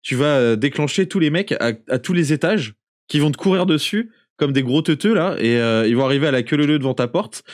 tu 0.00 0.14
vas 0.14 0.38
euh, 0.38 0.56
déclencher 0.56 1.06
tous 1.06 1.18
les 1.18 1.28
mecs 1.28 1.52
à 1.60 1.98
tous 1.98 2.14
les 2.14 2.32
étages 2.32 2.74
qui 3.08 3.18
vont 3.18 3.30
te 3.30 3.36
courir 3.36 3.66
dessus 3.66 4.10
comme 4.40 4.52
des 4.52 4.62
gros 4.62 4.80
teuteux 4.80 5.12
là 5.12 5.36
et 5.38 5.58
euh, 5.58 5.86
ils 5.86 5.94
vont 5.94 6.06
arriver 6.06 6.26
à 6.26 6.30
la 6.30 6.42
queue 6.42 6.56
leu 6.56 6.78
devant 6.78 6.94
ta 6.94 7.06
porte 7.06 7.44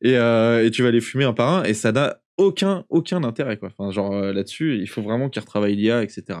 et, 0.00 0.16
euh, 0.16 0.66
et 0.66 0.72
tu 0.72 0.82
vas 0.82 0.90
les 0.90 1.00
fumer 1.00 1.24
un 1.24 1.32
par 1.32 1.48
un 1.54 1.62
et 1.62 1.72
ça 1.72 1.92
n'a 1.92 2.20
aucun 2.36 2.84
aucun 2.88 3.22
intérêt 3.22 3.58
quoi. 3.58 3.68
Enfin 3.68 3.92
genre 3.92 4.12
euh, 4.12 4.32
là-dessus 4.32 4.76
il 4.80 4.88
faut 4.88 5.02
vraiment 5.02 5.28
qu'ils 5.28 5.40
retravaillent 5.40 5.76
l'IA 5.76 6.02
etc. 6.02 6.40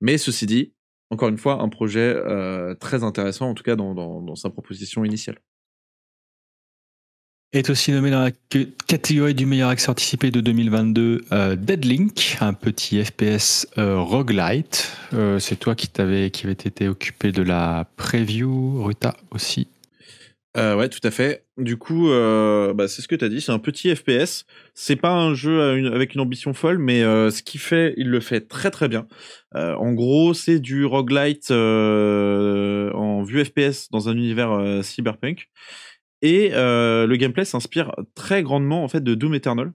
Mais 0.00 0.16
ceci 0.16 0.46
dit 0.46 0.72
encore 1.10 1.28
une 1.28 1.36
fois 1.36 1.60
un 1.60 1.68
projet 1.68 2.16
très 2.80 3.04
intéressant 3.04 3.50
en 3.50 3.54
tout 3.54 3.62
cas 3.62 3.76
dans 3.76 4.34
sa 4.34 4.48
proposition 4.48 5.04
initiale. 5.04 5.36
Est 7.56 7.70
aussi 7.70 7.90
nommé 7.90 8.10
dans 8.10 8.20
la 8.20 8.32
catégorie 8.86 9.32
du 9.32 9.46
meilleur 9.46 9.70
accès 9.70 9.88
anticipé 9.88 10.30
de 10.30 10.42
2022 10.42 11.24
euh, 11.32 11.56
Deadlink, 11.56 12.36
un 12.42 12.52
petit 12.52 13.02
FPS 13.02 13.66
euh, 13.78 13.98
roguelite. 13.98 14.94
Euh, 15.14 15.38
c'est 15.38 15.56
toi 15.56 15.74
qui 15.74 15.88
t'avais 15.88 16.28
qui 16.28 16.44
avait 16.44 16.52
été 16.52 16.86
occupé 16.86 17.32
de 17.32 17.40
la 17.42 17.88
preview, 17.96 18.82
Ruta 18.82 19.16
aussi. 19.30 19.68
Euh, 20.58 20.76
ouais, 20.76 20.90
tout 20.90 21.00
à 21.02 21.10
fait. 21.10 21.44
Du 21.56 21.78
coup, 21.78 22.08
bah, 22.08 22.88
c'est 22.88 23.00
ce 23.00 23.08
que 23.08 23.14
tu 23.14 23.24
as 23.24 23.30
dit, 23.30 23.40
c'est 23.40 23.52
un 23.52 23.58
petit 23.58 23.96
FPS. 23.96 24.44
C'est 24.74 24.96
pas 24.96 25.12
un 25.12 25.32
jeu 25.32 25.62
avec 25.90 26.14
une 26.14 26.20
ambition 26.20 26.52
folle, 26.52 26.76
mais 26.76 27.00
ce 27.00 27.42
qu'il 27.42 27.60
fait, 27.60 27.94
il 27.96 28.10
le 28.10 28.20
fait 28.20 28.42
très 28.42 28.70
très 28.70 28.88
bien. 28.88 29.06
En 29.54 29.94
gros, 29.94 30.34
c'est 30.34 30.58
du 30.58 30.84
roguelite 30.84 31.50
en 31.50 33.22
vue 33.22 33.42
FPS 33.46 33.88
dans 33.90 34.10
un 34.10 34.12
univers 34.14 34.84
cyberpunk. 34.84 35.48
Et 36.22 36.50
euh, 36.52 37.06
le 37.06 37.16
gameplay 37.16 37.44
s'inspire 37.44 37.92
très 38.14 38.42
grandement 38.42 38.82
en 38.82 38.88
fait 38.88 39.02
de 39.02 39.14
Doom 39.14 39.34
Eternal. 39.34 39.72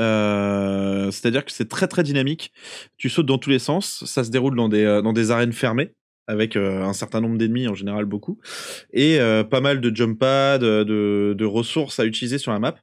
Euh, 0.00 1.10
C'est-à-dire 1.10 1.44
que 1.44 1.52
c'est 1.52 1.68
très 1.68 1.88
très 1.88 2.02
dynamique. 2.02 2.52
Tu 2.96 3.08
sautes 3.08 3.26
dans 3.26 3.38
tous 3.38 3.50
les 3.50 3.58
sens. 3.58 4.04
Ça 4.04 4.24
se 4.24 4.30
déroule 4.30 4.56
dans 4.56 4.68
des 4.68 4.84
euh, 4.84 5.30
arènes 5.30 5.52
fermées 5.52 5.92
avec 6.28 6.56
un 6.56 6.92
certain 6.92 7.20
nombre 7.20 7.38
d'ennemis, 7.38 7.68
en 7.68 7.74
général 7.76 8.04
beaucoup, 8.04 8.40
et 8.92 9.20
pas 9.48 9.60
mal 9.60 9.80
de 9.80 9.94
jump 9.94 10.18
pads, 10.18 10.58
de, 10.58 11.44
ressources 11.44 12.00
à 12.00 12.04
utiliser 12.04 12.38
sur 12.38 12.50
la 12.50 12.58
map, 12.58 12.74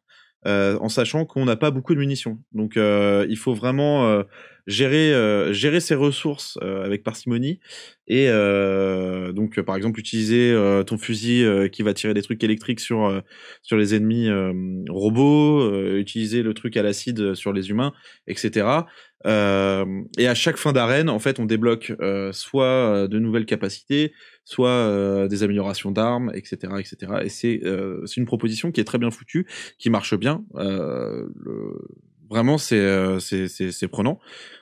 en 0.45 0.87
sachant 0.87 1.25
qu'on 1.25 1.43
n'a 1.43 1.57
pas 1.57 1.69
beaucoup 1.69 1.93
de 1.93 1.99
munitions. 1.99 2.39
Donc 2.53 2.77
il 2.77 3.35
faut 3.35 3.53
vraiment 3.53 4.23
gérer, 4.67 5.13
euh, 5.13 5.53
gérer 5.53 5.79
ses 5.79 5.95
ressources 5.95 6.57
euh, 6.61 6.83
avec 6.83 7.03
parcimonie, 7.03 7.59
et 8.07 8.27
euh, 8.27 9.31
donc 9.31 9.57
euh, 9.57 9.63
par 9.63 9.75
exemple 9.75 9.99
utiliser 9.99 10.51
euh, 10.51 10.83
ton 10.83 10.97
fusil 10.97 11.45
qui 11.71 11.83
va 11.83 11.93
tirer 11.93 12.13
des 12.13 12.21
trucs 12.21 12.43
électriques 12.43 12.79
sur, 12.79 13.21
sur 13.61 13.77
les 13.77 13.95
ennemis 13.95 14.29
robots, 14.89 15.95
utiliser 15.97 16.43
le 16.43 16.53
truc 16.53 16.77
à 16.77 16.83
l'acide 16.83 17.35
sur 17.35 17.53
les 17.53 17.69
humains, 17.69 17.93
etc. 18.27 18.85
Et 19.25 20.27
à 20.27 20.35
chaque 20.35 20.57
fin 20.57 20.73
d'arène, 20.73 21.09
en 21.09 21.19
fait, 21.19 21.39
on 21.39 21.45
débloque 21.45 21.93
soit 22.31 23.07
de 23.07 23.19
nouvelles 23.19 23.45
capacités, 23.45 24.13
soit 24.45 24.69
euh, 24.69 25.27
des 25.27 25.43
améliorations 25.43 25.91
d'armes, 25.91 26.31
etc., 26.33 26.73
etc. 26.79 27.13
Et 27.23 27.29
c'est 27.29 27.61
euh, 27.63 28.05
c'est 28.05 28.17
une 28.17 28.25
proposition 28.25 28.71
qui 28.71 28.81
est 28.81 28.83
très 28.83 28.97
bien 28.97 29.11
foutue, 29.11 29.47
qui 29.77 29.89
marche 29.89 30.15
bien. 30.17 30.43
Euh, 30.55 31.27
le... 31.35 31.79
Vraiment, 32.33 32.57
c'est 32.57 32.79
euh, 32.79 33.19
c'est 33.19 33.87
prenant. 33.87 34.19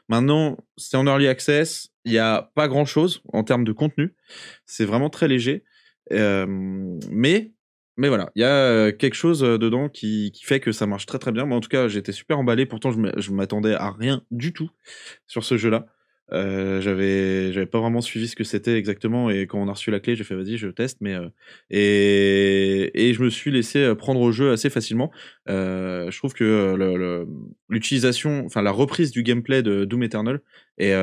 Maintenant, 0.10 0.58
c'est 0.76 0.98
en 0.98 1.08
early 1.08 1.30
access. 1.30 1.88
Il 2.04 2.12
y 2.12 2.18
a 2.18 2.52
pas 2.54 2.68
grand 2.68 2.84
chose 2.84 3.22
en 3.32 3.46
termes 3.46 3.64
de 3.64 3.72
contenu. 3.72 4.14
C'est 4.66 4.84
vraiment 4.84 5.10
très 5.10 5.30
léger. 5.30 5.64
Euh, 6.12 6.46
mais 7.10 7.54
mais 7.96 8.10
voilà, 8.10 8.30
il 8.36 8.42
y 8.42 8.44
a 8.44 8.50
euh, 8.50 8.92
quelque 8.92 9.14
chose 9.14 9.40
dedans 9.40 9.88
qui, 9.88 10.34
qui 10.34 10.44
fait 10.44 10.60
que 10.60 10.74
ça 10.74 10.86
marche 10.86 11.06
très 11.06 11.18
très 11.18 11.32
bien. 11.32 11.46
Moi, 11.46 11.56
en 11.56 11.62
tout 11.62 11.70
cas, 11.70 11.88
j'étais 11.88 12.12
super 12.12 12.40
emballé. 12.40 12.66
Pourtant, 12.66 12.92
je 12.92 13.32
m'attendais 13.32 13.74
à 13.74 13.92
rien 13.92 14.22
du 14.32 14.52
tout 14.52 14.70
sur 15.26 15.46
ce 15.46 15.56
jeu-là. 15.56 15.86
Euh, 16.34 16.80
j'avais 16.80 17.52
j'avais 17.52 17.66
pas 17.66 17.80
vraiment 17.80 18.00
suivi 18.00 18.28
ce 18.30 18.38
que 18.38 18.46
c'était 18.46 18.78
exactement 18.78 19.30
et 19.30 19.48
quand 19.48 19.60
on 19.60 19.68
a 19.68 19.74
reçu 19.74 19.92
la 19.92 20.00
clé 20.00 20.16
j'ai 20.16 20.24
fait 20.24 20.36
vas-y 20.36 20.58
je 20.58 20.70
teste 20.70 21.00
mais 21.02 21.14
euh, 21.14 21.28
et 21.70 23.10
et 23.10 23.14
je 23.14 23.22
me 23.22 23.30
suis 23.30 23.52
laissé 23.52 23.80
euh, 23.80 23.96
prendre 23.96 24.22
au 24.22 24.32
jeu 24.32 24.52
assez 24.52 24.70
facilement. 24.70 25.12
Je 25.48 26.18
trouve 26.18 26.34
que 26.34 27.26
l'utilisation 27.70 28.46
enfin 28.46 28.62
la 28.62 28.72
reprise 28.72 29.12
du 29.12 29.24
gameplay 29.24 29.62
de 29.62 29.84
Doom 29.84 30.04
Eternal 30.04 30.42
est, 30.78 30.94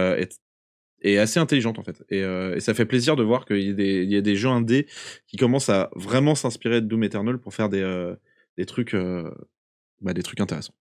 est 1.03 1.19
assez 1.19 1.39
intelligente 1.39 1.79
en 1.79 1.83
fait. 1.83 2.03
Et, 2.11 2.25
ça 2.61 2.73
fait 2.75 2.87
plaisir 2.87 3.17
de 3.17 3.23
voir 3.23 3.45
qu'il 3.45 3.61
y, 3.61 3.71
a 3.71 3.73
des- 3.73 4.03
il 4.05 4.11
y 4.11 4.17
a 4.17 4.21
des 4.21 4.37
jeux 4.37 4.49
indés 4.49 4.87
qui 5.27 5.37
commencent 5.37 5.69
à 5.69 5.91
vraiment 5.95 6.35
s'inspirer 6.35 6.81
de 6.81 6.87
Doom 6.87 7.05
Eternal 7.05 7.39
pour 7.39 7.55
faire 7.55 7.69
des 7.69 8.15
des 8.57 8.67
trucs 8.67 8.97
bah, 10.01 10.15
des 10.15 10.23
trucs 10.23 10.41
intéressants. 10.41 10.75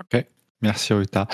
Ok, 0.00 0.24
merci 0.62 0.92
Ruta. 0.92 1.28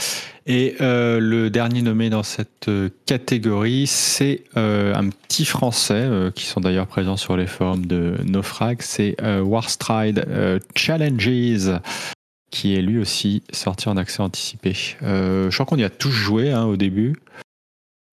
Et 0.47 0.77
euh, 0.81 1.21
le 1.21 1.51
dernier 1.51 1.83
nommé 1.83 2.11
dans 2.11 2.23
cette 2.23 2.69
euh, 2.69 2.89
catégorie, 3.07 3.87
c'est 3.87 4.45
euh, 4.57 4.95
un 4.95 5.11
petit 5.11 5.45
Français 5.45 6.09
qui 6.35 6.47
sont 6.47 6.61
d'ailleurs 6.61 6.87
présents 6.87 7.17
sur 7.17 7.37
les 7.37 7.47
forums 7.47 7.87
de 7.87 8.15
Naufrag, 8.25 8.79
c'est 8.81 9.17
Warstride 9.23 10.27
Challenges 10.75 11.81
qui 12.51 12.75
est 12.75 12.81
lui 12.81 12.99
aussi 12.99 13.43
sorti 13.53 13.91
en 13.91 13.99
accès 13.99 14.23
anticipé. 14.23 14.73
Je 15.03 15.55
crois 15.55 15.67
qu'on 15.67 15.77
y 15.77 15.85
a 15.85 15.91
tous 15.91 16.11
joué 16.11 16.51
hein, 16.51 16.65
au 16.65 16.77
début. 16.77 17.15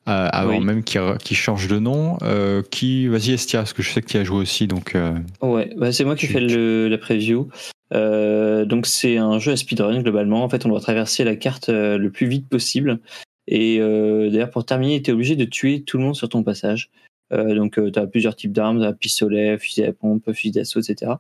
Euh, 0.07 0.27
avant 0.31 0.57
Oui. 0.59 0.63
même 0.63 0.83
qu'il 0.83 1.01
qu'il 1.23 1.35
change 1.37 1.67
de 1.67 1.79
nom. 1.79 2.17
Euh, 2.21 2.61
qui, 2.69 3.07
vas-y 3.07 3.31
Estia, 3.31 3.59
parce 3.59 3.73
que 3.73 3.81
je 3.81 3.89
sais 3.91 4.01
que 4.01 4.07
tu 4.07 4.17
as 4.17 4.23
joué 4.23 4.37
aussi, 4.37 4.67
donc 4.67 4.95
euh, 4.95 5.17
Ouais, 5.41 5.71
bah 5.77 5.91
c'est 5.91 6.05
moi 6.05 6.15
qui 6.15 6.27
fais 6.27 6.39
le, 6.39 6.87
la 6.87 6.97
preview. 6.97 7.49
Donc 7.91 8.85
c'est 8.85 9.17
un 9.17 9.39
jeu 9.39 9.53
à 9.53 9.55
speedrun 9.57 10.01
globalement. 10.01 10.43
En 10.43 10.49
fait, 10.49 10.65
on 10.65 10.69
doit 10.69 10.81
traverser 10.81 11.23
la 11.23 11.35
carte 11.35 11.69
le 11.69 12.07
plus 12.09 12.27
vite 12.27 12.47
possible. 12.49 12.99
Et 13.47 13.79
d'ailleurs, 13.79 14.51
pour 14.51 14.65
terminer, 14.65 15.01
tu 15.01 15.11
es 15.11 15.13
obligé 15.13 15.35
de 15.35 15.45
tuer 15.45 15.81
tout 15.83 15.97
le 15.97 16.03
monde 16.03 16.15
sur 16.15 16.29
ton 16.29 16.43
passage. 16.43 16.89
Donc 17.31 17.79
tu 17.93 17.99
as 17.99 18.05
plusieurs 18.07 18.35
types 18.35 18.51
d'armes, 18.51 18.93
pistolet, 18.95 19.57
fusil 19.57 19.83
à 19.85 19.93
pompe, 19.93 20.31
fusil 20.33 20.51
d'assaut, 20.51 20.81
etc. 20.81 21.13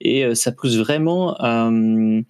Et 0.00 0.34
ça 0.34 0.52
pousse 0.52 0.76
vraiment 0.76 1.34
à, 1.34 1.66
hum, 1.66 2.24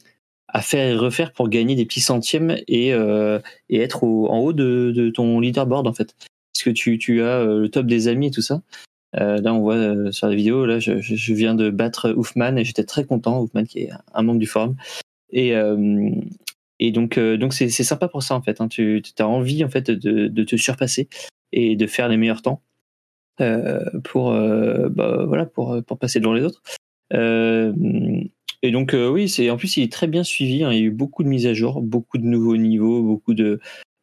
à 0.52 0.62
faire 0.62 0.86
et 0.86 0.94
refaire 0.94 1.32
pour 1.32 1.48
gagner 1.48 1.74
des 1.74 1.84
petits 1.84 2.00
centièmes 2.00 2.56
et, 2.66 2.92
euh, 2.92 3.38
être 3.70 4.04
en 4.04 4.38
haut 4.38 4.52
de, 4.52 5.10
ton 5.14 5.40
leaderboard 5.40 5.86
en 5.86 5.92
fait. 5.92 6.14
Parce 6.52 6.64
que 6.64 6.70
tu, 6.70 7.22
as 7.22 7.40
euh, 7.40 7.60
le 7.60 7.68
top 7.68 7.86
des 7.86 8.08
amis 8.08 8.28
et 8.28 8.30
tout 8.30 8.42
ça. 8.42 8.62
Euh, 9.16 9.40
là, 9.40 9.54
on 9.54 9.60
voit 9.60 10.12
sur 10.12 10.28
la 10.28 10.34
vidéo, 10.34 10.66
là, 10.66 10.78
je, 10.78 11.32
viens 11.32 11.54
de 11.54 11.70
battre 11.70 12.12
Oufman 12.12 12.56
et 12.56 12.64
j'étais 12.64 12.84
très 12.84 13.04
content. 13.04 13.40
Oufman, 13.40 13.64
qui 13.64 13.80
est 13.80 13.90
un 14.14 14.22
membre 14.22 14.40
du 14.40 14.46
forum. 14.46 14.76
Et, 15.30 15.52
donc, 16.92 17.18
c'est 17.52 17.70
sympa 17.70 18.08
pour 18.08 18.22
ça 18.22 18.34
en 18.34 18.42
fait. 18.42 18.60
hein. 18.60 18.68
Tu 18.68 19.02
as 19.18 19.26
envie 19.26 19.64
en 19.64 19.68
fait 19.68 19.90
de, 19.90 20.44
te 20.44 20.56
surpasser 20.56 21.08
et 21.52 21.76
de 21.76 21.86
faire 21.86 22.08
les 22.08 22.16
meilleurs 22.16 22.42
temps 22.42 22.62
pour, 24.04 24.32
bah, 24.32 25.24
voilà, 25.26 25.46
pour 25.46 25.98
passer 25.98 26.20
devant 26.20 26.34
les 26.34 26.44
autres. 26.44 26.62
Et 28.62 28.70
donc, 28.70 28.92
euh, 28.94 29.08
oui, 29.08 29.28
c'est 29.28 29.48
en 29.50 29.56
plus, 29.56 29.76
il 29.76 29.82
est 29.82 29.92
très 29.92 30.06
bien 30.06 30.22
suivi. 30.22 30.64
hein. 30.64 30.72
Il 30.72 30.78
y 30.78 30.82
a 30.82 30.84
eu 30.84 30.90
beaucoup 30.90 31.22
de 31.22 31.28
mises 31.28 31.46
à 31.46 31.54
jour, 31.54 31.80
beaucoup 31.80 32.18
de 32.18 32.24
nouveaux 32.26 32.56
niveaux, 32.56 33.02
beaucoup 33.02 33.34
de. 33.34 33.58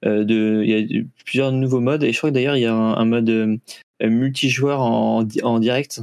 euh, 0.06 0.24
de 0.24 0.62
il 0.64 0.70
y 0.70 0.74
a 0.74 0.80
eu 0.80 1.08
plusieurs 1.26 1.52
nouveaux 1.52 1.80
modes. 1.80 2.04
Et 2.04 2.12
je 2.12 2.18
crois 2.18 2.30
que 2.32 2.34
d'ailleurs, 2.36 2.56
il 2.58 2.62
y 2.62 2.66
a 2.66 2.74
un, 2.74 2.96
un 2.96 3.06
mode 3.06 3.30
euh, 3.30 3.58
multijoueur 4.02 4.82
en, 4.82 5.26
en 5.44 5.60
direct. 5.60 6.02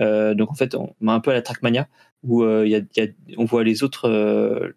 Euh, 0.00 0.34
donc, 0.34 0.50
en 0.50 0.54
fait, 0.54 0.74
on 0.74 0.94
a 1.06 1.12
un 1.12 1.20
peu 1.20 1.30
à 1.30 1.34
la 1.34 1.42
Trackmania 1.42 1.88
où 2.24 2.42
euh, 2.42 2.64
il 2.66 2.70
y 2.70 2.74
a, 2.76 2.78
il 2.96 3.04
y 3.04 3.06
a- 3.06 3.10
on 3.38 3.44
voit 3.44 3.62
les 3.64 3.82
autres, 3.84 4.08
euh, 4.08 4.70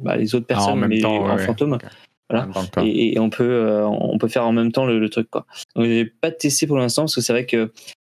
bah, 0.00 0.16
les 0.16 0.34
autres 0.34 0.46
Ah, 0.50 0.54
en 0.54 0.56
personnes 0.56 0.80
même 0.80 0.88
mais 0.90 0.98
temps, 1.00 1.24
en 1.24 1.36
ouais. 1.36 1.44
fantôme. 1.44 1.78
Voilà. 2.30 2.48
en. 2.54 2.84
Et, 2.84 3.14
et 3.14 3.18
on 3.18 3.28
peut 3.28 3.42
euh, 3.44 3.86
on 3.86 4.16
peut 4.18 4.28
faire 4.28 4.46
en 4.46 4.52
même 4.52 4.72
temps 4.72 4.86
le, 4.86 4.98
le 4.98 5.08
truc 5.10 5.28
quoi. 5.30 5.46
Donc 5.76 5.84
j'ai 5.84 6.06
pas 6.06 6.30
testé 6.30 6.66
pour 6.66 6.78
l'instant 6.78 7.02
parce 7.02 7.14
que 7.14 7.20
c'est 7.20 7.32
vrai 7.32 7.44
que 7.44 7.70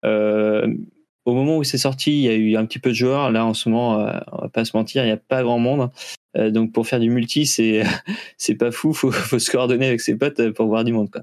euh, 0.05 0.72
au 1.24 1.34
moment 1.34 1.58
où 1.58 1.64
c'est 1.64 1.78
sorti, 1.78 2.12
il 2.12 2.20
y 2.20 2.28
a 2.28 2.34
eu 2.34 2.56
un 2.56 2.66
petit 2.66 2.78
peu 2.78 2.90
de 2.90 2.94
joueurs. 2.94 3.30
Là 3.30 3.46
en 3.46 3.54
ce 3.54 3.68
moment, 3.68 4.00
euh, 4.00 4.18
on 4.32 4.42
va 4.42 4.48
pas 4.48 4.64
se 4.64 4.76
mentir, 4.76 5.02
il 5.04 5.06
n'y 5.06 5.12
a 5.12 5.16
pas 5.16 5.42
grand 5.42 5.58
monde. 5.58 5.90
Euh, 6.36 6.50
donc 6.50 6.72
pour 6.72 6.86
faire 6.86 7.00
du 7.00 7.10
multi, 7.10 7.46
c'est 7.46 7.82
c'est 8.38 8.56
pas 8.56 8.70
fou. 8.70 8.92
Faut 8.92 9.10
faut 9.12 9.38
se 9.38 9.50
coordonner 9.50 9.86
avec 9.86 10.00
ses 10.00 10.16
potes 10.16 10.50
pour 10.50 10.66
voir 10.66 10.84
du 10.84 10.92
monde 10.92 11.10
quoi. 11.10 11.22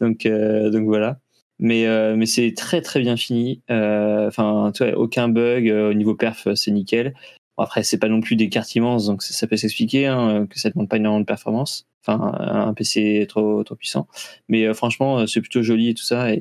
Donc 0.00 0.26
euh, 0.26 0.70
donc 0.70 0.84
voilà. 0.84 1.18
Mais 1.58 1.86
euh, 1.86 2.16
mais 2.16 2.26
c'est 2.26 2.54
très 2.56 2.82
très 2.82 3.00
bien 3.00 3.16
fini. 3.16 3.62
Euh, 3.70 4.26
Enfin 4.28 4.72
vois, 4.78 4.92
aucun 4.98 5.28
bug 5.28 5.68
euh, 5.68 5.90
au 5.90 5.94
niveau 5.94 6.14
perf, 6.16 6.48
c'est 6.54 6.70
nickel. 6.72 7.14
après, 7.58 7.84
c'est 7.84 7.98
pas 7.98 8.08
non 8.08 8.20
plus 8.20 8.36
des 8.36 8.48
cartes 8.48 8.74
immenses, 8.74 9.06
donc 9.06 9.22
ça, 9.22 9.46
peut 9.46 9.56
s'expliquer 9.56 10.06
hein, 10.08 10.46
que 10.50 10.58
ça 10.58 10.70
demande 10.70 10.88
pas 10.88 10.96
énormément 10.96 11.20
de 11.20 11.26
performance. 11.26 11.86
Enfin, 12.04 12.32
un 12.40 12.74
PC 12.74 13.26
trop 13.28 13.62
trop 13.64 13.76
puissant. 13.76 14.08
Mais 14.48 14.66
euh, 14.66 14.74
franchement, 14.74 15.26
c'est 15.28 15.40
plutôt 15.40 15.62
joli 15.62 15.90
et 15.90 15.94
tout 15.94 16.02
ça, 16.04 16.32
et, 16.34 16.40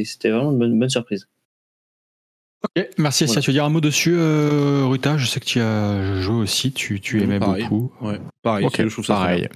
et 0.00 0.04
c'était 0.04 0.30
vraiment 0.30 0.52
une 0.52 0.58
bonne, 0.58 0.78
bonne 0.78 0.90
surprise. 0.90 1.28
Ok, 2.64 2.88
merci. 2.98 3.24
Voilà. 3.26 3.40
Tu 3.40 3.50
veux 3.50 3.52
dire 3.52 3.64
un 3.64 3.68
mot 3.68 3.80
dessus, 3.80 4.14
euh, 4.16 4.84
Ruta? 4.86 5.16
Je 5.18 5.26
sais 5.26 5.40
que 5.40 5.44
tu 5.44 5.60
as 5.60 6.20
joué 6.20 6.36
aussi, 6.36 6.72
tu, 6.72 7.00
tu 7.00 7.22
aimais 7.22 7.38
Pareil. 7.38 7.62
beaucoup. 7.64 7.92
Ouais, 8.00 8.20
pareil. 8.42 8.66
Ok, 8.66 8.76
je 8.82 8.88
trouve 8.88 9.04
ça 9.04 9.14
pareil. 9.14 9.48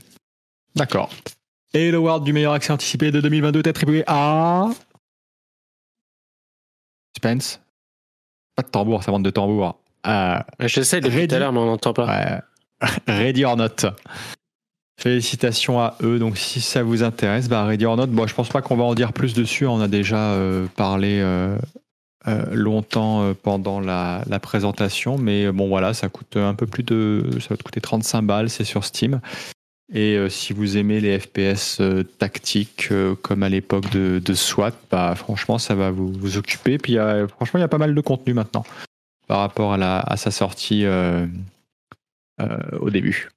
D'accord. 0.76 1.10
Et 1.72 1.90
l'award 1.90 2.22
du 2.24 2.32
meilleur 2.32 2.52
accès 2.52 2.72
anticipé 2.72 3.10
de 3.10 3.20
2022 3.20 3.60
est 3.60 3.68
attribué 3.68 4.04
à. 4.06 4.68
Spence 7.16 7.60
Pas 8.56 8.62
de 8.62 8.68
tambour, 8.68 9.02
ça 9.02 9.10
vente 9.10 9.22
de 9.22 9.30
tambour. 9.30 9.78
Euh, 10.06 10.38
J'essaie 10.60 11.00
depuis 11.00 11.16
Ready. 11.18 11.28
tout 11.28 11.34
à 11.34 11.38
l'heure, 11.40 11.52
mais 11.52 11.58
on 11.58 11.66
n'entend 11.66 11.92
pas. 11.92 12.06
ouais. 12.06 12.88
Ready 13.08 13.44
or 13.44 13.56
Not. 13.56 13.68
Félicitations 14.98 15.80
à 15.80 15.96
eux. 16.02 16.18
Donc, 16.18 16.36
si 16.38 16.60
ça 16.60 16.82
vous 16.82 17.02
intéresse, 17.02 17.48
bah, 17.48 17.64
Ready 17.64 17.84
or 17.86 17.96
Not, 17.96 18.06
bon, 18.08 18.26
je 18.26 18.34
pense 18.34 18.48
pas 18.48 18.62
qu'on 18.62 18.76
va 18.76 18.84
en 18.84 18.94
dire 18.94 19.12
plus 19.12 19.34
dessus. 19.34 19.66
On 19.66 19.80
a 19.80 19.88
déjà 19.88 20.32
euh, 20.32 20.66
parlé 20.76 21.20
euh, 21.20 21.56
euh, 22.28 22.54
longtemps 22.54 23.22
euh, 23.22 23.34
pendant 23.34 23.80
la, 23.80 24.22
présentation. 24.42 25.16
Mais 25.16 25.46
euh, 25.46 25.52
bon, 25.52 25.68
voilà, 25.68 25.94
ça 25.94 26.08
coûte 26.08 26.36
un 26.36 26.54
peu 26.54 26.66
plus 26.66 26.82
de. 26.82 27.24
Ça 27.40 27.48
va 27.50 27.56
te 27.56 27.62
coûter 27.62 27.80
35 27.80 28.22
balles. 28.22 28.50
C'est 28.50 28.64
sur 28.64 28.84
Steam. 28.84 29.20
Et 29.92 30.16
si 30.28 30.52
vous 30.52 30.76
aimez 30.76 31.00
les 31.00 31.18
FPS 31.18 31.82
tactiques 32.18 32.90
comme 33.22 33.42
à 33.42 33.48
l'époque 33.48 33.90
de, 33.90 34.34
SWAT, 34.34 34.70
bah, 34.88 35.16
franchement, 35.16 35.58
ça 35.58 35.74
va 35.74 35.90
vous, 35.90 36.36
occuper. 36.36 36.78
Puis, 36.78 36.96
franchement, 37.34 37.58
il 37.58 37.62
y 37.62 37.64
a 37.64 37.68
pas 37.68 37.76
mal 37.76 37.92
de 37.92 38.00
contenu 38.00 38.32
maintenant 38.32 38.64
par 39.26 39.40
rapport 39.40 39.72
à, 39.72 39.76
la, 39.76 39.98
à 39.98 40.16
sa 40.16 40.30
sortie 40.30 40.86
au 42.80 42.90
début. 42.90 43.30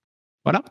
Voilà. 0.45 0.63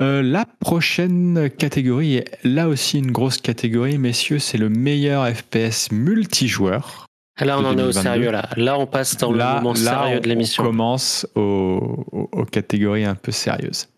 Euh, 0.00 0.22
la 0.22 0.46
prochaine 0.60 1.50
catégorie 1.50 2.16
est 2.16 2.38
là 2.44 2.68
aussi 2.68 2.98
une 2.98 3.10
grosse 3.12 3.36
catégorie, 3.38 3.98
messieurs, 3.98 4.38
c'est 4.38 4.56
le 4.58 4.70
meilleur 4.70 5.26
FPS 5.28 5.90
multijoueur. 5.92 7.06
Là, 7.38 7.58
on 7.58 7.64
en 7.64 7.72
est 7.78 7.82
au 7.82 7.90
2022. 7.90 7.92
sérieux. 8.02 8.30
Là, 8.30 8.48
là 8.56 8.78
on 8.78 8.86
passe 8.86 9.16
dans 9.16 9.32
là, 9.32 9.56
le 9.56 9.62
moment 9.62 9.72
là, 9.74 9.78
sérieux 10.02 10.18
on- 10.18 10.20
de 10.20 10.28
l'émission. 10.28 10.62
On 10.62 10.66
commence 10.66 11.26
aux, 11.34 12.06
aux- 12.12 12.28
aux 12.32 12.44
catégories 12.44 13.04
un 13.04 13.14
peu 13.14 13.32
sérieuses. 13.32 13.88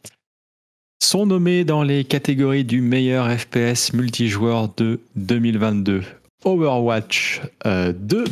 Sont 1.03 1.27
nommés 1.27 1.65
dans 1.65 1.83
les 1.83 2.05
catégories 2.05 2.65
du 2.65 2.81
meilleur 2.81 3.29
FPS 3.31 3.93
multijoueur 3.93 4.69
de 4.77 5.01
2022 5.17 6.03
Overwatch 6.45 7.41
euh, 7.67 7.93
2. 7.97 8.25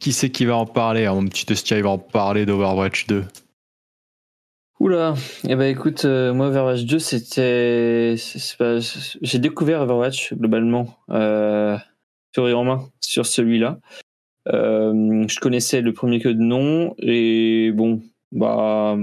Qui 0.00 0.12
c'est 0.12 0.30
qui 0.30 0.44
va 0.44 0.56
en 0.56 0.66
parler? 0.66 1.06
Ah, 1.06 1.14
Mon 1.14 1.26
petit 1.26 1.52
Estia, 1.52 1.76
il 1.76 1.82
va 1.84 1.90
en 1.90 1.98
parler 1.98 2.44
d'Overwatch 2.46 3.06
2. 3.06 3.24
Oula, 4.82 5.14
eh 5.48 5.54
ben 5.54 5.70
écoute, 5.70 6.06
euh, 6.06 6.34
moi 6.34 6.48
Overwatch 6.48 6.82
2, 6.86 6.98
c'était, 6.98 8.16
j'ai 9.22 9.38
découvert 9.38 9.82
Overwatch 9.82 10.34
globalement 10.34 10.98
euh, 11.08 11.78
sur 12.34 12.46
en 12.46 12.64
main 12.64 12.90
sur 13.00 13.24
celui-là. 13.24 13.78
Euh, 14.48 15.24
je 15.28 15.38
connaissais 15.38 15.82
le 15.82 15.92
premier 15.92 16.18
que 16.18 16.28
de 16.28 16.42
nom 16.42 16.96
et 16.98 17.70
bon, 17.70 18.02
bah 18.32 18.98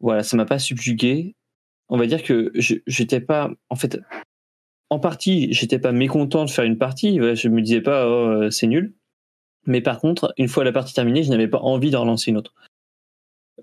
voilà, 0.00 0.22
ça 0.22 0.38
m'a 0.38 0.46
pas 0.46 0.58
subjugué. 0.58 1.36
On 1.90 1.98
va 1.98 2.06
dire 2.06 2.22
que 2.22 2.50
j'étais 2.54 3.20
pas, 3.20 3.50
en 3.68 3.76
fait, 3.76 4.00
en 4.88 4.98
partie, 4.98 5.52
j'étais 5.52 5.80
pas 5.80 5.92
mécontent 5.92 6.46
de 6.46 6.50
faire 6.50 6.64
une 6.64 6.78
partie. 6.78 7.18
Je 7.18 7.48
me 7.48 7.60
disais 7.60 7.82
pas, 7.82 8.08
oh, 8.08 8.44
euh, 8.44 8.50
c'est 8.50 8.68
nul. 8.68 8.94
Mais 9.66 9.82
par 9.82 10.00
contre, 10.00 10.32
une 10.38 10.48
fois 10.48 10.64
la 10.64 10.72
partie 10.72 10.94
terminée, 10.94 11.24
je 11.24 11.28
n'avais 11.28 11.46
pas 11.46 11.60
envie 11.60 11.90
d'en 11.90 12.00
relancer 12.00 12.30
une 12.30 12.38
autre 12.38 12.54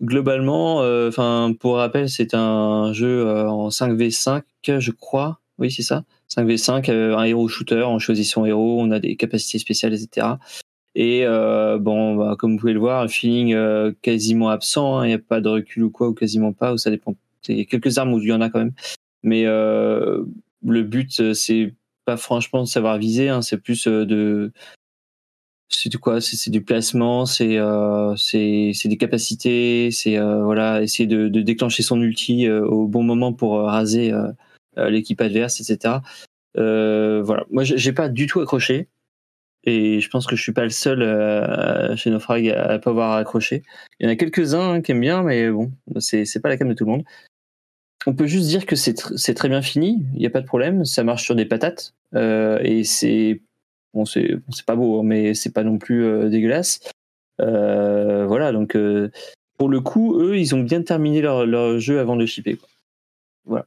globalement, 0.02 0.82
euh, 0.82 1.10
enfin 1.10 1.54
pour 1.60 1.76
rappel, 1.76 2.10
c'est 2.10 2.34
un 2.34 2.94
jeu 2.94 3.28
euh, 3.28 3.50
en 3.50 3.70
5v5, 3.70 4.44
je 4.80 4.92
crois. 4.92 5.40
Oui, 5.58 5.72
c'est 5.72 5.84
ça. 5.84 6.06
5v5, 6.30 6.90
euh, 6.90 7.18
un 7.18 7.24
héros 7.24 7.48
shooter, 7.48 7.84
on 7.84 8.00
choisit 8.00 8.26
son 8.26 8.46
héros, 8.46 8.80
on 8.82 8.92
a 8.92 9.00
des 9.00 9.16
capacités 9.16 9.60
spéciales, 9.60 9.94
etc. 9.94 10.28
Et 10.96 11.26
bon, 11.80 12.16
bah, 12.16 12.36
comme 12.38 12.54
vous 12.54 12.60
pouvez 12.60 12.74
le 12.74 12.80
voir, 12.80 13.04
un 13.04 13.08
feeling 13.08 13.56
quasiment 14.02 14.50
absent. 14.50 14.98
hein. 14.98 15.06
Il 15.06 15.10
n'y 15.10 15.14
a 15.14 15.20
pas 15.20 15.40
de 15.40 15.48
recul 15.48 15.84
ou 15.84 15.92
quoi, 15.92 16.10
ou 16.10 16.14
quasiment 16.14 16.52
pas, 16.52 16.74
ou 16.74 16.78
ça 16.78 16.90
dépend. 16.90 17.16
Il 17.48 17.58
y 17.58 17.62
a 17.62 17.66
quelques 17.66 17.98
armes 17.98 18.14
où 18.14 18.20
il 18.20 18.28
y 18.28 18.34
en 18.34 18.42
a 18.42 18.50
quand 18.50 18.60
même. 18.60 18.74
Mais 19.24 19.44
le 19.44 20.26
but, 20.84 21.34
c'est 21.34 21.74
pas 22.06 22.18
franchement 22.18 22.64
de 22.64 22.68
savoir 22.68 22.98
viser, 22.98 23.30
hein, 23.30 23.42
c'est 23.42 23.58
plus 23.58 23.88
de 23.88 24.52
c'est 25.70 25.90
du 25.90 26.00
quoi? 26.00 26.20
C'est 26.20 26.50
du 26.50 26.62
placement 26.64 27.26
c'est 27.26 27.58
euh, 27.58 28.16
c'est 28.16 28.74
des 28.86 28.98
capacités 28.98 29.90
c'est 29.92 30.18
euh, 30.18 30.44
voilà 30.44 30.82
essayer 30.82 31.08
de, 31.08 31.28
de 31.28 31.42
déclencher 31.42 31.84
son 31.84 32.02
ulti 32.02 32.48
euh, 32.48 32.66
au 32.66 32.88
bon 32.88 33.04
moment 33.04 33.34
pour 33.34 33.58
euh, 33.58 33.66
raser 33.66 34.12
euh, 34.12 34.28
euh, 34.78 34.90
l'équipe 34.90 35.22
adverse 35.22 35.62
etc 35.62 36.00
voilà. 36.56 37.46
Moi 37.52 37.64
j'ai 37.64 37.94
pas 37.94 38.10
du 38.10 38.28
tout 38.28 38.42
accroché. 38.42 38.90
Et 39.66 40.00
je 40.00 40.10
pense 40.10 40.26
que 40.26 40.36
je 40.36 40.42
suis 40.42 40.54
pas 40.54 40.64
le 40.64 40.70
seul 40.70 41.00
chez 41.98 42.10
Naufrag 42.10 42.50
à, 42.50 42.64
à 42.72 42.80
pas 42.80 42.90
avoir 42.92 43.14
accroché. 43.14 43.64
Il 44.00 44.06
y 44.06 44.10
en 44.10 44.12
a 44.12 44.16
quelques 44.16 44.54
uns 44.54 44.82
qui 44.82 44.92
aiment 44.92 45.02
bien 45.02 45.22
mais 45.22 45.50
bon 45.52 45.72
c'est 46.00 46.26
c'est 46.26 46.40
pas 46.40 46.50
la 46.50 46.58
cam 46.58 46.68
de 46.68 46.74
tout 46.74 46.86
le 46.86 46.92
monde. 46.92 47.04
On 48.06 48.14
peut 48.14 48.26
juste 48.26 48.48
dire 48.48 48.66
que 48.66 48.78
c'est 48.78 48.98
tr- 48.98 49.34
très 49.34 49.50
bien 49.50 49.62
fini. 49.62 50.06
Il 50.16 50.22
y 50.22 50.26
a 50.26 50.30
pas 50.30 50.40
de 50.42 50.46
problème. 50.48 50.86
Ça 50.86 51.04
marche 51.04 51.24
sur 51.24 51.36
des 51.36 51.46
patates. 51.46 51.94
Et 52.16 52.84
c'est 52.86 53.42
Bon, 53.94 54.06
c'est 54.06 54.40
pas 54.66 54.76
beau, 54.76 55.00
hein, 55.00 55.04
mais 55.04 55.34
c'est 55.34 55.52
pas 55.52 55.64
non 55.64 55.78
plus 55.78 56.04
euh, 56.04 56.30
dégueulasse. 56.30 56.80
Euh, 57.42 58.26
voilà, 58.26 58.52
donc 58.52 58.76
euh, 58.76 59.12
pour 59.58 59.70
le 59.70 59.82
coup, 59.82 60.20
eux, 60.20 60.38
ils 60.38 60.56
ont 60.56 60.62
bien 60.62 60.82
terminé 60.82 61.22
leur, 61.22 61.80
jeu 61.80 62.00
avant 62.00 62.16
de 62.16 62.26
shipper. 62.26 62.58
quoi. 63.46 63.66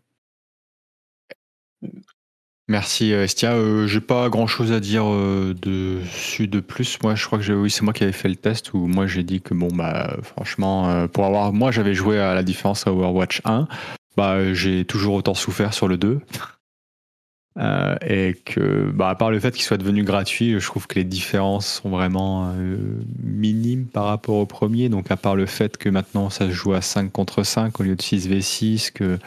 Merci 2.69 3.11
Estia. 3.11 3.55
Euh, 3.55 3.87
J'ai 3.87 4.01
pas 4.01 4.29
grand 4.29 4.47
chose 4.47 4.73
à 4.73 4.81
dire 4.81 5.05
euh, 5.07 5.53
dessus 5.55 6.47
de 6.47 6.61
plus. 6.61 7.03
Moi, 7.03 7.15
je 7.17 7.27
crois 7.27 7.39
que 7.39 7.53
oui, 7.53 7.71
c'est 7.71 7.83
moi 7.83 7.93
qui 7.93 8.05
avais 8.05 8.13
fait 8.13 8.29
le 8.29 8.37
test 8.37 8.73
où 8.73 8.87
moi 8.87 9.07
j'ai 9.07 9.25
dit 9.25 9.41
que 9.43 9.53
bon 9.53 9.69
bah 9.69 10.17
franchement 10.23 11.07
pour 11.09 11.27
avoir 11.27 11.53
moi 11.53 11.71
j'avais 11.71 11.93
joué 11.93 12.19
à 12.19 12.35
la 12.35 12.43
différence 12.43 12.87
à 12.87 12.93
Overwatch 12.93 13.43
1, 13.45 13.67
bah 14.17 14.55
j'ai 14.55 14.85
toujours 14.85 15.15
autant 15.15 15.35
souffert 15.35 15.75
sur 15.75 15.89
le 15.89 15.97
2. 15.97 16.21
Euh, 17.59 17.97
et 18.07 18.35
que 18.47 18.91
bah 18.95 19.11
à 19.11 19.15
part 19.15 19.31
le 19.31 19.39
fait 19.39 19.51
qu'il 19.53 19.63
soit 19.63 19.77
devenu 19.77 20.05
gratuit, 20.05 20.59
je 20.59 20.67
trouve 20.67 20.87
que 20.87 20.95
les 20.95 21.05
différences 21.05 21.81
sont 21.83 21.91
vraiment 21.91 22.51
euh, 22.57 22.77
minimes 23.23 23.85
par 23.85 24.05
rapport 24.07 24.37
au 24.37 24.47
premier. 24.47 24.89
Donc 24.89 25.11
à 25.11 25.17
part 25.17 25.37
le 25.37 25.45
fait 25.47 25.77
que 25.77 25.91
maintenant 25.91 26.31
ça 26.31 26.47
se 26.47 26.53
joue 26.53 26.73
à 26.73 26.81
5 26.81 27.13
contre 27.13 27.43
5 27.43 27.79
au 27.79 27.83
lieu 27.83 27.95
de 27.95 28.01
6v6 28.03 28.93
que 28.93 29.19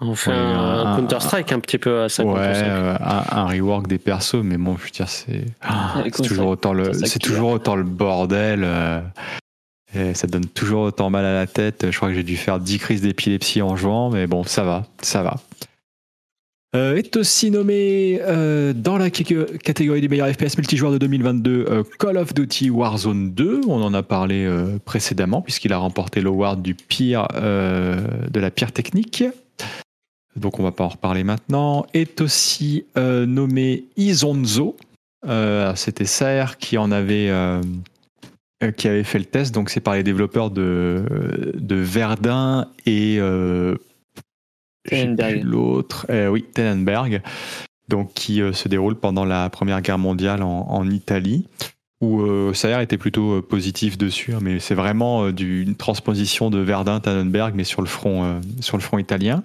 Ouais, 0.00 0.08
un, 0.28 0.86
un- 0.86 0.96
Counter-Strike 0.96 1.52
un 1.52 1.60
petit 1.60 1.78
peu 1.78 2.02
à 2.02 2.08
ça. 2.08 2.24
ouais, 2.24 2.32
euh, 2.36 2.96
un, 3.00 3.24
un 3.38 3.46
rework 3.46 3.86
des 3.86 3.98
persos, 3.98 4.42
mais 4.42 4.58
bon, 4.58 4.76
je 4.76 4.84
veux 4.84 4.90
dire, 4.90 5.08
c'est 5.08 5.44
ah, 5.62 6.02
toujours 6.22 6.48
autant 6.48 6.72
le, 6.74 6.90
toujours 7.18 7.52
autant 7.52 7.76
bordel. 7.78 8.62
euh, 8.64 9.00
et 9.94 10.12
ça 10.14 10.26
donne 10.26 10.46
toujours 10.46 10.82
autant 10.82 11.10
mal 11.10 11.24
à 11.24 11.32
la 11.32 11.46
tête. 11.46 11.90
Je 11.90 11.96
crois 11.96 12.08
que 12.08 12.14
j'ai 12.14 12.24
dû 12.24 12.36
faire 12.36 12.58
10 12.58 12.78
crises 12.78 13.02
d'épilepsie 13.02 13.62
en 13.62 13.76
jouant, 13.76 14.10
mais 14.10 14.26
bon, 14.26 14.42
ça 14.42 14.64
va, 14.64 14.84
ça 15.00 15.22
va. 15.22 15.36
Euh, 16.74 16.96
est 16.96 17.16
aussi 17.16 17.52
nommé 17.52 18.18
euh, 18.22 18.72
dans 18.72 18.98
la 18.98 19.08
cat- 19.08 19.22
catégorie 19.62 20.00
des 20.00 20.08
meilleurs 20.08 20.28
FPS 20.28 20.56
multijoueurs 20.58 20.90
de 20.90 20.98
2022 20.98 21.66
euh, 21.68 21.82
Call 22.00 22.16
of 22.16 22.34
Duty 22.34 22.68
Warzone 22.70 23.30
2. 23.32 23.60
On 23.68 23.80
en 23.80 23.94
a 23.94 24.02
parlé 24.02 24.48
précédemment 24.84 25.40
puisqu'il 25.40 25.72
a 25.72 25.78
remporté 25.78 26.20
l'award 26.20 26.60
du 26.62 26.74
pire 26.74 27.28
de 27.32 28.40
la 28.40 28.50
pire 28.50 28.72
technique. 28.72 29.22
Donc 30.34 30.58
on 30.58 30.64
va 30.64 30.72
pas 30.72 30.82
en 30.84 30.88
reparler 30.88 31.22
maintenant. 31.22 31.86
Est 31.94 32.20
aussi 32.20 32.84
nommé 32.96 33.84
Isonzo. 33.96 34.76
Euh, 35.28 35.72
C'était 35.76 36.06
Saer 36.06 36.56
qui 36.58 36.76
en 36.76 36.90
avait 36.90 37.30
qui 38.76 38.88
avait 38.88 39.04
fait 39.04 39.18
le 39.20 39.26
test. 39.26 39.54
Donc 39.54 39.70
c'est 39.70 39.80
par 39.80 39.94
les 39.94 40.02
développeurs 40.02 40.50
de, 40.50 41.52
de 41.54 41.76
Verdun 41.76 42.66
et 42.84 43.18
euh, 43.20 43.76
j'ai 43.76 43.76
Tenenberg. 43.76 43.82
plus 44.16 44.72
l'autre. 45.42 46.06
Euh, 46.10 46.28
oui, 46.28 46.44
Tenenberg. 46.54 47.22
Donc 47.88 48.14
qui 48.14 48.40
euh, 48.40 48.52
se 48.52 48.68
déroule 48.68 48.94
pendant 48.94 49.24
la 49.24 49.50
Première 49.50 49.82
Guerre 49.82 49.98
mondiale 49.98 50.42
en, 50.42 50.66
en 50.68 50.88
Italie. 50.90 51.46
Où 52.00 52.22
euh, 52.22 52.52
Saer 52.52 52.82
était 52.82 52.98
plutôt 52.98 53.34
euh, 53.38 53.42
positif 53.42 53.96
dessus, 53.96 54.34
hein, 54.34 54.38
mais 54.42 54.58
c'est 54.58 54.74
vraiment 54.74 55.30
du- 55.30 55.62
une 55.62 55.74
transposition 55.74 56.50
de 56.50 56.58
Verdun, 56.58 57.00
Tannenberg, 57.00 57.54
mais 57.54 57.64
sur 57.64 57.80
le 57.82 57.86
front, 57.86 58.40
sur 58.60 58.76
le 58.76 58.82
front 58.82 58.98
italien. 58.98 59.44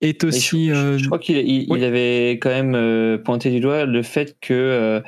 Est 0.00 0.24
aussi. 0.24 0.70
je, 0.70 1.04
crois 1.06 1.18
qu'il 1.18 1.36
il, 1.36 1.66
oui. 1.70 1.78
il 1.78 1.84
avait 1.84 2.30
quand 2.40 2.48
même 2.48 3.18
pointé 3.22 3.50
du 3.50 3.60
doigt 3.60 3.84
le 3.84 4.02
fait 4.02 4.36
que 4.40 5.02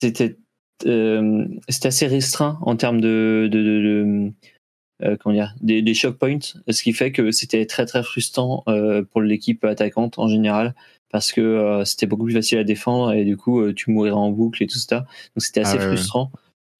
c'était 0.00 0.36
assez 0.84 2.06
restreint 2.06 2.58
en 2.62 2.76
termes 2.76 3.00
de, 3.00 3.48
de, 3.50 3.58
de- 3.58 3.82
de, 3.82 4.32
comment 5.20 5.34
dire 5.34 5.54
des, 5.60 5.82
des 5.82 5.94
shock 5.94 6.16
points, 6.18 6.38
ce 6.68 6.82
qui 6.82 6.92
fait 6.92 7.12
que 7.12 7.30
c'était 7.30 7.66
très 7.66 7.84
très 7.86 8.02
frustrant 8.02 8.62
euh, 8.68 9.02
pour 9.02 9.20
l'équipe 9.20 9.64
attaquante 9.64 10.18
en 10.18 10.28
général 10.28 10.74
parce 11.12 11.32
que 11.32 11.40
euh, 11.40 11.84
c'était 11.84 12.06
beaucoup 12.06 12.24
plus 12.24 12.34
facile 12.34 12.58
à 12.58 12.64
défendre 12.64 13.12
et 13.12 13.24
du 13.24 13.36
coup 13.36 13.60
euh, 13.60 13.72
tu 13.74 13.90
mourirais 13.90 14.16
en 14.16 14.30
boucle 14.30 14.62
et 14.62 14.66
tout 14.66 14.78
ça. 14.78 15.00
Donc 15.00 15.06
c'était 15.38 15.60
Ah 15.64 15.68
assez 15.68 15.78
ouais. 15.78 15.86
frustrant. 15.86 16.30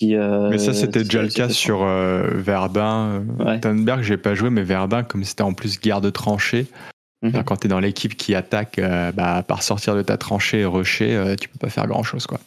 euh, 0.02 0.50
mais 0.50 0.58
ça, 0.58 0.74
c'était 0.74 1.04
déjà 1.04 1.22
le 1.22 1.28
cas 1.28 1.48
sur 1.48 1.82
euh, 1.82 2.28
Verdun. 2.34 3.24
Ouais. 3.38 3.60
Tannenberg, 3.60 4.02
j'ai 4.02 4.16
pas 4.18 4.34
joué, 4.34 4.50
mais 4.50 4.62
Verdun, 4.62 5.04
comme 5.04 5.24
c'était 5.24 5.42
en 5.42 5.54
plus 5.54 5.80
guerre 5.80 6.00
de 6.00 6.10
tranchées, 6.10 6.66
Mhm. 7.22 7.30
c'est-à-dire 7.30 7.44
quand 7.46 7.56
tu 7.56 7.66
es 7.66 7.70
dans 7.70 7.80
l'équipe 7.80 8.14
qui 8.14 8.34
attaque, 8.34 8.78
euh, 8.78 9.10
bah, 9.12 9.42
par 9.42 9.62
sortir 9.62 9.94
de 9.96 10.02
ta 10.02 10.18
tranchée 10.18 10.60
et 10.60 10.64
rusher, 10.66 11.14
euh, 11.14 11.34
tu 11.34 11.48
peux 11.48 11.58
pas 11.58 11.70
faire 11.70 11.86
grand-chose. 11.86 12.26
quoi. 12.26 12.40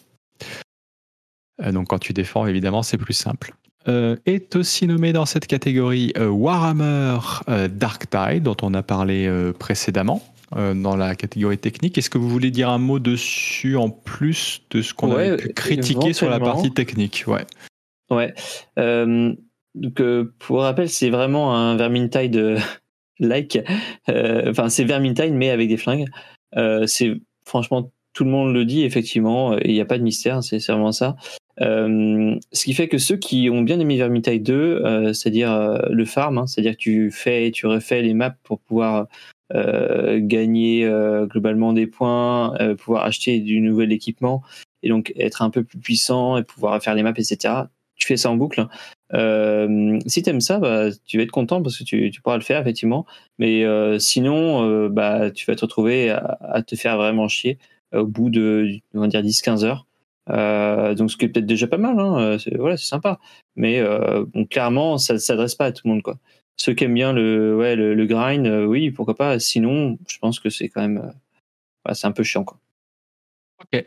Euh, 1.64 1.72
donc 1.72 1.88
quand 1.88 1.98
tu 2.00 2.14
défends, 2.14 2.46
évidemment, 2.46 2.84
c'est 2.84 2.98
plus 2.98 3.14
simple. 3.16 3.54
Euh, 3.88 4.18
est 4.26 4.57
aussi 4.57 4.88
nommé 4.88 5.14
dans 5.14 5.26
cette 5.26 5.47
catégorie 5.47 6.11
euh, 6.18 6.27
Warhammer 6.27 7.19
euh, 7.47 7.69
Dark 7.69 8.10
Tide, 8.10 8.43
dont 8.43 8.57
on 8.61 8.73
a 8.73 8.84
parlé 8.84 9.26
euh, 9.26 9.53
précédemment 9.53 10.22
dans 10.51 10.95
la 10.95 11.14
catégorie 11.14 11.60
technique. 11.60 11.99
Est-ce 11.99 12.10
que 12.10 12.18
vous 12.18 12.27
voulez 12.27 12.49
dire 12.49 12.69
un 12.69 12.80
mot 12.80 12.97
dessus 12.97 13.77
en 13.77 13.91
plus 13.91 14.64
de 14.72 14.81
ce 14.81 14.95
qu'on 14.95 15.14
Ouais, 15.14 15.27
avait 15.27 15.38
pu 15.38 15.49
critiquer 15.49 16.11
sur 16.11 16.27
la 16.27 16.39
partie 16.39 16.72
technique? 16.72 17.26
Ouais. 17.27 17.45
Ouais. 18.10 18.34
Donc, 19.76 20.01
pour 20.39 20.61
rappel, 20.61 20.89
c'est 20.89 21.11
vraiment 21.11 21.56
un 21.56 21.76
Vermintide 21.76 22.57
like. 23.19 23.60
Enfin, 24.07 24.69
c'est 24.69 24.85
Vermintide, 24.85 25.35
mais 25.35 25.51
avec 25.51 25.69
des 25.69 25.77
flingues. 25.77 26.07
C'est 26.88 27.22
franchement, 27.45 27.91
tout 28.20 28.26
le 28.26 28.32
monde 28.32 28.54
le 28.54 28.66
dit, 28.66 28.84
effectivement, 28.84 29.58
et 29.58 29.70
il 29.70 29.74
n'y 29.74 29.80
a 29.80 29.86
pas 29.86 29.98
de 29.98 30.04
mystère, 30.04 30.44
c'est 30.44 30.60
c'est 30.60 30.74
vraiment 30.74 30.91
ça. 30.91 31.16
Euh, 31.62 32.36
ce 32.52 32.66
qui 32.66 32.74
fait 32.74 32.90
que 32.90 32.98
ceux 32.98 33.16
qui 33.16 33.50
ont 33.50 33.62
bien 33.62 33.80
aimé 33.80 33.96
Vermintide 33.96 34.44
2, 34.44 34.54
euh, 34.54 35.14
c'est-à-dire 35.14 35.54
euh, 35.54 35.80
le 35.90 36.04
farm, 36.04 36.38
hein, 36.38 36.46
c'est-à-dire 36.46 36.74
que 36.74 36.82
tu 36.82 37.12
fais 37.12 37.50
tu 37.52 37.66
refais 37.66 38.02
les 38.02 38.14
maps 38.14 38.36
pour 38.44 38.60
pouvoir 38.60 39.08
euh, 39.54 40.20
gagner 40.22 40.84
euh, 40.84 41.28
globalement 41.28 41.72
des 41.72 41.88
points, 41.88 42.56
euh, 42.60 42.76
pouvoir 42.76 43.06
acheter 43.06 43.40
du 43.40 43.62
nouvel 43.62 43.94
équipement 43.94 44.44
et 44.84 44.90
donc 44.90 45.14
être 45.16 45.41
un 45.41 45.50
peu 45.50 45.64
plus 45.64 45.80
puissant 45.80 46.36
et 46.36 46.44
pouvoir 46.44 46.84
faire 46.84 46.96
les 46.96 47.04
maps, 47.04 47.14
etc. 47.16 47.54
Tu 47.96 48.06
fais 48.06 48.18
ça 48.18 48.30
en 48.30 48.36
boucle. 48.36 48.68
Euh, 49.14 49.98
si 50.06 50.24
t'aimes 50.24 50.41
ça, 50.41 50.60
bah, 50.60 50.90
tu 51.06 51.18
vas 51.18 51.24
être 51.24 51.32
content 51.32 51.62
parce 51.62 51.78
que 51.78 51.84
tu, 51.86 52.12
pourras 52.22 52.38
le 52.38 52.44
faire 52.44 52.60
effectivement. 52.60 53.06
Mais 53.38 53.64
euh, 53.64 53.98
sinon, 53.98 54.64
euh, 54.66 54.90
bah, 54.90 55.32
tu 55.32 55.46
vas 55.46 55.56
te 55.56 55.62
retrouver 55.62 56.10
à 56.12 56.62
te 56.66 56.76
faire 56.76 56.98
vraiment 56.98 57.30
chier 57.30 57.58
au 57.94 58.06
bout 58.06 58.30
de, 58.30 58.70
on 58.94 59.02
va 59.02 59.07
dire 59.07 59.22
10-15 59.22 59.64
heures. 59.64 59.86
Euh, 60.30 60.94
donc 60.94 61.11
ce 61.11 61.18
qui 61.18 61.26
est 61.26 61.30
peut-être 61.30 61.45
déjà 61.45 61.68
pas 61.68 61.78
mal, 61.78 61.99
hein, 61.99 62.20
euh, 62.20 62.38
c'est 62.38 62.56
voilà, 62.56 62.78
c'est 62.78 62.86
sympa. 62.86 63.20
Mais 63.56 63.80
euh, 63.80 64.26
clairement, 64.49 64.98
ça 64.98 65.14
ne 65.14 65.18
s'adresse 65.18 65.56
pas 65.56 65.66
à 65.66 65.72
tout 65.72 65.82
le 65.86 65.94
monde. 65.94 66.03
Quoi. 66.03 66.18
Ceux 66.57 66.74
qui 66.74 66.84
aiment 66.84 66.94
bien 66.94 67.14
le, 67.14 67.56
ouais, 67.56 67.76
le, 67.76 68.06
grind, 68.06 68.48
oui, 68.68 68.91
pourquoi 68.91 69.16
pas. 69.16 69.40
Sinon, 69.40 69.98
je 70.07 70.18
pense 70.20 70.40
que 70.40 70.49
c'est 70.49 70.70
quand 70.70 70.82
même, 70.82 71.14
c'est 71.94 72.07
un 72.07 72.11
peu 72.11 72.24
chiant. 72.24 72.44
Quoi. 72.44 72.57
Ok. 73.61 73.86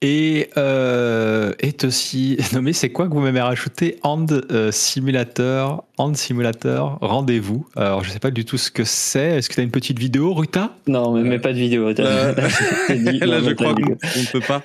Et 0.00 0.50
est 0.56 1.84
aussi 1.84 2.38
nommé, 2.52 2.72
c'est 2.72 2.90
quoi 2.90 3.08
que 3.08 3.14
vous 3.14 3.20
m'avez 3.20 3.40
rajouté? 3.40 3.98
Hand 4.02 4.46
Simulator, 4.72 5.86
Hand 5.98 6.16
Simulator, 6.16 6.98
rendez-vous. 7.00 7.66
Alors 7.76 8.04
je 8.04 8.10
sais 8.10 8.18
pas 8.20 8.30
du 8.30 8.44
tout 8.44 8.56
ce 8.56 8.70
que 8.70 8.84
c'est. 8.84 9.36
Est-ce 9.38 9.48
que 9.48 9.54
tu 9.54 9.60
as 9.60 9.64
une 9.64 9.70
petite 9.70 9.98
vidéo, 9.98 10.32
Ruta? 10.32 10.70
Non, 10.86 11.12
mais, 11.12 11.22
mais 11.28 11.38
pas 11.38 11.52
de 11.52 11.58
vidéo. 11.58 11.92
t'as- 11.92 12.32
Là, 12.32 12.48
t'as 12.86 12.94
dit, 12.94 13.18
là, 13.18 13.40
non, 13.40 13.48
je 13.48 13.54
crois 13.54 13.74
qu'on 13.74 13.80
ne 13.80 14.30
peut 14.32 14.40
pas. 14.40 14.62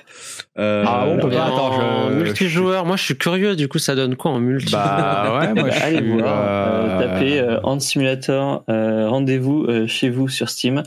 Euh, 0.58 0.84
Ah, 0.86 1.06
on 1.08 1.18
peut 1.18 1.28
pas, 1.30 1.46
attends, 1.46 1.72
en 1.74 2.10
je- 2.10 2.14
multijoueur, 2.14 2.86
moi 2.86 2.96
je 2.96 3.02
suis 3.02 3.16
curieux, 3.18 3.56
du 3.56 3.66
coup 3.68 3.78
ça 3.78 3.94
donne 3.96 4.14
quoi 4.16 4.30
en 4.30 4.38
multi? 4.38 4.72
Bah 4.72 5.38
ouais, 5.40 5.54
moi 5.54 5.70
je 5.70 5.78
allez 5.82 5.96
suis, 5.96 6.12
voir, 6.12 6.26
euh, 6.28 6.88
euh, 6.88 7.00
tapez 7.00 7.40
euh, 7.40 7.58
Hand 7.64 7.80
Simulator, 7.80 8.62
euh, 8.70 9.08
rendez-vous 9.08 9.64
euh, 9.68 9.86
chez 9.88 10.10
vous 10.10 10.28
sur 10.28 10.48
Steam 10.48 10.82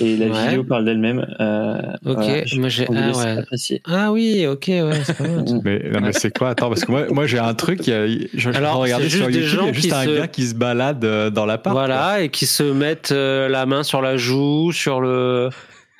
et 0.00 0.16
la 0.16 0.26
Ouais. 0.26 0.44
vidéo 0.48 0.64
parle 0.64 0.84
d'elle-même. 0.84 1.24
Euh, 1.40 1.78
Ok, 2.04 2.14
voilà, 2.16 2.44
je 2.44 2.58
moi 2.58 2.68
j'ai. 2.68 2.86
Ah 2.92 3.16
ouais. 3.16 3.78
Ah 3.86 4.12
oui, 4.12 4.46
ok, 4.48 4.64
ouais, 4.68 4.90
c'est 5.04 5.16
pas 5.16 5.24
mal. 5.28 5.44
Mais, 5.64 5.82
non, 5.92 6.00
mais 6.00 6.12
c'est 6.12 6.36
quoi? 6.36 6.50
Attends, 6.50 6.68
parce 6.68 6.84
que 6.84 6.90
moi, 6.90 7.04
moi 7.10 7.26
j'ai 7.26 7.38
un 7.38 7.54
truc, 7.54 7.88
a- 7.88 8.06
je, 8.34 8.50
Alors, 8.50 8.78
regardais 8.78 9.08
c'est 9.08 9.18
sur 9.18 9.30
YouTube, 9.30 9.42
il 9.42 9.44
y 9.44 9.44
a 9.44 9.56
gens 9.56 9.72
juste 9.92 10.08
un 10.08 10.12
se- 10.14 10.18
gars 10.18 10.28
qui 10.28 10.46
se 10.46 10.54
balade 10.54 11.04
euh, 11.04 11.30
dans 11.30 11.46
l'appart. 11.46 11.74
quoi. 11.74 11.86
Voilà, 11.86 12.22
et 12.22 12.28
qui 12.30 12.46
se 12.46 12.62
mettent 12.62 13.12
euh, 13.12 13.48
la 13.48 13.66
main 13.66 13.82
sur 13.82 14.00
la 14.02 14.16
joue, 14.16 14.72
sur 14.72 15.00
le, 15.00 15.50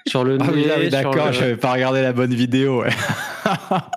sur 0.07 0.25
le 0.25 0.39
Ah 0.41 0.47
oui, 0.53 0.63
nez. 0.63 0.67
là, 0.69 0.75
oui, 0.79 0.83
sur 0.91 0.91
d'accord, 0.91 1.27
le- 1.27 1.33
j'avais 1.33 1.57
pas 1.57 1.73
regardé 1.73 2.03
la 2.03 2.13
bonne 2.13 2.35
vidéo. 2.35 2.83
ouais. 2.83 2.91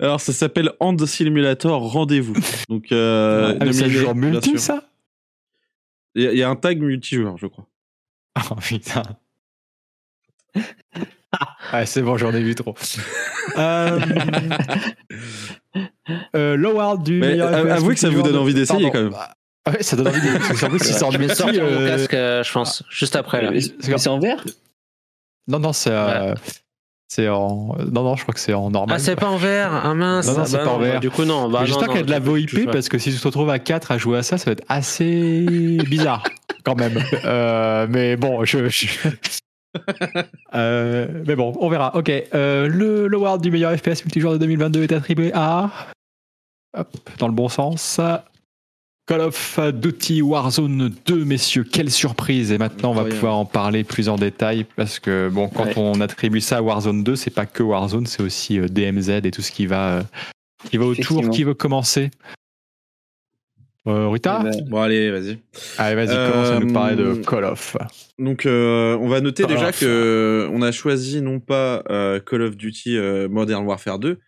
Alors, 0.00 0.20
ça 0.20 0.32
s'appelle 0.32 0.72
Hand 0.80 1.04
Simulator 1.06 1.80
Rendez-vous. 1.92 2.34
Donc, 2.68 2.90
euh, 2.92 3.56
Ah, 3.60 3.72
c'est 3.72 3.90
genre 3.90 4.14
multi 4.14 4.50
sûr. 4.50 4.58
ça? 4.60 4.84
Il 6.14 6.22
y, 6.22 6.26
a- 6.26 6.32
il 6.32 6.38
y 6.38 6.42
a 6.42 6.48
un 6.48 6.56
tag 6.56 6.80
multijoueur, 6.80 7.36
je 7.36 7.46
crois. 7.46 7.66
Oh 8.50 8.54
putain. 8.56 9.02
Ouais, 11.72 11.86
c'est 11.86 12.02
bon, 12.02 12.16
j'en 12.16 12.32
ai 12.32 12.42
vu 12.42 12.54
trop. 12.54 12.74
euh, 13.56 14.00
euh, 16.34 16.96
du 16.98 17.20
Mais, 17.20 17.28
meilleur 17.28 17.50
FPS 17.50 17.70
avouez 17.70 17.94
que 17.94 18.00
ça 18.00 18.08
vous 18.10 18.22
donne 18.22 18.36
envie 18.36 18.54
d'essayer, 18.54 18.90
quand 18.90 19.02
même. 19.02 19.14
Ah, 19.16 19.34
ah 19.66 19.70
ouais, 19.72 19.82
ça 19.82 19.96
donne 19.96 20.08
envie 20.08 20.20
d'essayer. 20.20 20.38
Parce 20.38 20.60
qu'en 20.60 20.68
plus, 20.68 20.88
il 20.88 20.94
sort 20.94 21.12
Je 21.12 21.18
vais 21.18 21.24
multi, 21.26 21.36
sortir 21.40 21.62
mon 21.64 21.70
euh, 21.70 21.88
casque, 21.88 22.14
euh, 22.14 22.42
je 22.42 22.52
pense, 22.52 22.82
juste 22.90 23.14
après. 23.16 23.42
Là. 23.42 23.60
C'est- 23.80 24.08
en 24.08 24.18
vert 24.18 24.44
Non, 25.46 25.60
non, 25.60 25.72
c'est 25.72 25.90
euh, 25.92 26.34
c'est 27.06 27.28
en. 27.28 27.76
Non, 27.90 28.02
non, 28.02 28.16
je 28.16 28.22
crois 28.22 28.34
que 28.34 28.40
c'est 28.40 28.54
en 28.54 28.70
normal. 28.70 28.96
Ah, 28.96 28.98
c'est 28.98 29.16
pas 29.16 29.28
en 29.28 29.36
vert 29.36 29.72
Ah 29.84 29.94
mince 29.94 30.26
Non, 30.26 30.32
non, 30.34 30.40
ah, 30.42 30.46
c'est 30.46 30.56
bah 30.58 30.64
pas 30.64 30.70
en 30.70 30.78
vert. 30.78 31.00
Du 31.00 31.10
coup, 31.10 31.24
non. 31.24 31.48
Bah, 31.48 31.64
J'espère 31.64 31.88
qu'il 31.88 31.96
y 31.96 32.00
a 32.00 32.04
de 32.04 32.10
la 32.10 32.20
VoIP 32.20 32.70
parce 32.70 32.88
que 32.88 32.98
si 32.98 33.12
tu 33.12 33.18
te 33.18 33.24
retrouves 33.26 33.50
à 33.50 33.58
4 33.58 33.92
à 33.92 33.98
jouer 33.98 34.18
à 34.18 34.22
ça, 34.22 34.38
ça 34.38 34.46
va 34.46 34.52
être 34.52 34.64
assez 34.68 35.44
bizarre 35.88 36.24
quand 36.64 36.76
même. 36.76 37.02
Euh, 37.24 37.86
mais 37.88 38.16
bon, 38.16 38.44
je. 38.44 38.68
je- 38.68 38.86
Euh, 40.54 41.22
mais 41.26 41.36
bon, 41.36 41.56
on 41.60 41.68
verra. 41.68 41.94
Ok, 41.96 42.10
euh, 42.10 42.66
le 42.66 43.06
l'award 43.06 43.40
du 43.40 43.50
meilleur 43.52 43.72
FPS 43.76 44.04
multijoueur 44.04 44.32
de 44.32 44.38
2022 44.38 44.82
est 44.82 44.92
attribué 44.92 45.30
à. 45.32 45.70
Hop, 46.76 46.88
dans 47.18 47.28
le 47.28 47.34
bon 47.34 47.48
sens. 47.48 48.00
Call 49.06 49.20
of 49.20 49.58
Duty 49.74 50.22
Warzone 50.22 50.92
2, 51.06 51.24
messieurs, 51.24 51.64
quelle 51.64 51.90
surprise! 51.90 52.52
Et 52.52 52.58
maintenant, 52.58 52.90
on 52.92 52.94
va 52.94 53.04
pouvoir 53.04 53.36
en 53.36 53.44
parler 53.44 53.82
plus 53.84 54.08
en 54.08 54.16
détail 54.16 54.66
parce 54.76 54.98
que, 55.00 55.28
bon, 55.32 55.48
quand 55.48 55.64
Ouais. 55.64 55.72
on 55.76 56.00
attribue 56.00 56.40
ça 56.40 56.58
à 56.58 56.62
Warzone 56.62 57.02
2, 57.02 57.16
c'est 57.16 57.30
pas 57.30 57.46
que 57.46 57.62
Warzone, 57.62 58.06
c'est 58.06 58.22
aussi 58.22 58.58
euh, 58.58 58.68
DMZ 58.68 59.10
et 59.24 59.30
tout 59.32 59.42
ce 59.42 59.50
qui 59.50 59.66
va, 59.66 60.02
qui 60.68 60.76
va 60.76 60.84
autour. 60.86 61.28
Qui 61.30 61.42
veut 61.44 61.54
commencer? 61.54 62.10
Euh, 63.90 64.08
Rita? 64.08 64.42
Eh 64.46 64.50
ben, 64.50 64.68
Bon, 64.68 64.80
allez, 64.80 65.10
vas-y. 65.10 65.38
Allez, 65.78 65.94
vas-y, 65.96 66.16
Euh, 66.16 66.30
commence 66.30 66.48
à 66.48 66.60
nous 66.60 66.72
parler 66.72 66.96
de 66.96 67.14
Call 67.24 67.44
of. 67.44 67.76
Donc, 68.18 68.46
euh, 68.46 68.96
on 69.00 69.08
va 69.08 69.20
noter 69.20 69.42
Call 69.44 69.52
déjà 69.52 69.68
of. 69.68 69.80
que 69.80 70.48
on 70.52 70.62
a 70.62 70.72
choisi 70.72 71.20
non 71.22 71.40
pas 71.40 71.82
euh, 71.90 72.20
Call 72.20 72.42
of 72.42 72.56
Duty 72.56 72.96
euh, 72.96 73.28
Modern 73.28 73.64
Warfare 73.66 73.98
2, 73.98 74.18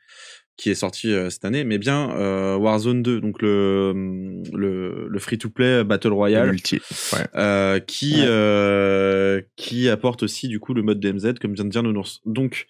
qui 0.56 0.70
est 0.70 0.74
sorti 0.74 1.12
euh, 1.12 1.30
cette 1.30 1.44
année, 1.44 1.64
mais 1.64 1.78
bien 1.78 2.10
euh, 2.16 2.56
Warzone 2.56 3.02
2, 3.02 3.20
donc 3.20 3.40
le, 3.42 3.92
le, 4.52 5.06
le 5.08 5.18
free-to-play 5.18 5.82
Battle 5.84 6.12
Royale. 6.12 6.50
Multi. 6.50 6.80
Ouais. 7.12 7.18
euh, 7.36 7.78
qui 7.80 8.14
Ouais. 8.20 8.26
euh, 8.28 9.40
qui 9.56 9.88
apporte 9.88 10.22
aussi 10.22 10.48
du 10.48 10.60
coup 10.60 10.74
le 10.74 10.82
mode 10.82 11.00
DMZ 11.00 11.34
comme 11.40 11.54
vient 11.54 11.64
de 11.64 11.70
dire 11.70 11.82
Nounours. 11.82 12.20
Donc 12.26 12.66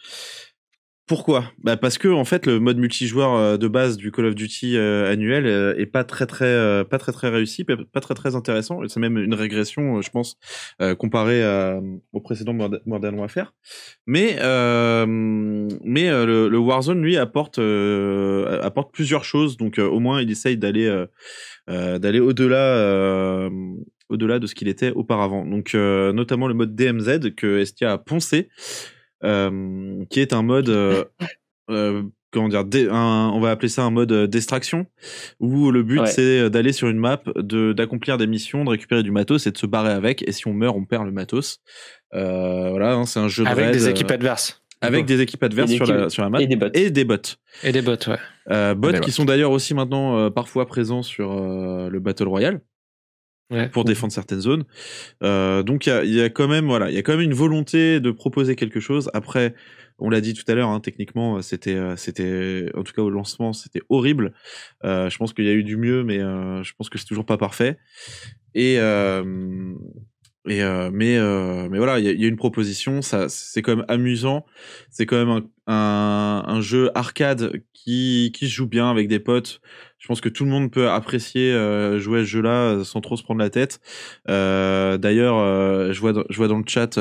pourquoi? 1.08 1.52
Bah 1.58 1.76
parce 1.76 1.98
que 1.98 2.06
en 2.06 2.24
fait 2.24 2.46
le 2.46 2.60
mode 2.60 2.78
multijoueur 2.78 3.34
euh, 3.34 3.56
de 3.56 3.66
base 3.66 3.96
du 3.96 4.12
Call 4.12 4.26
of 4.26 4.34
Duty 4.36 4.76
euh, 4.76 5.10
annuel 5.12 5.46
euh, 5.46 5.74
est 5.76 5.86
pas 5.86 6.04
très 6.04 6.26
très 6.26 6.84
pas 6.84 6.98
très 6.98 7.10
très 7.10 7.28
réussi, 7.28 7.64
pas 7.64 8.00
très 8.00 8.14
très 8.14 8.36
intéressant. 8.36 8.80
C'est 8.86 9.00
même 9.00 9.18
une 9.18 9.34
régression, 9.34 10.00
je 10.00 10.10
pense, 10.10 10.38
comparé 10.98 11.42
à, 11.42 11.80
au 12.12 12.20
précédent 12.20 12.52
Mod- 12.52 12.82
Modern 12.86 13.18
Warfare. 13.18 13.52
Mais 14.06 14.36
mais 14.36 16.10
le, 16.10 16.56
Warzone 16.56 17.02
lui 17.02 17.16
apporte 17.16 17.58
apporte 17.58 18.94
plusieurs 18.94 19.24
choses. 19.24 19.56
Donc 19.56 19.78
au 19.78 19.98
moins 19.98 20.22
il 20.22 20.30
essaye 20.30 20.56
d'aller 20.56 21.04
d'aller 21.66 22.20
au-delà 22.20 23.50
au-delà 24.08 24.38
de 24.38 24.46
ce 24.46 24.54
qu'il 24.54 24.68
était 24.68 24.92
auparavant. 24.92 25.44
Donc 25.44 25.74
notamment 25.74 26.46
le 26.46 26.54
mode 26.54 26.76
DMZ 26.76 27.34
que 27.34 27.58
Estia 27.58 27.92
a 27.92 27.98
poncé, 27.98 28.48
euh, 29.24 30.04
qui 30.10 30.20
est 30.20 30.32
un 30.32 30.42
mode 30.42 30.68
euh, 30.68 31.04
euh, 31.70 32.02
comment 32.32 32.48
dire, 32.48 32.64
un- 32.92 33.30
on 33.34 33.40
va 33.40 33.50
appeler 33.50 33.68
ça 33.68 33.82
un 33.84 33.90
mode 33.90 34.12
distraction, 34.30 34.86
où 35.38 35.70
le 35.70 35.82
but 35.82 36.00
Ouais. 36.00 36.06
c'est 36.06 36.48
d'aller 36.50 36.72
sur 36.72 36.88
une 36.88 36.98
map, 36.98 37.20
de 37.36 37.72
d'accomplir 37.72 38.16
des 38.18 38.26
missions, 38.26 38.64
de 38.64 38.70
récupérer 38.70 39.02
du 39.02 39.10
matos 39.10 39.46
et 39.46 39.50
de 39.52 39.58
se 39.58 39.66
barrer 39.66 39.92
avec. 39.92 40.26
Et 40.28 40.32
si 40.32 40.46
on 40.48 40.52
meurt, 40.54 40.74
on 40.76 40.84
perd 40.84 41.04
le 41.06 41.12
matos. 41.12 41.58
Euh, 42.14 42.70
voilà, 42.70 42.94
hein, 42.94 43.06
c'est 43.06 43.20
un 43.20 43.28
jeu 43.28 43.44
de 43.44 43.48
Avec 43.48 43.66
raid, 43.66 43.74
des 43.74 43.88
équipes 43.88 44.10
adverses. 44.10 44.62
avec 44.80 45.04
des 45.06 45.20
équipes 45.20 45.42
adverses 45.44 45.70
sur 45.72 45.86
la, 45.86 46.08
sur 46.10 46.22
la 46.22 46.30
map 46.30 46.40
et 46.40 46.46
des 46.46 46.56
bots. 46.56 46.66
et 46.74 46.90
des 46.90 47.04
bots. 47.04 47.16
Et 47.62 47.70
des 47.72 47.82
bots, 47.82 47.92
ouais. 48.08 48.16
Euh, 48.50 48.74
bots 48.74 48.90
Des 48.92 48.98
qui 49.00 49.06
bots. 49.06 49.12
sont 49.12 49.24
d'ailleurs 49.24 49.50
aussi 49.52 49.74
maintenant 49.74 50.18
euh, 50.18 50.30
parfois 50.30 50.66
présents 50.66 51.02
sur 51.02 51.30
euh, 51.32 51.88
le 51.88 52.00
Battle 52.00 52.26
Royale 52.28 52.60
Pour 53.72 53.84
défendre 53.84 54.12
certaines 54.12 54.40
zones. 54.40 54.64
Euh, 55.22 55.62
donc 55.62 55.86
il 55.86 55.90
y 55.90 55.92
a, 55.92 56.04
y 56.04 56.20
a 56.20 56.30
quand 56.30 56.48
même 56.48 56.66
voilà, 56.66 56.90
il 56.90 56.94
y 56.94 56.98
a 56.98 57.02
quand 57.02 57.12
même 57.12 57.20
une 57.20 57.34
volonté 57.34 58.00
de 58.00 58.10
proposer 58.10 58.56
quelque 58.56 58.80
chose. 58.80 59.10
Après, 59.14 59.54
on 59.98 60.10
l'a 60.10 60.20
dit 60.20 60.34
tout 60.34 60.44
à 60.48 60.54
l'heure, 60.54 60.68
hein, 60.68 60.80
techniquement 60.80 61.36
euh, 61.36 61.42
c'était 61.42 61.74
euh, 61.74 61.96
c'était 61.96 62.70
en 62.74 62.82
tout 62.82 62.92
cas 62.92 63.02
au 63.02 63.10
lancement 63.10 63.52
c'était 63.52 63.82
horrible. 63.88 64.32
Euh, 64.84 65.10
je 65.10 65.16
pense 65.18 65.32
qu'il 65.32 65.44
y 65.44 65.48
a 65.48 65.52
eu 65.52 65.64
du 65.64 65.76
mieux, 65.76 66.02
mais 66.02 66.18
euh, 66.18 66.62
je 66.62 66.72
pense 66.76 66.88
que 66.88 66.98
c'est 66.98 67.06
toujours 67.06 67.26
pas 67.26 67.36
parfait. 67.36 67.78
Et 68.54 68.76
euh, 68.78 69.74
Et 70.48 70.62
euh, 70.62 70.90
mais 70.92 71.16
euh, 71.18 71.68
mais 71.70 71.78
voilà, 71.78 72.00
il 72.00 72.04
y, 72.04 72.24
a- 72.24 72.28
une 72.28 72.36
proposition, 72.36 73.00
ça 73.00 73.28
c'est 73.28 73.62
quand 73.62 73.76
même 73.76 73.84
amusant, 73.88 74.44
c'est 74.90 75.06
quand 75.06 75.16
même 75.24 75.28
un, 75.68 75.72
un, 75.72 76.44
un 76.48 76.60
jeu 76.60 76.90
arcade 76.96 77.52
qui 77.72 78.32
qui 78.34 78.48
joue 78.48 78.66
bien 78.66 78.90
avec 78.90 79.06
des 79.06 79.20
potes. 79.20 79.60
Je 79.98 80.08
pense 80.08 80.20
que 80.20 80.28
tout 80.28 80.44
le 80.44 80.50
monde 80.50 80.72
peut 80.72 80.88
apprécier 80.90 81.52
euh, 81.52 82.00
jouer 82.00 82.20
à 82.20 82.22
ce 82.24 82.28
jeu-là 82.28 82.50
euh, 82.78 82.84
sans 82.84 83.00
trop 83.00 83.16
se 83.16 83.22
prendre 83.22 83.38
la 83.40 83.50
tête. 83.50 83.80
Euh, 84.28 84.98
D'ailleurs, 84.98 85.36
euh, 85.38 85.92
je 85.92 86.00
vois 86.00 86.12
je 86.28 86.36
vois 86.36 86.48
dans 86.48 86.58
le 86.58 86.64
chat 86.66 86.98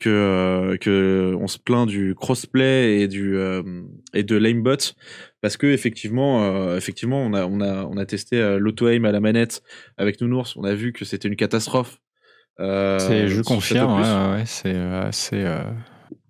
que 0.00 0.76
que 0.80 1.34
on 1.40 1.48
se 1.48 1.58
plaint 1.58 1.86
du 1.88 2.14
crossplay 2.14 3.00
et 3.00 3.08
du 3.08 3.36
et 4.14 4.22
de 4.22 4.36
l'aimbot 4.36 4.76
parce 5.40 5.56
que 5.56 5.66
effectivement 5.66 6.44
euh, 6.44 6.76
effectivement 6.76 7.20
on 7.20 7.32
a 7.34 7.46
on 7.46 7.60
a 7.60 7.84
on 7.84 7.96
a 7.96 8.06
testé 8.06 8.58
l'auto 8.58 8.88
aim 8.88 9.04
à 9.04 9.12
la 9.12 9.20
manette 9.20 9.62
avec 9.96 10.20
Nounours, 10.20 10.56
on 10.56 10.64
a 10.64 10.74
vu 10.74 10.92
que 10.92 11.04
c'était 11.04 11.28
une 11.28 11.36
catastrophe. 11.36 11.98
Euh, 12.60 12.98
C'est- 12.98 13.28
je 13.28 13.42
confirme, 13.42 13.92
ouais, 14.00 14.36
ouais, 14.38 14.42
c'est 14.46 14.74
euh, 14.74 15.08
c'est, 15.12 15.44
euh, 15.44 15.62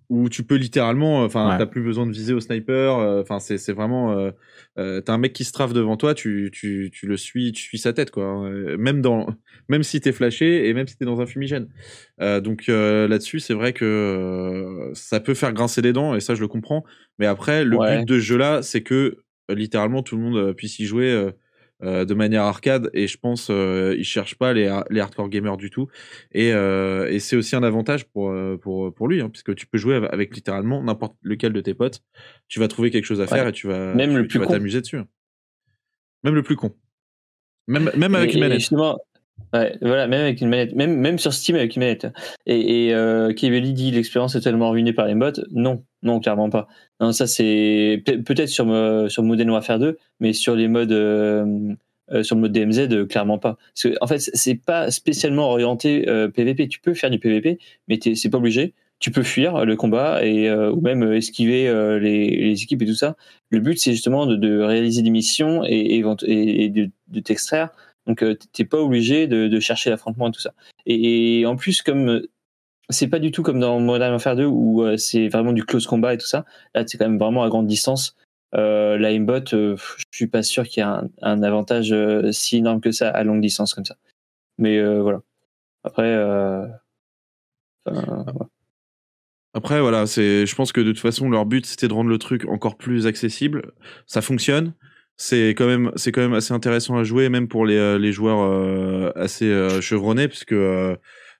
où 0.09 0.27
tu 0.29 0.43
peux 0.43 0.55
littéralement, 0.55 1.23
enfin, 1.23 1.51
Ouais. 1.51 1.57
t'as 1.59 1.65
plus 1.67 1.81
besoin 1.83 2.05
de 2.07 2.11
viser 2.11 2.33
au 2.33 2.39
sniper. 2.39 2.95
Enfin, 3.21 3.39
c'est 3.39 3.57
c'est 3.59 3.73
vraiment, 3.73 4.11
euh, 4.17 4.31
euh, 4.79 5.01
t'as 5.01 5.13
un 5.13 5.17
mec 5.19 5.33
qui 5.33 5.43
se 5.43 5.51
trave 5.51 5.73
devant 5.73 5.97
toi, 5.97 6.13
tu 6.15 6.49
tu 6.53 6.89
tu 6.93 7.05
le 7.07 7.15
suis, 7.17 7.51
tu 7.51 7.61
suis 7.63 7.77
sa 7.77 7.93
tête 7.93 8.09
quoi. 8.11 8.25
hein, 8.25 8.75
Même 8.77 9.01
dans, 9.01 9.27
même 9.69 9.83
si 9.83 10.01
t'es 10.01 10.11
flashé 10.11 10.67
et 10.67 10.73
même 10.73 10.87
si 10.87 10.97
t'es 10.97 11.05
dans 11.05 11.21
un 11.21 11.25
fumigène. 11.27 11.67
Euh, 12.21 12.41
donc 12.41 12.69
euh, 12.69 13.07
là-dessus, 13.07 13.39
c'est 13.39 13.53
vrai 13.53 13.71
que 13.73 13.85
euh, 13.85 14.91
ça 14.95 15.19
peut 15.19 15.33
faire 15.35 15.53
grincer 15.53 15.81
les 15.81 15.93
dents 15.93 16.15
et 16.15 16.19
ça 16.19 16.33
je 16.35 16.41
le 16.41 16.47
comprends. 16.47 16.83
Mais 17.19 17.25
après, 17.27 17.63
le 17.63 17.77
Ouais. 17.77 17.99
but 17.99 18.05
de 18.07 18.15
ce 18.19 18.23
jeu-là, 18.23 18.61
c'est 18.63 18.81
que 18.81 19.17
littéralement 19.49 20.01
tout 20.03 20.15
le 20.15 20.21
monde 20.23 20.53
puisse 20.53 20.79
y 20.79 20.85
jouer. 20.85 21.31
Euh, 21.81 22.01
euh, 22.01 22.05
de 22.05 22.13
manière 22.13 22.43
arcade 22.43 22.89
et 22.93 23.07
je 23.07 23.17
pense 23.17 23.49
euh, 23.49 23.95
ils 23.97 24.03
cherchent 24.03 24.35
pas 24.35 24.53
les, 24.53 24.69
les 24.89 24.99
hardcore 24.99 25.29
gamers 25.29 25.57
du 25.57 25.69
tout. 25.69 25.87
Et, 26.33 26.51
euh, 26.53 27.09
et 27.09 27.19
c'est 27.19 27.35
aussi 27.35 27.55
un 27.55 27.63
avantage 27.63 28.05
pour 28.05 28.31
euh, 28.31 28.57
pour 28.57 28.93
pour 28.93 29.07
lui 29.07 29.21
hein, 29.21 29.29
puisque 29.29 29.55
tu 29.55 29.65
peux 29.65 29.77
jouer 29.77 29.95
avec, 30.11 30.35
littéralement 30.35 30.83
n'importe 30.83 31.15
lequel 31.21 31.53
de 31.53 31.61
tes 31.61 31.73
potes. 31.73 32.01
Tu 32.47 32.59
vas 32.59 32.67
trouver 32.67 32.91
quelque 32.91 33.05
chose 33.05 33.21
à 33.21 33.27
faire 33.27 33.43
Ouais. 33.43 33.49
et 33.49 33.53
tu 33.53 33.67
vas 33.67 33.93
Même 33.95 34.11
tu, 34.11 34.17
le 34.17 34.27
tu 34.27 34.39
vas 34.39 34.47
t'amuser 34.47 34.81
dessus. 34.81 34.97
Même 36.23 36.35
le 36.35 36.43
plus 36.43 36.55
con. 36.57 36.73
Même 37.67 37.91
même 37.95 38.15
avec 38.15 38.31
Et- 38.31 38.33
une 38.33 38.39
et 38.39 38.41
manette. 38.41 38.59
justement, 38.59 38.97
ouais, 39.53 39.77
voilà, 39.81 40.07
même 40.07 40.21
avec 40.21 40.41
une 40.41 40.49
manette, 40.49 40.75
même, 40.75 40.95
même 40.97 41.19
sur 41.19 41.33
Steam 41.33 41.55
avec 41.55 41.75
une 41.75 41.81
manette. 41.81 42.07
Et, 42.45 42.87
et 42.87 42.93
euh, 42.93 43.33
dit 43.33 43.91
l'expérience 43.91 44.35
est 44.35 44.41
tellement 44.41 44.69
ruinée 44.71 44.93
par 44.93 45.07
les 45.07 45.15
mods. 45.15 45.31
Non, 45.51 45.83
non, 46.03 46.19
clairement 46.19 46.49
pas. 46.49 46.67
Non, 46.99 47.11
ça 47.11 47.27
c'est 47.27 48.01
peut- 48.05 48.21
peut-être 48.21 48.49
sur, 48.49 48.69
euh, 48.69 49.09
sur 49.09 49.23
Modern 49.23 49.49
Warfare 49.49 49.79
2, 49.79 49.97
mais 50.19 50.33
sur 50.33 50.55
les 50.55 50.67
modes. 50.67 50.91
euh, 50.91 51.73
euh, 52.11 52.23
sur 52.23 52.35
le 52.35 52.41
mode 52.41 52.53
DMZ, 52.53 53.07
clairement 53.07 53.37
pas. 53.37 53.57
Parce 53.75 53.83
que, 53.83 53.97
en 54.01 54.07
fait, 54.07 54.17
c'est 54.17 54.55
pas 54.55 54.89
spécialement 54.89 55.51
orienté 55.51 56.05
PVP. 56.33 56.67
Tu 56.67 56.79
peux 56.79 56.95
faire 56.95 57.11
du 57.11 57.19
PVP, 57.19 57.59
mais 57.87 57.99
t'es- 57.99 58.15
c'est 58.15 58.31
pas 58.31 58.39
obligé. 58.39 58.73
Tu 58.97 59.11
peux 59.11 59.21
fuir 59.21 59.63
le 59.63 59.75
combat 59.75 60.25
et 60.25 60.51
ou 60.51 60.81
même 60.81 61.03
esquiver 61.13 61.71
les, 62.01 62.63
équipes 62.63 62.81
et 62.81 62.87
tout 62.87 62.95
ça. 62.95 63.15
Le 63.51 63.59
but, 63.59 63.77
c'est 63.79 63.91
justement 63.91 64.25
de, 64.25 64.59
réaliser 64.59 65.03
des 65.03 65.11
missions 65.11 65.63
et, 65.65 66.01
de 66.01 67.19
t'extraire. 67.19 67.69
Donc, 68.09 68.23
euh, 68.23 68.35
t'es 68.53 68.65
pas 68.65 68.79
obligé 68.79 69.27
de, 69.27 69.47
de 69.47 69.59
chercher 69.59 69.91
l'affrontement 69.91 70.27
et 70.27 70.31
tout 70.31 70.41
ça. 70.41 70.53
Et, 70.87 71.39
et 71.41 71.45
en 71.45 71.55
plus, 71.55 71.83
comme 71.83 72.09
euh, 72.09 72.29
c'est 72.89 73.07
pas 73.07 73.19
du 73.19 73.31
tout 73.31 73.43
comme 73.43 73.59
dans 73.59 73.79
Modern 73.79 74.11
Warfare 74.11 74.35
2 74.35 74.45
où 74.45 74.83
euh, 74.83 74.97
c'est 74.97 75.27
vraiment 75.27 75.53
du 75.53 75.63
close 75.63 75.85
combat 75.85 76.15
et 76.15 76.17
tout 76.17 76.25
ça, 76.25 76.43
là, 76.73 76.83
c'est 76.87 76.97
quand 76.97 77.07
même 77.07 77.19
vraiment 77.19 77.43
à 77.43 77.49
grande 77.49 77.67
distance. 77.67 78.15
Euh, 78.55 78.97
la 78.97 79.11
aimbot, 79.11 79.53
euh, 79.53 79.77
je 79.77 80.03
suis 80.11 80.27
pas 80.27 80.41
sûr 80.41 80.67
qu'il 80.67 80.81
y 80.81 80.83
ait 80.83 80.89
un, 80.89 81.07
un 81.21 81.43
avantage 81.43 81.91
euh, 81.93 82.31
si 82.31 82.57
énorme 82.57 82.81
que 82.81 82.91
ça 82.91 83.09
à 83.09 83.23
longue 83.23 83.41
distance 83.41 83.75
comme 83.75 83.85
ça. 83.85 83.95
Mais 84.57 84.81
voilà. 84.99 85.21
Après, 85.83 86.17
ouais. 87.85 87.93
après 89.53 89.79
voilà 89.79 90.05
c'est 90.05 90.45
je 90.45 90.55
pense 90.55 90.73
que 90.73 90.81
de 90.81 90.91
toute 90.91 90.99
façon 90.99 91.29
leur 91.29 91.45
but 91.45 91.65
c'était 91.65 91.87
de 91.87 91.93
rendre 91.93 92.09
le 92.09 92.17
truc 92.17 92.45
encore 92.45 92.77
plus 92.77 93.07
accessible 93.07 93.71
ça 94.05 94.21
fonctionne 94.21 94.73
c'est 95.21 95.49
quand 95.49 95.67
même 95.67 95.91
c'est 95.97 96.13
quand 96.13 96.21
même 96.21 96.33
assez 96.33 96.53
intéressant 96.53 96.97
à 96.97 97.03
jouer 97.03 97.27
même 97.27 97.49
pour 97.49 97.65
les, 97.65 97.75
euh, 97.75 97.97
les 97.99 98.13
joueurs 98.13 98.39
euh, 98.41 99.11
assez 99.15 99.45
euh, 99.45 99.81
chevronnés 99.81 100.29
puisque 100.29 100.53
euh, 100.53 100.95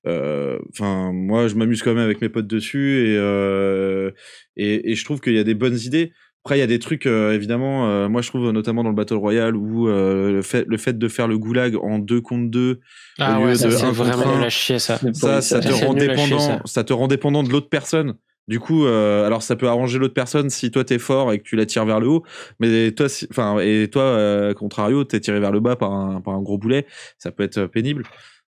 euh, 0.05 0.59
enfin 0.71 1.11
moi 1.13 1.47
je 1.47 1.55
m'amuse 1.55 1.81
quand 1.81 1.93
même 1.93 2.03
avec 2.03 2.21
mes 2.21 2.27
potes 2.27 2.45
dessus 2.45 3.07
et 3.07 3.15
euh, 3.17 4.11
et, 4.57 4.91
et 4.91 4.95
je 4.95 5.05
trouve 5.05 5.21
qu'il 5.21 5.33
y 5.33 5.39
a 5.39 5.45
des 5.45 5.53
bonnes 5.55 5.77
idées 5.79 6.11
après 6.43 6.57
il 6.57 6.59
y 6.59 6.63
a 6.63 6.67
des 6.67 6.79
trucs 6.79 7.05
euh, 7.05 7.31
évidemment 7.33 7.87
euh, 7.89 8.09
moi 8.09 8.21
je 8.21 8.27
trouve 8.27 8.51
notamment 8.51 8.83
dans 8.83 8.89
le 8.89 8.95
battle 8.95 9.15
royale 9.15 9.55
où 9.55 9.87
euh, 9.87 10.29
le 10.33 10.41
fait 10.41 10.65
le 10.67 10.77
fait 10.77 10.97
de 10.97 11.07
faire 11.07 11.29
le 11.29 11.37
goulag 11.37 11.77
en 11.81 11.99
deux 11.99 12.19
contre 12.19 12.49
deux 12.51 12.81
Ah 13.17 13.39
Au 13.39 13.43
lieu 13.43 13.51
ouais, 13.53 13.63
de 13.63 13.69
ça 13.69 13.87
un 13.87 13.91
vraiment 13.93 14.35
un. 14.35 14.41
à 14.41 14.49
chier 14.49 14.79
ça. 14.79 14.99
ça, 15.13 15.41
ça 15.41 15.59
te 15.61 15.69
rend 15.69 15.97
chier, 15.97 16.07
dépendant, 16.07 16.39
ça. 16.39 16.61
ça. 16.65 16.83
te 16.83 16.91
rend 16.91 17.07
dépendant 17.07 17.43
de 17.43 17.49
l'autre 17.49 17.69
personne. 17.69 18.15
Du 18.49 18.59
coup, 18.59 18.85
euh, 18.85 19.25
alors 19.27 19.43
ça 19.43 19.55
peut 19.55 19.67
arranger 19.67 19.99
l'autre 19.99 20.15
personne 20.15 20.49
si 20.49 20.71
toi 20.71 20.83
t'es 20.83 20.97
fort 20.99 21.31
et 21.31 21.37
que 21.37 21.43
tu 21.43 21.55
la 21.55 21.65
tires 21.67 21.85
vers 21.85 21.99
le 21.99 22.07
haut, 22.07 22.23
mais 22.59 22.91
toi, 22.91 23.07
si- 23.07 23.27
enfin, 23.29 23.59
et 23.59 23.87
toi, 23.91 24.01
euh, 24.01 24.53
contrario, 24.55 25.03
t'es 25.03 25.19
tiré 25.19 25.39
vers 25.39 25.51
le 25.51 25.59
bas 25.59 25.75
par 25.75 25.93
un, 25.93 26.19
par 26.19 26.33
un 26.33 26.41
gros 26.41 26.57
boulet, 26.57 26.87
ça 27.19 27.31
peut 27.31 27.43
être 27.43 27.67
pénible. 27.67 28.03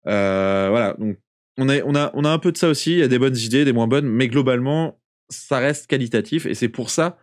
Euh, 0.07 0.67
voilà, 0.71 0.95
donc 0.97 1.17
on 1.59 1.69
a, 1.69 1.81
on 1.85 1.93
a, 1.95 2.09
on 2.15 2.25
a 2.25 2.29
un 2.29 2.39
peu 2.39 2.51
de 2.51 2.57
ça 2.57 2.67
aussi. 2.67 2.93
Il 2.93 2.97
y 2.97 3.03
a 3.03 3.07
des 3.07 3.19
bonnes 3.19 3.37
idées, 3.37 3.63
des 3.63 3.73
moins 3.73 3.87
bonnes, 3.87 4.07
mais 4.07 4.27
globalement, 4.27 4.99
ça 5.29 5.59
reste 5.59 5.85
qualitatif 5.87 6.47
et 6.47 6.55
c'est 6.55 6.69
pour 6.69 6.89
ça. 6.89 7.17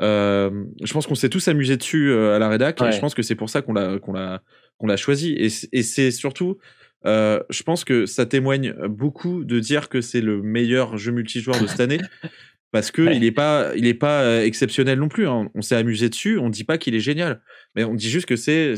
Je 0.00 0.92
pense 0.92 1.06
qu'on 1.06 1.14
s'est 1.14 1.28
tous 1.28 1.48
amusés 1.48 1.76
dessus 1.76 2.12
à 2.14 2.38
la 2.38 2.48
rédac 2.48 2.80
et 2.80 2.84
je 2.92 3.00
pense 3.00 3.14
que 3.14 3.22
c'est 3.22 3.34
pour 3.34 3.50
ça 3.50 3.62
qu'on 3.62 3.72
l'a 3.72 3.98
qu'on 3.98 4.12
l'a 4.12 4.42
qu'on 4.78 4.86
l'a 4.86 4.96
choisi 4.96 5.34
et 5.38 5.48
c'est 5.82 6.10
surtout 6.10 6.58
euh, 7.06 7.40
je 7.50 7.62
pense 7.62 7.84
que 7.84 8.06
ça 8.06 8.26
témoigne 8.26 8.72
beaucoup 8.88 9.44
de 9.44 9.58
dire 9.60 9.88
que 9.88 10.00
c'est 10.00 10.20
le 10.20 10.40
meilleur 10.42 10.96
jeu 10.98 11.12
multijoueur 11.12 11.60
de 11.60 11.66
cette 11.66 11.80
année 11.80 11.98
parce 12.70 12.90
que 12.90 13.02
Ouais. 13.02 13.16
il 13.16 13.24
est 13.24 13.32
pas 13.32 13.72
il 13.76 13.86
est 13.86 13.94
pas 13.94 14.22
euh, 14.22 14.44
exceptionnel 14.44 14.98
non 14.98 15.08
plus 15.08 15.26
hein. 15.28 15.50
on 15.54 15.62
s'est 15.62 15.76
amusé 15.76 16.08
dessus 16.08 16.38
on 16.38 16.48
dit 16.48 16.64
pas 16.64 16.78
qu'il 16.78 16.94
est 16.94 17.00
génial 17.00 17.40
mais 17.74 17.84
on 17.84 17.94
dit 17.94 18.08
juste 18.08 18.26
que 18.26 18.36
c'est 18.36 18.74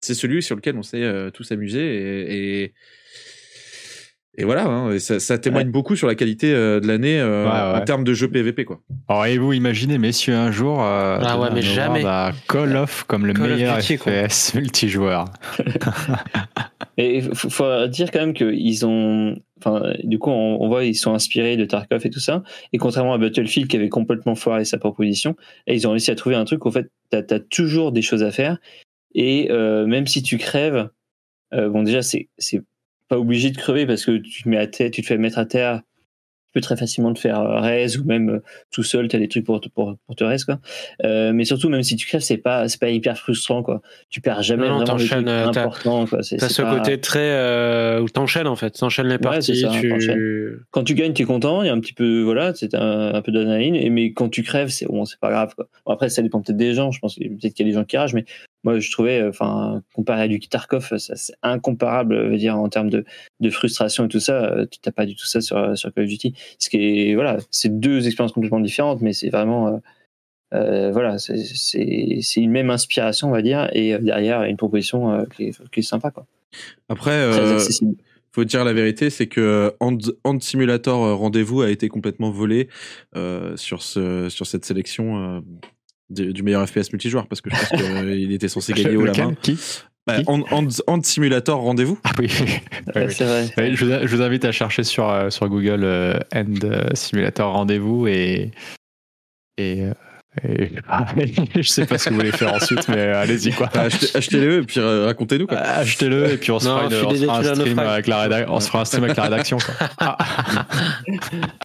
c'est 0.00 0.14
celui 0.14 0.42
sur 0.42 0.56
lequel 0.56 0.76
on 0.76 0.82
s'est 0.82 1.02
euh, 1.02 1.30
tous 1.30 1.50
amusés 1.52 1.80
et, 1.84 2.62
et 2.62 2.74
et 4.38 4.44
voilà, 4.44 4.64
hein, 4.66 4.92
et 4.92 5.00
ça, 5.00 5.18
ça 5.18 5.38
témoigne 5.38 5.70
beaucoup 5.70 5.96
sur 5.96 6.06
la 6.06 6.14
qualité 6.14 6.54
euh, 6.54 6.78
de 6.78 6.86
l'année 6.86 7.18
euh, 7.20 7.44
Ouais, 7.44 7.50
ouais. 7.50 7.80
en 7.80 7.84
termes 7.84 8.04
de 8.04 8.14
jeu 8.14 8.28
PVP 8.28 8.64
quoi. 8.64 8.80
Auriez-vous 9.08 9.52
imaginé, 9.52 9.98
messieurs, 9.98 10.34
un 10.36 10.52
jour 10.52 10.82
euh, 10.82 11.18
Ah 11.20 11.38
ouais, 11.38 11.48
mais 11.52 11.62
jamais. 11.62 12.04
à 12.04 12.32
Call 12.48 12.76
of 12.76 13.04
comme 13.04 13.26
le 13.26 13.32
Call 13.34 13.50
meilleur 13.50 13.78
Duty, 13.78 13.98
quoi. 13.98 14.12
FPS 14.28 14.54
multijoueur 14.54 15.24
Et 16.96 17.16
il 17.16 17.34
faut, 17.34 17.50
faut 17.50 17.86
dire 17.88 18.10
quand 18.10 18.20
même 18.20 18.34
qu'ils 18.34 18.86
ont. 18.86 19.36
Enfin, 19.58 19.94
du 20.04 20.18
coup, 20.18 20.30
on, 20.30 20.62
on 20.62 20.68
voit 20.68 20.84
ils 20.84 20.94
sont 20.94 21.12
inspirés 21.14 21.56
de 21.56 21.64
Tarkov 21.64 22.06
et 22.06 22.10
tout 22.10 22.20
ça. 22.20 22.42
Et 22.72 22.78
contrairement 22.78 23.14
à 23.14 23.18
Battlefield 23.18 23.68
qui 23.68 23.76
avait 23.76 23.88
complètement 23.88 24.34
foiré 24.34 24.64
sa 24.64 24.78
proposition, 24.78 25.34
et 25.66 25.74
ils 25.74 25.88
ont 25.88 25.90
réussi 25.90 26.10
à 26.10 26.14
trouver 26.14 26.36
un 26.36 26.44
truc 26.44 26.64
où 26.64 26.68
en 26.68 26.72
fait, 26.72 26.90
tu 27.10 27.16
as, 27.16 27.40
toujours 27.40 27.90
des 27.92 28.02
choses 28.02 28.22
à 28.22 28.30
faire. 28.30 28.58
Et 29.14 29.50
euh, 29.50 29.86
même 29.86 30.06
si 30.06 30.22
tu 30.22 30.38
crèves, 30.38 30.88
euh, 31.52 31.68
bon, 31.68 31.82
déjà, 31.82 32.02
c'est 32.02 32.28
pas 33.10 33.18
obligé 33.18 33.50
de 33.50 33.58
crever 33.58 33.84
parce 33.86 34.04
que 34.06 34.16
tu 34.16 34.44
te, 34.44 34.48
mets 34.48 34.56
à 34.56 34.66
terre, 34.66 34.90
tu 34.90 35.02
te 35.02 35.06
fais 35.06 35.18
mettre 35.18 35.38
à 35.38 35.44
terre. 35.44 35.82
Tu 36.52 36.54
peux 36.58 36.62
très 36.62 36.76
facilement 36.76 37.12
te 37.12 37.20
faire 37.20 37.38
euh, 37.38 37.60
raise 37.60 37.96
ou 37.96 38.04
même 38.04 38.28
euh, 38.28 38.42
tout 38.72 38.82
seul, 38.82 39.06
tu 39.06 39.14
as 39.14 39.20
des 39.20 39.28
trucs 39.28 39.44
pour, 39.46 39.60
te- 39.60 39.68
pour, 39.68 39.96
pour 40.04 40.16
te 40.16 40.24
raise. 40.24 40.44
Quoi. 40.44 40.58
Euh, 41.04 41.32
mais 41.32 41.44
surtout, 41.44 41.68
même 41.68 41.84
si 41.84 41.94
tu 41.94 42.08
crèves, 42.08 42.22
c'est 42.22 42.38
pas, 42.38 42.68
c'est 42.68 42.80
pas 42.80 42.88
hyper 42.90 43.16
frustrant. 43.16 43.62
Quoi. 43.62 43.82
Tu 44.08 44.20
perds 44.20 44.42
jamais 44.42 44.66
Non, 44.66 44.78
vraiment 44.82 44.96
trucs 44.96 45.08
t'as- 45.24 45.44
importants. 45.48 46.06
Quoi. 46.06 46.24
C'est- 46.24 46.38
T'as 46.38 46.48
c'est 46.48 46.54
ce 46.54 46.62
pas- 46.62 46.76
côté 46.78 46.98
très 47.00 47.20
euh, 47.20 48.00
où 48.00 48.08
t'enchaînes 48.08 48.48
en 48.48 48.56
fait, 48.56 48.70
t'enchaînes 48.70 49.06
les 49.06 49.12
Ouais, 49.12 49.18
parties, 49.18 49.54
ça, 49.60 49.68
tu 49.68 49.88
t'enchaînes. 49.90 50.58
quand 50.72 50.82
tu 50.82 50.94
gagnes, 50.94 51.12
tu 51.12 51.22
es 51.22 51.24
content, 51.24 51.62
il 51.62 51.66
y 51.66 51.68
a 51.70 51.72
un 51.72 51.78
petit 51.78 51.92
peu, 51.94 52.22
voilà, 52.22 52.52
c'est 52.52 52.74
un, 52.74 53.14
un 53.14 53.22
peu 53.22 53.30
d'adrénaline, 53.30 53.92
mais 53.92 54.12
quand 54.12 54.28
tu 54.28 54.42
crèves, 54.42 54.70
c'est 54.70 54.86
bon, 54.86 55.04
c'est 55.04 55.20
pas 55.20 55.30
grave. 55.30 55.54
Quoi. 55.54 55.68
Bon, 55.86 55.92
après, 55.92 56.08
ça 56.08 56.20
dépend 56.20 56.40
peut-être 56.42 56.56
des 56.58 56.74
gens, 56.74 56.90
je 56.90 56.98
pense 56.98 57.14
peut-être 57.14 57.54
qu'il 57.54 57.64
y 57.64 57.68
a 57.68 57.72
des 57.72 57.78
gens 57.78 57.84
qui 57.84 57.96
ragent, 57.96 58.14
mais 58.14 58.24
moi, 58.64 58.78
je 58.78 58.90
trouvais, 58.90 59.20
euh, 59.20 59.30
enfin, 59.30 59.82
comparé 59.94 60.22
à 60.22 60.28
du 60.28 60.38
Tarkov, 60.40 60.96
ça, 60.98 61.16
c'est 61.16 61.34
incomparable, 61.42 62.24
je 62.26 62.30
veux 62.30 62.36
dire, 62.38 62.56
en 62.56 62.68
termes 62.68 62.90
de, 62.90 63.04
de 63.40 63.50
frustration 63.50 64.04
et 64.04 64.08
tout 64.08 64.20
ça, 64.20 64.44
euh, 64.52 64.66
tu 64.70 64.78
n'as 64.84 64.92
pas 64.92 65.06
du 65.06 65.14
tout 65.14 65.24
ça 65.26 65.40
sur, 65.40 65.76
sur 65.78 65.92
Call 65.94 66.04
of 66.04 66.10
Duty. 66.10 66.34
Ce 66.58 66.68
qui 66.68 66.76
est, 67.10 67.14
voilà, 67.14 67.38
c'est 67.50 67.80
deux 67.80 68.06
expériences 68.06 68.32
complètement 68.32 68.60
différentes, 68.60 69.00
mais 69.00 69.12
c'est 69.12 69.30
vraiment, 69.30 69.68
euh, 69.68 69.76
euh, 70.54 70.90
voilà, 70.92 71.18
c'est- 71.18 72.36
une 72.36 72.50
même 72.50 72.70
inspiration, 72.70 73.28
on 73.28 73.32
va 73.32 73.42
dire, 73.42 73.70
et 73.72 73.94
euh, 73.94 73.98
derrière, 73.98 74.42
une 74.42 74.56
proposition 74.56 75.12
euh, 75.12 75.24
qui, 75.36 75.44
est, 75.44 75.70
qui 75.70 75.80
est 75.80 75.82
sympa, 75.82 76.10
quoi. 76.10 76.26
Après, 76.88 77.30
Très 77.30 77.40
euh, 77.40 77.58
faut 78.32 78.44
dire 78.44 78.64
la 78.64 78.72
vérité, 78.72 79.10
c'est 79.10 79.26
que 79.26 79.72
Hand, 79.80 80.02
Simulator 80.40 81.04
euh, 81.04 81.14
Rendez-vous 81.14 81.62
a 81.62 81.70
été 81.70 81.88
complètement 81.88 82.30
volé 82.30 82.68
euh, 83.16 83.56
sur 83.56 83.82
ce 83.82 84.28
sur 84.28 84.46
cette 84.46 84.64
sélection 84.64 85.36
euh, 85.36 85.40
du, 86.10 86.32
du 86.32 86.42
meilleur 86.42 86.68
FPS 86.68 86.92
multijoueur 86.92 87.26
parce 87.26 87.40
que 87.40 87.50
je 87.50 87.56
pense 87.56 87.68
qu'il 87.68 88.32
était 88.32 88.48
censé 88.48 88.72
gagner 88.72 88.96
haut 88.96 89.06
la 89.06 89.12
main. 89.12 89.34
Qui 89.40 89.58
Bah, 90.06 90.18
Simulator 91.02 91.60
Rendez-vous. 91.60 91.98
Ah 92.04 92.10
oui. 92.18 92.28
C'est 92.28 93.24
vrai. 93.24 93.48
Ouais, 93.56 93.74
je, 93.74 93.84
vous, 93.84 94.06
je 94.06 94.16
vous 94.16 94.22
invite 94.22 94.44
à 94.44 94.52
chercher 94.52 94.82
sur, 94.82 95.08
euh, 95.08 95.30
sur 95.30 95.48
Google 95.48 95.84
End 96.34 96.44
euh, 96.64 96.88
Simulator 96.94 97.52
Rendez-vous 97.52 98.06
et, 98.06 98.50
et 99.56 99.84
euh, 99.84 99.94
Et, 100.44 100.70
je 101.56 101.68
sais 101.68 101.86
pas 101.86 101.98
ce 101.98 102.04
que 102.04 102.10
vous 102.10 102.20
voulez 102.20 102.30
faire 102.30 102.54
ensuite, 102.54 102.86
mais 102.88 103.00
allez-y 103.00 103.52
quoi. 103.52 103.68
Bah, 103.74 103.88
achetez-le 104.14 104.58
et 104.58 104.62
puis 104.62 104.78
euh, 104.78 105.06
racontez-nous 105.06 105.48
quoi. 105.48 105.58
Achetez-le 105.58 106.30
et 106.32 106.36
puis 106.36 106.52
on 106.52 106.60
se 106.60 106.66
fera, 106.66 106.84
un 106.84 107.54
stream 107.54 107.78
avec 107.80 108.06
la 108.06 108.20
rédaction. 108.20 108.54
On 108.54 108.60
se 108.60 108.68
fera 108.68 108.82
un 108.82 108.84
stream 108.84 109.04
avec 109.04 109.16
la 109.16 109.24
rédaction. 109.24 109.58
Quoi. 109.58 110.16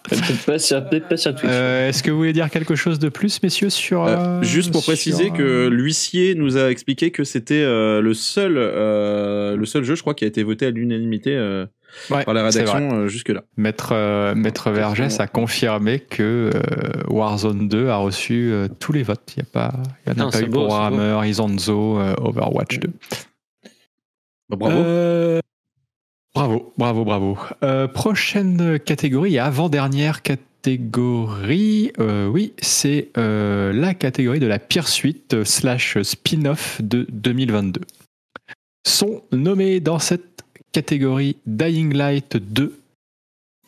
peut-être 0.09 0.45
pas 0.45 0.57
sur, 0.57 0.83
Twitch. 0.89 1.43
Euh, 1.45 1.89
Est-ce 1.89 2.01
que 2.01 2.09
vous 2.09 2.17
voulez 2.17 2.33
dire 2.33 2.49
quelque 2.49 2.75
chose 2.75 2.97
de 2.97 3.09
plus, 3.09 3.41
messieurs, 3.43 3.69
sur 3.69 4.03
euh, 4.03 4.41
Juste 4.41 4.71
pour 4.71 4.81
sur, 4.81 4.93
préciser 4.93 5.29
que 5.29 5.43
euh, 5.43 5.69
l'huissier 5.69 6.33
nous 6.33 6.57
a 6.57 6.71
expliqué 6.71 7.11
que 7.11 7.23
c'était 7.23 7.61
euh, 7.61 8.01
le 8.01 8.15
seul, 8.15 8.55
euh, 8.57 9.55
le 9.55 9.65
seul 9.65 9.83
jeu, 9.83 9.93
je 9.93 10.01
crois, 10.01 10.15
qui 10.15 10.23
a 10.23 10.27
été 10.27 10.41
voté 10.41 10.65
à 10.65 10.71
l'unanimité 10.71 11.35
euh, 11.35 11.67
Ouais, 12.09 12.23
par 12.23 12.33
la 12.33 12.43
rédaction 12.43 12.91
euh, 12.93 13.07
jusque 13.07 13.29
là. 13.29 13.43
Maître, 13.57 13.89
euh, 13.91 14.35
Maître 14.35 14.69
Vergès 14.71 15.19
a 15.19 15.27
confirmé 15.27 15.99
que 15.99 16.51
euh, 16.53 17.03
Warzone 17.07 17.67
2 17.67 17.89
a 17.89 17.97
reçu 17.97 18.51
euh, 18.51 18.67
tous 18.79 18.91
les 18.91 19.03
votes. 19.03 19.33
Il 19.35 19.43
n'y 19.43 19.47
a 19.47 19.51
pas, 19.51 19.73
il 20.05 20.13
y 20.13 20.15
en 20.15 20.21
a 20.21 20.25
Non, 20.25 20.31
pas 20.31 20.41
eu 20.41 20.45
beau, 20.45 20.65
pour. 20.65 20.69
Warhammer, 20.69 21.27
Isonzo, 21.27 21.99
euh, 21.99 22.13
Overwatch 22.19 22.79
2. 22.79 22.89
Bah, 24.49 24.57
bravo. 24.57 24.77
Euh, 24.77 25.39
bravo, 26.33 26.73
bravo, 26.77 27.05
bravo. 27.05 27.37
Euh, 27.63 27.87
prochaine 27.87 28.79
catégorie 28.79 29.35
et 29.35 29.39
avant-dernière 29.39 30.21
catégorie, 30.21 31.91
euh, 31.99 32.27
oui, 32.27 32.53
c'est 32.59 33.09
euh, 33.17 33.73
la 33.73 33.93
catégorie 33.93 34.39
de 34.39 34.47
la 34.47 34.59
pire 34.59 34.87
suite 34.87 35.43
slash 35.43 36.01
spin-off 36.01 36.81
de 36.81 37.07
2022. 37.09 37.81
Sont 38.87 39.23
nommés 39.31 39.79
dans 39.79 39.97
cette 39.97 40.34
catégorie 40.75 41.37
Dying 41.45 41.93
Light 41.93 42.35
2. 42.35 42.77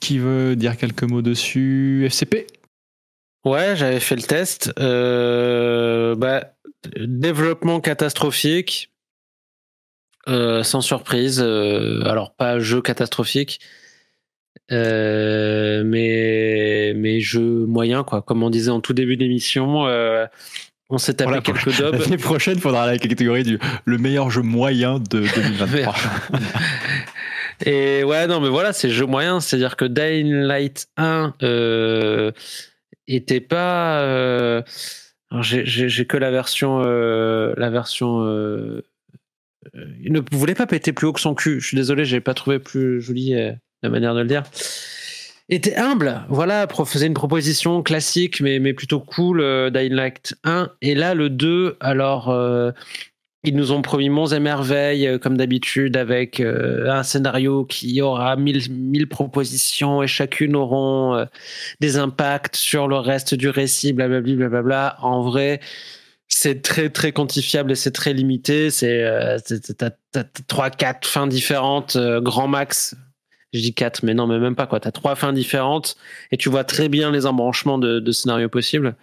Qui 0.02 0.20
veut 0.20 0.58
dire 0.58 0.76
quelques 0.76 1.04
mots 1.04 1.22
dessus? 1.22 2.04
FCP 2.06 2.48
Ouais, 3.46 3.78
j'avais 3.78 4.02
fait 4.02 4.18
le 4.18 4.24
test. 4.24 4.74
Euh, 4.78 6.16
bah, 6.16 6.52
développement 6.98 7.80
catastrophique. 7.80 8.92
Euh, 10.28 10.64
sans 10.64 10.82
surprise. 10.82 11.40
euh, 11.40 12.04
alors, 12.04 12.36
pas 12.36 12.60
jeu 12.60 12.82
catastrophique. 12.82 13.62
mais, 14.70 15.86
mais 16.94 17.22
jeu 17.22 17.66
moyen, 17.68 18.04
quoi. 18.04 18.22
Comme 18.22 18.44
on 18.44 18.50
disait 18.50 18.72
en 18.72 18.82
tout 18.82 18.92
début 18.92 19.16
d'émission, 19.16 19.86
on 20.90 20.98
s'est 20.98 21.14
tapé 21.16 21.42
quelques 21.42 21.78
dobs. 21.78 21.96
L'année 22.00 22.18
prochaine, 22.18 22.56
il 22.56 22.62
faudra 22.62 22.86
la 22.86 22.98
catégorie 22.98 23.44
du 23.44 23.60
le 23.86 23.98
meilleur 23.98 24.30
jeu 24.32 24.42
moyen 24.42 25.00
de 25.00 25.20
2023. 25.36 25.94
Et 27.66 28.04
ouais, 28.04 28.28
non, 28.28 28.40
mais 28.40 28.50
voilà, 28.50 28.72
c'est 28.74 28.90
jeu 28.90 29.06
moyen. 29.06 29.40
C'est-à-dire 29.40 29.76
que 29.76 29.86
Dying 29.86 30.32
Light 30.32 30.88
1 30.98 31.34
euh, 31.44 32.32
était 33.08 33.42
pas. 33.42 34.02
euh, 34.02 34.62
alors 35.32 35.44
j'ai- 35.44 36.06
que 36.06 36.18
la 36.18 36.32
version. 36.32 36.82
euh, 36.84 37.54
la 37.58 37.70
version. 37.70 38.22
euh, 38.24 38.84
euh, 39.76 39.86
il 40.04 40.14
ne 40.14 40.22
voulait 40.32 40.56
pas 40.56 40.68
péter 40.68 40.94
plus 40.94 41.08
haut 41.08 41.14
que 41.14 41.20
son 41.20 41.34
cul. 41.36 41.60
Je 41.60 41.68
suis 41.68 41.76
désolé, 41.78 42.06
j'ai 42.06 42.22
pas 42.22 42.34
trouvé 42.34 42.60
plus 42.60 43.02
joli 43.02 43.34
euh, 43.36 43.52
la 43.84 43.90
manière 43.90 44.14
de 44.16 44.22
le 44.22 44.28
dire. 44.28 44.44
Était 45.50 45.78
humble, 45.78 46.26
voilà, 46.28 46.68
faisait 46.86 47.08
une 47.08 47.14
proposition 47.14 47.82
classique, 47.82 48.42
mais, 48.42 48.60
mais 48.60 48.74
plutôt 48.74 49.00
cool, 49.00 49.40
euh, 49.40 49.70
Dying 49.70 49.94
Light 49.94 50.36
1. 50.44 50.70
Et 50.82 50.94
là, 50.94 51.14
le 51.14 51.30
2, 51.30 51.78
alors. 51.80 52.30
euh, 52.30 52.72
ils 53.44 53.56
nous 53.56 53.72
ont 53.72 53.82
promis 53.82 54.10
monts 54.10 54.28
et 54.28 54.40
merveilles, 54.40 55.08
euh, 55.08 55.20
comme 55.20 55.38
d'habitude, 55.38 55.96
avec 55.96 56.42
euh, 56.42 56.92
un 56.92 57.04
scénario 57.04 57.64
qui 57.64 58.02
aura 58.02 58.36
mille, 58.36 58.62
mille 58.70 59.08
propositions 59.08 60.04
et 60.04 60.08
chacune 60.08 60.54
auront 60.56 61.26
des 61.80 61.98
impacts 61.98 62.58
sur 62.58 62.90
le 62.90 62.98
reste 62.98 63.34
du 63.36 63.48
récit, 63.48 63.94
blablabla. 63.94 64.36
blablabla. 64.36 64.98
En 65.02 65.22
vrai, 65.22 65.62
c'est 66.28 66.62
très 66.62 66.90
très 66.90 67.14
quantifiable 67.14 67.72
et 67.72 67.76
c'est 67.76 67.92
très 67.92 68.12
limité. 68.12 68.70
C'est 68.70 69.04
euh, 69.04 69.38
t'as- 69.78 70.24
trois 70.48 70.70
quatre 70.70 71.08
fins 71.08 71.28
différentes, 71.28 71.96
grand 72.22 72.50
max. 72.50 72.96
Je 73.54 73.62
dis 73.62 73.74
quatre, 73.74 74.04
mais 74.04 74.14
non, 74.14 74.28
mais 74.28 74.40
même 74.40 74.56
pas 74.56 74.68
quoi. 74.68 74.80
T'as 74.80 74.92
trois 74.92 75.16
fins 75.16 75.32
différentes 75.32 75.96
et 76.32 76.38
tu 76.38 76.50
vois 76.50 76.64
très 76.64 76.90
bien 76.90 77.12
les 77.12 77.26
embranchements 77.26 77.78
de, 77.78 78.12
scénarios 78.12 78.50
possibles. 78.50 78.96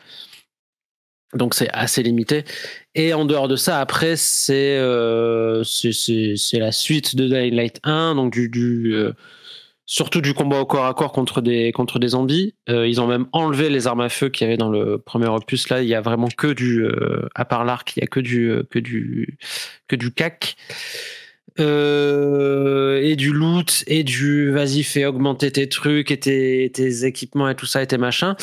Donc 1.33 1.55
c'est 1.55 1.71
assez 1.71 2.03
limité. 2.03 2.45
Et 2.95 3.15
en 3.15 3.25
dehors 3.25 3.49
de 3.49 3.57
ça, 3.57 3.81
après, 3.81 4.17
c'est 4.17 4.77
euh, 4.79 5.65
la 6.53 6.73
suite 6.73 7.17
de 7.17 7.27
Dying 7.27 7.55
Light 7.55 7.81
1, 7.83 8.15
donc 8.15 8.33
du, 8.33 8.93
euh, 8.95 9.13
surtout 9.87 10.21
du 10.21 10.35
combat 10.35 10.61
au 10.61 10.67
corps 10.67 10.87
à 10.87 10.95
corps 10.95 11.11
contre 11.11 11.41
des 11.41 11.73
contre 11.73 11.99
des 11.99 12.09
zombies. 12.09 12.55
Euh, 12.69 12.87
ils 12.87 13.01
ont 13.01 13.07
même 13.07 13.27
enlevé 13.33 13.71
les 13.71 13.87
armes 13.87 14.03
à 14.03 14.11
feu 14.11 14.29
qu'il 14.29 14.47
y 14.47 14.49
avait 14.49 14.59
dans 14.59 14.71
le 14.71 14.99
premier 14.99 15.27
opus. 15.27 15.71
Là, 15.71 15.83
il 15.83 15.89
y 15.89 15.95
a 15.95 16.03
vraiment 16.03 16.29
que 16.29 16.53
du 16.53 16.87
à 17.35 17.45
part 17.47 17.65
l'arc, 17.65 17.97
il 17.97 18.01
y 18.01 18.05
a 18.05 18.07
que 18.07 18.21
du 18.21 18.63
que 18.71 18.79
du 18.79 19.39
que 19.89 19.97
du 19.97 20.13
cac. 20.13 20.57
Euh, 21.61 23.01
et 23.01 23.15
du 23.15 23.33
loot 23.33 23.85
et 23.87 24.03
du 24.03 24.51
vas-y 24.51 24.83
fais 24.83 25.05
augmenter 25.05 25.53
tes 25.53 25.69
trucs 25.69 26.11
et 26.11 26.19
tes, 26.19 26.69
tes 26.75 27.05
équipements 27.05 27.49
et 27.49 27.55
tout 27.55 27.67
ça 27.67 27.81
et 27.81 27.87
tes 27.87 27.97
machins 27.97 28.35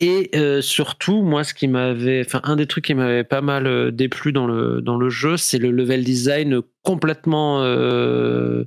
et 0.00 0.30
euh, 0.34 0.60
surtout, 0.60 1.22
moi, 1.22 1.44
ce 1.44 1.54
qui 1.54 1.68
m'avait, 1.68 2.22
enfin, 2.26 2.40
un 2.44 2.56
des 2.56 2.66
trucs 2.66 2.84
qui 2.84 2.94
m'avait 2.94 3.24
pas 3.24 3.40
mal 3.40 3.66
euh, 3.66 3.90
déplu 3.92 4.32
dans 4.32 4.46
le 4.46 4.80
dans 4.80 4.96
le 4.96 5.08
jeu, 5.08 5.36
c'est 5.36 5.58
le 5.58 5.70
level 5.70 6.02
design 6.02 6.60
complètement 6.82 7.62
euh, 7.62 8.64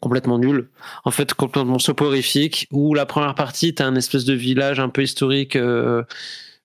complètement 0.00 0.38
nul. 0.38 0.68
En 1.04 1.10
fait, 1.10 1.32
complètement 1.34 1.78
soporifique. 1.78 2.68
Où 2.70 2.94
la 2.94 3.06
première 3.06 3.34
partie, 3.34 3.74
t'as 3.74 3.86
un 3.86 3.96
espèce 3.96 4.24
de 4.24 4.34
village 4.34 4.78
un 4.78 4.90
peu 4.90 5.02
historique, 5.02 5.56
euh, 5.56 6.04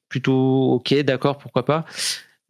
plutôt 0.10 0.74
ok, 0.74 0.94
d'accord, 1.04 1.38
pourquoi 1.38 1.66
pas, 1.66 1.86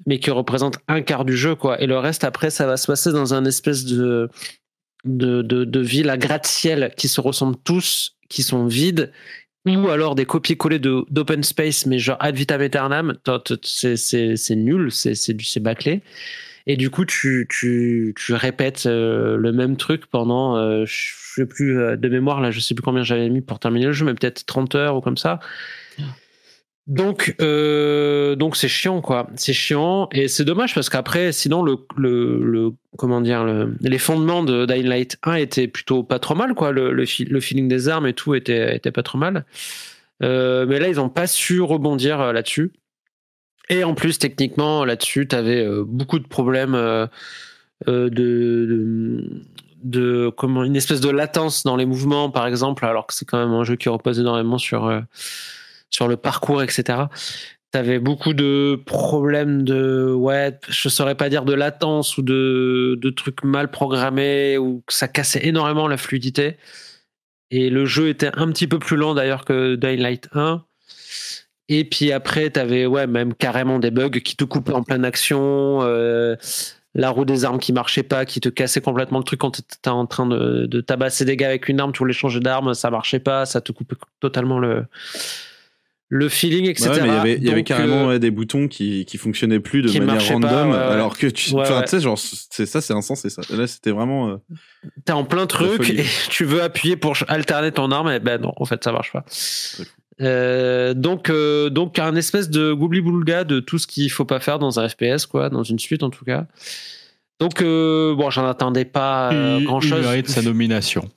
mais 0.06 0.20
qui 0.20 0.32
représente 0.32 0.78
un 0.88 1.02
quart 1.02 1.26
du 1.26 1.36
jeu, 1.36 1.56
quoi. 1.56 1.82
Et 1.82 1.88
le 1.88 1.98
reste, 1.98 2.24
après, 2.24 2.50
ça 2.50 2.66
va 2.66 2.78
se 2.78 2.88
passer 2.88 3.12
dans 3.12 3.34
un 3.34 3.46
espèce 3.46 3.86
de 3.86 4.30
de, 5.06 5.42
de, 5.42 5.80
ville 5.82 6.10
à 6.10 6.18
gratte-ciel 6.18 6.94
qui 6.96 7.10
se 7.10 7.20
ressemblent 7.20 7.58
tous, 7.66 8.16
qui 8.30 8.42
sont 8.42 8.68
vides, 8.68 9.12
ou 9.66 9.90
alors 9.90 10.16
des 10.16 10.26
copier-coller 10.26 10.80
d'open 10.80 11.44
space, 11.44 11.86
mais 11.86 12.00
genre 12.00 12.18
ad 12.20 12.36
vitam 12.36 12.62
aeternam, 12.62 13.18
c'est 13.64 14.56
nul, 14.56 14.92
c'est 14.92 15.60
bâclé. 15.60 16.02
Et 16.66 16.78
du 16.78 16.90
coup, 16.90 17.04
tu, 17.04 17.48
tu, 17.50 18.14
tu 18.18 18.34
répètes 18.34 18.86
euh, 18.86 19.36
le 19.36 19.52
même 19.52 19.76
truc 19.76 20.06
pendant, 20.06 20.56
euh, 20.56 20.86
je 20.86 21.14
sais 21.36 21.46
plus 21.46 21.78
euh, 21.78 21.98
de 21.98 22.08
mémoire, 22.08 22.40
là, 22.40 22.52
je 22.52 22.62
sais 22.62 22.74
plus 22.74 22.82
combien 22.82 23.04
j'avais 23.04 23.28
mis 23.30 23.42
pour 23.42 23.60
terminer 23.60 23.88
le 23.88 23.92
jeu, 23.92 24.06
mais 24.06 24.14
peut-être 24.14 24.46
30 24.46 24.76
heures 24.76 24.96
ou 24.96 25.02
comme 25.02 25.18
ça. 25.18 25.40
Donc, 26.86 27.36
euh, 27.42 28.36
donc 28.36 28.58
c'est 28.58 28.68
chiant, 28.68 29.02
quoi. 29.02 29.30
C'est 29.36 29.54
chiant 29.54 30.10
et 30.12 30.28
c'est 30.28 30.44
dommage 30.44 30.76
parce 30.76 30.90
qu'après, 30.90 31.32
sinon, 31.32 31.64
le, 31.64 31.78
le, 31.96 32.72
comment 32.98 33.22
dire, 33.22 33.46
le, 33.46 33.76
les 33.80 33.98
fondements 33.98 34.44
de 34.44 34.66
Dying 34.66 34.88
Light 34.88 35.18
1 35.24 35.36
étaient 35.36 35.68
plutôt 35.70 36.04
pas 36.04 36.20
trop 36.20 36.36
mal, 36.36 36.56
quoi. 36.56 36.72
Le, 36.74 36.92
le, 36.92 37.06
feeling 37.06 37.70
des 37.70 37.88
armes 37.88 38.06
et 38.06 38.14
tout 38.14 38.36
était, 38.36 38.76
était 38.76 38.92
pas 38.92 39.04
trop 39.04 39.18
mal. 39.18 39.46
Euh, 40.24 40.66
mais 40.68 40.80
là, 40.80 40.90
ils 40.90 41.00
ont 41.00 41.08
pas 41.10 41.26
su 41.26 41.62
rebondir 41.62 42.20
euh, 42.20 42.34
là-dessus. 42.34 42.74
Et 43.70 43.86
en 43.86 43.94
plus, 43.96 44.20
techniquement, 44.20 44.84
là-dessus, 44.84 45.26
tu 45.26 45.36
avais 45.38 45.66
beaucoup 45.86 46.20
de 46.20 46.28
problèmes 46.28 46.74
de, 46.74 48.10
de, 48.10 49.42
de- 49.84 50.32
comment 50.36 50.66
une 50.66 50.76
espèce 50.76 51.00
de 51.00 51.10
latence 51.10 51.64
dans 51.64 51.78
les 51.78 51.86
mouvements, 51.86 52.30
par 52.30 52.46
exemple, 52.46 52.86
alors 52.86 53.08
que 53.08 53.14
c'est 53.14 53.24
quand 53.24 53.40
même 53.40 53.54
un 53.54 53.64
jeu 53.64 53.78
qui 53.78 53.88
repose 53.88 54.20
énormément 54.20 54.58
sur 54.58 55.02
sur 55.94 56.08
le 56.08 56.18
parcours, 56.18 56.64
etc. 56.64 57.04
T'avais 57.72 58.00
beaucoup 58.00 58.34
de 58.34 58.82
problèmes 58.86 59.64
de 59.64 60.14
ouais, 60.14 60.60
je 60.68 60.90
saurais 60.90 61.16
pas 61.16 61.30
dire 61.30 61.46
de 61.46 61.54
latence 61.54 62.18
ou 62.18 62.22
de, 62.22 63.14
trucs 63.16 63.44
mal 63.44 63.72
programmés 63.72 64.58
ou 64.58 64.84
ça 64.90 65.08
cassait 65.08 65.46
énormément 65.46 65.88
la 65.88 65.98
fluidité. 65.98 66.58
Et 67.52 67.70
le 67.70 67.86
jeu 67.86 68.10
était 68.10 68.32
un 68.36 68.52
petit 68.52 68.68
peu 68.68 68.80
plus 68.80 68.98
lent 68.98 69.14
d'ailleurs 69.14 69.46
que 69.46 69.76
Dying 69.76 70.00
Light 70.00 70.30
1. 70.34 70.64
Et 71.70 71.86
puis 71.86 72.12
après, 72.12 72.50
t'avais 72.50 72.86
ouais, 72.86 73.08
même 73.08 73.34
carrément 73.34 73.80
des 73.80 73.92
bugs 73.92 74.10
qui 74.10 74.36
te 74.36 74.44
coupaient 74.44 74.74
en 74.74 74.84
pleine 74.84 75.06
action, 75.06 75.80
euh, 75.82 76.36
la 76.94 77.10
roue 77.10 77.26
des 77.26 77.46
armes 77.46 77.60
qui 77.60 77.72
marchait 77.74 78.04
pas, 78.04 78.26
qui 78.26 78.40
te 78.42 78.50
cassait 78.50 78.82
complètement 78.82 79.20
le 79.20 79.24
truc 79.24 79.40
quand 79.40 79.52
t'étais 79.52 79.90
en 79.90 80.06
train 80.06 80.26
de, 80.26 80.66
de 80.66 80.82
tabasser 80.82 81.26
des 81.26 81.38
gars 81.38 81.48
avec 81.48 81.70
une 81.70 81.80
arme, 81.80 81.92
tu 81.92 82.00
voulais 82.00 82.14
changer 82.14 82.40
d'arme, 82.40 82.74
ça 82.74 82.92
marchait 82.92 83.20
pas, 83.20 83.46
ça 83.46 83.62
te 83.62 83.72
coupait 83.72 83.96
totalement 84.20 84.60
le, 84.60 84.86
le 86.16 86.30
feeling, 86.30 86.70
etc. 86.70 86.90
Ouais, 86.92 87.02
mais 87.02 87.08
il 87.08 87.14
y 87.14 87.18
avait, 87.18 87.34
il 87.38 87.44
y 87.44 87.50
avait 87.50 87.62
Donc, 87.62 87.66
carrément 87.68 88.04
euh, 88.04 88.08
ouais, 88.10 88.20
des 88.20 88.30
boutons 88.30 88.68
qui, 88.68 89.04
qui 89.06 89.18
fonctionnaient 89.18 89.60
plus 89.60 89.82
de 89.82 89.88
qui 89.90 90.00
manière 90.00 90.24
random, 90.28 90.50
pas, 90.50 90.66
ouais, 90.66 90.72
ouais. 90.72 90.78
alors 90.78 91.18
que 91.18 91.26
tu, 91.26 91.50
sais, 91.86 92.00
genre, 92.00 92.20
c'est 92.20 92.68
ça, 92.68 92.82
c'est 92.82 92.94
insensé 92.94 93.32
ça. 93.32 93.42
Là, 93.50 93.66
c'était 93.66 93.90
vraiment. 93.90 94.30
euh, 94.30 94.36
T'es 95.06 95.12
en 95.14 95.24
plein 95.24 95.48
truc 95.48 95.90
et 95.90 96.04
tu 96.30 96.46
veux 96.46 96.62
appuyer 96.62 96.98
pour 96.98 97.18
alterner 97.28 97.72
ton 97.72 97.92
arme 97.92 98.12
et 98.12 98.20
ben 98.20 98.40
non, 98.40 98.54
en 98.58 98.66
fait 98.66 98.84
ça 98.84 98.92
marche 98.92 99.12
pas. 99.12 99.26
Euh, 100.22 100.94
donc, 100.94 101.32
euh, 101.32 101.72
donc 101.72 101.98
un 101.98 102.16
espèce 102.16 102.52
de 102.52 102.74
goubli-boulga 102.74 103.44
de 103.44 103.60
tout 103.60 103.80
ce 103.80 103.88
qu'il 103.88 104.12
faut 104.12 104.26
pas 104.26 104.40
faire 104.40 104.60
dans 104.60 104.80
un 104.80 104.88
FPS, 104.88 105.26
quoi, 105.26 105.50
dans 105.50 105.64
une 105.64 105.80
suite 105.80 106.04
en 106.04 106.12
tout 106.12 106.26
cas. 106.26 106.46
Donc, 107.40 107.62
euh, 107.62 108.14
bon, 108.16 108.30
j'en 108.30 108.46
attendais 108.48 108.86
pas 108.86 109.34
euh, 109.34 109.58
il, 109.60 109.66
grand 109.66 109.82
il 109.82 109.90
chose. 109.90 110.02
mérite 110.06 110.30
sa 110.30 110.44
nomination. 110.44 111.10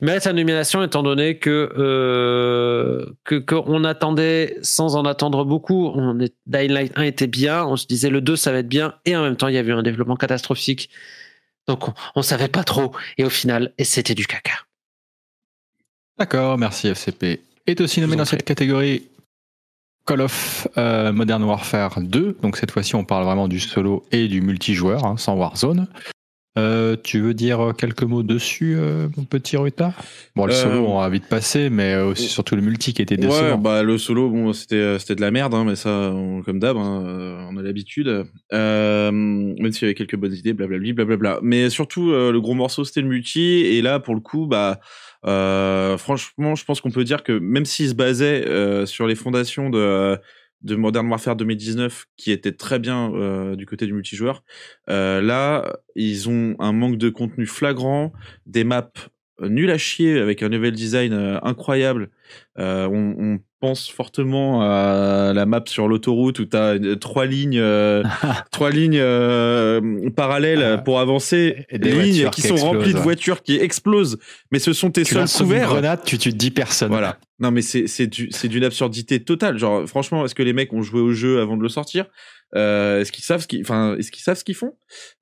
Il 0.00 0.06
mérite 0.06 0.22
sa 0.22 0.32
nomination 0.32 0.82
étant 0.82 1.02
donné 1.02 1.38
que 1.38 1.72
euh, 1.76 3.06
que 3.24 3.34
qu'on 3.34 3.84
attendait 3.84 4.56
sans 4.62 4.96
en 4.96 5.04
attendre 5.04 5.44
beaucoup. 5.44 5.88
On 5.94 6.18
est, 6.20 6.34
Dying 6.46 6.72
Light 6.72 6.92
1 6.96 7.02
était 7.02 7.26
bien, 7.26 7.64
on 7.64 7.76
se 7.76 7.86
disait 7.86 8.10
le 8.10 8.20
2 8.20 8.36
ça 8.36 8.52
va 8.52 8.58
être 8.58 8.68
bien, 8.68 8.94
et 9.04 9.16
en 9.16 9.22
même 9.22 9.36
temps 9.36 9.48
il 9.48 9.54
y 9.54 9.58
avait 9.58 9.70
eu 9.70 9.74
un 9.74 9.82
développement 9.82 10.16
catastrophique. 10.16 10.90
Donc 11.68 11.88
on, 11.88 11.94
on 12.16 12.22
savait 12.22 12.48
pas 12.48 12.64
trop, 12.64 12.92
et 13.18 13.24
au 13.24 13.30
final, 13.30 13.72
et 13.78 13.84
c'était 13.84 14.14
du 14.14 14.26
caca. 14.26 14.54
D'accord, 16.18 16.58
merci 16.58 16.88
FCP. 16.88 17.40
Est 17.66 17.80
aussi 17.80 18.00
nommé 18.00 18.16
dans 18.16 18.24
cette 18.24 18.44
catégorie 18.44 19.08
Call 20.06 20.20
of 20.20 20.66
euh, 20.78 21.12
Modern 21.12 21.42
Warfare 21.44 22.00
2. 22.00 22.38
Donc 22.42 22.56
cette 22.56 22.70
fois-ci, 22.70 22.94
on 22.94 23.04
parle 23.04 23.24
vraiment 23.24 23.48
du 23.48 23.60
solo 23.60 24.04
et 24.10 24.28
du 24.28 24.40
multijoueur, 24.40 25.04
hein, 25.04 25.16
sans 25.16 25.34
Warzone. 25.34 25.86
Euh, 26.58 26.96
tu 27.02 27.20
veux 27.20 27.32
dire 27.32 27.72
quelques 27.78 28.02
mots 28.02 28.22
dessus, 28.22 28.74
euh, 28.76 29.08
mon 29.16 29.24
petit 29.24 29.56
Ruta 29.56 29.94
Bon, 30.36 30.44
le 30.44 30.52
solo, 30.52 30.86
on 30.86 31.00
va 31.00 31.08
vite 31.08 31.26
passer, 31.26 31.70
mais 31.70 31.96
aussi 31.96 32.28
surtout 32.28 32.56
le 32.56 32.62
multi 32.62 32.92
qui 32.92 33.00
était 33.00 33.16
décevant. 33.16 33.52
Ouais, 33.52 33.56
bah 33.56 33.82
le 33.82 33.96
solo, 33.96 34.28
bon, 34.28 34.52
c'était 34.52 34.98
c'était 34.98 35.14
de 35.14 35.22
la 35.22 35.30
merde, 35.30 35.54
hein, 35.54 35.64
mais 35.64 35.76
ça, 35.76 36.10
on, 36.12 36.42
comme 36.42 36.58
d'hab, 36.58 36.76
hein, 36.76 37.46
on 37.50 37.56
a 37.56 37.62
l'habitude. 37.62 38.26
même 38.50 39.72
s'il 39.72 39.82
y 39.82 39.84
avait 39.84 39.94
quelques 39.94 40.16
bonnes 40.16 40.34
idées, 40.34 40.52
blablabla, 40.52 40.92
blablabla. 40.92 41.38
Mais 41.42 41.70
surtout, 41.70 42.10
le 42.10 42.38
gros 42.40 42.54
morceau, 42.54 42.84
c'était 42.84 43.00
le 43.00 43.08
multi, 43.08 43.40
et 43.40 43.80
là, 43.80 43.98
pour 43.98 44.14
le 44.14 44.20
coup, 44.20 44.46
bah 44.46 44.80
euh, 45.24 45.96
franchement, 45.98 46.54
je 46.54 46.64
pense 46.64 46.80
qu'on 46.80 46.90
peut 46.90 47.04
dire 47.04 47.22
que 47.22 47.32
même 47.32 47.64
s'il 47.64 47.88
se 47.88 47.94
basait 47.94 48.46
euh, 48.46 48.86
sur 48.86 49.06
les 49.06 49.14
fondations 49.14 49.70
de, 49.70 50.18
de 50.62 50.76
Modern 50.76 51.08
Warfare 51.08 51.36
2019, 51.36 52.06
qui 52.16 52.30
était 52.32 52.52
très 52.52 52.78
bien 52.78 53.12
euh, 53.14 53.56
du 53.56 53.66
côté 53.66 53.86
du 53.86 53.92
multijoueur, 53.92 54.44
là, 54.88 55.76
ils 55.94 56.28
ont 56.28 56.56
un 56.58 56.72
manque 56.72 56.98
de 56.98 57.08
contenu 57.10 57.46
flagrant, 57.46 58.12
des 58.46 58.64
maps 58.64 58.92
nul 59.40 59.70
à 59.70 59.78
chier 59.78 60.18
avec 60.18 60.42
un 60.42 60.48
level 60.48 60.72
design 60.72 61.12
incroyable. 61.42 62.10
on, 62.56 63.14
on, 63.18 63.40
pense 63.62 63.88
fortement 63.88 64.62
à 64.62 65.32
la 65.32 65.46
map 65.46 65.62
sur 65.66 65.86
l'autoroute 65.86 66.40
où 66.40 66.44
tu 66.46 66.56
as 66.56 66.76
trois 67.00 67.26
lignes, 67.26 67.60
euh, 67.60 68.02
trois 68.50 68.70
lignes 68.70 68.98
euh, 68.98 70.10
parallèles 70.16 70.62
ah. 70.64 70.78
pour 70.78 70.98
avancer, 70.98 71.64
et 71.70 71.78
des 71.78 71.92
lignes 71.92 72.28
qui, 72.30 72.42
sont 72.42 72.56
remplies 72.56 72.92
de 72.92 72.98
voitures 72.98 73.40
qui 73.40 73.54
explosent, 73.54 74.18
mais 74.50 74.58
ce 74.58 74.72
sont 74.72 74.90
tes 74.90 75.04
seuls 75.04 75.28
couverts. 75.28 75.68
grenade, 75.68 76.00
tu 76.04 76.18
tu 76.18 76.32
te 76.32 76.36
dis 76.36 76.50
personne. 76.50 76.88
Voilà. 76.88 77.20
Non 77.38 77.52
mais 77.52 77.62
c'est 77.62 77.86
c'est 77.86 78.08
du, 78.08 78.30
c'est 78.32 78.48
d'une 78.48 78.64
absurdité 78.64 79.22
totale. 79.22 79.58
Genre 79.58 79.86
franchement, 79.88 80.24
est-ce 80.24 80.34
que 80.34 80.42
les 80.42 80.52
mecs 80.52 80.72
ont 80.72 80.82
joué 80.82 81.00
au 81.00 81.12
jeu 81.12 81.40
avant 81.40 81.56
de 81.56 81.62
le 81.62 81.68
sortir? 81.68 82.06
Euh, 82.56 83.00
Est-ce 83.00 83.12
qu'ils 83.12 83.24
savent 83.24 83.42
ce 83.42 83.46
qu'ils, 83.46 83.62
enfin, 83.62 83.96
est-ce 83.96 84.10
qu'ils 84.10 84.22
savent 84.24 84.36
ce 84.36 84.44
qu'ils 84.44 84.56
font? 84.56 84.74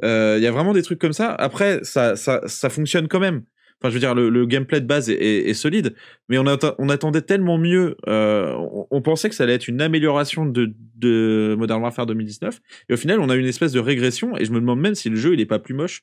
Il 0.03 0.41
y 0.41 0.47
a 0.47 0.51
vraiment 0.51 0.73
des 0.73 0.83
trucs 0.83 0.99
comme 0.99 1.13
ça. 1.13 1.35
Après, 1.35 1.81
ça 1.83 2.17
ça 2.17 2.41
ça 2.47 2.71
fonctionne 2.71 3.07
quand 3.07 3.21
même. 3.21 3.43
Enfin, 3.81 3.89
je 3.89 3.95
veux 3.95 4.01
dire, 4.01 4.15
le, 4.15 4.45
gameplay 4.45 4.81
de 4.83 4.87
base 4.87 5.09
est, 5.09 5.55
solide, 5.55 5.95
mais 6.29 6.37
on, 6.37 6.45
on, 6.79 6.89
attendait 6.91 7.23
tellement 7.23 7.57
mieux. 7.57 7.97
Euh, 8.09 8.55
on, 8.91 9.01
pensait 9.01 9.31
que 9.31 9.35
ça 9.35 9.45
allait 9.45 9.55
être 9.55 9.69
une 9.69 9.81
amélioration 9.81 10.45
de, 10.45 10.75
de, 10.97 11.57
Modern 11.59 11.81
Warfare 11.81 12.05
2019, 12.05 12.61
et 12.91 12.93
au 12.93 12.97
final, 12.99 13.21
on 13.21 13.31
a 13.31 13.37
une 13.37 13.47
espèce 13.47 13.73
de 13.73 13.81
régression. 13.81 14.37
Et 14.37 14.45
je 14.45 14.53
me 14.53 14.61
demande 14.61 14.81
même 14.81 14.95
si 14.95 15.09
le 15.09 15.17
jeu 15.17 15.33
il 15.33 15.41
est 15.41 15.47
pas 15.47 15.59
plus 15.59 15.73
moche 15.73 16.03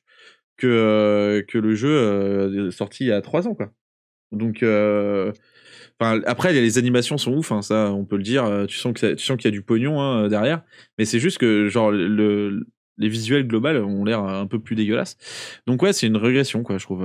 que 0.56 0.66
euh, 0.66 1.42
que 1.46 1.56
le 1.56 1.76
jeu 1.76 1.88
euh, 1.88 2.70
sorti 2.72 3.04
il 3.04 3.08
y 3.08 3.12
a 3.12 3.20
trois 3.20 3.46
ans, 3.46 3.54
quoi. 3.54 3.70
Donc, 4.32 4.56
enfin, 4.56 6.20
après, 6.26 6.52
les 6.52 6.78
animations 6.78 7.16
sont 7.16 7.32
ouf, 7.32 7.52
hein, 7.52 7.62
ça, 7.62 7.92
on 7.92 8.04
peut 8.04 8.16
le 8.16 8.24
dire. 8.24 8.66
Tu 8.66 8.76
sens 8.76 8.92
que 8.92 9.14
tu 9.14 9.24
sens 9.24 9.36
qu'il 9.36 9.44
y 9.44 9.48
a 9.48 9.52
du 9.52 9.62
pognon 9.62 10.00
hein, 10.00 10.26
derrière, 10.26 10.62
mais 10.98 11.04
c'est 11.04 11.20
juste 11.20 11.38
que 11.38 11.68
genre 11.68 11.92
le 11.92 12.66
les 13.00 13.08
visuels 13.08 13.46
globaux 13.46 13.68
ont 13.68 14.04
l'air 14.04 14.24
un 14.24 14.48
peu 14.48 14.58
plus 14.58 14.74
dégueulasses. 14.74 15.16
Donc 15.68 15.80
ouais, 15.82 15.92
c'est 15.92 16.08
une 16.08 16.16
régression, 16.16 16.64
quoi, 16.64 16.78
je 16.78 16.84
trouve. 16.84 17.04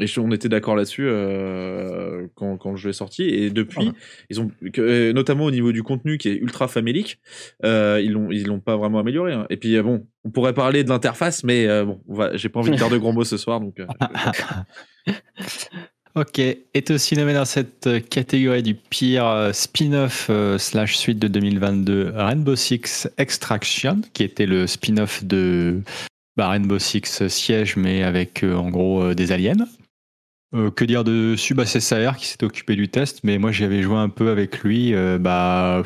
Et 0.00 0.06
on 0.18 0.32
était 0.32 0.48
d'accord 0.48 0.74
là-dessus 0.74 1.06
euh, 1.06 2.26
quand, 2.34 2.56
quand 2.56 2.72
le 2.72 2.76
jeu 2.76 2.90
est 2.90 2.94
sorti. 2.94 3.22
Et 3.24 3.50
depuis, 3.50 3.92
ils 4.28 4.40
ont, 4.40 4.50
euh, 4.78 5.12
notamment 5.12 5.44
au 5.44 5.52
niveau 5.52 5.70
du 5.70 5.84
contenu 5.84 6.18
qui 6.18 6.30
est 6.30 6.34
ultra 6.34 6.66
famélique, 6.66 7.20
euh, 7.64 8.00
ils 8.02 8.10
l'ont 8.10 8.32
ils 8.32 8.44
l'ont 8.44 8.58
pas 8.58 8.76
vraiment 8.76 8.98
amélioré. 8.98 9.32
Hein. 9.34 9.46
Et 9.50 9.56
puis 9.56 9.80
bon, 9.82 10.04
on 10.24 10.30
pourrait 10.30 10.52
parler 10.52 10.82
de 10.82 10.88
l'interface, 10.88 11.44
mais 11.44 11.68
bon, 11.84 12.00
j'ai 12.34 12.48
pas 12.48 12.58
envie 12.60 12.72
de 12.72 12.76
faire 12.76 12.90
de 12.90 12.98
grands 12.98 13.12
mots 13.12 13.24
ce 13.24 13.36
soir, 13.36 13.60
donc. 13.60 13.76
ok, 16.16 16.38
est 16.40 16.90
aussi 16.90 17.16
nommé 17.16 17.32
dans 17.32 17.44
cette 17.44 17.88
catégorie 18.08 18.64
du 18.64 18.74
pire 18.74 19.50
spin-off 19.52 20.28
slash 20.58 20.96
suite 20.96 21.20
de 21.20 21.28
2022 21.28 22.14
Rainbow 22.16 22.56
Six 22.56 23.08
Extraction, 23.16 24.00
qui 24.12 24.24
était 24.24 24.46
le 24.46 24.66
spin-off 24.66 25.22
de 25.22 25.82
bah, 26.36 26.48
Rainbow 26.48 26.80
Six 26.80 27.28
Siege, 27.28 27.76
mais 27.76 28.02
avec 28.02 28.42
en 28.42 28.70
gros 28.70 29.14
des 29.14 29.30
aliens. 29.30 29.68
Euh, 30.54 30.70
que 30.70 30.84
dire 30.84 31.04
dessus 31.04 31.54
bah, 31.54 31.66
C'est 31.66 31.80
Saer 31.80 32.12
qui 32.16 32.26
s'est 32.26 32.44
occupé 32.44 32.76
du 32.76 32.88
test, 32.88 33.20
mais 33.24 33.38
moi 33.38 33.50
j'avais 33.50 33.82
joué 33.82 33.96
un 33.96 34.08
peu 34.08 34.30
avec 34.30 34.62
lui. 34.62 34.94
Euh, 34.94 35.18
bah, 35.18 35.82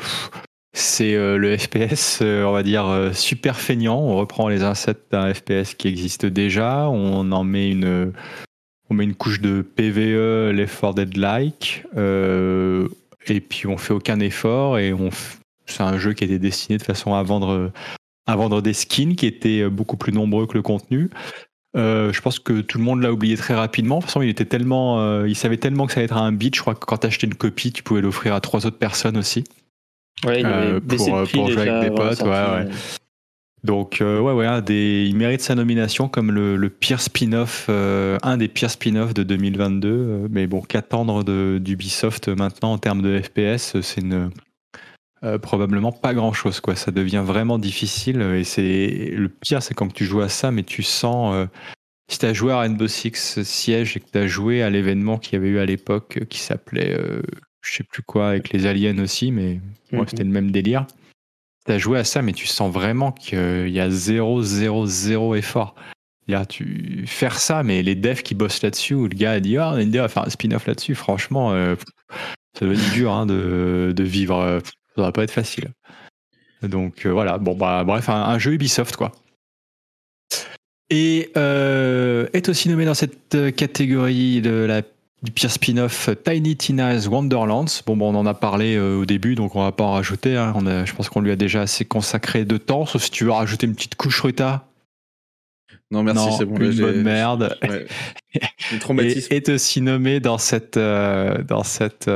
c'est 0.73 1.15
euh, 1.15 1.37
le 1.37 1.57
FPS, 1.57 2.21
on 2.21 2.51
va 2.51 2.61
dire, 2.61 3.11
super 3.13 3.59
feignant. 3.59 3.99
On 3.99 4.15
reprend 4.17 4.47
les 4.47 4.63
assets 4.63 4.95
d'un 5.11 5.33
FPS 5.33 5.73
qui 5.73 5.87
existe 5.87 6.25
déjà. 6.25 6.87
On 6.89 7.31
en 7.31 7.43
met 7.43 7.71
une, 7.71 8.13
on 8.89 8.93
met 8.93 9.05
une 9.05 9.15
couche 9.15 9.41
de 9.41 9.61
PVE, 9.61 10.51
l'effort 10.51 10.93
Dead-like. 10.93 11.85
et 11.95 13.41
puis 13.41 13.67
on 13.67 13.77
fait 13.77 13.93
aucun 13.93 14.19
effort. 14.19 14.77
Et 14.77 14.93
c'est 15.65 15.83
un 15.83 15.97
jeu 15.97 16.13
qui 16.13 16.23
était 16.23 16.39
destiné 16.39 16.77
de 16.77 16.83
façon 16.83 17.15
à 17.15 17.23
vendre 17.23 17.71
des 18.61 18.73
skins 18.73 19.15
qui 19.15 19.25
étaient 19.25 19.67
beaucoup 19.67 19.97
plus 19.97 20.13
nombreux 20.13 20.45
que 20.45 20.53
le 20.53 20.61
contenu. 20.61 21.09
Euh, 21.77 22.11
je 22.11 22.21
pense 22.21 22.39
que 22.39 22.61
tout 22.61 22.79
le 22.79 22.83
monde 22.83 23.01
l'a 23.01 23.11
oublié 23.11 23.37
très 23.37 23.53
rapidement. 23.53 23.97
De 23.97 24.01
toute 24.01 24.09
façon, 24.09 24.21
il 24.21 24.29
était 24.29 24.45
tellement, 24.45 25.01
euh, 25.01 25.27
il 25.27 25.35
savait 25.35 25.57
tellement 25.57 25.85
que 25.85 25.93
ça 25.93 25.99
allait 25.99 26.05
être 26.05 26.17
un 26.17 26.31
beat. 26.31 26.55
Je 26.55 26.61
crois 26.61 26.73
que 26.73 26.85
quand 26.85 26.97
tu 26.97 27.07
achetais 27.07 27.27
une 27.27 27.35
copie, 27.35 27.71
tu 27.71 27.83
pouvais 27.83 28.01
l'offrir 28.01 28.33
à 28.33 28.41
trois 28.41 28.65
autres 28.65 28.77
personnes 28.77 29.17
aussi. 29.17 29.43
Ouais, 30.25 30.41
il 30.41 30.45
euh, 30.45 30.79
pour, 30.79 31.23
pour 31.31 31.51
jouer 31.51 31.69
avec 31.69 31.89
des 31.89 31.95
potes. 31.95 32.21
Ouais, 32.21 32.29
ouais. 32.29 32.67
Donc, 33.63 33.97
ouais, 33.99 34.19
ouais, 34.19 34.61
des... 34.61 35.05
il 35.07 35.15
mérite 35.17 35.41
sa 35.41 35.53
nomination 35.53 36.07
comme 36.07 36.31
le, 36.31 36.55
le 36.55 36.69
pire 36.69 37.01
spin-off, 37.01 37.69
un 37.69 38.37
des 38.37 38.47
pires 38.47 38.71
spin-offs 38.71 39.13
de 39.13 39.23
2022. 39.23 40.27
mais 40.31 40.47
bon, 40.47 40.61
qu'attendre 40.61 41.23
d'Ubisoft 41.59 42.29
maintenant 42.29 42.71
en 42.71 42.77
termes 42.77 43.01
de 43.01 43.19
FPS, 43.21 43.81
c'est 43.81 43.99
une, 43.99 44.31
euh, 45.25 45.37
probablement 45.37 45.91
pas 45.91 46.13
grand 46.13 46.31
chose 46.31 46.61
quoi. 46.61 46.77
Ça 46.77 46.91
devient 46.91 47.23
vraiment 47.25 47.59
difficile 47.59 48.21
et 48.21 48.45
c'est 48.45 49.11
le 49.11 49.27
pire 49.27 49.61
c'est 49.61 49.73
quand 49.73 49.91
tu 49.91 50.05
joues 50.05 50.21
à 50.21 50.29
ça 50.29 50.49
mais 50.49 50.63
tu 50.63 50.81
sens 50.81 51.33
euh, 51.35 51.45
si 52.09 52.19
tu 52.19 52.25
as 52.25 52.33
joué 52.33 52.53
à 52.53 52.59
Rainbow 52.59 52.87
Six 52.87 53.43
Siege 53.43 53.97
et 53.97 53.99
que 53.99 54.09
tu 54.09 54.17
as 54.17 54.27
joué 54.27 54.63
à 54.63 54.69
l'événement 54.69 55.17
qu'il 55.17 55.33
y 55.33 55.35
avait 55.35 55.49
eu 55.49 55.59
à 55.59 55.65
l'époque 55.65 56.19
euh, 56.21 56.25
qui 56.25 56.39
s'appelait 56.39 56.97
je 57.61 57.73
sais 57.73 57.83
plus 57.83 58.01
quoi 58.01 58.29
avec 58.29 58.53
les 58.53 58.65
aliens 58.65 58.97
aussi 58.99 59.33
mais 59.33 59.59
moi 59.91 60.05
c'était 60.07 60.23
le 60.23 60.29
même 60.29 60.51
délire. 60.51 60.87
Tu 61.65 61.73
as 61.73 61.77
joué 61.77 61.99
à 61.99 62.05
ça 62.05 62.21
mais 62.21 62.31
tu 62.31 62.47
sens 62.47 62.71
vraiment 62.71 63.11
qu'il 63.11 63.67
y 63.67 63.81
a 63.81 63.89
zéro 63.89 64.41
zéro 64.41 64.85
zéro 64.85 65.35
effort. 65.35 65.75
A 66.31 66.45
tu 66.45 67.03
faire 67.07 67.39
ça 67.39 67.63
mais 67.63 67.83
les 67.83 67.95
devs 67.95 68.21
qui 68.21 68.35
bossent 68.35 68.61
là-dessus 68.61 68.93
où 68.93 69.03
le 69.03 69.15
gars 69.15 69.31
a 69.31 69.39
dit 69.41 69.57
ah 69.57 69.73
on 69.75 69.85
va 69.85 70.07
faire 70.07 70.25
un 70.25 70.29
spin-off 70.29 70.65
là-dessus 70.65 70.95
franchement 70.95 71.51
ça 72.57 72.65
devient 72.65 72.91
dur 72.93 73.11
hein, 73.11 73.25
de, 73.25 73.91
de 73.93 74.03
vivre 74.03 74.61
ça 74.99 75.05
va 75.05 75.11
pas 75.11 75.23
être 75.23 75.31
facile. 75.31 75.69
Donc 76.61 77.05
euh, 77.05 77.09
voilà, 77.09 77.37
bon 77.37 77.55
bah 77.55 77.83
bref, 77.85 78.09
un, 78.09 78.37
jeu 78.37 78.53
Ubisoft 78.53 78.95
quoi. 78.95 79.11
Et 80.89 81.31
euh, 81.37 82.27
est 82.33 82.49
aussi 82.49 82.67
nommé 82.67 82.83
dans 82.83 82.93
cette 82.93 83.35
euh, 83.35 83.51
catégorie 83.51 84.41
de 84.41 84.51
la 84.51 84.81
du 85.21 85.31
pire 85.31 85.51
spin-off 85.51 86.09
Tiny 86.23 86.55
Tina's 86.55 87.07
Wonderlands. 87.07 87.65
Bon, 87.85 87.97
bon, 87.97 88.13
on 88.13 88.17
en 88.17 88.25
a 88.25 88.33
parlé 88.33 88.79
au 88.79 89.05
début, 89.05 89.35
donc 89.35 89.53
on 89.53 89.61
va 89.61 89.73
pas 89.73 89.83
en 89.83 89.91
rajouter. 89.91 90.37
Hein. 90.37 90.53
On 90.55 90.65
a, 90.65 90.85
je 90.85 90.93
pense 90.93 91.09
qu'on 91.09 91.19
lui 91.19 91.31
a 91.31 91.35
déjà 91.35 91.63
assez 91.63 91.83
consacré 91.83 92.45
de 92.45 92.55
temps, 92.55 92.85
sauf 92.85 93.03
si 93.03 93.11
tu 93.11 93.25
veux 93.25 93.31
rajouter 93.31 93.67
une 93.67 93.75
petite 93.75 93.95
couche 93.95 94.21
Ruta. 94.21 94.65
Non, 95.91 96.03
merci, 96.03 96.29
c'est 96.37 96.45
bon. 96.45 96.55
Une 96.55 96.73
bonne 96.73 97.01
merde. 97.01 97.57
Ouais. 97.63 97.85
Et 99.03 99.35
est 99.35 99.49
aussi 99.49 99.81
nommé 99.81 100.21
dans 100.21 100.37
cette, 100.37 100.79
dans 100.79 101.63
cette 101.63 102.09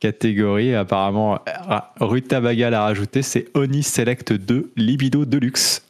catégorie. 0.00 0.74
Apparemment, 0.74 1.40
Ruta 2.00 2.40
Bagal 2.40 2.74
a 2.74 2.82
rajouté, 2.82 3.22
c'est 3.22 3.46
Oni 3.54 3.82
Select 3.82 4.32
2 4.32 4.72
Libido 4.76 5.24
Deluxe. 5.24 5.82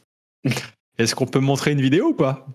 Est-ce 0.98 1.14
qu'on 1.14 1.26
peut 1.26 1.40
montrer 1.40 1.72
une 1.72 1.80
vidéo 1.80 2.08
ou 2.08 2.14
pas? 2.14 2.46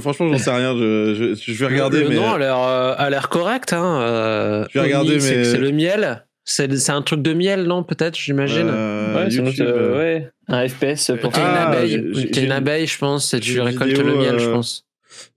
Franchement, 0.00 0.28
j'en 0.32 0.38
sais 0.38 0.50
rien. 0.50 0.76
Je, 0.76 1.52
vais 1.52 1.66
regarder. 1.66 2.02
Le, 2.02 2.08
mais... 2.08 2.14
nom 2.16 2.32
a 2.32 2.38
l'air, 2.38 2.58
euh, 2.58 3.20
correct. 3.30 3.72
Hein. 3.72 4.00
Euh, 4.00 4.64
je 4.70 4.78
vais 4.78 4.84
regarder, 4.84 5.14
mais 5.14 5.44
c'est, 5.44 5.58
le 5.58 5.70
miel. 5.70 6.24
C'est, 6.44 6.90
un 6.90 7.02
truc 7.02 7.22
de 7.22 7.32
miel, 7.32 7.64
non 7.64 7.84
Peut-être, 7.84 8.16
j'imagine. 8.16 8.68
Euh, 8.68 9.28
ouais, 9.28 9.96
ouais, 9.96 10.30
un 10.48 10.68
FPS 10.68 11.12
pour. 11.20 11.32
T'es 11.32 11.40
une 11.40 11.46
abeille. 11.46 12.30
T'es 12.32 12.44
une 12.44 12.52
abeille, 12.52 12.86
je 12.86 12.98
pense. 12.98 13.32
Et 13.34 13.40
tu 13.40 13.60
récoltes 13.60 13.98
le 13.98 14.16
miel, 14.16 14.38
je 14.40 14.50
pense. 14.50 14.84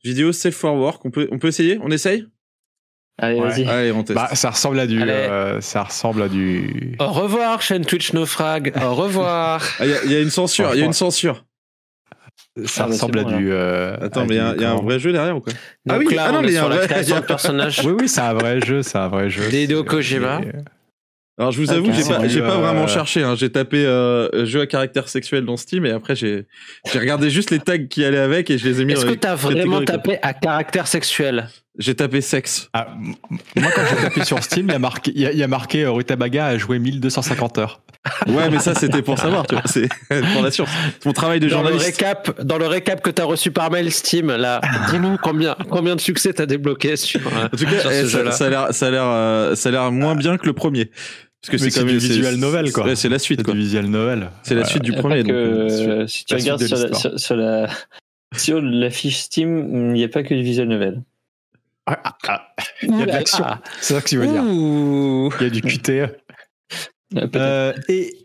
Vidéo 0.04 0.32
Safe 0.32 0.56
for 0.56 0.76
Work. 0.76 1.06
On 1.06 1.12
peut, 1.12 1.28
on 1.32 1.38
peut 1.38 1.50
essayer? 1.50 1.80
On 1.84 1.92
essaye? 1.92 2.26
Allez, 3.22 3.40
vas-y. 3.40 3.66
Allez, 3.68 3.92
on 3.92 4.04
teste. 4.04 4.18
Bah, 4.20 4.30
ça 4.34 4.50
ressemble 4.52 4.80
à 4.80 4.88
du. 4.88 5.02
Euh, 5.02 5.62
ça 5.62 5.84
ressemble 5.84 6.22
à 6.24 6.28
du. 6.30 6.96
Au 7.00 7.08
revoir, 7.12 7.62
chaîne 7.62 7.86
Twitch 7.86 8.14
Naufrag. 8.14 8.74
Au 8.84 8.96
revoir. 8.96 9.62
Il 9.80 9.94
ah, 10.04 10.06
y, 10.06 10.10
y, 10.12 10.16
a 10.16 10.20
une 10.22 10.30
censure. 10.30 10.70
Il 10.74 10.80
y 10.80 10.84
a 10.84 10.86
une 10.86 10.94
censure. 10.94 11.46
Ça 12.66 12.84
Ah 12.84 12.88
bah, 12.88 12.94
ressemble 12.94 13.20
à 13.20 13.24
du. 13.26 13.52
euh, 13.52 13.96
Attends, 14.02 14.22
à 14.22 14.26
mais 14.26 14.36
il 14.36 14.38
y, 14.38 14.42
a- 14.42 14.56
y 14.56 14.66
un 14.66 14.76
vrai 14.76 15.00
jeu 15.00 15.12
derrière 15.12 15.38
ou 15.38 15.42
quoi? 15.42 15.54
Ah 15.90 15.98
oui, 15.98 16.14
là, 16.14 16.26
ah 16.28 16.32
non, 16.32 16.40
on 16.40 16.42
mais 16.42 16.48
est 16.48 16.52
il 16.52 16.54
y 16.56 16.58
a 16.58 16.62
sur 16.62 16.68
un 16.72 16.76
la 16.76 16.86
vrai- 16.88 17.14
a- 17.14 17.22
de 17.22 17.26
personnages. 17.26 17.82
Oui, 17.86 17.94
oui, 18.00 18.10
c'est 18.10 18.22
un 18.22 18.34
vrai 18.34 18.60
jeu, 18.62 18.82
c'est 18.82 18.98
un 18.98 19.08
vrai 19.08 19.30
jeu. 19.30 19.44
C'est- 19.50 19.84
Kojima. 19.86 20.42
Alors 21.38 21.54
je 21.54 21.62
vous 21.62 21.72
avoue, 21.72 21.94
j'ai 21.94 22.04
pas, 22.04 22.28
j'ai 22.28 22.42
pas 22.42 22.56
Euh, 22.58 22.58
vraiment 22.58 22.86
cherché. 22.86 23.24
Hein. 23.24 23.36
J'ai 23.38 23.50
tapé 23.50 23.86
euh, 23.86 24.46
jeu 24.46 24.60
à 24.60 24.68
caractère 24.68 25.08
sexuel 25.08 25.46
dans 25.46 25.56
Steam 25.56 25.86
et 25.86 25.92
après 25.92 26.14
j'ai, 26.14 26.48
j'ai 26.92 27.00
regardé 27.00 27.30
juste 27.30 27.50
les 27.52 27.60
tags 27.60 27.78
qui 27.78 28.04
allaient 28.04 28.18
avec 28.18 28.50
et 28.50 28.58
je 28.58 28.68
les 28.68 28.82
ai 28.82 28.86
mis 28.86 28.92
Est-ce 28.92 29.06
que 29.06 29.14
t'as 29.14 29.36
vraiment 29.36 29.82
tapé 29.86 30.20
à 30.22 30.34
caractère 30.34 30.86
sexuel? 30.88 31.48
J'ai 31.80 31.96
tapé 31.96 32.20
sexe. 32.20 32.70
Ah, 32.74 32.90
moi, 33.56 33.72
quand 33.74 33.82
j'ai 33.90 34.04
tapé 34.04 34.26
sur 34.26 34.44
Steam, 34.44 34.68
il 34.68 34.74
y 34.74 34.76
a 34.76 34.80
marqué, 34.80 35.12
il 35.16 35.22
y 35.22 35.26
a, 35.26 35.32
il 35.32 35.38
y 35.38 35.44
a 35.44 35.48
marqué 35.48 35.84
euh, 35.84 35.92
Rutabaga 35.92 36.48
a 36.48 36.58
joué 36.58 36.78
1250 36.78 37.58
heures. 37.58 37.82
Ouais, 38.28 38.50
mais 38.50 38.60
ça 38.60 38.76
c'était 38.76 39.02
pour 39.02 39.18
savoir, 39.18 39.48
tu 39.48 39.56
vois. 39.56 39.64
C'est 39.66 39.88
pour 40.34 40.42
la 40.42 40.52
science. 40.52 40.70
Mon 41.06 41.14
travail 41.14 41.40
de 41.40 41.48
dans 41.48 41.62
le, 41.62 41.70
journaliste. 41.70 41.86
récap, 42.02 42.42
dans 42.42 42.58
le 42.58 42.68
récap 42.68 43.02
que 43.02 43.10
t'as 43.10 43.24
reçu 43.24 43.52
par 43.52 43.72
mail 43.72 43.92
Steam, 43.92 44.28
là, 44.28 44.60
dis-nous 44.90 45.18
combien, 45.24 45.56
combien 45.70 45.96
de 45.96 46.02
succès 46.02 46.34
t'as 46.34 46.46
débloqué 46.46 46.98
sur, 46.98 47.22
euh, 47.26 47.46
En 47.46 47.58
tout 47.58 47.64
cas, 47.66 47.80
sur 47.80 47.92
eh, 47.92 48.04
ce 48.04 48.32
ça, 48.32 48.46
a 48.46 48.50
l'air, 48.50 48.68
ça 48.74 48.88
a 48.88 48.92
l'air, 48.92 49.04
euh, 49.06 49.56
ça 49.56 49.70
a 49.70 49.72
l'air 49.72 49.92
moins 49.92 50.16
bien 50.16 50.38
que 50.38 50.46
le 50.46 50.54
premier. 50.54 50.92
Parce 51.42 51.52
que 51.52 51.58
c'est 51.70 51.84
même 51.86 52.00
c'est- 52.00 52.08
visual 52.08 52.36
novel, 52.36 52.74
quoi. 52.74 52.84
ouais, 52.84 52.96
c'est 52.98 53.08
la 53.08 53.20
suite, 53.20 53.44
quoi. 53.44 53.54
du 53.54 53.62
visual 53.62 53.86
novel. 53.86 54.30
C'est 54.44 54.56
la 54.56 54.66
suite 54.66 54.84
du 54.84 54.92
premier. 54.92 55.24
donc, 55.24 55.32
euh, 55.32 56.08
si 56.08 56.26
tu 56.26 56.36
regardes 56.36 56.60
de 56.60 56.68
sur 56.68 56.78
la, 56.78 56.94
sur, 56.94 57.18
sur 57.20 57.36
la, 57.38 57.68
sur 58.36 58.62
la 58.62 58.90
fiche 58.90 59.18
Steam, 59.20 59.92
il 59.92 59.94
n'y 59.94 60.04
a 60.04 60.10
pas 60.10 60.24
que 60.24 60.34
du 60.34 60.42
visual 60.44 60.68
novel. 60.68 61.02
Ah, 61.90 62.02
ah, 62.04 62.18
ah, 62.28 62.64
Il 62.84 62.98
y 62.98 63.02
a 63.02 63.06
de 63.06 63.12
l'action. 63.12 63.46
C'est 63.82 63.94
ça 63.96 64.02
que 64.02 64.08
tu 64.08 64.18
veux 64.18 64.28
dire. 64.28 64.44
Ouh. 64.44 65.32
Il 65.40 65.44
y 65.44 65.48
a 65.48 65.50
du 65.50 65.62
QTE. 65.62 65.90
Euh. 65.90 67.28
Euh, 67.36 67.74
et 67.88 68.16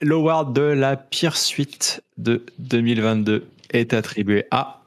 l'award 0.00 0.52
de 0.52 0.62
la 0.62 0.96
pire 0.96 1.36
suite 1.36 2.02
de 2.16 2.44
2022 2.58 3.46
est 3.70 3.94
attribué 3.94 4.46
à 4.50 4.82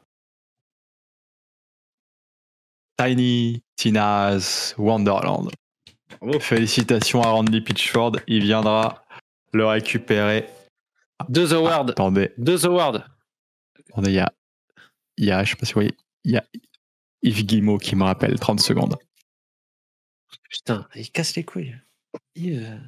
Tiny 2.98 3.62
Tina's 3.76 4.76
Wonderland. 4.78 5.52
bravo. 6.22 6.40
Félicitations 6.40 7.22
à 7.22 7.28
Randy 7.28 7.62
Pitchford, 7.62 8.18
il 8.28 8.44
viendra 8.44 9.06
le 9.54 9.66
récupérer. 9.66 10.50
Deux 11.30 11.54
awards. 11.54 11.90
Attendez, 11.90 12.32
Deux 12.38 12.66
awards. 12.66 13.02
attendez, 13.90 14.12
il 14.12 14.16
y 14.16 14.20
a, 14.20 14.32
il 15.18 15.26
y 15.26 15.32
a, 15.32 15.44
je 15.44 15.52
sais 15.52 15.56
pas 15.56 15.66
si 15.66 15.74
vous 15.74 15.80
voyez, 15.80 15.96
il 16.26 16.32
y 16.32 16.38
a 16.38 16.44
Yves 17.26 17.44
Guillemot 17.44 17.80
qui 17.80 17.96
me 17.96 18.04
rappelle 18.04 18.40
30 18.40 18.60
secondes. 18.60 18.98
Putain, 20.50 20.88
il 20.94 21.12
casse 21.12 21.36
les 21.36 21.44
couilles. 21.44 21.76
Yves. 22.36 22.80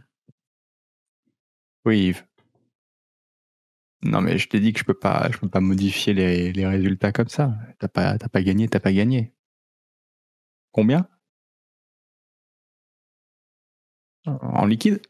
Oui, 1.85 2.07
Yves. 2.09 2.23
Non, 4.03 4.21
mais 4.21 4.37
je 4.37 4.47
t'ai 4.47 4.59
dit 4.59 4.73
que 4.73 4.79
je 4.79 4.85
peux 4.85 4.93
pas, 4.93 5.27
je 5.31 5.39
peux 5.39 5.49
pas 5.49 5.59
modifier 5.59 6.13
les, 6.13 6.53
les 6.53 6.67
résultats 6.67 7.11
comme 7.11 7.29
ça. 7.29 7.57
T'as 7.79 7.87
pas, 7.87 8.17
t'as 8.19 8.29
pas 8.29 8.43
gagné, 8.43 8.67
t'as 8.67 8.79
pas 8.79 8.93
gagné. 8.93 9.33
Combien? 10.71 11.09
En 14.25 14.65
liquide? 14.65 15.01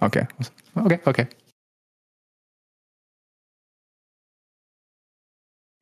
Ok, 0.00 0.18
ok, 0.76 1.00
ok. 1.06 1.39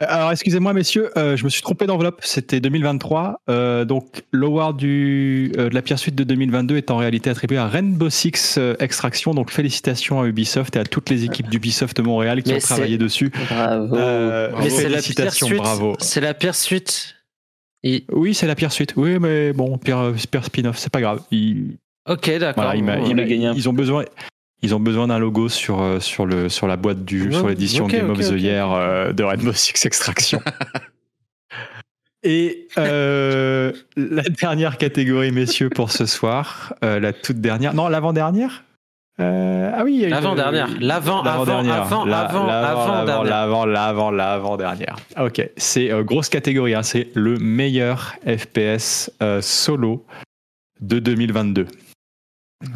Alors, 0.01 0.31
excusez-moi, 0.31 0.73
messieurs, 0.75 1.11
euh, 1.17 1.37
je 1.37 1.43
me 1.45 1.49
suis 1.49 1.61
trompé 1.61 1.87
d'enveloppe. 1.87 2.21
C'était 2.23 2.61
2023. 2.61 3.41
Euh, 3.51 3.85
donc, 3.85 4.23
l'award 4.33 4.77
du, 4.77 5.53
euh, 5.59 5.69
de 5.69 5.75
la 5.75 5.83
pire 5.83 5.99
suite 5.99 6.15
de 6.15 6.23
2022 6.23 6.77
est 6.77 6.93
en 6.93 6.99
réalité 6.99 7.31
attribué 7.31 7.57
à 7.57 7.67
Rainbow 7.67 8.09
Six 8.09 8.57
euh, 8.59 8.77
Extraction. 8.79 9.35
Donc, 9.35 9.51
félicitations 9.51 10.21
à 10.21 10.27
Ubisoft 10.29 10.77
et 10.77 10.79
à 10.79 10.85
toutes 10.85 11.11
les 11.11 11.25
équipes 11.25 11.49
d'Ubisoft 11.49 11.99
Montréal 11.99 12.45
qui 12.45 12.51
Mais 12.51 12.57
ont 12.59 12.61
travaillé 12.61 12.97
dessus. 12.97 13.33
Bravo. 13.51 13.97
Euh, 13.97 14.53
Mais 14.61 14.71
c'est 14.71 14.85
la 14.85 14.89
pire 14.89 15.03
félicitations, 15.03 15.47
suite. 15.49 15.59
bravo. 15.59 15.97
C'est 15.99 16.21
la 16.21 16.35
pire 16.35 16.55
suite. 16.55 17.17
Oui, 18.13 18.35
c'est 18.35 18.47
la 18.47 18.55
pire 18.55 18.71
suite. 18.71 18.95
Oui, 18.97 19.19
mais 19.19 19.53
bon, 19.53 19.79
pire, 19.79 20.13
pire 20.31 20.45
spin-off, 20.45 20.79
c'est 20.79 20.93
pas 20.93 21.01
grave. 21.01 21.23
Ok, 22.09 22.31
d'accord. 22.39 22.65
voilà, 22.65 22.77
il 22.77 23.19
il 23.19 23.53
ils 23.57 23.69
ont 23.69 23.73
besoin. 23.73 24.05
Ils 24.63 24.75
ont 24.75 24.81
besoin 24.81 25.07
d'un 25.07 25.19
logo 25.21 25.49
sur, 25.49 25.81
euh, 25.81 26.01
sur, 26.01 26.27
le, 26.27 26.49
sur 26.49 26.67
la 26.67 26.77
boîte 26.77 27.05
du 27.05 27.27
Ouais, 27.29 27.33
sur 27.33 27.49
l'édition 27.49 27.87
Game 27.87 28.11
ok, 28.11 28.19
of 28.19 28.29
the. 28.29 28.41
Year 28.41 28.73
euh, 28.73 29.13
de 29.13 29.23
Rainbow 29.23 29.53
Six 29.53 29.85
Extraction. 29.87 30.41
Et 32.25 32.67
euh, 32.77 33.73
la 33.97 34.23
dernière 34.25 34.77
catégorie, 34.77 35.31
messieurs, 35.31 35.71
pour 35.71 35.93
ce 35.93 36.05
soir, 36.05 36.75
euh, 36.85 36.99
la 36.99 37.13
toute 37.13 37.41
dernière, 37.41 37.75
non, 37.75 37.87
l'avant-dernière 37.89 38.65
Euh, 39.21 39.71
Ah 39.75 39.85
oui, 39.85 39.95
il 39.95 40.01
y 40.01 40.05
a 40.05 40.09
une- 40.09 40.15
L'avant-dernière. 40.15 40.69
L'avant, 40.81 41.23
l'avant-dernière. 41.23 41.75
avant, 41.83 42.03
avant, 42.03 42.05
l'avant, 42.07 42.49
avant, 42.49 43.03
l'avant, 43.05 43.23
l'avant, 43.25 43.65
l'avant, 43.67 44.11
l'avant-dernière. 44.11 44.97
Ok, 45.21 45.49
c'est 45.57 45.91
euh, 45.93 46.03
grosse 46.03 46.29
catégorie, 46.29 46.75
hein, 46.75 46.83
c'est 46.83 47.09
le 47.15 47.37
meilleur 47.39 48.15
FPS 48.27 49.11
euh, 49.23 49.41
solo 49.41 50.05
de 50.81 50.99
2022. 50.99 51.67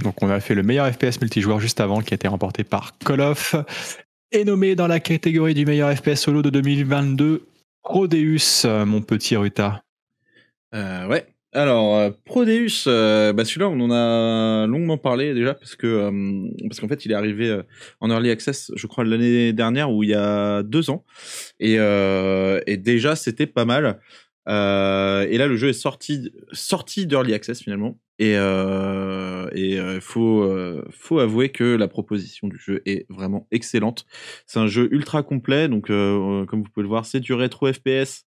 Donc 0.03 0.23
on 0.23 0.31
a 0.31 0.41
fait 0.41 0.55
le 0.55 0.63
meilleur 0.63 0.93
FPS 0.93 1.21
multijoueur 1.21 1.59
juste 1.59 1.81
avant 1.81 2.01
qui 2.01 2.15
a 2.15 2.17
été 2.17 2.29
remporté 2.29 2.63
par 2.63 2.97
Call 2.99 3.21
of 3.21 3.57
et 4.31 4.45
nommé 4.45 4.77
dans 4.77 4.87
la 4.87 5.01
catégorie 5.01 5.55
du 5.55 5.67
meilleur 5.67 5.95
FPS 5.97 6.17
solo 6.17 6.43
de 6.43 6.51
2022 6.51 7.47
Prodeus, 7.83 8.65
euh, 8.65 8.87
mon 8.87 9.03
petit 9.03 9.37
Ruta. 9.37 9.83
Euh, 10.75 11.07
ouais. 11.09 11.27
Alors, 11.53 11.97
euh, 11.97 12.11
Prodeus, 12.25 12.85
bah 12.87 13.45
celui-là, 13.45 13.69
on 13.69 13.79
en 13.81 13.91
a 13.91 14.67
longuement 14.67 14.97
parlé 14.97 15.35
déjà 15.35 15.53
parce 15.53 15.77
que 15.77 16.11
parce 16.67 16.81
qu'en 16.81 16.89
fait, 16.89 17.05
il 17.05 17.13
est 17.13 17.15
arrivé 17.15 17.61
en 18.01 18.09
early 18.09 18.31
access, 18.31 18.71
je 18.75 18.87
crois 18.87 19.05
l'année 19.05 19.53
dernière 19.53 19.93
ou 19.93 20.03
il 20.03 20.11
y 20.11 20.15
a 20.15 20.63
deux 20.63 20.89
ans, 20.89 21.05
et, 21.61 21.75
et 21.75 22.77
déjà 22.79 23.17
c'était 23.17 23.47
pas 23.47 23.67
mal. 23.67 24.01
Euh, 24.49 25.27
et 25.31 25.39
là, 25.39 25.47
le 25.47 25.57
jeu 25.57 25.69
est 25.69 25.73
sorti 25.73 26.33
sorti 26.53 27.07
d'early 27.07 27.35
access 27.35 27.63
finalement, 27.63 27.99
et 28.19 28.37
euh, 28.37 29.49
et 29.53 29.79
euh, 29.79 30.01
faut 30.01 30.43
euh, 30.43 30.85
faut 30.91 31.21
avouer 31.21 31.51
que 31.51 31.77
la 31.77 31.89
proposition 31.89 32.49
du 32.49 32.59
jeu 32.59 32.83
est 32.87 33.07
vraiment 33.09 33.47
excellente. 33.51 34.05
C'est 34.47 34.59
un 34.59 34.67
jeu 34.67 34.89
ultra 34.93 35.23
complet, 35.23 35.69
donc 35.69 35.91
euh, 35.91 36.45
comme 36.47 36.63
vous 36.63 36.69
pouvez 36.71 36.83
le 36.83 36.89
voir, 36.89 37.07
c'est 37.07 37.21
du 37.21 37.35
rétro 37.35 37.73
FPS. 37.73 38.25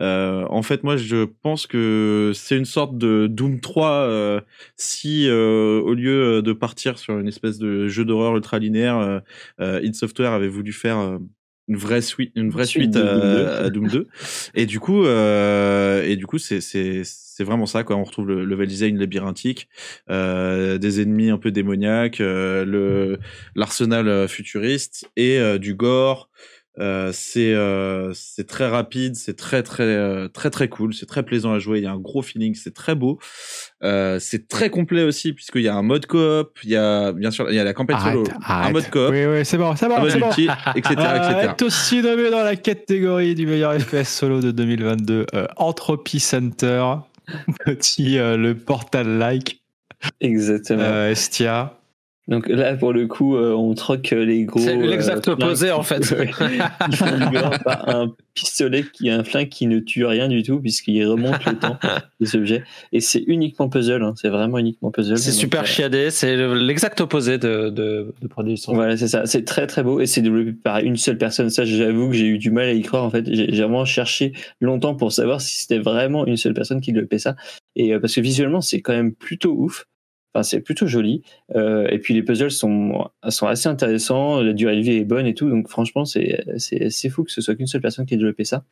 Euh, 0.00 0.46
en 0.48 0.62
fait, 0.62 0.84
moi, 0.84 0.96
je 0.96 1.24
pense 1.24 1.66
que 1.66 2.32
c'est 2.34 2.56
une 2.56 2.64
sorte 2.64 2.96
de 2.98 3.26
Doom 3.28 3.60
3 3.60 3.90
euh, 3.90 4.40
si, 4.76 5.28
euh, 5.28 5.80
au 5.80 5.94
lieu 5.94 6.40
de 6.42 6.52
partir 6.52 6.98
sur 6.98 7.18
une 7.18 7.26
espèce 7.28 7.58
de 7.58 7.88
jeu 7.88 8.04
d'horreur 8.04 8.36
ultra 8.36 8.58
linéaire, 8.60 8.98
euh, 8.98 9.20
euh, 9.60 9.80
id 9.82 9.94
Software 9.96 10.32
avait 10.32 10.48
voulu 10.48 10.72
faire 10.72 10.98
euh, 10.98 11.18
une 11.68 11.76
vraie 11.76 12.02
suite, 12.02 12.32
une 12.34 12.50
vraie 12.50 12.66
Suite 12.66 12.96
à, 12.96 13.00
Doom 13.00 13.20
2. 13.20 13.46
à 13.46 13.70
Doom 13.70 13.88
2. 13.88 14.08
Et 14.54 14.66
du 14.66 14.80
coup, 14.80 15.04
euh, 15.04 16.02
et 16.02 16.16
du 16.16 16.26
coup, 16.26 16.38
c'est 16.38 16.60
c'est 16.60 17.02
c'est 17.04 17.44
vraiment 17.44 17.66
ça 17.66 17.84
quoi. 17.84 17.96
On 17.96 18.02
retrouve 18.04 18.26
le 18.26 18.44
level 18.44 18.66
design 18.66 18.98
labyrinthique, 18.98 19.68
euh, 20.10 20.78
des 20.78 21.00
ennemis 21.00 21.30
un 21.30 21.38
peu 21.38 21.50
démoniaques, 21.50 22.20
euh, 22.20 22.64
le 22.64 23.18
l'arsenal 23.54 24.08
euh, 24.08 24.26
futuriste 24.26 25.08
et 25.16 25.38
euh, 25.38 25.58
du 25.58 25.74
gore. 25.74 26.30
Euh, 26.78 27.10
c'est 27.12 27.54
euh, 27.54 28.12
c'est 28.14 28.46
très 28.46 28.68
rapide, 28.68 29.16
c'est 29.16 29.36
très 29.36 29.62
très 29.62 29.82
euh, 29.82 30.28
très 30.28 30.50
très 30.50 30.68
cool, 30.68 30.94
c'est 30.94 31.06
très 31.06 31.24
plaisant 31.24 31.52
à 31.52 31.58
jouer. 31.58 31.78
Il 31.78 31.84
y 31.84 31.86
a 31.86 31.92
un 31.92 31.98
gros 31.98 32.22
feeling, 32.22 32.54
c'est 32.54 32.74
très 32.74 32.94
beau. 32.94 33.18
Euh, 33.82 34.18
c'est 34.20 34.48
très 34.48 34.70
complet 34.70 35.02
aussi 35.02 35.32
puisqu'il 35.32 35.62
y 35.62 35.68
a 35.68 35.74
un 35.74 35.82
mode 35.82 36.06
coop, 36.06 36.58
il 36.62 36.70
y 36.70 36.76
a 36.76 37.12
bien 37.12 37.30
sûr 37.30 37.50
il 37.50 37.56
y 37.56 37.58
a 37.58 37.64
la 37.64 37.74
campagne 37.74 37.98
solo, 37.98 38.24
Arrête, 38.42 38.68
un 38.68 38.72
mode 38.72 38.90
coop, 38.90 39.10
Oui, 39.10 39.26
oui, 39.26 39.44
c'est 39.44 39.58
bon, 39.58 39.74
c'est 39.76 39.86
un 39.86 39.88
bon, 39.88 40.00
mode 40.00 40.10
c'est 40.10 40.18
bon. 40.18 40.26
multi, 40.26 40.48
etc. 40.76 40.94
Euh, 40.98 41.30
etc. 41.30 41.54
est 41.56 41.62
aussi 41.62 42.02
nommé 42.02 42.30
dans 42.30 42.42
la 42.42 42.56
catégorie 42.56 43.34
du 43.34 43.46
meilleur 43.46 43.78
FPS 43.80 44.08
solo 44.08 44.40
de 44.40 44.50
2022 44.50 45.26
euh, 45.34 45.46
Entropy 45.56 46.20
Center, 46.20 46.84
petit 47.64 48.18
euh, 48.18 48.36
le 48.36 48.56
portal-like 48.56 49.62
Exactement. 50.20 50.82
euh, 50.82 51.10
Estia. 51.10 51.77
Donc 52.28 52.46
là, 52.48 52.74
pour 52.76 52.92
le 52.92 53.06
coup, 53.06 53.36
euh, 53.36 53.52
on 53.54 53.72
troque 53.74 54.10
les 54.10 54.44
gros. 54.44 54.60
C'est 54.60 54.76
l'exact 54.76 55.26
euh, 55.28 55.34
flingues 55.34 55.42
opposé, 55.44 55.70
en 55.70 55.82
fait. 55.82 56.04
font 56.04 57.50
par 57.64 57.88
un 57.88 58.14
pistolet 58.34 58.84
qui 58.92 59.08
est 59.08 59.12
un 59.12 59.24
flingue 59.24 59.48
qui 59.48 59.66
ne 59.66 59.78
tue 59.78 60.04
rien 60.04 60.28
du 60.28 60.42
tout, 60.42 60.60
puisqu'il 60.60 61.04
remonte 61.06 61.42
le 61.46 61.58
temps 61.58 61.78
des 62.20 62.36
objets. 62.36 62.64
Et 62.92 63.00
c'est 63.00 63.24
uniquement 63.26 63.68
puzzle, 63.70 64.02
hein, 64.02 64.12
c'est 64.16 64.28
vraiment 64.28 64.58
uniquement 64.58 64.90
puzzle. 64.90 65.16
C'est 65.18 65.32
super 65.32 65.62
euh, 65.62 65.64
chiadé, 65.64 66.10
c'est 66.10 66.36
le- 66.36 66.54
l'exact 66.54 67.00
opposé 67.00 67.38
de, 67.38 67.70
de, 67.70 68.14
de 68.20 68.28
Prodeus. 68.28 68.56
Voilà, 68.68 68.96
c'est 68.98 69.08
ça. 69.08 69.24
C'est 69.24 69.44
très 69.44 69.66
très 69.66 69.82
beau 69.82 70.00
et 70.00 70.06
c'est 70.06 70.20
développé 70.20 70.52
par 70.52 70.78
une 70.80 70.96
seule 70.98 71.16
personne. 71.18 71.48
Ça, 71.50 71.64
j'avoue 71.64 72.08
que 72.10 72.14
j'ai 72.14 72.26
eu 72.26 72.38
du 72.38 72.50
mal 72.50 72.66
à 72.68 72.72
y 72.72 72.82
croire. 72.82 73.04
En 73.04 73.10
fait, 73.10 73.24
j'ai 73.26 73.46
j'ai 73.54 73.62
vraiment 73.62 73.86
cherché 73.86 74.34
longtemps 74.60 74.94
pour 74.94 75.12
savoir 75.12 75.40
si 75.40 75.62
c'était 75.62 75.78
vraiment 75.78 76.26
une 76.26 76.36
seule 76.36 76.52
personne 76.54 76.80
qui 76.82 76.92
développait 76.92 77.18
ça. 77.18 77.36
Et 77.74 77.94
euh, 77.94 78.00
parce 78.00 78.14
que 78.14 78.20
visuellement, 78.20 78.60
c'est 78.60 78.82
quand 78.82 78.92
même 78.92 79.14
plutôt 79.14 79.54
ouf. 79.56 79.86
Enfin, 80.34 80.42
c'est 80.42 80.60
plutôt 80.60 80.86
joli. 80.86 81.22
Euh, 81.54 81.86
et 81.88 81.98
puis 81.98 82.14
les 82.14 82.22
puzzles 82.22 82.50
sont 82.50 83.08
sont 83.28 83.46
assez 83.46 83.68
intéressants. 83.68 84.40
La 84.42 84.52
durée 84.52 84.76
de 84.76 84.82
vie 84.82 84.96
est 84.96 85.04
bonne 85.04 85.26
et 85.26 85.34
tout. 85.34 85.48
Donc 85.48 85.68
franchement, 85.68 86.04
c'est 86.04 86.44
c'est 86.58 87.08
fou 87.08 87.24
que 87.24 87.32
ce 87.32 87.40
soit 87.40 87.54
qu'une 87.54 87.66
seule 87.66 87.80
personne 87.80 88.06
qui 88.06 88.14
ait 88.14 88.18
développé 88.18 88.44
ça. 88.44 88.64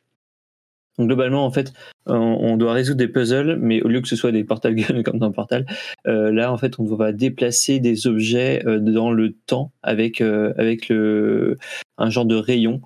Donc 0.97 1.07
globalement, 1.07 1.45
en 1.45 1.51
fait, 1.51 1.73
on, 2.07 2.57
doit 2.57 2.73
résoudre 2.73 2.97
des 2.97 3.07
puzzles, 3.07 3.57
mais 3.61 3.83
au 3.83 3.87
lieu 3.87 4.01
que 4.01 4.07
ce 4.07 4.15
soit 4.15 4.31
des 4.31 4.43
portal 4.43 4.73
guns 4.73 5.03
comme 5.05 5.19
dans 5.19 5.31
Portal, 5.31 5.67
euh, 6.07 6.31
là, 6.31 6.51
en 6.51 6.57
fait, 6.57 6.79
on 6.79 6.85
va 6.85 7.11
déplacer 7.11 7.79
des 7.79 8.07
objets 8.07 8.63
euh, 8.65 8.79
dans 8.79 9.11
le 9.11 9.33
temps 9.33 9.71
avec 9.83 10.21
avec 10.21 10.89
le 10.89 11.57
un 11.97 12.09
genre 12.09 12.25
de 12.25 12.35
rayon 12.35 12.81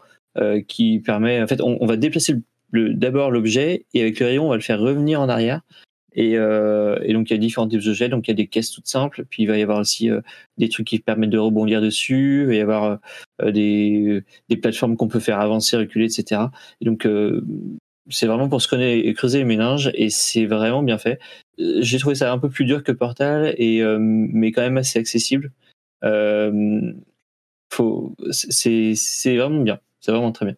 qui 0.68 1.00
permet, 1.00 1.42
en 1.42 1.48
fait, 1.48 1.62
on, 1.62 1.86
va 1.86 1.98
déplacer 1.98 2.36
d'abord 2.74 3.32
l'objet 3.32 3.86
et 3.94 4.02
avec 4.02 4.20
le 4.20 4.26
rayon, 4.28 4.46
on 4.46 4.50
va 4.50 4.56
le 4.56 4.62
faire 4.62 4.80
revenir 4.80 5.20
en 5.20 5.28
arrière. 5.28 5.62
Et, 6.14 6.38
euh, 6.38 7.00
et 7.04 7.14
donc 7.14 7.30
il 7.30 7.34
y 7.34 7.36
a 7.36 7.40
différents 7.40 7.68
types 7.68 7.82
d'objets, 7.82 8.10
donc 8.10 8.28
il 8.28 8.32
y 8.32 8.34
a 8.34 8.36
des 8.36 8.48
caisses 8.48 8.72
toutes 8.72 8.88
simples, 8.88 9.26
puis 9.30 9.44
il 9.44 9.46
va 9.46 9.58
y 9.58 9.62
avoir 9.62 9.80
aussi 9.80 10.10
euh, 10.10 10.22
des 10.58 10.68
trucs 10.68 10.88
qui 10.88 11.00
permettent 11.00 11.30
de 11.30 11.38
rebondir 11.38 11.82
dessus, 11.82 12.42
il 12.42 12.48
va 12.48 12.54
y 12.56 12.60
avoir 12.60 13.00
euh, 13.42 13.52
des, 13.52 14.24
des 14.50 14.58
plateformes 14.58 14.98
qu'on 14.98 15.08
peut 15.08 15.20
faire 15.22 15.40
avancer, 15.40 15.78
reculer, 15.78 16.06
etc. 16.06 16.42
Et 16.82 16.86
donc 16.86 17.06
euh, 17.06 17.46
c'est 18.10 18.28
vraiment 18.28 18.50
pour 18.50 18.62
se 18.62 18.68
connaître 18.68 19.08
et 19.08 19.14
creuser 19.14 19.40
les 19.40 19.46
méninges 19.46 19.92
et 19.94 20.10
c'est 20.10 20.46
vraiment 20.46 20.84
bien 20.84 20.98
fait. 20.98 21.20
Euh, 21.60 21.78
J'ai 21.82 21.98
trouvé 21.98 22.16
ça 22.16 22.32
un 22.32 22.40
peu 22.40 22.50
plus 22.50 22.66
dur 22.66 22.84
que 22.84 22.92
Portal 22.92 23.56
et 23.58 23.82
euh, 23.82 23.98
mais 24.00 24.52
quand 24.52 24.62
même 24.62 24.78
assez 24.78 25.00
accessible. 25.00 25.52
Faut, 27.74 28.16
c'est 28.32 29.38
vraiment 29.38 29.62
bien, 29.62 29.80
c'est 30.02 30.12
vraiment 30.12 30.34
très 30.34 30.46
bien. 30.46 30.56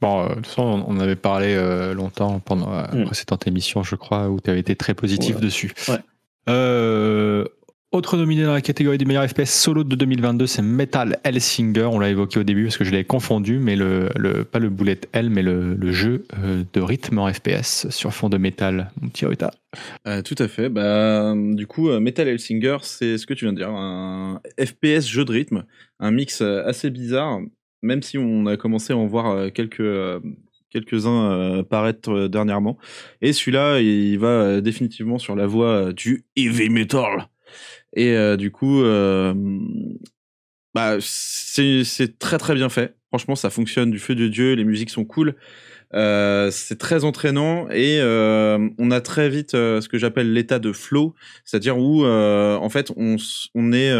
Bon, 0.00 0.22
euh, 0.24 0.28
de 0.28 0.34
toute 0.36 0.46
façon, 0.46 0.84
on 0.86 1.00
avait 1.00 1.16
parlé 1.16 1.54
euh, 1.56 1.92
longtemps 1.94 2.38
pendant 2.40 2.70
la 2.70 2.88
Mm. 2.94 3.04
précédente 3.06 3.46
émission, 3.46 3.82
je 3.82 3.96
crois, 3.96 4.28
où 4.28 4.40
tu 4.40 4.48
avais 4.50 4.60
été 4.60 4.76
très 4.76 4.94
positif 4.94 5.36
Ouais. 5.36 5.42
dessus. 5.42 5.72
Ouais. 5.88 5.98
Euh, 6.48 7.44
autre 7.90 8.16
nominé 8.18 8.44
dans 8.44 8.52
la 8.52 8.60
catégorie 8.60 8.98
du 8.98 9.06
meilleur 9.06 9.26
FPS 9.26 9.46
solo 9.50 9.82
de 9.82 9.96
2022, 9.96 10.46
c'est 10.46 10.60
Metal 10.62 11.18
Hellsinger. 11.24 11.84
On 11.90 11.98
l'a 11.98 12.10
évoqué 12.10 12.38
au 12.38 12.42
début 12.42 12.64
parce 12.64 12.76
que 12.76 12.84
je 12.84 12.90
l'avais 12.90 13.04
confondu, 13.04 13.58
mais 13.58 13.76
le, 13.76 14.10
le, 14.14 14.44
pas 14.44 14.58
le 14.58 14.68
bullet 14.68 15.00
Hell, 15.14 15.30
mais 15.30 15.40
le, 15.42 15.74
le 15.74 15.92
jeu 15.92 16.26
euh, 16.44 16.64
de 16.72 16.80
rythme 16.82 17.18
en 17.18 17.32
FPS 17.32 17.88
sur 17.88 18.12
fond 18.12 18.28
de 18.28 18.36
métal, 18.36 18.90
mon 19.00 19.08
petit 19.08 19.24
Rita. 19.24 19.50
Euh, 20.06 20.20
tout 20.20 20.34
à 20.38 20.48
fait. 20.48 20.68
Bah, 20.68 21.32
du 21.34 21.66
coup, 21.66 21.88
euh, 21.88 21.98
Metal 21.98 22.28
Hellsinger, 22.28 22.76
c'est 22.82 23.16
ce 23.16 23.26
que 23.26 23.32
tu 23.32 23.46
viens 23.46 23.52
de 23.54 23.58
dire, 23.58 23.70
un 23.70 24.40
FPS 24.62 25.06
jeu 25.08 25.24
de 25.24 25.32
rythme, 25.32 25.64
un 25.98 26.10
mix 26.10 26.42
euh, 26.42 26.62
assez 26.66 26.90
bizarre, 26.90 27.40
même 27.82 28.02
si 28.02 28.18
on 28.18 28.46
a 28.46 28.56
commencé 28.56 28.92
à 28.92 28.96
en 28.96 29.06
voir 29.06 29.30
euh, 29.30 29.50
quelques 29.50 29.80
euh, 29.80 30.20
quelques-uns 30.70 31.30
euh, 31.30 31.62
paraître 31.62 32.28
dernièrement. 32.28 32.78
Et 33.22 33.32
celui-là, 33.32 33.80
il 33.80 34.18
va 34.18 34.60
définitivement 34.60 35.18
sur 35.18 35.34
la 35.34 35.46
voie 35.46 35.92
du 35.94 36.26
heavy 36.36 36.68
metal. 36.68 37.28
Et 37.94 38.14
du 38.36 38.50
coup, 38.50 38.82
bah, 40.74 40.98
c'est 41.00 42.18
très 42.18 42.36
très 42.36 42.54
bien 42.54 42.68
fait. 42.68 42.96
Franchement, 43.08 43.34
ça 43.34 43.48
fonctionne 43.48 43.90
du 43.90 43.98
feu 43.98 44.14
de 44.14 44.28
dieu. 44.28 44.52
Les 44.52 44.64
musiques 44.64 44.90
sont 44.90 45.06
cool. 45.06 45.36
C'est 45.94 46.78
très 46.78 47.04
entraînant 47.04 47.66
et 47.70 47.98
on 48.02 48.90
a 48.90 49.00
très 49.00 49.30
vite 49.30 49.52
ce 49.52 49.88
que 49.88 49.96
j'appelle 49.96 50.34
l'état 50.34 50.58
de 50.58 50.72
flow, 50.72 51.14
c'est-à-dire 51.46 51.78
où 51.78 52.04
en 52.04 52.68
fait 52.68 52.92
on, 52.94 53.16
on 53.54 53.72
est 53.72 53.90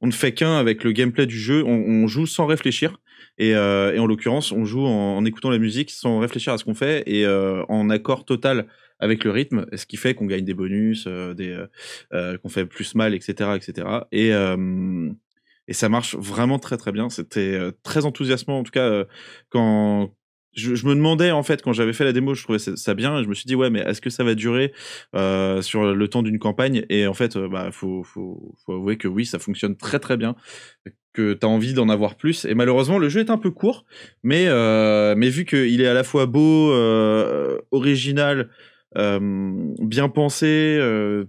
on 0.00 0.06
ne 0.06 0.12
fait 0.12 0.32
qu'un 0.32 0.56
avec 0.56 0.82
le 0.82 0.92
gameplay 0.92 1.26
du 1.26 1.38
jeu, 1.38 1.62
on 1.62 2.06
joue 2.06 2.24
sans 2.24 2.46
réfléchir 2.46 2.98
et, 3.38 3.54
euh, 3.54 3.94
et 3.94 3.98
en 3.98 4.06
l'occurrence 4.06 4.52
on 4.52 4.64
joue 4.64 4.84
en, 4.86 5.24
écoutant 5.24 5.50
la 5.50 5.58
musique 5.58 5.90
sans 5.90 6.18
réfléchir 6.18 6.52
à 6.52 6.58
ce 6.58 6.64
qu'on 6.64 6.74
fait 6.74 7.02
et 7.06 7.26
euh, 7.26 7.62
en 7.68 7.90
accord 7.90 8.24
total 8.24 8.66
avec 8.98 9.24
le 9.24 9.30
rythme, 9.30 9.66
ce 9.74 9.86
qui 9.86 9.96
fait 9.96 10.14
qu'on 10.14 10.26
gagne 10.26 10.44
des 10.44 10.54
bonus, 10.54 11.04
euh, 11.06 11.34
des 11.34 11.50
euh, 11.50 11.66
euh, 12.12 12.38
qu'on 12.38 12.48
fait 12.48 12.66
plus 12.66 12.94
mal, 12.94 13.14
etc., 13.14 13.50
etc. 13.56 13.88
Et 14.12 14.32
et 15.68 15.72
ça 15.72 15.88
marche 15.88 16.14
vraiment 16.14 16.60
très 16.60 16.76
très 16.76 16.92
bien. 16.92 17.10
C'était 17.10 17.58
très 17.82 18.04
enthousiasmant 18.04 18.60
en 18.60 18.62
tout 18.62 18.70
cas 18.70 19.04
quand 19.50 20.14
je, 20.56 20.74
je 20.74 20.86
me 20.86 20.94
demandais 20.94 21.30
en 21.30 21.42
fait 21.42 21.62
quand 21.62 21.72
j'avais 21.72 21.92
fait 21.92 22.04
la 22.04 22.12
démo, 22.12 22.34
je 22.34 22.42
trouvais 22.42 22.58
ça 22.58 22.94
bien 22.94 23.22
je 23.22 23.28
me 23.28 23.34
suis 23.34 23.46
dit 23.46 23.54
ouais 23.54 23.70
mais 23.70 23.80
est-ce 23.80 24.00
que 24.00 24.10
ça 24.10 24.24
va 24.24 24.34
durer 24.34 24.72
euh, 25.14 25.62
sur 25.62 25.94
le 25.94 26.08
temps 26.08 26.22
d'une 26.22 26.38
campagne? 26.38 26.84
Et 26.88 27.06
en 27.06 27.14
fait 27.14 27.36
euh, 27.36 27.48
bah 27.48 27.70
faut, 27.72 28.02
faut 28.02 28.54
faut 28.64 28.72
avouer 28.72 28.96
que 28.96 29.08
oui 29.08 29.26
ça 29.26 29.38
fonctionne 29.38 29.76
très 29.76 29.98
très 29.98 30.16
bien, 30.16 30.34
que 31.16 31.32
t'as 31.32 31.46
envie 31.48 31.72
d'en 31.74 31.88
avoir 31.88 32.14
plus. 32.14 32.44
Et 32.44 32.54
malheureusement 32.54 32.98
le 32.98 33.08
jeu 33.08 33.20
est 33.20 33.30
un 33.30 33.38
peu 33.38 33.50
court, 33.50 33.84
mais 34.22 34.44
euh, 34.46 35.14
mais 35.16 35.28
vu 35.30 35.44
qu'il 35.44 35.80
est 35.80 35.86
à 35.88 35.94
la 35.94 36.04
fois 36.04 36.26
beau, 36.26 36.70
euh, 36.72 37.58
original, 37.70 38.50
euh, 38.96 39.18
bien 39.80 40.08
pensé. 40.08 40.46
euh, 40.80 41.24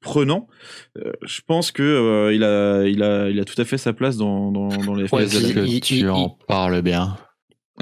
prenant, 0.00 0.48
euh, 0.96 1.12
je 1.22 1.42
pense 1.46 1.70
que 1.70 1.82
euh, 1.82 2.32
il 2.34 2.42
a 2.42 2.86
il 2.88 3.02
a 3.02 3.28
il 3.28 3.38
a 3.38 3.44
tout 3.44 3.60
à 3.60 3.66
fait 3.66 3.76
sa 3.76 3.92
place 3.92 4.16
dans 4.16 4.50
dans, 4.50 4.68
dans 4.68 4.94
les 4.94 5.04
Ouais, 5.12 5.26
FPS. 5.26 5.52
que 5.52 5.78
tu 5.80 5.94
il- 5.96 6.08
en 6.08 6.30
parles 6.48 6.80
bien. 6.80 7.16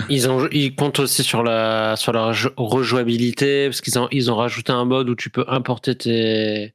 Ils, 0.08 0.28
ont, 0.28 0.48
ils 0.50 0.74
comptent 0.74 0.98
aussi 1.00 1.22
sur 1.22 1.42
la, 1.44 1.94
sur 1.96 2.12
la 2.12 2.32
rejo- 2.32 2.54
rejouabilité, 2.56 3.66
parce 3.68 3.82
qu'ils 3.82 3.98
ont, 3.98 4.08
ils 4.10 4.30
ont 4.32 4.36
rajouté 4.36 4.72
un 4.72 4.86
mode 4.86 5.08
où 5.10 5.14
tu 5.14 5.28
peux 5.30 5.44
importer 5.48 5.94
tes, 5.94 6.72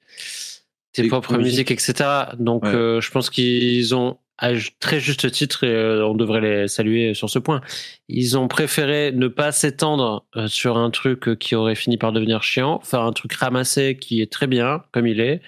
tes 0.94 1.08
propres 1.08 1.36
musiques. 1.38 1.72
musiques, 1.72 1.90
etc. 1.90 2.10
Donc, 2.40 2.64
Ouais. 2.64 2.76
euh, 2.76 3.02
je 3.02 3.10
pense 3.12 3.30
qu'ils 3.32 3.96
ont, 3.96 4.18
à 4.38 4.52
très 4.80 5.00
juste 5.00 5.32
titre, 5.32 5.64
et 5.64 5.74
euh, 5.74 6.06
on 6.06 6.14
devrait 6.14 6.42
les 6.42 6.68
saluer 6.68 7.14
sur 7.14 7.30
ce 7.30 7.40
point, 7.40 7.62
ils 8.08 8.38
ont 8.38 8.48
préféré 8.48 9.12
ne 9.12 9.28
pas 9.28 9.52
s'étendre 9.52 10.26
euh, 10.36 10.48
sur 10.48 10.78
un 10.78 10.92
truc 10.92 11.28
euh, 11.28 11.36
qui 11.36 11.56
aurait 11.56 11.76
fini 11.76 11.98
par 11.98 12.12
devenir 12.12 12.44
chiant, 12.44 12.80
faire 12.82 13.02
un 13.02 13.14
truc 13.14 13.34
ramassé 13.34 13.98
qui 14.00 14.22
est 14.22 14.32
très 14.32 14.48
bien, 14.48 14.84
comme 14.92 15.08
il 15.08 15.20
est, 15.20 15.42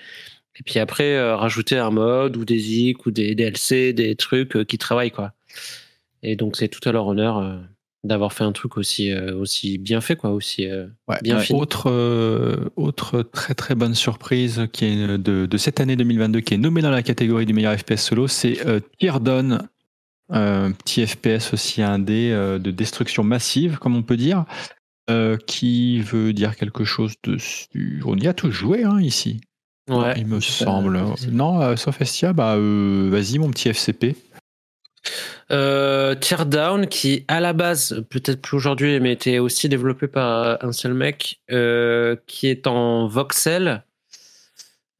et 0.60 0.64
puis 0.64 0.80
après, 0.80 1.16
euh, 1.16 1.36
rajouter 1.38 1.78
un 1.78 1.90
mode 1.90 2.36
ou 2.36 2.44
des 2.46 2.60
zik 2.60 3.06
ou 3.06 3.12
des 3.12 3.34
DLC, 3.34 3.94
des 3.94 4.16
trucs 4.16 4.66
qui 4.68 4.78
travaillent, 4.78 5.12
quoi. 5.12 5.34
Et 6.22 6.36
donc, 6.36 6.58
c'est 6.58 6.68
tout 6.68 6.88
à 6.88 6.92
leur 6.92 7.08
honneur 7.08 7.38
euh, 7.38 7.58
d'avoir 8.04 8.32
fait 8.32 8.44
un 8.46 8.52
truc 8.54 8.78
aussi, 8.78 9.12
euh, 9.12 9.36
aussi 9.36 9.78
bien 9.78 10.00
fait, 10.02 10.16
quoi, 10.16 10.32
aussi 10.32 10.66
euh, 10.68 10.88
Ouais. 11.08 11.18
bien 11.22 11.38
Ouais. 11.38 11.44
fini. 11.44 11.60
Autre, 11.60 11.90
euh, 11.92 12.70
autre 12.78 13.24
très 13.24 13.54
très 13.56 13.76
bonne 13.76 13.94
surprise 13.96 14.68
qui 14.72 14.86
est 14.86 15.18
de, 15.18 15.46
de 15.46 15.58
cette 15.58 15.80
année 15.82 15.96
2022 15.98 16.40
qui 16.40 16.54
est 16.54 16.58
nommée 16.58 16.82
dans 16.82 16.92
la 16.92 17.04
catégorie 17.04 17.46
du 17.46 17.54
meilleur 17.54 17.78
FPS 17.78 17.98
solo, 18.02 18.28
c'est 18.28 18.66
euh, 18.66 18.80
Teardown, 19.00 19.68
un 20.30 20.72
petit 20.72 21.06
FPS 21.06 21.54
aussi 21.54 21.82
indé 21.82 22.30
euh, 22.32 22.58
de 22.60 22.72
destruction 22.72 23.24
massive, 23.24 23.80
comme 23.80 23.96
on 23.98 24.04
peut 24.04 24.16
dire, 24.18 24.46
euh, 25.10 25.36
qui 25.48 26.00
veut 26.02 26.32
dire 26.34 26.56
quelque 26.56 26.84
chose 26.86 27.16
dessus. 27.24 28.02
On 28.06 28.16
y 28.16 28.28
a 28.28 28.34
tous 28.34 28.52
joué 28.52 28.84
hein, 28.84 29.02
ici, 29.02 29.42
Ouais. 29.90 30.14
il 30.18 30.28
me 30.28 30.40
semble. 30.40 31.02
Non, 31.32 31.62
euh, 31.62 31.76
sauf 31.76 32.00
Estia, 32.00 32.32
bah 32.32 32.56
euh, 32.56 33.10
vas-y 33.12 33.40
mon 33.40 33.50
petit 33.50 33.70
FCP. 33.70 34.16
Euh, 35.52 36.14
Teardown, 36.16 36.88
qui 36.88 37.26
à 37.28 37.40
la 37.40 37.54
base, 37.54 38.04
peut-être 38.10 38.42
plus 38.42 38.56
aujourd'hui, 38.58 39.00
mais 39.00 39.14
était 39.14 39.40
aussi 39.40 39.68
développé 39.70 40.08
par 40.08 40.64
un 40.64 40.72
seul 40.72 40.94
mec, 40.94 41.40
euh, 41.52 42.16
qui 42.28 42.48
est 42.48 42.68
en 42.68 43.08
voxel. 43.08 43.84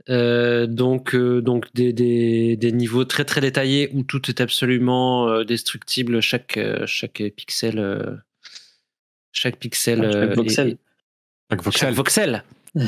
Euh, 0.10 0.66
donc, 0.66 1.14
euh, 1.14 1.40
donc 1.42 1.68
des, 1.76 1.94
des, 1.94 2.56
des 2.58 2.72
niveaux 2.72 3.06
très 3.06 3.26
très 3.26 3.42
détaillés 3.42 3.90
où 3.94 4.02
tout 4.02 4.28
est 4.30 4.42
absolument 4.42 5.28
euh, 5.30 5.44
destructible, 5.44 6.20
chaque, 6.22 6.58
euh, 6.58 6.84
chaque 6.88 7.22
pixel. 7.36 7.78
euh, 7.78 8.16
chaque 9.32 9.58
pixel. 9.58 10.02
Chaque 10.02 10.16
euh, 10.16 10.34
voxel. 10.34 10.68
est- 10.70 10.78
Chaque 11.52 11.62
voxel. 11.64 11.88
chaque 11.88 11.96
voxel, 11.96 12.44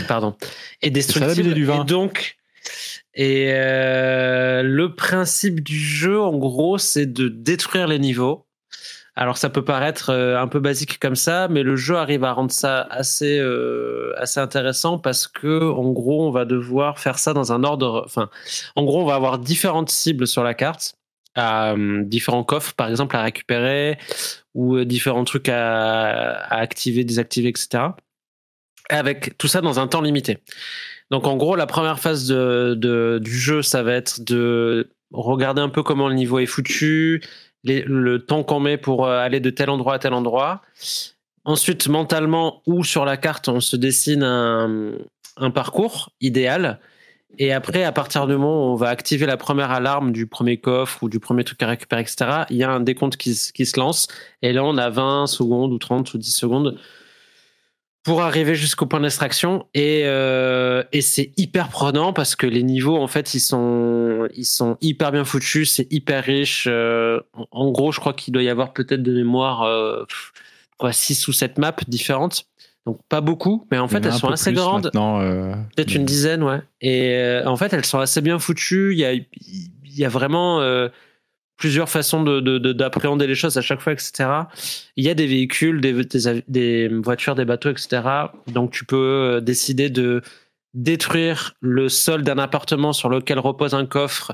pardon, 0.07 0.35
est 0.81 0.89
destructible. 0.89 1.55
Et 1.57 1.83
donc, 1.85 2.37
et 3.13 3.51
euh, 3.51 4.63
le 4.63 4.95
principe 4.95 5.61
du 5.61 5.77
jeu, 5.77 6.19
en 6.19 6.37
gros, 6.37 6.77
c'est 6.77 7.05
de 7.05 7.27
détruire 7.27 7.87
les 7.87 7.99
niveaux. 7.99 8.47
Alors, 9.15 9.37
ça 9.37 9.49
peut 9.49 9.65
paraître 9.65 10.09
euh, 10.09 10.39
un 10.39 10.47
peu 10.47 10.59
basique 10.59 10.97
comme 10.99 11.15
ça, 11.15 11.49
mais 11.49 11.63
le 11.63 11.75
jeu 11.75 11.97
arrive 11.97 12.23
à 12.23 12.31
rendre 12.31 12.51
ça 12.51 12.81
assez, 12.89 13.39
euh, 13.39 14.13
assez 14.17 14.39
intéressant 14.39 14.97
parce 14.97 15.27
que, 15.27 15.69
en 15.69 15.91
gros, 15.91 16.25
on 16.27 16.31
va 16.31 16.45
devoir 16.45 16.99
faire 16.99 17.19
ça 17.19 17.33
dans 17.33 17.51
un 17.51 17.63
ordre. 17.65 18.03
Enfin, 18.05 18.29
en 18.75 18.83
gros, 18.85 19.01
on 19.01 19.05
va 19.05 19.15
avoir 19.15 19.37
différentes 19.39 19.89
cibles 19.89 20.27
sur 20.27 20.43
la 20.43 20.53
carte, 20.53 20.95
euh, 21.37 22.03
différents 22.05 22.45
coffres, 22.45 22.73
par 22.73 22.89
exemple, 22.89 23.15
à 23.17 23.21
récupérer 23.23 23.97
ou 24.53 24.83
différents 24.85 25.25
trucs 25.25 25.49
à 25.49 26.33
activer, 26.55 27.03
désactiver, 27.03 27.49
etc 27.49 27.89
avec 28.91 29.37
tout 29.37 29.47
ça 29.47 29.61
dans 29.61 29.79
un 29.79 29.87
temps 29.87 30.01
limité. 30.01 30.39
Donc 31.11 31.27
en 31.27 31.35
gros, 31.35 31.57
la 31.57 31.67
première 31.67 31.99
phase 31.99 32.27
de, 32.27 33.19
du 33.21 33.37
jeu, 33.37 33.61
ça 33.61 33.83
va 33.83 33.93
être 33.93 34.21
de 34.23 34.89
regarder 35.11 35.61
un 35.61 35.67
peu 35.67 35.83
comment 35.83 36.07
le 36.07 36.15
niveau 36.15 36.39
est 36.39 36.45
foutu, 36.45 37.21
le 37.65 38.17
temps 38.19 38.43
qu'on 38.43 38.61
met 38.61 38.77
pour 38.77 39.05
euh, 39.05 39.19
aller 39.19 39.41
de 39.41 39.49
tel 39.49 39.69
endroit 39.69 39.95
à 39.95 39.99
tel 39.99 40.13
endroit. 40.13 40.61
Ensuite, 41.43 41.89
mentalement 41.89 42.61
ou 42.65 42.85
sur 42.85 43.03
la 43.03 43.17
carte, 43.17 43.49
on 43.49 43.59
se 43.59 43.75
dessine 43.75 44.23
un, 44.23 45.51
parcours 45.53 46.11
idéal. 46.21 46.79
Et 47.37 47.51
après, 47.51 47.83
à 47.83 47.91
partir 47.91 48.25
du 48.25 48.33
moment 48.33 48.67
où 48.67 48.73
on 48.73 48.75
va 48.75 48.89
activer 48.89 49.25
la 49.25 49.37
première 49.37 49.71
alarme 49.71 50.11
du 50.11 50.27
premier 50.27 50.57
coffre 50.57 51.03
ou 51.03 51.09
du 51.09 51.19
premier 51.19 51.43
truc 51.43 51.61
à 51.63 51.67
récupérer, 51.67 52.01
etc., 52.01 52.43
il 52.49 52.57
y 52.57 52.63
a 52.63 52.69
un 52.69 52.79
décompte 52.79 53.17
qui, 53.17 53.37
qui 53.53 53.65
se 53.65 53.79
lance. 53.79 54.07
Et 54.41 54.53
là, 54.53 54.63
on 54.63 54.77
a 54.77 54.89
20 54.89 55.27
secondes 55.27 55.73
ou 55.73 55.77
30 55.77 56.13
ou 56.13 56.17
10 56.17 56.31
secondes 56.31 56.77
pour 58.03 58.21
arriver 58.21 58.55
jusqu'au 58.55 58.87
point 58.87 58.99
d'extraction 58.99 59.67
et, 59.73 60.01
euh, 60.05 60.83
et 60.91 61.01
c'est 61.01 61.31
hyper 61.37 61.69
prenant 61.69 62.13
parce 62.13 62.35
que 62.35 62.47
les 62.47 62.63
niveaux 62.63 62.97
en 62.97 63.07
fait 63.07 63.35
ils 63.35 63.39
sont 63.39 64.27
ils 64.33 64.45
sont 64.45 64.77
hyper 64.81 65.11
bien 65.11 65.23
foutus 65.23 65.71
c'est 65.71 65.87
hyper 65.91 66.23
riche 66.23 66.67
euh, 66.67 67.19
en, 67.51 67.71
gros 67.71 67.91
je 67.91 67.99
crois 67.99 68.13
qu'il 68.13 68.33
doit 68.33 68.41
y 68.41 68.49
avoir 68.49 68.73
peut-être 68.73 69.03
de 69.03 69.13
mémoire 69.13 69.63
euh, 69.63 70.03
pff, 70.05 70.33
quoi 70.77 70.91
6 70.91 71.27
ou 71.27 71.33
7 71.33 71.57
maps 71.59 71.75
différentes. 71.87 72.45
Donc 72.87 72.99
pas 73.07 73.21
beaucoup 73.21 73.67
mais 73.69 73.77
en 73.77 73.87
fait 73.87 74.03
en 74.07 74.09
elles 74.09 74.13
sont 74.13 74.29
assez 74.29 74.53
grandes. 74.53 74.89
euh, 74.95 75.53
peut-être 75.75 75.93
une 75.93 76.05
dizaine 76.05 76.41
ouais. 76.41 76.61
Et 76.81 77.39
en 77.45 77.55
fait 77.55 77.71
elles 77.73 77.85
sont 77.85 77.99
assez 77.99 78.21
bien 78.21 78.39
foutues. 78.39 78.93
Il 78.93 78.99
y 78.99 79.05
a 79.05 79.13
il 79.13 79.99
y 79.99 80.05
a 80.05 80.09
vraiment 80.09 80.59
plusieurs 81.61 81.89
façons 81.89 82.23
de, 82.23 82.39
de- 82.39 82.57
de- 82.57 82.73
d'appréhender 82.73 83.27
les 83.27 83.35
choses 83.35 83.55
à 83.55 83.61
chaque 83.61 83.81
fois, 83.81 83.93
etc. 83.93 84.11
Il 84.97 85.05
y 85.05 85.09
a 85.09 85.13
des 85.13 85.27
véhicules, 85.27 85.79
des 85.79 85.93
voitures, 86.89 87.35
des 87.35 87.45
bateaux, 87.45 87.69
etc. 87.69 88.01
Donc 88.47 88.71
tu 88.71 88.83
peux 88.83 88.97
euh, 88.97 89.41
décider 89.41 89.91
de 89.91 90.23
détruire 90.73 91.53
le 91.61 91.87
sol 91.87 92.23
d'un 92.23 92.39
appartement 92.39 92.93
sur 92.93 93.09
lequel 93.09 93.37
repose 93.37 93.75
un 93.75 93.85
coffre 93.85 94.31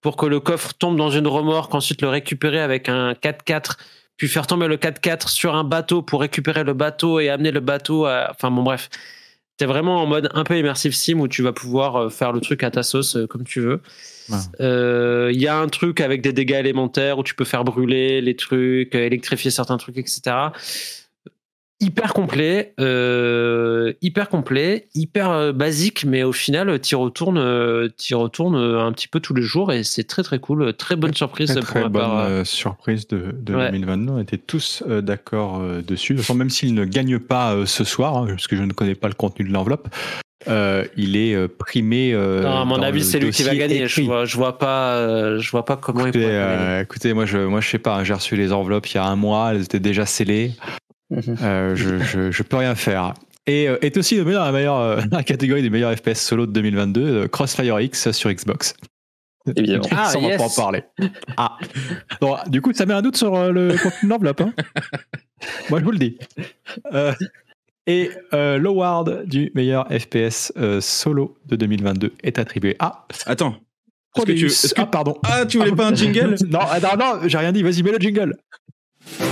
pour 0.00 0.16
que 0.16 0.26
le 0.26 0.38
coffre 0.38 0.72
tombe 0.74 0.96
dans 0.96 1.10
une 1.10 1.26
remorque, 1.26 1.74
ensuite 1.74 2.00
le 2.00 2.08
récupérer 2.08 2.60
avec 2.60 2.88
un 2.88 3.12
4x4, 3.14 3.72
puis 4.16 4.28
faire 4.28 4.46
tomber 4.46 4.68
le 4.68 4.76
4x4 4.76 5.28
sur 5.28 5.56
un 5.56 5.64
bateau 5.64 6.02
pour 6.02 6.20
récupérer 6.20 6.62
le 6.62 6.74
bateau 6.74 7.18
et 7.18 7.28
amener 7.28 7.50
le 7.50 7.60
bateau 7.60 8.04
à... 8.06 8.28
Enfin 8.30 8.52
bon 8.52 8.62
bref, 8.62 8.88
t'es 9.56 9.66
vraiment 9.66 10.00
en 10.00 10.06
mode 10.06 10.30
un 10.34 10.44
peu 10.44 10.56
immersive 10.56 10.94
sim 10.94 11.18
où 11.18 11.26
tu 11.26 11.42
vas 11.42 11.52
pouvoir 11.52 11.96
euh, 11.96 12.08
faire 12.08 12.30
le 12.32 12.40
truc 12.40 12.62
à 12.62 12.70
ta 12.70 12.84
sauce 12.84 13.16
euh, 13.16 13.26
comme 13.26 13.42
tu 13.42 13.60
veux. 13.60 13.80
Euh, 14.60 15.30
Il 15.32 15.40
y 15.40 15.48
a 15.48 15.58
un 15.58 15.68
truc 15.68 16.00
avec 16.00 16.22
des 16.22 16.32
dégâts 16.32 16.56
élémentaires 16.60 17.18
où 17.18 17.22
tu 17.22 17.34
peux 17.34 17.44
faire 17.44 17.64
brûler 17.64 18.20
les 18.20 18.36
trucs, 18.36 18.94
euh, 18.94 19.04
électrifier 19.06 19.50
certains 19.50 19.76
trucs, 19.76 19.98
etc. 19.98 20.20
Hyper 21.80 22.12
complet, 22.12 22.74
euh, 22.80 23.92
hyper 24.02 24.28
complet, 24.28 24.88
hyper 24.96 25.30
euh, 25.30 25.52
basique, 25.52 26.04
mais 26.04 26.24
au 26.24 26.32
final, 26.32 26.80
t'y 26.80 26.96
retournes, 26.96 27.38
euh, 27.38 27.86
t'y 27.96 28.14
retournes 28.14 28.56
euh, 28.56 28.80
un 28.80 28.90
petit 28.90 29.06
peu 29.06 29.20
tous 29.20 29.32
les 29.32 29.42
jours 29.42 29.70
et 29.72 29.84
c'est 29.84 30.02
très 30.02 30.24
très 30.24 30.40
cool, 30.40 30.72
très 30.74 30.96
bonne 30.96 31.14
surprise 31.14 31.50
Très, 31.50 31.60
pour 31.60 31.68
très 31.68 31.82
ma 31.82 31.88
bonne 31.88 32.02
part. 32.02 32.18
euh, 32.26 32.42
surprise 32.42 33.06
de, 33.06 33.30
de 33.32 33.54
Ouais. 33.54 33.70
2022. 33.70 34.12
On 34.12 34.18
était 34.18 34.38
tous 34.38 34.82
euh, 34.88 35.02
d'accord 35.02 35.60
euh, 35.60 35.80
dessus. 35.80 36.14
De 36.14 36.18
toute 36.18 36.26
façon, 36.26 36.34
même 36.36 36.50
s'il 36.50 36.74
ne 36.74 36.84
gagne 36.84 37.20
pas 37.20 37.54
euh, 37.54 37.64
ce 37.64 37.84
soir, 37.84 38.16
hein, 38.16 38.26
parce 38.26 38.48
que 38.48 38.56
je 38.56 38.64
ne 38.64 38.72
connais 38.72 38.96
pas 38.96 39.06
le 39.06 39.14
contenu 39.14 39.46
de 39.46 39.52
l'enveloppe, 39.52 39.86
euh, 40.48 40.84
il 40.96 41.16
est 41.16 41.34
euh, 41.34 41.48
primé. 41.48 42.12
euh, 42.12 42.42
Non, 42.42 42.60
à 42.60 42.64
mon 42.64 42.80
avis, 42.82 43.04
c'est 43.04 43.18
lui 43.18 43.30
qui 43.30 43.42
va 43.42 43.54
gagner. 43.54 43.86
Je 43.88 44.02
vois, 44.02 44.24
je 44.24 44.36
vois 44.36 44.58
pas, 44.58 44.94
euh, 44.96 45.38
je 45.38 45.50
vois 45.50 45.64
pas 45.64 45.76
comment 45.76 46.00
il 46.06 46.08
Écoutez, 46.08 46.20
pourrait 46.24 46.32
gagner. 46.34 46.64
euh, 46.64 46.82
écoutez, 46.82 47.12
moi 47.14 47.26
je, 47.26 47.38
moi 47.38 47.60
je 47.60 47.68
sais 47.68 47.78
pas, 47.78 47.96
hein, 47.96 48.04
j'ai 48.04 48.14
reçu 48.14 48.36
les 48.36 48.52
enveloppes 48.52 48.86
il 48.88 48.94
y 48.96 48.98
a 48.98 49.04
un 49.04 49.16
mois, 49.16 49.52
elles 49.54 49.62
étaient 49.62 49.80
déjà 49.80 50.06
scellées, 50.06 50.52
Mhm. 51.10 51.36
Euh, 51.42 51.74
je, 51.74 51.98
je, 52.00 52.30
je 52.30 52.42
peux 52.42 52.56
rien 52.58 52.74
faire. 52.74 53.14
Et 53.46 53.64
est 53.64 53.96
aussi 53.96 54.16
nommé 54.18 54.34
dans 54.34 54.44
la, 54.44 54.52
meilleure, 54.52 54.98
la 55.10 55.22
catégorie 55.22 55.62
des 55.62 55.70
meilleurs 55.70 55.96
FPS 55.96 56.16
solo 56.20 56.44
de 56.44 56.52
2022, 56.52 57.00
euh, 57.02 57.28
Crossfire 57.28 57.80
X 57.80 58.10
sur 58.10 58.30
Xbox. 58.30 58.74
Évidemment. 59.56 59.84
Ah, 59.96 60.04
Ça, 60.10 60.18
on 60.18 60.28
va 60.28 60.36
pas 60.36 60.42
en 60.44 60.50
parler. 60.50 60.82
Ah. 61.38 61.56
Bon, 62.20 62.36
du 62.48 62.60
coup, 62.60 62.74
ça 62.74 62.84
met 62.84 62.92
un 62.92 63.00
doute 63.00 63.16
sur 63.16 63.50
le 63.50 63.70
contenu 63.82 64.00
de 64.02 64.08
l'enveloppe. 64.10 64.42
Hein 64.42 64.52
Moi, 65.70 65.78
je 65.80 65.84
vous 65.86 65.92
le 65.92 65.98
dis. 65.98 66.18
Euh, 66.92 67.14
et 67.88 68.10
euh, 68.34 68.58
l'award 68.58 69.24
du 69.24 69.50
meilleur 69.54 69.88
FPS 69.88 70.52
euh, 70.58 70.80
solo 70.80 71.36
de 71.46 71.56
2022 71.56 72.12
est 72.22 72.38
attribué 72.38 72.76
à 72.78 73.06
Attends. 73.26 73.56
Est-ce 74.16 74.24
que 74.24 74.32
tu, 74.32 74.34
Prodeus. 74.34 74.46
est-ce 74.46 74.74
que- 74.74 74.80
Ah, 74.82 74.86
pardon. 74.86 75.16
Ah, 75.24 75.46
tu 75.46 75.58
voulais 75.58 75.72
pas 75.72 75.88
un 75.88 75.94
jingle? 75.94 76.36
Non, 76.48 76.60
non, 76.82 76.96
non, 76.98 77.20
j'ai 77.28 77.38
rien 77.38 77.50
dit. 77.52 77.62
Vas-y, 77.62 77.82
mets 77.82 77.92
le 77.92 77.98
jingle. 77.98 78.36
C'est 79.06 79.26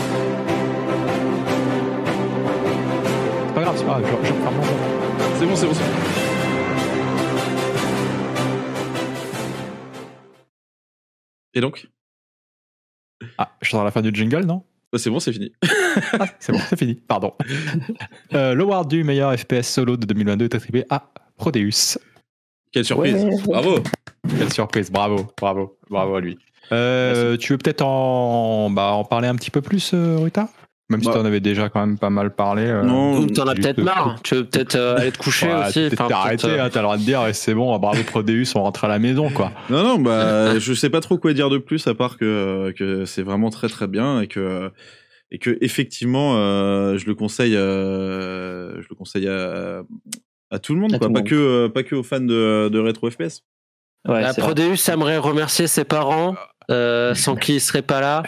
pas 3.54 3.62
grave, 3.62 3.76
c'est 3.76 3.84
pas 3.86 4.00
grave. 4.00 4.20
Je, 4.22 4.28
je 4.28 4.32
C'est 5.38 5.46
bon, 5.46 5.56
c'est 5.56 5.66
bon. 5.66 5.74
c'est 5.74 5.82
bon. 5.84 5.90
Et 11.54 11.60
donc? 11.60 11.86
Ah, 13.38 13.50
je 13.62 13.68
suis 13.68 13.76
dans 13.76 13.84
la 13.84 13.90
fin 13.90 14.02
du 14.02 14.10
jingle, 14.14 14.44
non? 14.44 14.62
C'est 14.94 15.10
bon, 15.10 15.18
c'est 15.20 15.32
fini. 15.32 15.52
Ah, 16.18 16.26
c'est 16.38 16.52
bon, 16.52 16.58
c'est 16.68 16.78
fini. 16.78 16.94
Pardon. 16.94 17.32
Euh, 18.34 18.54
L'award 18.54 18.88
du 18.88 19.04
meilleur 19.04 19.36
FPS 19.38 19.62
solo 19.62 19.96
de 19.96 20.04
2022 20.06 20.44
est 20.46 20.54
attribué 20.54 20.84
à 20.90 21.10
Prodeus. 21.36 21.98
Quelle 22.72 22.84
surprise. 22.84 23.14
Ouais. 23.24 23.36
Bravo. 23.46 23.78
Quelle 24.38 24.52
surprise. 24.52 24.90
Bravo, 24.90 25.26
bravo, 25.40 25.78
bravo 25.88 26.16
à 26.16 26.20
lui. 26.20 26.38
Euh, 26.72 27.36
tu 27.36 27.52
veux 27.52 27.58
peut-être 27.58 27.82
en, 27.82 28.68
bah, 28.70 28.92
en 28.92 29.04
parler 29.04 29.28
un 29.28 29.36
petit 29.36 29.50
peu 29.50 29.62
plus, 29.62 29.92
euh, 29.94 30.16
Ruta? 30.18 30.48
Même 30.88 31.00
si 31.00 31.06
Bah. 31.08 31.14
tu 31.14 31.18
en 31.18 31.24
avais 31.24 31.40
déjà 31.40 31.68
quand 31.68 31.80
même 31.80 31.98
pas 31.98 32.10
mal 32.10 32.32
parlé. 32.34 32.62
euh, 32.62 32.82
Non, 32.84 33.18
Ou 33.18 33.26
t'en 33.26 33.46
as 33.48 33.54
peut-être 33.56 33.82
marre. 33.82 34.20
Tu 34.22 34.36
veux 34.36 34.44
peut-être 34.44 34.76
euh, 34.76 34.96
aller 34.96 35.10
te 35.10 35.18
coucher 35.18 35.48
Ouais, 35.48 35.66
aussi. 35.66 35.88
t'arrêter, 35.90 35.96
peut-être, 35.96 36.44
euh, 36.44 36.64
hein, 36.64 36.70
t'as 36.70 36.78
le 36.80 36.84
droit 36.84 36.96
de 36.96 37.02
dire, 37.02 37.26
et 37.26 37.32
c'est 37.32 37.54
bon, 37.54 37.76
bravo 37.78 38.02
Prodeus, 38.04 38.44
on 38.54 38.62
rentre 38.62 38.84
à 38.84 38.88
la 38.88 39.00
maison, 39.00 39.28
quoi. 39.30 39.50
Non, 39.68 39.82
non, 39.82 39.98
bah, 39.98 40.58
je 40.60 40.72
sais 40.74 40.88
pas 40.88 41.00
trop 41.00 41.18
quoi 41.18 41.32
dire 41.32 41.50
de 41.50 41.58
plus 41.58 41.86
à 41.88 41.94
part 41.94 42.16
que, 42.16 42.72
que 42.78 43.04
c'est 43.04 43.22
vraiment 43.22 43.50
très 43.50 43.68
très 43.68 43.88
bien 43.88 44.20
et 44.20 44.28
que, 44.28 44.70
et 45.32 45.38
que 45.38 45.58
effectivement, 45.60 46.34
euh, 46.36 46.96
je 46.98 47.06
le 47.06 47.16
conseille, 47.16 47.56
euh, 47.56 48.80
je 48.80 48.86
le 48.88 48.94
conseille 48.94 49.26
à, 49.28 49.82
à 50.52 50.58
tout 50.60 50.74
le 50.74 50.80
monde, 50.80 50.94
À 50.94 50.98
quoi. 50.98 51.08
Pas 51.08 51.18
monde. 51.18 51.28
que, 51.28 51.34
euh, 51.34 51.68
pas 51.68 51.82
que 51.82 51.96
aux 51.96 52.04
fans 52.04 52.20
de, 52.20 52.68
de 52.68 52.78
rétro 52.78 53.10
FPS. 53.10 53.42
Ouais. 54.08 54.22
Prodeus 54.38 54.76
aimerait 54.88 55.18
remercier 55.18 55.66
ses 55.66 55.82
parents, 55.82 56.36
euh, 56.70 57.14
sans 57.14 57.36
qui 57.36 57.54
il 57.54 57.60
serait 57.60 57.82
pas 57.82 58.00
là. 58.00 58.22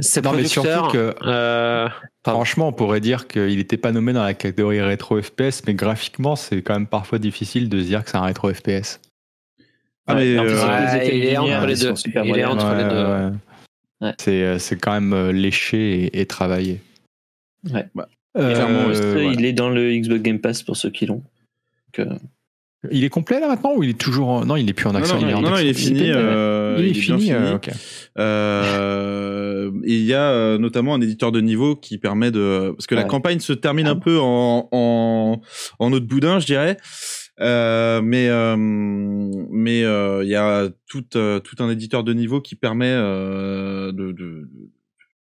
Ses 0.00 0.20
Non, 0.22 0.30
mais 0.32 0.38
producteurs. 0.42 0.90
surtout 0.90 0.92
que- 0.92 1.14
euh. 1.24 1.88
Franchement, 2.26 2.68
on 2.68 2.72
pourrait 2.72 3.00
dire 3.00 3.26
qu'il 3.28 3.56
n'était 3.58 3.76
pas 3.76 3.92
nommé 3.92 4.12
dans 4.14 4.24
la 4.24 4.32
catégorie 4.34 4.80
rétro 4.80 5.20
FPS, 5.20 5.62
mais 5.66 5.74
graphiquement, 5.74 6.36
c'est 6.36 6.62
quand 6.62 6.72
même 6.74 6.86
parfois 6.86 7.18
difficile 7.18 7.68
de 7.68 7.78
se 7.80 7.84
dire 7.84 8.02
que 8.02 8.10
c'est 8.10 8.16
un 8.16 8.22
rétro 8.22 8.52
FPS. 8.52 9.00
Ah, 10.06 10.14
mais, 10.14 10.36
euh, 10.36 10.42
Ouais, 10.42 11.08
il 11.16 11.24
est 11.24 11.36
entre 11.36 11.66
les 11.66 11.76
deux. 11.76 11.94
Il 12.24 12.38
est 12.38 12.44
entre 12.44 12.74
les 12.74 12.84
deux. 12.84 13.04
ouais. 13.04 13.30
Ouais. 14.00 14.14
C'est, 14.20 14.58
c'est 14.58 14.76
quand 14.76 14.98
même 14.98 15.30
léché 15.30 16.04
et, 16.06 16.20
et 16.20 16.26
travaillé. 16.26 16.80
Ouais. 17.70 17.86
Bah, 17.94 18.08
Euh. 18.36 19.32
Il 19.34 19.44
est 19.44 19.52
dans 19.52 19.70
le 19.70 19.92
Xbox 19.96 20.20
Game 20.22 20.40
Pass 20.40 20.62
pour 20.62 20.76
ceux 20.76 20.90
qui 20.90 21.06
l'ont. 21.06 21.22
Donc, 21.96 22.08
Il 22.90 23.04
est 23.04 23.08
complet 23.08 23.40
là 23.40 23.48
maintenant 23.48 23.74
ou 23.76 23.82
il 23.82 23.90
est 23.90 23.98
toujours 23.98 24.28
en... 24.28 24.44
non 24.44 24.56
il 24.56 24.68
est 24.68 24.72
plus 24.72 24.86
en 24.86 24.92
Non, 24.92 24.98
action 24.98 25.16
non, 25.20 25.26
il 25.26 25.30
est 25.30 25.34
en 25.34 25.40
non, 25.42 25.50
non, 25.50 25.58
il 25.58 25.68
est 25.68 25.74
fini. 25.74 26.00
ouais. 26.02 26.12
euh, 26.14 26.76
il 26.78 26.86
est 26.88 26.94
fini, 26.94 27.32
euh. 27.32 27.58
Euh, 28.18 29.70
il 29.84 30.02
y 30.04 30.14
a 30.14 30.30
euh, 30.30 30.58
notamment 30.58 30.94
un 30.94 31.00
éditeur 31.00 31.32
de 31.32 31.40
niveau 31.40 31.76
qui 31.76 31.98
permet 31.98 32.30
de 32.30 32.72
parce 32.76 32.86
que 32.86 32.94
la 32.94 33.04
campagne 33.04 33.40
se 33.40 33.52
termine 33.52 33.86
un 33.86 33.96
peu 33.96 34.18
en 34.20 34.68
en 34.72 35.40
en 35.78 35.92
eau 35.92 36.00
de 36.00 36.06
boudin, 36.06 36.38
je 36.38 36.46
dirais. 36.46 36.76
Euh, 37.40 38.00
mais 38.00 38.28
euh, 38.28 38.54
mais 38.56 39.82
euh, 39.82 40.22
il 40.22 40.30
y 40.30 40.36
a 40.36 40.68
tout 40.88 41.04
euh, 41.16 41.40
tout 41.40 41.56
un 41.62 41.68
éditeur 41.70 42.04
de 42.04 42.12
niveau 42.12 42.40
qui 42.40 42.54
permet 42.54 42.92
euh, 42.92 43.90
de, 43.90 44.12
de 44.12 44.48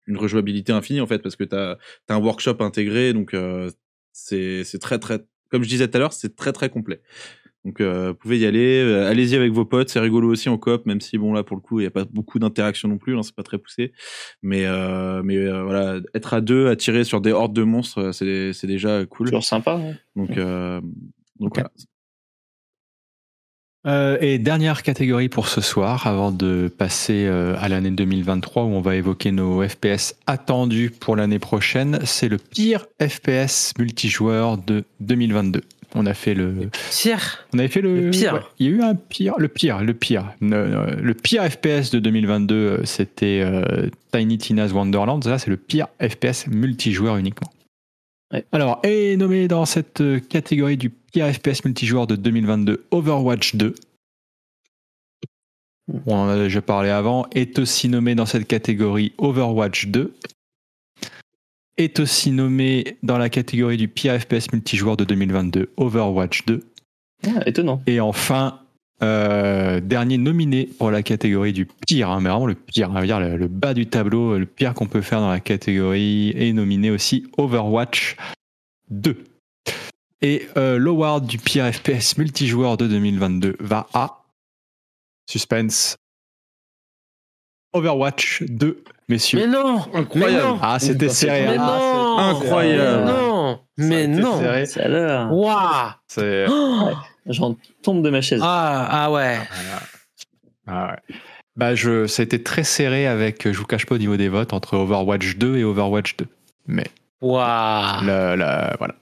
une 0.06 0.16
rejouabilité 0.16 0.72
infinie 0.72 1.02
en 1.02 1.06
fait 1.06 1.18
parce 1.18 1.36
que 1.36 1.44
t'as 1.44 1.72
as 2.08 2.14
un 2.14 2.18
workshop 2.18 2.56
intégré 2.60 3.12
donc 3.12 3.34
euh, 3.34 3.70
c'est 4.12 4.64
c'est 4.64 4.78
très 4.78 4.98
très 4.98 5.20
comme 5.50 5.62
je 5.62 5.68
disais 5.68 5.88
tout 5.88 5.96
à 5.98 6.00
l'heure 6.00 6.14
c'est 6.14 6.34
très 6.36 6.52
très 6.52 6.70
complet. 6.70 7.02
Donc 7.64 7.80
euh, 7.80 8.08
vous 8.08 8.14
pouvez 8.14 8.38
y 8.38 8.46
aller, 8.46 8.80
euh, 8.82 9.06
allez-y 9.10 9.36
avec 9.36 9.52
vos 9.52 9.66
potes, 9.66 9.90
c'est 9.90 10.00
rigolo 10.00 10.30
aussi 10.30 10.48
en 10.48 10.56
coop, 10.56 10.86
même 10.86 11.00
si 11.02 11.18
bon 11.18 11.34
là 11.34 11.42
pour 11.42 11.56
le 11.56 11.60
coup 11.60 11.78
il 11.78 11.82
y 11.82 11.86
a 11.86 11.90
pas 11.90 12.06
beaucoup 12.06 12.38
d'interaction 12.38 12.88
non 12.88 12.96
plus, 12.96 13.16
hein, 13.18 13.22
c'est 13.22 13.34
pas 13.34 13.42
très 13.42 13.58
poussé, 13.58 13.92
mais 14.42 14.64
euh, 14.64 15.22
mais 15.22 15.36
euh, 15.36 15.62
voilà 15.64 16.00
être 16.14 16.32
à 16.32 16.40
deux, 16.40 16.68
à 16.68 16.76
tirer 16.76 17.04
sur 17.04 17.20
des 17.20 17.32
hordes 17.32 17.52
de 17.52 17.62
monstres, 17.62 18.12
c'est 18.12 18.52
c'est 18.54 18.66
déjà 18.66 19.04
cool. 19.04 19.26
toujours 19.26 19.44
sympa. 19.44 19.72
hein. 19.72 19.94
Donc 20.16 20.38
euh, 20.38 20.80
donc 21.38 21.54
voilà. 21.54 21.70
Euh, 23.86 24.18
et 24.20 24.38
dernière 24.38 24.82
catégorie 24.82 25.30
pour 25.30 25.48
ce 25.48 25.62
soir, 25.62 26.06
avant 26.06 26.32
de 26.32 26.70
passer 26.76 27.24
euh, 27.26 27.56
à 27.58 27.68
l'année 27.68 27.90
2023 27.90 28.64
où 28.64 28.68
on 28.68 28.82
va 28.82 28.94
évoquer 28.96 29.32
nos 29.32 29.66
FPS 29.66 30.16
attendus 30.26 30.90
pour 30.90 31.16
l'année 31.16 31.38
prochaine, 31.38 31.98
c'est 32.04 32.28
le 32.28 32.36
pire 32.36 32.86
FPS 33.00 33.72
multijoueur 33.78 34.58
de 34.58 34.84
2022. 35.00 35.62
On 35.94 36.06
a 36.06 36.14
fait 36.14 36.34
le, 36.34 36.70
on 37.52 37.58
avait 37.58 37.68
fait 37.68 37.80
le, 37.80 38.06
Le 38.06 38.10
pire. 38.10 38.34
ouais, 38.34 38.40
il 38.58 38.66
y 38.66 38.68
a 38.68 38.72
eu 38.72 38.82
un 38.82 38.94
pire, 38.94 39.34
le 39.38 39.48
pire, 39.48 39.82
le 39.82 39.92
pire, 39.92 40.32
le, 40.40 40.96
le 41.00 41.14
pire 41.14 41.42
FPS 41.50 41.90
de 41.90 41.98
2022, 41.98 42.54
euh, 42.54 42.84
c'était 42.84 43.40
euh, 43.44 43.88
Tiny 44.12 44.38
Tina's 44.38 44.72
Wonderland. 44.72 45.24
Là, 45.24 45.38
c'est 45.38 45.50
le 45.50 45.56
pire 45.56 45.88
FPS 46.00 46.46
multijoueur 46.46 47.16
uniquement. 47.16 47.50
Ouais. 48.32 48.44
Alors, 48.52 48.78
est 48.84 49.16
nommé 49.16 49.48
dans 49.48 49.64
cette 49.64 50.00
euh, 50.00 50.20
catégorie 50.20 50.76
du 50.76 50.90
pire 50.90 51.26
FPS 51.34 51.64
multijoueur 51.64 52.06
de 52.06 52.14
2022 52.14 52.84
Overwatch 52.92 53.56
2. 53.56 53.74
On 56.06 56.14
en 56.14 56.28
a 56.28 56.36
déjà 56.36 56.62
parlé 56.62 56.90
avant. 56.90 57.26
Est 57.34 57.58
aussi 57.58 57.88
nommé 57.88 58.14
dans 58.14 58.26
cette 58.26 58.46
catégorie 58.46 59.12
Overwatch 59.18 59.88
2. 59.88 60.14
Est 61.80 61.98
aussi 61.98 62.30
nommé 62.30 62.98
dans 63.02 63.16
la 63.16 63.30
catégorie 63.30 63.78
du 63.78 63.88
pire 63.88 64.20
FPS 64.20 64.52
multijoueur 64.52 64.98
de 64.98 65.04
2022 65.04 65.72
Overwatch 65.78 66.44
2. 66.44 66.60
Ah, 67.26 67.40
étonnant. 67.46 67.80
Et 67.86 68.00
enfin, 68.00 68.60
euh, 69.02 69.80
dernier 69.80 70.18
nominé 70.18 70.68
pour 70.78 70.90
la 70.90 71.02
catégorie 71.02 71.54
du 71.54 71.64
pire, 71.64 72.10
hein, 72.10 72.20
mais 72.20 72.28
vraiment 72.28 72.44
le 72.44 72.54
pire, 72.54 72.90
on 72.90 72.92
va 72.92 73.06
dire 73.06 73.18
le, 73.18 73.38
le 73.38 73.48
bas 73.48 73.72
du 73.72 73.86
tableau, 73.86 74.36
le 74.36 74.44
pire 74.44 74.74
qu'on 74.74 74.88
peut 74.88 75.00
faire 75.00 75.20
dans 75.20 75.30
la 75.30 75.40
catégorie, 75.40 76.34
est 76.36 76.52
nominé 76.52 76.90
aussi 76.90 77.26
Overwatch 77.38 78.18
2. 78.90 79.16
Et 80.20 80.48
euh, 80.58 80.78
l'award 80.78 81.26
du 81.26 81.38
pire 81.38 81.72
FPS 81.72 82.18
multijoueur 82.18 82.76
de 82.76 82.88
2022 82.88 83.56
va 83.58 83.86
à 83.94 84.22
Suspense. 85.30 85.96
Overwatch 87.72 88.42
2, 88.42 88.84
messieurs. 89.10 89.40
Mais 89.40 89.46
non. 89.46 89.84
Incroyable. 89.92 90.42
Mais 90.42 90.48
non. 90.48 90.58
Ah, 90.62 90.78
c'était 90.78 91.08
serré. 91.10 91.42
Mais 91.48 91.56
hein. 91.58 91.66
Ah, 91.68 92.32
non. 92.32 92.36
Incroyable. 92.38 93.12
Mais 93.76 94.06
non. 94.06 94.40
Ça 94.40 94.50
a 94.50 94.52
Mais 94.56 94.64
été 94.64 94.80
non. 94.80 94.84
a 94.84 94.88
l'air. 94.88 95.28
Waouh. 95.32 95.90
C'est- 96.08 96.46
Oh. 96.48 96.90
J'en 97.26 97.56
tombe 97.82 98.02
de 98.02 98.10
ma 98.10 98.20
chaise. 98.22 98.40
Ah, 98.42 98.88
ah 98.90 99.10
ouais. 99.12 99.36
Ah 100.66 100.88
ouais. 100.92 101.14
Bah, 101.56 101.74
je, 101.74 102.06
ça 102.06 102.22
a 102.22 102.24
été 102.24 102.42
très 102.42 102.64
serré 102.64 103.06
avec, 103.06 103.50
je 103.50 103.56
vous 103.58 103.66
cache 103.66 103.84
pas 103.86 103.96
au 103.96 103.98
niveau 103.98 104.16
des 104.16 104.28
votes, 104.28 104.52
entre 104.52 104.76
Overwatch 104.78 105.36
2 105.36 105.56
et 105.56 105.64
Overwatch 105.64 106.16
2. 106.16 106.26
Mais 106.66 106.86
Waouh 107.20 108.04
la, 108.04 108.36
la- 108.36 108.74
voilà. 108.78 108.94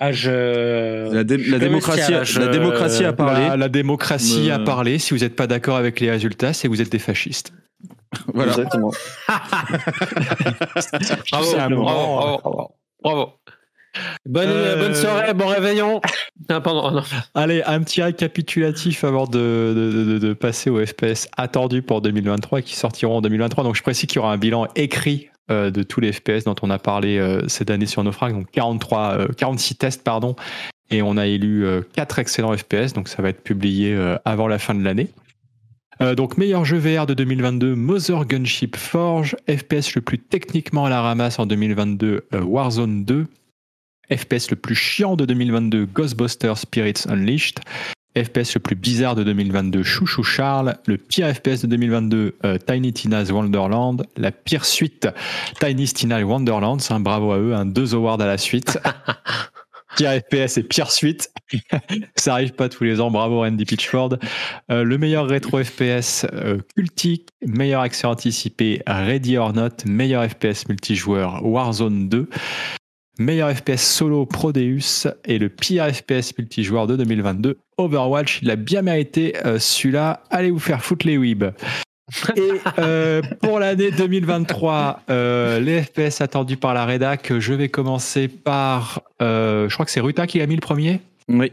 Ah, 0.00 0.12
je. 0.12 1.12
La, 1.12 1.24
dé- 1.24 1.36
la 1.38 1.56
me 1.56 1.58
démocratie, 1.58 2.12
là, 2.12 2.24
je- 2.24 2.38
la 2.40 2.48
démocratie 2.48 3.04
a 3.04 3.12
parlé. 3.12 3.48
La, 3.48 3.56
la 3.56 3.68
démocratie 3.68 4.50
Euh. 4.50 4.56
a 4.56 4.58
parlé. 4.58 4.98
Si 4.98 5.14
vous 5.14 5.20
n'êtes 5.20 5.36
pas 5.36 5.46
d'accord 5.46 5.76
avec 5.76 6.00
les 6.00 6.10
résultats, 6.10 6.52
c'est 6.52 6.68
que 6.68 6.72
vous 6.72 6.82
êtes 6.82 6.90
des 6.92 6.98
fascistes. 6.98 7.52
Voilà. 8.34 8.52
Exactement. 8.52 8.90
Bravo, 11.30 11.52
bravo, 11.56 11.82
bravo, 11.84 12.38
bravo. 12.42 12.70
Bravo. 13.02 13.32
Bonne, 14.26 14.48
Euh, 14.48 14.76
bonne 14.76 14.94
soirée, 14.94 15.34
bon 15.34 15.46
réveillon. 15.46 16.00
Pardon, 16.48 16.90
non. 16.90 17.02
Allez, 17.34 17.62
un 17.64 17.80
petit 17.82 18.02
récapitulatif 18.02 19.04
avant 19.04 19.26
de, 19.26 19.38
de- 19.76 20.04
de- 20.14 20.18
de 20.18 20.32
passer 20.32 20.68
aux 20.68 20.84
FPS 20.84 21.28
attendus 21.36 21.82
pour 21.82 22.00
2023 22.00 22.60
qui 22.62 22.74
sortiront 22.74 23.18
en 23.18 23.20
2023. 23.20 23.62
Donc, 23.62 23.76
je 23.76 23.82
précise 23.82 24.08
qu'il 24.08 24.16
y 24.16 24.18
aura 24.18 24.32
un 24.32 24.36
bilan 24.36 24.66
écrit 24.74 25.28
euh, 25.50 25.70
de 25.70 25.82
tous 25.84 26.00
les 26.00 26.10
FPS 26.12 26.42
dont 26.44 26.56
on 26.62 26.70
a 26.70 26.78
parlé 26.80 27.18
euh, 27.18 27.46
cette 27.46 27.70
année 27.70 27.86
sur 27.86 28.02
Naufrag. 28.02 28.32
Donc, 28.32 28.50
43, 28.50 29.00
euh, 29.18 29.28
46 29.36 29.76
tests, 29.76 30.02
pardon. 30.02 30.34
Et 30.90 31.00
on 31.02 31.16
a 31.16 31.26
élu 31.26 31.64
4 31.94 32.18
excellents 32.18 32.56
FPS. 32.56 32.94
Donc, 32.94 33.08
ça 33.08 33.22
va 33.22 33.28
être 33.28 33.42
publié 33.42 33.94
euh, 33.94 34.16
avant 34.24 34.48
la 34.48 34.58
fin 34.58 34.74
de 34.74 34.82
l'année. 34.82 35.08
Euh, 36.00 36.14
donc, 36.14 36.38
meilleur 36.38 36.64
jeu 36.64 36.78
VR 36.78 37.06
de 37.06 37.14
2022, 37.14 37.74
Mother 37.74 38.24
Gunship 38.26 38.76
Forge. 38.76 39.36
FPS 39.48 39.94
le 39.94 40.00
plus 40.00 40.18
techniquement 40.18 40.86
à 40.86 40.90
la 40.90 41.02
ramasse 41.02 41.38
en 41.38 41.46
2022, 41.46 42.24
euh, 42.34 42.40
Warzone 42.40 43.04
2. 43.04 43.26
FPS 44.12 44.50
le 44.50 44.56
plus 44.56 44.74
chiant 44.74 45.16
de 45.16 45.24
2022, 45.24 45.86
Ghostbusters 45.86 46.58
Spirits 46.58 47.04
Unleashed. 47.08 47.60
FPS 48.16 48.54
le 48.54 48.60
plus 48.60 48.76
bizarre 48.76 49.16
de 49.16 49.24
2022, 49.24 49.82
Chouchou 49.82 50.22
Charles. 50.22 50.76
Le 50.86 50.98
pire 50.98 51.34
FPS 51.34 51.62
de 51.62 51.66
2022, 51.66 52.36
euh, 52.44 52.58
Tiny 52.58 52.92
Tina's 52.92 53.30
Wonderland. 53.30 54.06
La 54.16 54.30
pire 54.30 54.64
suite, 54.64 55.08
Tiny 55.58 55.86
Tina's 55.86 56.22
Wonderland. 56.22 56.78
Un 56.90 57.00
bravo 57.00 57.32
à 57.32 57.38
eux, 57.38 57.54
un 57.54 57.66
deux 57.66 57.94
awards 57.94 58.20
à 58.20 58.26
la 58.26 58.38
suite. 58.38 58.78
pire 59.96 60.10
FPS 60.10 60.58
et 60.58 60.62
pire 60.62 60.90
suite. 60.90 61.32
Ça 62.16 62.34
arrive 62.34 62.52
pas 62.52 62.68
tous 62.68 62.84
les 62.84 63.00
ans. 63.00 63.10
Bravo 63.10 63.40
Randy 63.40 63.64
Pitchford. 63.64 64.18
Euh, 64.70 64.84
le 64.84 64.98
meilleur 64.98 65.26
rétro 65.26 65.62
FPS, 65.62 66.26
euh, 66.32 66.58
Cultic. 66.76 67.28
Meilleur 67.46 67.80
accès 67.82 68.06
anticipé, 68.06 68.82
Ready 68.86 69.36
or 69.36 69.52
Not. 69.52 69.84
Meilleur 69.86 70.28
FPS 70.28 70.68
multijoueur, 70.68 71.44
Warzone 71.44 72.08
2. 72.08 72.28
Meilleur 73.18 73.54
FPS 73.56 73.80
solo 73.80 74.26
Prodeus 74.26 75.06
et 75.24 75.38
le 75.38 75.48
pire 75.48 75.86
FPS 75.94 76.36
multijoueur 76.36 76.88
de 76.88 76.96
2022, 76.96 77.58
Overwatch. 77.78 78.40
Il 78.42 78.50
a 78.50 78.56
bien 78.56 78.82
mérité 78.82 79.36
euh, 79.46 79.60
celui-là. 79.60 80.24
Allez 80.30 80.50
vous 80.50 80.58
faire 80.58 80.82
foutre 80.82 81.06
les 81.06 81.16
weebs. 81.16 81.52
Et 82.36 82.50
euh, 82.78 83.22
pour 83.42 83.58
l'année 83.58 83.90
2023, 83.90 85.02
euh, 85.10 85.58
les 85.60 85.82
FPS 85.82 86.20
attendus 86.20 86.56
par 86.56 86.74
la 86.74 86.84
rédac, 86.84 87.32
je 87.38 87.54
vais 87.54 87.68
commencer 87.68 88.28
par. 88.28 89.00
euh, 89.22 89.68
je 89.68 89.74
crois 89.74 89.86
que 89.86 89.92
c'est 89.92 90.00
Ruta 90.00 90.26
qui 90.26 90.40
a 90.40 90.46
mis 90.46 90.54
le 90.54 90.60
premier. 90.60 91.00
Oui. 91.28 91.52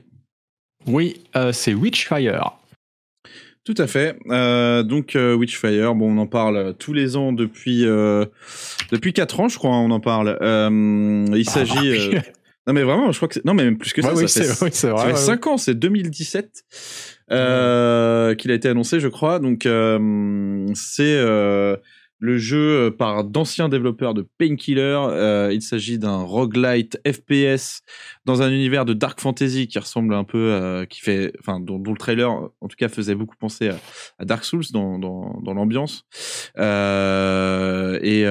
Oui, 0.87 1.21
euh, 1.35 1.51
c'est 1.51 1.73
Witchfire. 1.73 2.51
Tout 3.63 3.75
à 3.77 3.85
fait. 3.87 4.17
Euh, 4.29 4.81
donc 4.83 5.15
euh, 5.15 5.35
Witchfire, 5.35 5.93
bon, 5.93 6.11
on 6.11 6.17
en 6.17 6.25
parle 6.27 6.73
tous 6.79 6.93
les 6.93 7.15
ans 7.15 7.31
depuis 7.31 7.85
euh, 7.85 8.25
depuis 8.91 9.13
quatre 9.13 9.39
ans, 9.39 9.47
je 9.47 9.57
crois. 9.57 9.71
hein, 9.71 9.79
on 9.87 9.91
en 9.91 9.99
parle. 9.99 10.37
Euh, 10.41 11.25
il 11.35 11.47
s'agit. 11.49 11.73
Ah, 11.77 11.81
oui. 11.81 12.15
euh, 12.15 12.21
Non 12.67 12.73
mais 12.73 12.83
vraiment, 12.83 13.11
je 13.11 13.17
crois 13.17 13.27
que 13.27 13.35
c'est... 13.35 13.45
non 13.45 13.53
mais 13.53 13.63
même 13.63 13.77
plus 13.77 13.93
que 13.93 14.01
ça. 14.01 14.13
Ouais, 14.13 14.23
oui, 14.23 14.29
ça 14.29 14.41
fait, 14.41 14.71
ça 14.73 14.91
vrai. 14.91 15.05
fait 15.05 15.11
ouais, 15.13 15.15
cinq 15.15 15.47
ans, 15.47 15.57
c'est 15.57 15.75
2017 15.75 16.63
euh, 17.31 18.35
qu'il 18.35 18.51
a 18.51 18.53
été 18.53 18.67
annoncé, 18.67 18.99
je 18.99 19.07
crois. 19.07 19.39
Donc 19.39 19.65
euh, 19.65 20.67
c'est 20.73 21.15
euh, 21.17 21.75
le 22.21 22.37
jeu 22.37 22.95
par 22.97 23.23
d'anciens 23.23 23.67
développeurs 23.67 24.13
de 24.13 24.27
Painkiller. 24.37 24.99
Euh, 25.09 25.49
il 25.51 25.63
s'agit 25.63 25.97
d'un 25.97 26.21
roguelite 26.21 26.99
FPS 27.05 27.81
dans 28.25 28.43
un 28.43 28.51
univers 28.51 28.85
de 28.85 28.93
dark 28.93 29.19
fantasy 29.19 29.67
qui 29.67 29.79
ressemble 29.79 30.13
un 30.13 30.23
peu, 30.23 30.37
euh, 30.37 30.85
qui 30.85 31.01
fait, 31.01 31.33
enfin, 31.39 31.59
dont, 31.59 31.81
le 31.83 31.97
trailer, 31.97 32.29
en 32.29 32.67
tout 32.67 32.75
cas, 32.77 32.89
faisait 32.89 33.15
beaucoup 33.15 33.35
penser 33.37 33.71
à, 34.19 34.25
Dark 34.25 34.45
Souls 34.45 34.65
dans, 34.71 34.99
dans, 34.99 35.41
dans 35.43 35.55
l'ambiance. 35.55 36.05
Euh, 36.59 37.99
et, 38.03 38.21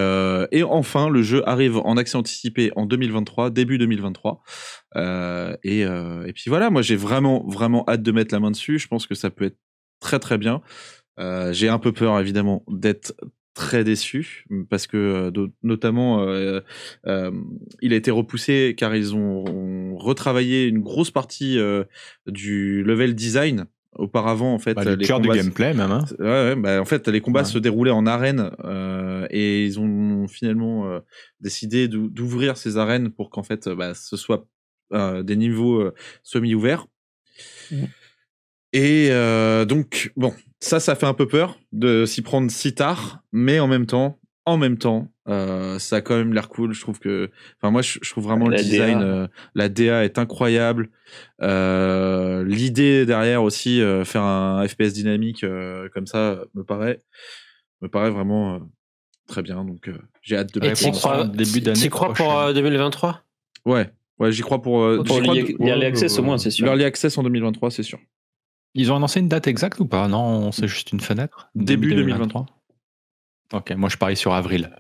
et 0.56 0.62
enfin, 0.62 1.08
le 1.08 1.22
jeu 1.22 1.46
arrive 1.48 1.78
en 1.78 1.96
accès 1.96 2.16
anticipé 2.16 2.70
en 2.76 2.86
2023, 2.86 3.50
début 3.50 3.76
2023. 3.76 4.40
Euh, 4.96 5.56
et, 5.62 5.84
euh, 5.84 6.26
et 6.26 6.32
puis 6.32 6.44
voilà, 6.48 6.70
moi 6.70 6.82
j'ai 6.82 6.96
vraiment, 6.96 7.44
vraiment 7.48 7.84
hâte 7.88 8.02
de 8.02 8.12
mettre 8.12 8.34
la 8.34 8.40
main 8.40 8.50
dessus. 8.50 8.78
Je 8.78 8.88
pense 8.88 9.06
que 9.06 9.14
ça 9.14 9.30
peut 9.30 9.44
être 9.44 9.58
très, 10.00 10.18
très 10.18 10.38
bien. 10.38 10.60
Euh, 11.18 11.52
j'ai 11.52 11.68
un 11.68 11.78
peu 11.78 11.92
peur, 11.92 12.18
évidemment, 12.18 12.64
d'être 12.68 13.14
très 13.54 13.82
déçu 13.84 14.44
parce 14.70 14.86
que 14.86 15.32
notamment 15.62 16.22
euh, 16.22 16.60
euh, 17.06 17.30
il 17.82 17.92
a 17.92 17.96
été 17.96 18.10
repoussé 18.10 18.74
car 18.78 18.94
ils 18.94 19.14
ont, 19.14 19.44
ont 19.46 19.96
retravaillé 19.96 20.66
une 20.66 20.78
grosse 20.78 21.10
partie 21.10 21.58
euh, 21.58 21.82
du 22.26 22.82
level 22.84 23.14
design 23.14 23.66
auparavant 23.96 24.54
en 24.54 24.60
fait 24.60 24.74
Bah, 24.74 24.84
le 24.84 24.94
les 24.94 25.04
cœur 25.04 25.20
du 25.20 25.28
gameplay 25.28 25.74
même. 25.74 25.90
hein. 25.90 26.04
Ouais, 26.20 26.26
ouais, 26.26 26.56
bah, 26.56 26.80
en 26.80 26.84
fait, 26.84 27.08
les 27.08 27.20
combats 27.20 27.40
Ouais. 27.40 27.44
se 27.44 27.58
déroulaient 27.58 27.90
en 27.90 28.06
arène 28.06 28.52
euh, 28.64 29.26
et 29.30 29.64
ils 29.66 29.80
ont 29.80 30.28
finalement 30.28 30.86
euh, 30.86 31.00
décidé 31.40 31.88
d'ou- 31.88 32.08
d'ouvrir 32.08 32.56
ces 32.56 32.76
arènes 32.78 33.10
pour 33.10 33.30
qu'en 33.30 33.42
fait, 33.42 33.68
bah, 33.68 33.94
ce 33.94 34.16
soit 34.16 34.46
euh, 34.92 35.22
des 35.22 35.36
niveaux 35.36 35.80
euh, 35.80 35.94
semi-ouverts. 36.22 36.86
Mhm. 37.70 37.88
Et 38.72 39.08
euh, 39.10 39.64
donc, 39.64 40.12
bon, 40.16 40.32
ça, 40.60 40.78
ça 40.80 40.94
fait 40.94 41.06
un 41.06 41.14
peu 41.14 41.26
peur 41.26 41.58
de 41.72 42.06
s'y 42.06 42.22
prendre 42.22 42.50
si 42.50 42.74
tard, 42.74 43.20
mais 43.32 43.58
en 43.58 43.66
même 43.66 43.86
temps, 43.86 44.18
en 44.46 44.56
même 44.56 44.78
temps, 44.78 45.12
euh, 45.28 45.78
ça 45.78 45.96
a 45.96 46.00
quand 46.00 46.16
même 46.16 46.32
l'air 46.32 46.48
cool. 46.48 46.72
Je 46.72 46.80
trouve 46.80 46.98
que, 46.98 47.30
enfin, 47.60 47.70
moi, 47.70 47.82
je, 47.82 47.98
je 48.00 48.10
trouve 48.10 48.24
vraiment 48.24 48.48
La 48.48 48.58
le 48.58 48.62
design, 48.62 48.98
DA. 49.00 49.04
euh, 49.04 49.28
la 49.54 49.68
DA 49.68 50.04
est 50.04 50.18
incroyable. 50.18 50.88
Euh, 51.42 52.44
L'idée 52.44 53.06
derrière 53.06 53.42
aussi, 53.42 53.80
euh, 53.80 54.04
faire 54.04 54.22
un 54.22 54.66
FPS 54.66 54.92
dynamique 54.92 55.44
euh, 55.44 55.88
comme 55.92 56.06
ça, 56.06 56.40
me 56.54 56.62
paraît, 56.62 57.00
me 57.80 57.88
paraît 57.88 58.10
vraiment 58.10 58.54
euh, 58.54 58.58
très 59.26 59.42
bien. 59.42 59.64
Donc, 59.64 59.88
euh, 59.88 59.98
j'ai 60.22 60.36
hâte 60.36 60.52
de 60.54 60.64
Et 60.64 60.68
réponse 60.68 60.98
crois, 60.98 61.22
en 61.22 61.24
début 61.28 61.60
d'année 61.60 61.78
t'y 61.78 61.90
crois 61.90 62.12
pour 62.12 62.26
prochaine. 62.26 62.48
euh, 62.50 62.52
2023 62.54 63.22
Ouais, 63.66 63.90
ouais, 64.20 64.30
j'y 64.32 64.42
crois 64.42 64.62
pour. 64.62 64.82
euh, 64.82 65.02
Pour 65.02 65.20
l'early- 65.20 65.56
l'early 65.58 65.84
access, 65.86 66.18
au 66.18 66.22
moins, 66.22 66.38
c'est 66.38 66.50
sûr. 66.50 66.66
L'early 66.66 66.84
access 66.84 67.18
en 67.18 67.22
2023, 67.24 67.70
c'est 67.70 67.82
sûr. 67.82 67.98
Ils 68.74 68.92
ont 68.92 68.96
annoncé 68.96 69.18
une 69.18 69.28
date 69.28 69.48
exacte 69.48 69.80
ou 69.80 69.86
pas? 69.86 70.06
Non, 70.06 70.52
c'est 70.52 70.68
juste 70.68 70.92
une 70.92 71.00
fenêtre. 71.00 71.50
Début 71.56 71.92
2023. 71.94 72.46
Ok, 73.52 73.72
moi 73.72 73.88
je 73.88 73.96
parie 73.96 74.14
sur 74.16 74.32
avril. 74.32 74.70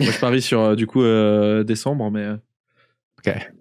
Moi, 0.00 0.10
je 0.10 0.18
parie 0.18 0.42
sur 0.42 0.60
euh, 0.60 0.74
du 0.74 0.86
coup 0.88 1.02
euh, 1.02 1.62
décembre, 1.62 2.10
mais. 2.10 2.22
euh, 2.24 2.36
Ok. 3.18 3.52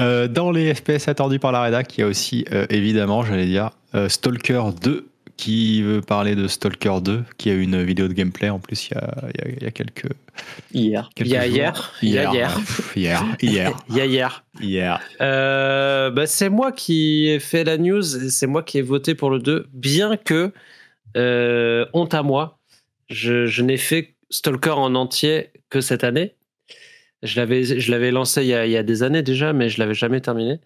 Euh, 0.00 0.26
dans 0.26 0.50
les 0.50 0.74
FPS 0.74 1.08
attendus 1.08 1.38
par 1.38 1.52
la 1.52 1.60
rédac, 1.62 1.96
il 1.96 2.00
y 2.00 2.04
a 2.04 2.06
aussi 2.06 2.46
euh, 2.50 2.66
évidemment, 2.70 3.22
j'allais 3.24 3.44
dire, 3.46 3.70
euh, 3.94 4.08
Stalker 4.08 4.62
2 4.82 5.08
qui 5.36 5.82
veut 5.82 6.00
parler 6.02 6.34
de 6.36 6.46
Stalker 6.46 6.98
2, 7.02 7.24
qui 7.38 7.50
a 7.50 7.54
une 7.54 7.82
vidéo 7.82 8.06
de 8.08 8.12
gameplay 8.12 8.48
en 8.50 8.58
plus 8.60 8.88
il 8.88 8.94
y 8.94 8.98
a, 8.98 9.14
il 9.34 9.40
y 9.40 9.42
a- 9.42 9.56
il 9.58 9.62
y 9.62 9.66
a 9.66 9.70
quelques, 9.70 10.06
Hier. 10.72 11.10
quelques 11.14 11.28
Il 11.30 11.32
y 11.34 11.36
a 11.36 11.46
hier. 11.46 11.92
Il 12.02 12.08
y 12.10 12.18
a 12.18 12.32
hier. 12.32 12.58
hier, 12.94 13.36
hier, 13.42 13.72
Il 13.88 13.96
y 13.96 14.00
a 14.00 14.06
hier. 14.06 14.44
hier. 14.60 15.00
Euh, 15.20 16.10
bah, 16.10 16.26
c'est 16.26 16.48
moi 16.48 16.70
qui 16.72 17.28
ai 17.28 17.40
fait 17.40 17.64
la 17.64 17.78
news 17.78 18.02
c'est 18.02 18.46
moi 18.46 18.62
qui 18.62 18.78
ai 18.78 18.82
voté 18.82 19.14
pour 19.14 19.30
le 19.30 19.38
2, 19.40 19.66
bien 19.72 20.16
que, 20.16 20.52
euh, 21.16 21.86
honte 21.92 22.14
à 22.14 22.22
moi, 22.22 22.58
je, 23.10 23.46
je 23.46 23.62
n'ai 23.62 23.76
fait 23.78 24.14
Stalker 24.30 24.70
en 24.70 24.94
entier 24.94 25.48
que 25.70 25.80
cette 25.80 26.04
année. 26.04 26.34
Je 27.22 27.38
l'avais, 27.38 27.62
je 27.64 27.90
l'avais 27.90 28.10
lancé 28.10 28.42
il 28.42 28.48
y, 28.48 28.54
a, 28.54 28.66
il 28.66 28.72
y 28.72 28.76
a 28.76 28.82
des 28.82 29.02
années 29.04 29.22
déjà, 29.22 29.52
mais 29.52 29.68
je 29.68 29.78
l'avais 29.78 29.94
jamais 29.94 30.20
terminé. 30.20 30.58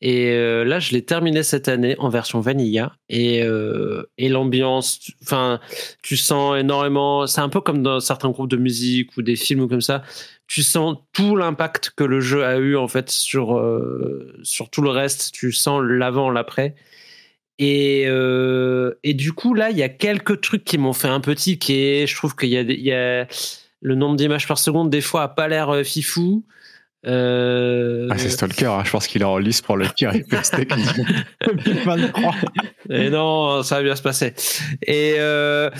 Et 0.00 0.32
euh, 0.32 0.64
là, 0.64 0.80
je 0.80 0.92
l'ai 0.92 1.02
terminé 1.02 1.42
cette 1.42 1.68
année 1.68 1.96
en 1.98 2.08
version 2.08 2.40
vanilla. 2.40 2.96
Et, 3.08 3.42
euh, 3.42 4.02
et 4.18 4.28
l'ambiance, 4.28 5.10
enfin, 5.22 5.60
tu 6.02 6.16
sens 6.16 6.58
énormément. 6.58 7.26
C'est 7.26 7.40
un 7.40 7.48
peu 7.48 7.60
comme 7.60 7.82
dans 7.82 8.00
certains 8.00 8.30
groupes 8.30 8.50
de 8.50 8.56
musique 8.56 9.16
ou 9.16 9.22
des 9.22 9.36
films 9.36 9.60
ou 9.60 9.68
comme 9.68 9.80
ça. 9.80 10.02
Tu 10.46 10.62
sens 10.62 10.98
tout 11.12 11.36
l'impact 11.36 11.92
que 11.96 12.04
le 12.04 12.20
jeu 12.20 12.44
a 12.44 12.56
eu 12.56 12.76
en 12.76 12.88
fait 12.88 13.10
sur 13.10 13.56
euh, 13.56 14.34
sur 14.42 14.68
tout 14.68 14.82
le 14.82 14.90
reste. 14.90 15.32
Tu 15.32 15.52
sens 15.52 15.82
l'avant, 15.82 16.30
l'après. 16.30 16.74
Et, 17.58 18.02
et 18.02 19.14
du 19.14 19.32
coup, 19.32 19.54
là, 19.54 19.70
il 19.70 19.78
y 19.78 19.84
a 19.84 19.88
quelques 19.88 20.40
trucs 20.40 20.64
qui 20.64 20.76
m'ont 20.76 20.92
fait 20.92 21.08
un 21.08 21.20
peu 21.20 21.36
tiquer. 21.36 22.04
Je 22.06 22.16
trouve 22.16 22.34
qu'il 22.34 22.48
y 22.48 22.82
y 22.82 22.92
a 22.92 23.28
le 23.80 23.94
nombre 23.94 24.16
d'images 24.16 24.48
par 24.48 24.58
seconde, 24.58 24.90
des 24.90 25.00
fois, 25.00 25.22
a 25.22 25.28
pas 25.28 25.46
l'air 25.46 25.82
fifou. 25.84 26.44
Euh, 27.06 28.08
Ah, 28.10 28.18
c'est 28.18 28.30
Stalker, 28.30 28.66
hein, 28.66 28.82
je 28.84 28.90
pense 28.90 29.06
qu'il 29.06 29.22
est 29.22 29.26
en 29.26 29.38
lice 29.38 29.60
pour 29.60 29.76
le 29.76 29.86
pire 29.94 30.12
FPS 30.12 30.50
technique 30.50 30.88
2023. 31.64 32.34
Et 32.90 33.10
non, 33.10 33.62
ça 33.62 33.76
va 33.76 33.82
bien 33.82 33.96
se 33.96 34.02
passer. 34.02 34.34
Et 34.86 35.14
euh, 35.18 35.70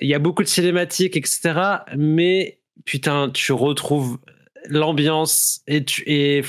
il 0.00 0.08
y 0.08 0.14
a 0.14 0.18
beaucoup 0.18 0.42
de 0.42 0.48
cinématiques, 0.48 1.16
etc. 1.16 1.60
Mais 1.96 2.58
putain, 2.84 3.30
tu 3.32 3.52
retrouves 3.52 4.18
l'ambiance 4.68 5.60
et 5.66 5.84
tu 5.84 6.02
et 6.06 6.42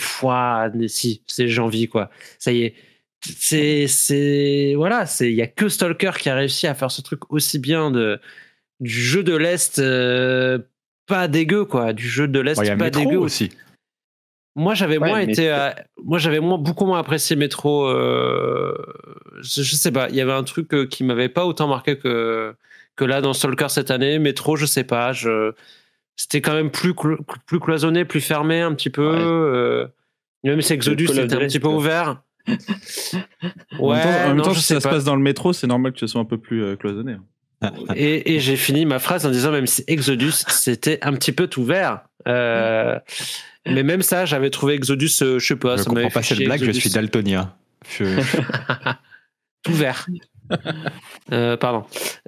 mais 0.74 0.88
si, 0.88 1.22
c'est 1.28 1.48
j'ai 1.48 1.62
envie 1.62 1.88
quoi. 1.88 2.10
Ça 2.40 2.52
y 2.52 2.64
est, 2.64 2.76
c'est 3.22 3.88
c'est 3.88 4.74
voilà, 4.76 5.06
c'est 5.06 5.30
il 5.30 5.36
y 5.36 5.42
a 5.42 5.48
que 5.48 5.70
Stalker 5.70 6.12
qui 6.20 6.30
a 6.30 6.36
réussi 6.36 6.68
à 6.68 6.76
faire 6.76 6.92
ce 6.92 7.02
truc 7.02 7.32
aussi 7.32 7.60
bien 7.60 7.92
de 7.92 8.20
du 8.80 8.90
jeu 8.90 9.24
de 9.24 9.36
l'est 9.36 9.80
euh, 9.80 10.60
pas 11.08 11.28
dégueu 11.28 11.66
quoi, 11.66 11.94
du 11.94 12.08
jeu 12.08 12.28
de 12.28 12.40
l'est 12.40 12.78
pas 12.78 12.90
dégueu. 12.90 13.18
aussi. 13.18 13.52
Moi, 14.56 14.74
j'avais 14.74 14.98
Ouais, 14.98 15.10
moins 15.10 15.20
été, 15.20 15.52
euh, 15.52 15.70
moi 16.04 16.18
j'avais 16.18 16.40
moins 16.40 16.58
beaucoup 16.58 16.86
moins 16.86 17.00
apprécié 17.00 17.36
Metro. 17.36 17.88
euh, 17.90 18.74
je, 19.42 19.62
je 19.64 19.76
sais 19.76 19.92
pas, 19.92 20.08
il 20.10 20.16
y 20.16 20.22
avait 20.22 20.32
un 20.32 20.44
truc 20.44 20.74
euh, 20.74 20.86
qui 20.88 21.04
m'avait 21.04 21.28
pas 21.30 21.46
autant 21.46 21.68
marqué 21.68 21.98
que 21.98 22.56
que 22.96 23.04
là 23.04 23.20
dans 23.20 23.34
Stalker 23.34 23.68
cette 23.70 23.92
année. 23.92 24.18
Metro, 24.20 24.56
je 24.56 24.66
sais 24.66 24.86
pas, 24.86 25.12
je 25.12 25.52
c'était 26.16 26.40
quand 26.40 26.54
même 26.54 26.72
plus 26.72 26.92
clo- 26.94 27.20
plus 27.46 27.60
cloisonné, 27.60 28.06
plus 28.06 28.22
fermé 28.22 28.62
un 28.62 28.74
petit 28.74 28.90
peu. 28.90 29.10
Ouais. 29.12 29.20
euh, 29.20 29.88
même 30.46 30.62
si 30.62 30.72
Exodus 30.72 31.08
Call 31.08 31.20
of 31.20 31.26
était 31.26 31.36
un 31.36 31.40
petit 31.40 31.60
peu 31.60 31.68
ouvert. 31.68 32.22
en 32.48 32.54
même 33.92 34.02
temps, 34.04 34.10
en 34.24 34.28
même 34.30 34.38
non, 34.38 34.44
temps, 34.44 34.54
si 34.54 34.62
ça 34.62 34.80
se 34.80 34.88
pas. 34.88 34.94
passe 34.94 35.04
dans 35.04 35.16
le 35.16 35.22
métro, 35.22 35.52
c'est 35.52 35.68
normal 35.68 35.92
que 35.94 36.00
ce 36.00 36.08
soit 36.08 36.22
un 36.22 36.26
peu 36.26 36.38
plus 36.38 36.64
euh, 36.64 36.76
cloisonné. 36.76 37.18
Et, 37.96 38.36
et 38.36 38.40
j'ai 38.40 38.56
fini 38.56 38.86
ma 38.86 39.00
phrase 39.00 39.26
en 39.26 39.32
disant 39.32 39.52
même 39.52 39.66
si 39.66 39.84
Exodus 39.88 40.32
c'était 40.50 41.00
un 41.02 41.14
petit 41.14 41.32
peu 41.32 41.48
tout 41.48 41.64
vert. 41.66 42.02
Euh, 42.28 43.00
mais 43.68 43.84
même 43.84 44.02
ça, 44.02 44.26
j'avais 44.26 44.50
trouvé 44.50 44.74
Exodus, 44.76 45.10
euh, 45.22 45.40
je 45.40 45.46
sais 45.48 45.56
pas, 45.56 45.78
Je 45.78 45.84
ça 45.84 45.90
comprends 45.90 46.10
pas 46.10 46.22
cette 46.24 46.40
blague, 46.40 46.60
je 46.60 46.66
Exodus. 46.66 46.82
suis 46.82 46.90
daltonien. 46.92 47.54
Je- 47.98 48.06
tout 49.64 49.74
vert. 49.74 50.06
Euh, 51.32 51.58
pardon. 51.58 51.86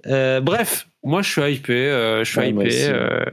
Euh, 0.08 0.42
bref, 0.42 0.88
moi 1.04 1.22
je 1.22 1.30
suis 1.30 1.42
hypé. 1.54 1.74
euh, 1.74 2.24
je 2.24 2.30
suis 2.30 2.40
Ouais, 2.40 2.50
hypé. 2.50 2.86
euh, 2.90 3.26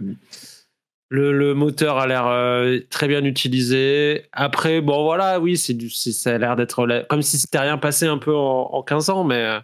le, 1.10 1.32
le 1.32 1.54
moteur 1.54 1.98
a 1.98 2.06
l'air 2.06 2.26
euh, 2.26 2.78
très 2.90 3.08
bien 3.08 3.24
utilisé. 3.24 4.24
Après, 4.32 4.80
bon 4.80 5.04
voilà, 5.04 5.38
oui, 5.40 5.56
c'est 5.56 5.74
du, 5.74 5.88
c'est- 5.90 6.12
ça 6.12 6.34
a 6.34 6.38
l'air 6.38 6.56
d'être 6.56 6.86
comme 7.08 7.22
si 7.22 7.38
c'était 7.38 7.60
rien 7.60 7.78
passé 7.78 8.06
un 8.06 8.18
peu 8.18 8.34
en, 8.34 8.70
en 8.72 8.82
15 8.82 9.10
ans, 9.10 9.24
mais 9.24 9.36
euh, 9.42 9.60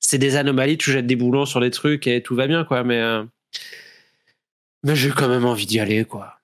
c'est 0.00 0.18
des 0.18 0.36
anomalies. 0.36 0.78
Tu 0.78 0.90
jettes 0.92 1.06
des 1.06 1.16
boulons 1.16 1.46
sur 1.46 1.60
les 1.60 1.70
trucs 1.70 2.06
et 2.06 2.22
tout 2.22 2.34
va 2.34 2.46
bien, 2.46 2.64
quoi. 2.64 2.82
Mais, 2.84 3.00
euh, 3.00 3.22
mais 4.88 4.96
j'ai 4.96 5.10
quand 5.10 5.28
même 5.28 5.44
envie 5.44 5.66
d'y 5.66 5.78
aller, 5.80 6.04
quoi. 6.04 6.34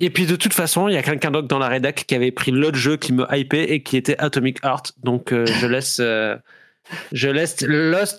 Et 0.00 0.10
puis 0.10 0.26
de 0.26 0.36
toute 0.36 0.54
façon, 0.54 0.86
il 0.88 0.94
y 0.94 0.96
a 0.96 1.02
quelqu'un 1.02 1.30
d'autre 1.32 1.48
dans 1.48 1.58
la 1.58 1.68
rédac 1.68 2.04
qui 2.06 2.14
avait 2.14 2.30
pris 2.30 2.52
l'autre 2.52 2.76
jeu 2.76 2.96
qui 2.96 3.12
me 3.12 3.26
hypait 3.36 3.64
et 3.72 3.82
qui 3.82 3.96
était 3.96 4.16
Atomic 4.18 4.58
Heart. 4.64 4.92
Donc 5.02 5.32
euh, 5.32 5.44
je 5.46 5.66
laisse, 5.74 5.98
euh, 6.00 6.36
je 7.12 7.28
laisse 7.28 7.56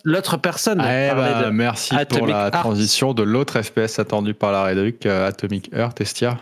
l'autre 0.03 0.35
personne 0.37 0.81
Ah, 0.81 1.13
parler 1.15 1.31
bah, 1.33 1.43
de- 1.45 1.49
merci 1.51 1.95
pour 2.09 2.27
la 2.27 2.43
Heart. 2.47 2.51
transition 2.53 3.13
de 3.13 3.23
l'autre 3.23 3.61
FPS 3.61 3.97
attendu 3.97 4.33
par 4.33 4.51
la 4.51 4.65
Reduc, 4.65 5.05
euh, 5.05 5.27
Atomic 5.29 5.69
Heart, 5.73 6.01
Estia. 6.01 6.37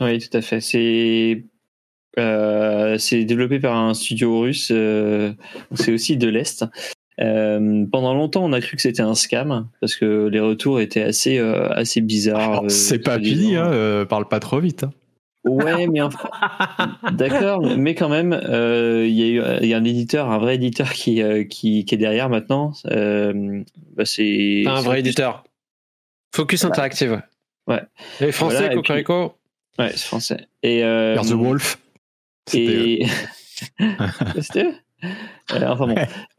Oui, 0.00 0.18
tout 0.20 0.36
à 0.36 0.40
fait. 0.40 0.60
C'est 0.60 1.44
euh, 2.18 2.96
c'est 2.98 3.24
développé 3.24 3.58
par 3.58 3.76
un 3.76 3.92
studio 3.92 4.40
russe. 4.40 4.68
euh, 4.70 5.32
c'est 5.74 5.92
aussi 5.92 6.16
de 6.16 6.28
l'Est. 6.28 6.64
Euh, 7.20 7.86
pendant 7.90 8.12
longtemps, 8.14 8.44
on 8.44 8.52
a 8.52 8.60
cru 8.60 8.76
que 8.76 8.82
c'était 8.82 9.02
un 9.02 9.14
scam 9.14 9.68
parce 9.80 9.96
que 9.96 10.26
les 10.28 10.40
retours 10.40 10.80
étaient 10.80 11.02
assez, 11.02 11.38
euh, 11.38 11.68
assez 11.70 12.00
bizarres. 12.02 12.64
Euh, 12.64 12.68
c'est 12.68 12.98
pas 12.98 13.18
fini, 13.18 13.56
hein, 13.56 13.70
euh, 13.72 14.04
parle 14.04 14.28
pas 14.28 14.40
trop 14.40 14.60
vite. 14.60 14.84
hein. 14.84 14.92
Ouais, 15.44 15.86
mais 15.86 16.02
enfin, 16.02 16.28
d'accord, 17.12 17.62
mais 17.78 17.94
quand 17.94 18.08
même, 18.08 18.32
euh, 18.32 19.06
il 19.06 19.14
y, 19.14 19.38
a 19.40 19.62
y 19.64 19.74
un 19.74 19.84
éditeur, 19.84 20.28
un 20.30 20.38
vrai 20.38 20.56
éditeur 20.56 20.92
qui, 20.92 21.22
euh, 21.22 21.44
qui, 21.44 21.84
qui 21.84 21.94
est 21.94 21.98
derrière 21.98 22.28
maintenant. 22.28 22.72
Euh, 22.90 23.62
bah, 23.94 24.04
c'est 24.04 24.64
un 24.66 24.80
vrai 24.80 24.98
éditeur. 25.00 25.44
Focus 26.34 26.64
Interactive. 26.64 27.22
Ouais. 27.68 27.80
Les 28.20 28.32
Français, 28.32 28.56
Voilà, 28.56 28.66
et 28.66 28.70
puis- 28.70 28.82
Cocorico. 28.82 29.34
Ouais, 29.78 29.90
c'est 29.92 30.06
français. 30.06 30.48
Et 30.62 30.82
euh, 30.82 31.16
the 31.22 31.32
Wolf. 31.32 31.78
C'était. 32.48 33.02
Et... 33.02 33.06
C'était 34.40 34.64
eux? 34.64 34.74
Enfin 35.52 35.86
bon. 35.86 35.94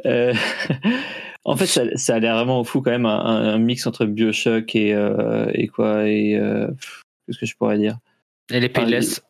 Euh, 0.05 0.33
en 1.45 1.55
fait, 1.55 1.65
ça, 1.65 1.83
ça 1.95 2.15
a 2.15 2.19
l'air 2.19 2.35
vraiment 2.35 2.63
fou 2.63 2.81
quand 2.81 2.91
même, 2.91 3.05
un, 3.05 3.19
un 3.53 3.57
mix 3.57 3.85
entre 3.87 4.05
Bioshock 4.05 4.75
et, 4.75 4.93
euh, 4.93 5.49
et 5.53 5.67
quoi 5.67 6.07
et 6.07 6.35
euh, 6.35 6.67
Qu'est-ce 7.25 7.39
que 7.39 7.45
je 7.45 7.55
pourrais 7.55 7.77
dire? 7.77 7.97
Et 8.51 8.59
les 8.59 8.69
Pays 8.69 8.85
de 8.85 8.91
l'Est? 8.91 9.23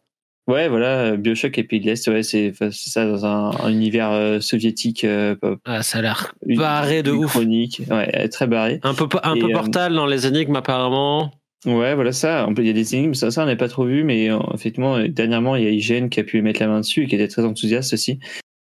Ouais, 0.48 0.70
voilà, 0.70 1.18
Bioshock 1.18 1.58
et 1.58 1.64
Pays 1.66 1.82
de 1.82 1.88
l'Est, 1.88 2.08
ouais, 2.08 2.24
c'est 2.24 2.54
ça 2.72 3.06
dans 3.06 3.26
un, 3.26 3.52
un 3.66 3.70
univers 3.70 4.12
euh, 4.12 4.40
soviétique, 4.40 5.04
euh, 5.04 5.36
Ah, 5.66 5.84
ça 5.84 5.98
a 5.98 6.02
l'air 6.02 6.34
barré 6.46 7.04
de 7.04 7.12
ouf. 7.12 7.32
chronique, 7.34 7.82
ouais, 7.92 8.30
très 8.30 8.48
barré. 8.48 8.80
Un 8.84 8.94
peu, 8.94 9.08
un 9.24 9.36
Et, 9.36 9.40
peu 9.42 9.50
euh, 9.50 9.54
portal 9.54 9.94
dans 9.94 10.06
les 10.06 10.26
énigmes, 10.26 10.56
apparemment. 10.56 11.32
Ouais, 11.66 11.96
voilà 11.96 12.14
ça. 12.14 12.48
En 12.48 12.54
plus, 12.54 12.64
Il 12.64 12.68
y 12.68 12.70
a 12.70 12.74
des 12.74 12.96
énigmes, 12.96 13.14
ça, 13.14 13.30
ça 13.30 13.44
on 13.44 13.46
n'a 13.46 13.58
pas 13.58 13.68
trop 13.68 13.84
vu, 13.84 14.06
mais 14.06 14.30
euh, 14.30 14.38
effectivement, 14.54 14.96
euh, 14.96 15.10
dernièrement, 15.10 15.58
il 15.58 15.64
y 15.66 15.68
a 15.68 15.72
IGN 15.72 16.08
qui 16.08 16.22
a 16.22 16.24
pu 16.24 16.42
mettre 16.42 16.62
la 16.62 16.68
main 16.68 16.80
dessus 16.80 17.04
et 17.04 17.08
qui 17.08 17.16
était 17.16 17.28
très 17.28 17.44
enthousiaste 17.44 17.92
aussi, 17.94 18.20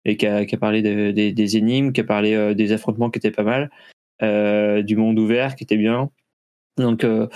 et 0.05 0.17
qui 0.17 0.25
a, 0.27 0.45
qui 0.45 0.55
a 0.55 0.57
parlé 0.57 0.81
de- 0.81 1.11
des, 1.11 1.31
des 1.31 1.57
énigmes, 1.57 1.91
qui 1.91 2.01
a 2.01 2.03
parlé 2.03 2.33
euh, 2.33 2.53
des 2.53 2.71
affrontements 2.71 3.09
qui 3.09 3.19
étaient 3.19 3.31
pas 3.31 3.43
mal, 3.43 3.69
euh, 4.23 4.81
du 4.81 4.95
monde 4.95 5.17
ouvert 5.19 5.55
qui 5.55 5.63
était 5.63 5.77
bien. 5.77 6.09
Donc 6.77 7.03
euh, 7.03 7.27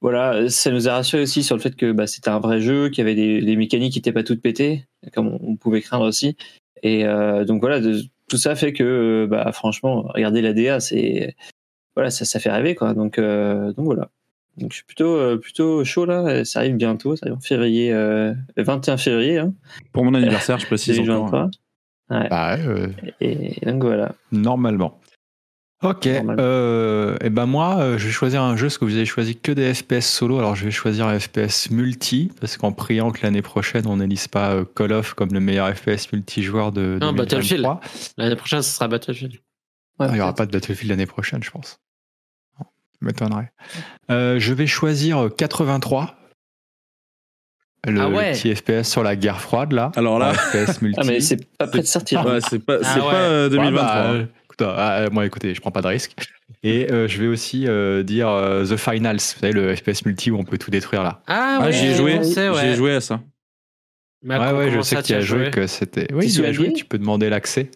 voilà, 0.00 0.48
ça 0.50 0.70
nous 0.70 0.88
a 0.88 0.92
rassuré 0.94 1.22
aussi 1.22 1.42
sur 1.42 1.56
le 1.56 1.62
fait 1.62 1.76
que 1.76 1.92
bah, 1.92 2.06
c'était 2.06 2.28
un 2.28 2.40
vrai 2.40 2.60
jeu, 2.60 2.88
qu'il 2.90 2.98
y 2.98 3.02
avait 3.02 3.14
des, 3.14 3.40
des 3.40 3.56
mécaniques 3.56 3.92
qui 3.94 3.98
n'étaient 3.98 4.12
pas 4.12 4.22
toutes 4.22 4.42
pétées, 4.42 4.84
comme 5.14 5.28
on, 5.28 5.38
on 5.42 5.56
pouvait 5.56 5.80
craindre 5.80 6.04
aussi. 6.06 6.36
Et 6.82 7.06
euh, 7.06 7.44
donc 7.44 7.60
voilà, 7.60 7.80
de- 7.80 8.02
tout 8.28 8.36
ça 8.36 8.54
fait 8.54 8.72
que, 8.72 9.26
bah, 9.30 9.50
franchement, 9.52 10.02
regardez 10.14 10.42
la 10.42 10.52
DA, 10.52 10.80
c'est 10.80 11.36
voilà, 11.94 12.10
ça, 12.10 12.24
ça 12.24 12.40
fait 12.40 12.50
rêver 12.50 12.74
quoi. 12.74 12.92
Donc 12.92 13.18
euh, 13.18 13.72
donc 13.72 13.84
voilà. 13.86 14.10
Donc 14.56 14.70
je 14.72 14.76
suis 14.76 14.84
plutôt 14.84 15.16
euh, 15.16 15.36
plutôt 15.38 15.84
chaud 15.84 16.04
là. 16.04 16.44
Ça 16.44 16.58
arrive 16.60 16.76
bientôt, 16.76 17.16
ça 17.16 17.26
arrive 17.26 17.36
en 17.38 17.40
février, 17.40 17.92
euh, 17.92 18.34
le 18.56 18.62
21 18.62 18.96
février, 18.98 19.38
hein, 19.38 19.54
Pour 19.92 20.04
mon 20.04 20.12
anniversaire, 20.14 20.58
je 20.58 20.66
précise 20.66 20.96
encore. 21.24 21.50
2023. 22.10 22.16
Ouais. 22.20 22.28
Bah, 22.28 22.56
ouais, 22.56 22.66
euh, 22.66 22.88
Et 23.20 23.66
donc 23.66 23.82
voilà. 23.84 24.12
normalement. 24.32 25.00
Ok, 25.82 26.06
Normalement. 26.06 26.42
euh, 26.42 27.16
et 27.20 27.28
ben 27.28 27.44
moi, 27.44 27.76
euh, 27.78 27.98
je 27.98 28.06
vais 28.06 28.12
choisir 28.12 28.42
un 28.42 28.56
jeu 28.56 28.66
parce 28.68 28.78
que 28.78 28.86
vous 28.86 28.96
avez 28.96 29.04
choisi 29.04 29.36
que 29.36 29.52
des 29.52 29.74
FPS 29.74 30.00
solo. 30.06 30.38
Alors 30.38 30.56
je 30.56 30.64
vais 30.64 30.70
choisir 30.70 31.06
un 31.06 31.18
FPS 31.18 31.70
multi 31.70 32.30
parce 32.40 32.56
qu'en 32.56 32.72
priant 32.72 33.10
que 33.10 33.20
l'année 33.22 33.42
prochaine 33.42 33.86
on 33.86 33.98
n'élise 33.98 34.26
pas 34.28 34.52
euh, 34.54 34.64
Call 34.64 34.92
of 34.92 35.12
comme 35.12 35.34
le 35.34 35.40
meilleur 35.40 35.68
FPS 35.76 36.10
multijoueur 36.12 36.72
de 36.72 36.96
Non, 37.00 37.12
2023. 37.12 37.74
Battlefield. 37.74 38.14
L'année 38.16 38.36
prochaine, 38.36 38.62
ce 38.62 38.70
sera 38.74 38.88
Battlefield. 38.88 39.34
Ouais, 39.98 40.06
Ah, 40.06 40.08
il 40.10 40.14
n'y 40.14 40.20
aura 40.22 40.34
pas 40.34 40.46
de 40.46 40.52
Battlefield 40.52 40.90
l'année 40.90 41.06
prochaine, 41.06 41.42
je 41.42 41.50
pense. 41.50 41.78
M'étonnerait. 43.02 43.52
Euh, 44.10 44.38
je 44.38 44.54
vais 44.54 44.66
choisir 44.66 45.28
83. 45.36 46.16
Le, 47.86 48.00
Ah 48.00 48.08
ouais. 48.08 48.30
le 48.32 48.36
petit 48.36 48.54
FPS 48.54 48.84
sur 48.88 49.02
la 49.02 49.14
guerre 49.16 49.40
froide, 49.40 49.72
là. 49.72 49.92
Alors 49.96 50.18
là- 50.18 50.32
FPS 50.32 50.80
multi. 50.82 50.98
Ah 51.00 51.04
mais 51.06 51.20
c'est 51.20 51.44
pas 51.58 51.66
prêt 51.66 51.80
de 51.80 51.86
sortir. 51.86 52.24
Ouais, 52.24 52.38
c'est 52.48 52.58
pas, 52.58 52.78
Ah 52.82 52.84
c'est 52.94 53.00
ouais. 53.00 53.10
pas 53.10 53.14
euh, 53.16 53.44
Ouais, 53.44 53.50
2023. 53.50 53.84
bah, 53.86 54.04
euh, 54.12 54.24
écoute, 54.44 54.62
ah, 54.62 55.06
moi, 55.12 55.26
écoutez, 55.26 55.54
je 55.54 55.60
prends 55.60 55.70
pas 55.70 55.82
de 55.82 55.88
risque. 55.88 56.14
Et 56.62 56.90
euh, 56.90 57.08
je 57.08 57.20
vais 57.20 57.26
aussi 57.28 57.66
euh, 57.68 58.02
dire 58.02 58.28
euh, 58.28 58.64
The 58.64 58.76
Finals, 58.76 59.16
vous 59.16 59.40
savez, 59.40 59.52
le 59.52 59.74
FPS 59.76 60.04
multi 60.06 60.30
où 60.30 60.38
on 60.38 60.44
peut 60.44 60.56
tout 60.58 60.70
détruire 60.70 61.02
là. 61.02 61.22
Ah, 61.26 61.58
Ah, 61.60 61.64
ouais, 61.66 61.72
j'y 61.72 61.86
ai 61.86 61.94
joué, 61.94 62.20
j'ai 62.22 62.74
joué 62.74 62.94
à 62.94 63.00
ça. 63.00 63.20
Mais 64.22 64.38
ouais, 64.38 64.52
ouais, 64.52 64.70
je 64.70 64.80
sais 64.80 64.96
ça, 64.96 65.02
que 65.02 65.06
tu 65.08 65.14
as 65.14 65.18
t'y 65.20 65.26
joué, 65.26 65.50
que 65.50 65.66
c'était. 65.66 66.06
Oui, 66.14 66.32
Tu 66.32 66.42
as 66.44 66.52
joué, 66.52 66.72
tu 66.72 66.86
peux 66.86 66.96
demander 66.98 67.28
l'accès. 67.28 67.70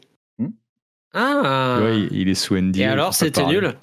Ah. 1.14 1.80
Ouais, 1.82 2.06
il, 2.10 2.28
est 2.28 2.35
sous 2.35 2.56
NDA. 2.56 2.80
Et 2.80 2.85
alors, 2.85 3.14
c'était 3.14 3.44
nul 3.47 3.74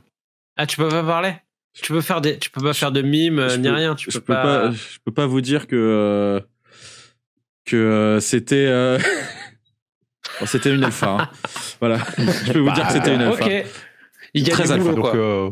Ah, 0.57 0.65
tu 0.65 0.77
peux 0.77 0.87
pas 0.87 1.03
parler 1.03 1.33
Tu 1.81 1.91
peux 1.93 2.01
faire 2.01 2.21
des, 2.21 2.37
tu 2.39 2.49
peux 2.49 2.61
pas 2.61 2.73
faire 2.73 2.91
de 2.91 3.01
mimes 3.01 3.39
euh, 3.39 3.57
ni 3.57 3.67
peux- 3.67 3.73
rien. 3.75 3.95
Tu 3.95 4.09
je 4.11 4.17
peux, 4.19 4.25
peux 4.25 4.33
pas, 4.33 4.71
je 4.71 4.97
peux 5.03 5.11
pas 5.11 5.25
vous 5.27 5.41
dire 5.41 5.67
que 5.67 5.75
euh, 5.75 6.39
que 7.65 7.75
euh, 7.75 8.19
c'était 8.19 8.65
euh, 8.67 8.97
bon, 10.39 10.45
c'était 10.45 10.73
une 10.73 10.83
alpha. 10.83 11.09
hein. 11.19 11.29
Voilà, 11.79 11.97
je 12.17 12.53
peux 12.53 12.59
vous 12.59 12.71
dire 12.71 12.87
que 12.87 12.93
c'était 12.93 13.13
une 13.15 13.21
alpha. 13.21 13.45
Ok. 13.45 13.65
Il 14.33 14.47
y 14.47 14.51
a 14.51 14.53
Très 14.53 14.63
du 14.65 14.71
alpha, 14.73 14.83
boulot, 14.91 15.01
Donc, 15.03 15.15
euh, 15.15 15.49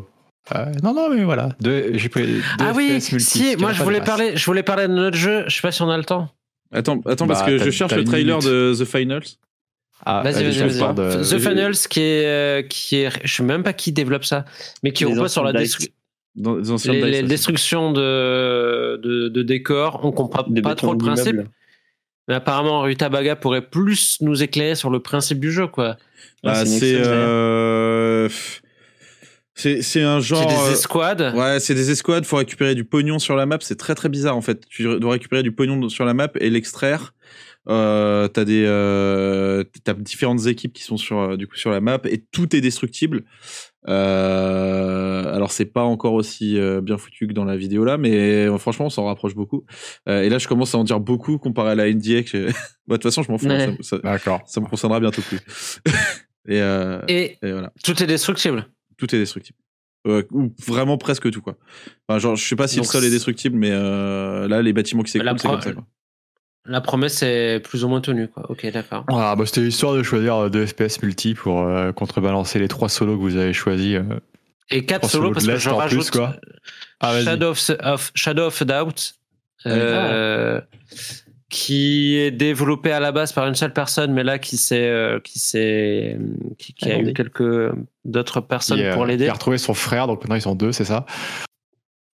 euh, 0.55 0.65
non, 0.83 0.93
non, 0.93 1.09
mais 1.13 1.23
voilà. 1.23 1.49
Deux- 1.61 1.91
J'ai 1.97 2.09
pris 2.09 2.25
deux 2.25 2.41
Ah 2.59 2.71
oui, 2.75 2.99
si, 3.01 3.55
moi 3.57 3.71
je 3.73 3.77
pas 3.79 3.83
voulais 3.83 4.01
parler, 4.01 4.35
je 4.35 4.45
voulais 4.45 4.63
parler 4.63 4.87
de 4.87 4.93
notre 4.93 5.17
jeu. 5.17 5.43
Je 5.47 5.55
sais 5.55 5.61
pas 5.61 5.71
si 5.71 5.81
on 5.81 5.89
a 5.89 5.97
le 5.97 6.03
temps. 6.03 6.29
Attends, 6.71 7.01
attends 7.05 7.27
parce 7.27 7.41
Bah, 7.41 7.47
que 7.47 7.57
je 7.59 7.69
cherche 7.69 7.93
le 7.93 8.03
trailer 8.03 8.39
minute. 8.39 8.49
de 8.51 8.73
The 8.77 8.85
Finals. 8.85 9.23
Ah, 10.05 10.21
Vas-y, 10.23 10.43
vas-y, 10.43 10.67
vas-y. 10.69 10.95
de- 10.95 11.23
The 11.23 11.39
Finals 11.39 11.75
qui 11.89 11.99
est, 12.01 12.67
qui 12.69 12.97
est, 12.97 13.09
je 13.25 13.33
sais 13.33 13.43
même 13.43 13.63
pas 13.63 13.71
qui 13.73 13.91
développe 13.93 14.25
ça, 14.25 14.43
mais 14.83 14.91
qui 14.91 15.05
repose 15.05 15.31
sur 15.31 15.43
la 15.43 15.51
anciens 15.51 15.87
Dans 16.35 16.55
les 16.55 17.21
Dice 17.21 17.29
destructions 17.29 17.91
de, 17.91 18.97
de, 18.97 19.27
de 19.29 19.43
décors. 19.43 20.01
On 20.03 20.11
comprend 20.11 20.43
pas 20.43 20.75
trop 20.75 20.93
le 20.93 20.97
principe, 20.97 21.41
mais 22.27 22.33
apparemment 22.33 22.81
Rutabaga 22.81 23.35
pourrait 23.35 23.67
plus 23.67 24.17
nous 24.21 24.41
éclairer 24.41 24.75
sur 24.75 24.89
le 24.89 24.99
principe 24.99 25.39
du 25.39 25.51
jeu, 25.51 25.67
quoi. 25.67 25.97
Bah, 26.43 26.65
c'est 26.65 26.79
c'est 26.79 26.91
excellente 26.91 27.17
euh, 27.17 28.29
c'est 29.55 29.81
c'est 29.83 30.01
un 30.01 30.19
genre. 30.19 30.49
C'est 30.49 30.55
des 30.55 30.69
euh, 30.69 30.73
escouades. 30.73 31.33
Ouais, 31.35 31.59
c'est 31.59 31.75
des 31.75 31.91
escouades, 31.91 32.25
faut 32.25 32.37
récupérer 32.37 32.73
du 32.73 32.83
pognon 32.83 33.19
sur 33.19 33.35
la 33.35 33.45
map, 33.45 33.59
c'est 33.61 33.77
très 33.77 33.93
très 33.93 34.09
bizarre 34.09 34.35
en 34.35 34.41
fait. 34.41 34.65
Tu 34.67 34.83
dois 34.99 35.11
récupérer 35.11 35.43
du 35.43 35.51
pognon 35.51 35.89
sur 35.89 36.05
la 36.05 36.13
map 36.13 36.29
et 36.39 36.49
l'extraire. 36.49 37.13
Euh, 37.69 38.27
t'as 38.27 38.43
des 38.43 38.65
euh, 38.67 39.63
t'as 39.85 39.93
différentes 39.93 40.47
équipes 40.47 40.73
qui 40.73 40.83
sont 40.83 40.97
sur 40.97 41.19
euh, 41.19 41.37
du 41.37 41.47
coup 41.47 41.55
sur 41.55 41.71
la 41.71 41.79
map 41.79 41.99
et 42.05 42.21
tout 42.31 42.55
est 42.55 42.61
destructible. 42.61 43.23
Euh, 43.87 45.33
alors 45.33 45.51
c'est 45.51 45.65
pas 45.65 45.83
encore 45.83 46.13
aussi 46.13 46.57
euh, 46.57 46.81
bien 46.81 46.97
foutu 46.97 47.27
que 47.27 47.33
dans 47.33 47.45
la 47.45 47.55
vidéo 47.57 47.83
là, 47.85 47.97
mais 47.97 48.45
euh, 48.47 48.57
franchement 48.57 48.85
on 48.85 48.89
s'en 48.89 49.05
rapproche 49.05 49.35
beaucoup. 49.35 49.65
Euh, 50.07 50.21
et 50.21 50.29
là 50.29 50.37
je 50.37 50.47
commence 50.47 50.73
à 50.75 50.77
en 50.77 50.83
dire 50.83 50.99
beaucoup 50.99 51.37
comparé 51.37 51.71
à 51.71 51.75
la 51.75 51.91
NDA. 51.91 52.23
Que... 52.31 52.47
Bah, 52.47 52.51
de 52.89 52.93
toute 52.95 53.03
façon 53.03 53.23
je 53.23 53.31
m'en 53.31 53.37
fous, 53.37 53.47
Ouais. 53.47 53.75
ça, 53.81 53.97
ça, 53.97 53.97
D'accord. 53.99 54.41
ça 54.45 54.61
me 54.61 54.65
concernera 54.67 54.99
bientôt 54.99 55.21
plus. 55.21 55.39
et, 56.47 56.61
euh, 56.61 57.01
Et 57.07 57.37
et 57.41 57.51
voilà, 57.51 57.71
tout 57.83 58.01
est 58.01 58.07
destructible. 58.07 58.65
tout 58.97 59.13
est 59.13 59.19
destructible. 59.19 59.57
Euh, 60.05 60.23
ou 60.31 60.53
vraiment 60.65 60.97
presque 60.97 61.31
tout 61.31 61.41
quoi. 61.41 61.55
Enfin, 62.07 62.19
genre 62.19 62.35
je 62.35 62.45
sais 62.45 62.57
pas 62.57 62.67
si 62.67 62.75
Donc, 62.77 62.85
le 62.87 62.91
sol 62.91 63.05
est 63.05 63.09
destructible, 63.09 63.57
mais 63.57 63.71
euh, 63.71 64.47
là 64.49 64.61
les 64.61 64.73
bâtiments 64.73 65.03
qui 65.03 65.11
s'écroulent 65.11 65.39
c'est 65.39 65.47
comme 65.47 65.61
ça 65.61 65.71
quoi. 65.73 65.85
La 66.65 66.79
promesse 66.79 67.21
est 67.23 67.59
plus 67.59 67.83
ou 67.83 67.89
moins 67.89 67.99
tenue, 67.99 68.29
quoi. 68.29 68.45
Ok, 68.49 68.65
d'accord. 68.71 69.03
Ah, 69.09 69.35
bah, 69.35 69.45
C'était 69.45 69.61
histoire 69.61 69.93
de 69.95 70.03
choisir 70.03 70.35
euh, 70.35 70.49
deux 70.49 70.65
FPS 70.65 71.01
multi 71.03 71.33
pour 71.33 71.61
euh, 71.61 71.91
contrebalancer 71.91 72.57
les 72.59 72.69
trois 72.69 72.87
solos 72.89 73.17
que 73.17 73.21
vous 73.21 73.35
avez 73.35 73.51
choisis. 73.53 73.95
euh. 73.95 74.03
Et 74.69 74.85
quatre 74.85 75.09
solos 75.09 75.23
solos 75.25 75.33
parce 75.33 75.45
que 75.47 75.57
je 75.57 75.69
rajoute 75.69 76.01
plus, 76.09 76.11
quoi. 76.11 76.35
Ah. 77.01 77.19
Shadow, 77.21 77.49
of, 77.49 77.69
of- 77.83 78.11
Shadow 78.15 78.43
of 78.45 78.63
Doubt, 78.63 79.13
euh, 79.65 80.61
qui 81.49 82.15
est 82.17 82.31
développé 82.31 82.93
à 82.93 83.01
la 83.01 83.11
base 83.11 83.33
par 83.33 83.45
une 83.47 83.55
seule 83.55 83.73
personne, 83.73 84.13
mais 84.13 84.23
là 84.23 84.39
qui 84.39 84.55
s'est, 84.55 85.19
qui 85.25 85.39
s'est, 85.39 86.17
qui, 86.57 86.73
qui 86.73 86.89
a 86.89 86.97
eu 86.97 87.13
quelques 87.13 87.71
d'autres 88.05 88.39
personnes 88.39 88.79
pour 88.93 89.05
l'aider. 89.05 89.25
Il 89.25 89.29
a 89.29 89.33
retrouvé 89.33 89.57
son 89.57 89.73
frère, 89.73 90.07
donc 90.07 90.21
maintenant 90.21 90.35
ils 90.37 90.41
sont 90.41 90.55
deux, 90.55 90.71
c'est 90.71 90.85
ça? 90.85 91.05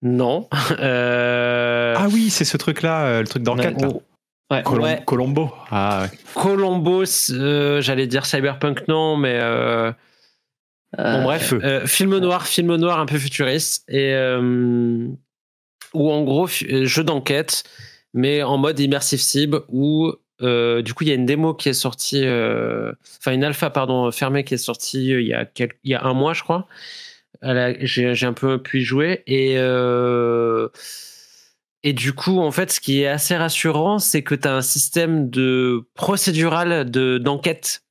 Non. 0.03 0.49
Euh, 0.79 1.95
Ah 1.97 2.07
oui, 2.13 2.31
c'est 2.31 2.45
ce 2.45 2.57
truc-là, 2.57 3.21
le 3.23 3.27
truc 3.27 3.43
d'enquête. 3.43 3.77
Ouais. 4.51 4.63
Colom- 4.63 4.83
ouais. 4.83 5.03
Colombo. 5.07 5.53
Ah, 5.71 6.03
ouais. 6.03 6.19
Colombo, 6.35 7.03
euh, 7.31 7.81
j'allais 7.81 8.07
dire 8.07 8.27
Cyberpunk, 8.27 8.87
non, 8.89 9.17
mais 9.17 9.39
euh, 9.41 9.91
Bon, 10.97 11.03
Euh, 11.03 11.23
bref, 11.23 11.49
Feu. 11.49 11.61
euh, 11.65 11.87
film 11.87 12.17
noir, 12.19 12.47
film 12.47 12.75
noir 12.77 13.01
un 13.01 13.07
peu 13.07 13.19
futuriste, 13.19 13.85
et 13.89 14.13
euh, 14.15 15.09
où 15.95 16.11
en 16.13 16.23
gros, 16.23 16.47
jeu 16.47 17.03
d'enquête, 17.05 17.65
mais 18.15 18.43
en 18.43 18.57
mode 18.57 18.79
immersive 18.79 19.21
sim, 19.21 19.61
où 19.69 20.13
euh, 20.43 20.83
du 20.83 20.95
coup, 20.95 21.03
il 21.05 21.09
y 21.09 21.13
a 21.13 21.15
une 21.17 21.27
démo 21.27 21.53
qui 21.55 21.69
est 21.71 21.75
sortie, 21.75 22.23
euh, 22.25 22.93
enfin 23.19 23.33
une 23.33 23.43
alpha, 23.45 23.69
pardon, 23.71 24.11
fermée 24.13 24.45
qui 24.45 24.55
est 24.55 24.59
sortie 24.59 25.13
euh, 25.13 25.21
il 25.21 25.27
y 25.29 25.35
a, 25.35 25.47
il 25.59 25.91
y 25.91 25.95
a 25.95 26.05
un 26.05 26.15
mois, 26.15 26.33
je 26.35 26.43
crois. 26.45 26.67
J'ai 27.43 28.15
j'ai 28.15 28.27
un 28.27 28.33
peu 28.33 28.63
pu 28.63 28.81
y 28.81 28.85
jouer, 28.85 29.23
et, 29.27 29.55
euh, 29.59 30.69
et 31.89 31.93
du 31.93 32.13
coup, 32.13 32.41
en 32.41 32.51
fait, 32.51 32.71
ce 32.73 32.81
qui 32.81 33.03
est 33.03 33.07
assez 33.07 33.37
rassurant, 33.37 33.99
c'est 33.99 34.23
que 34.23 34.35
tu 34.35 34.49
as 34.49 34.55
un 34.55 34.61
système 34.63 35.31
de 35.31 35.89
procédural 35.95 36.91
de- 36.91 37.19
d'enquête. 37.19 37.83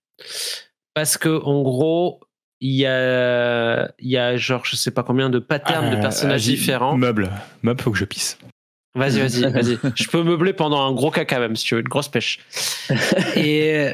Parce 0.93 1.17
que, 1.17 1.41
en 1.43 1.61
gros, 1.61 2.19
il 2.61 2.71
y 2.75 2.85
a, 2.85 3.91
il 3.99 4.09
y 4.09 4.17
a 4.17 4.37
genre, 4.37 4.63
je 4.65 4.75
sais 4.75 4.91
pas 4.91 5.03
combien 5.03 5.29
de 5.29 5.39
patterns 5.39 5.91
de 5.91 5.97
Euh, 5.97 6.01
personnages 6.01 6.45
vas-y, 6.45 6.55
différents. 6.55 6.97
Meuble. 6.97 7.29
Meuble, 7.63 7.81
faut 7.81 7.91
que 7.91 7.97
je 7.97 8.05
pisse. 8.05 8.37
Vas-y, 8.95 9.19
vas-y, 9.19 9.41
vas-y. 9.51 9.77
Je 9.95 10.07
peux 10.09 10.23
meubler 10.23 10.53
pendant 10.53 10.81
un 10.87 10.93
gros 10.93 11.11
caca 11.11 11.39
même, 11.39 11.55
si 11.55 11.65
tu 11.65 11.75
veux, 11.75 11.81
une 11.81 11.87
grosse 11.87 12.07
pêche. 12.07 12.39
Et, 13.35 13.91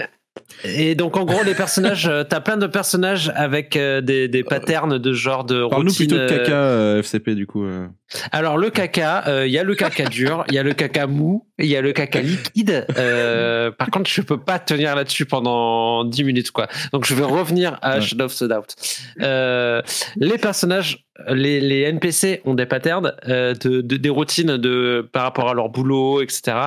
et 0.64 0.94
donc, 0.96 1.18
en 1.18 1.26
gros, 1.26 1.44
les 1.44 1.56
personnages, 1.56 2.08
euh, 2.08 2.24
t'as 2.24 2.40
plein 2.40 2.58
de 2.58 2.68
personnages 2.68 3.32
avec 3.36 3.76
euh, 3.76 4.02
des, 4.02 4.28
des 4.28 4.44
patterns 4.44 4.98
de 5.00 5.14
genre 5.14 5.44
de 5.44 5.68
Parle-nous 5.68 5.90
routine. 5.90 6.08
plutôt 6.08 6.22
de 6.24 6.28
caca 6.30 6.54
euh, 6.54 7.00
FCP 7.02 7.36
du 7.36 7.48
coup. 7.48 7.66
euh. 7.66 7.88
Alors 8.32 8.58
le 8.58 8.70
caca, 8.70 9.24
euh, 9.28 9.48
il 9.48 9.54
y 9.54 9.58
a 9.60 9.64
le 9.64 9.76
caca 9.76 10.06
dur, 10.06 10.44
il 10.50 10.56
y 10.56 10.60
a 10.60 10.64
le 10.64 10.74
caca 10.74 11.08
mou, 11.08 11.46
il 11.60 11.68
y 11.68 11.76
a 11.76 11.82
le 11.82 11.92
caca 11.94 12.22
liquide. 12.22 12.86
Euh, 12.98 13.72
par 13.72 13.90
contre, 13.90 14.10
je 14.10 14.22
peux 14.22 14.40
pas 14.40 14.60
tenir 14.60 14.96
là-dessus 14.96 15.26
pendant 15.26 16.04
10 16.06 16.24
minutes 16.24 16.52
quoi. 16.52 16.68
Donc 16.94 17.06
je 17.06 17.14
vais 17.16 17.24
revenir 17.24 17.78
à 17.82 17.96
Ouais. 17.96 18.02
Shadow 18.02 18.26
of 18.26 18.36
the 18.36 18.44
Doubt. 18.46 18.76
Euh, 19.22 19.82
les 20.18 20.38
personnages, 20.38 21.06
les, 21.30 21.60
les 21.62 21.82
NPC 21.82 22.42
ont 22.46 22.54
des 22.54 22.66
patterns, 22.66 23.14
de, 23.28 23.54
de- 23.82 23.98
des 23.98 24.10
routines 24.10 24.58
de 24.58 25.08
par 25.12 25.24
rapport 25.24 25.50
à 25.50 25.54
leur 25.54 25.70
boulot, 25.70 26.22
etc. 26.22 26.58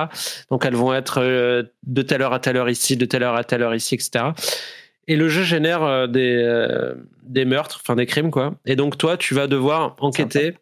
Donc 0.49 0.65
elles 0.65 0.75
vont 0.75 0.93
être 0.93 1.21
de 1.21 2.01
telle 2.01 2.21
heure 2.21 2.33
à 2.33 2.39
telle 2.39 2.57
heure 2.57 2.69
ici, 2.69 2.95
de 2.97 3.05
telle 3.05 3.23
heure 3.23 3.35
à 3.35 3.43
telle 3.43 3.61
heure 3.63 3.75
ici, 3.75 3.95
etc. 3.95 4.25
Et 5.07 5.15
le 5.17 5.29
jeu 5.29 5.43
génère 5.43 6.07
des, 6.07 6.93
des 7.23 7.45
meurtres, 7.45 7.79
enfin 7.83 7.95
des 7.95 8.07
crimes, 8.07 8.31
quoi. 8.31 8.55
Et 8.65 8.75
donc, 8.75 8.97
toi, 8.97 9.17
tu 9.17 9.35
vas 9.35 9.45
devoir 9.45 9.95
enquêter. 9.99 10.55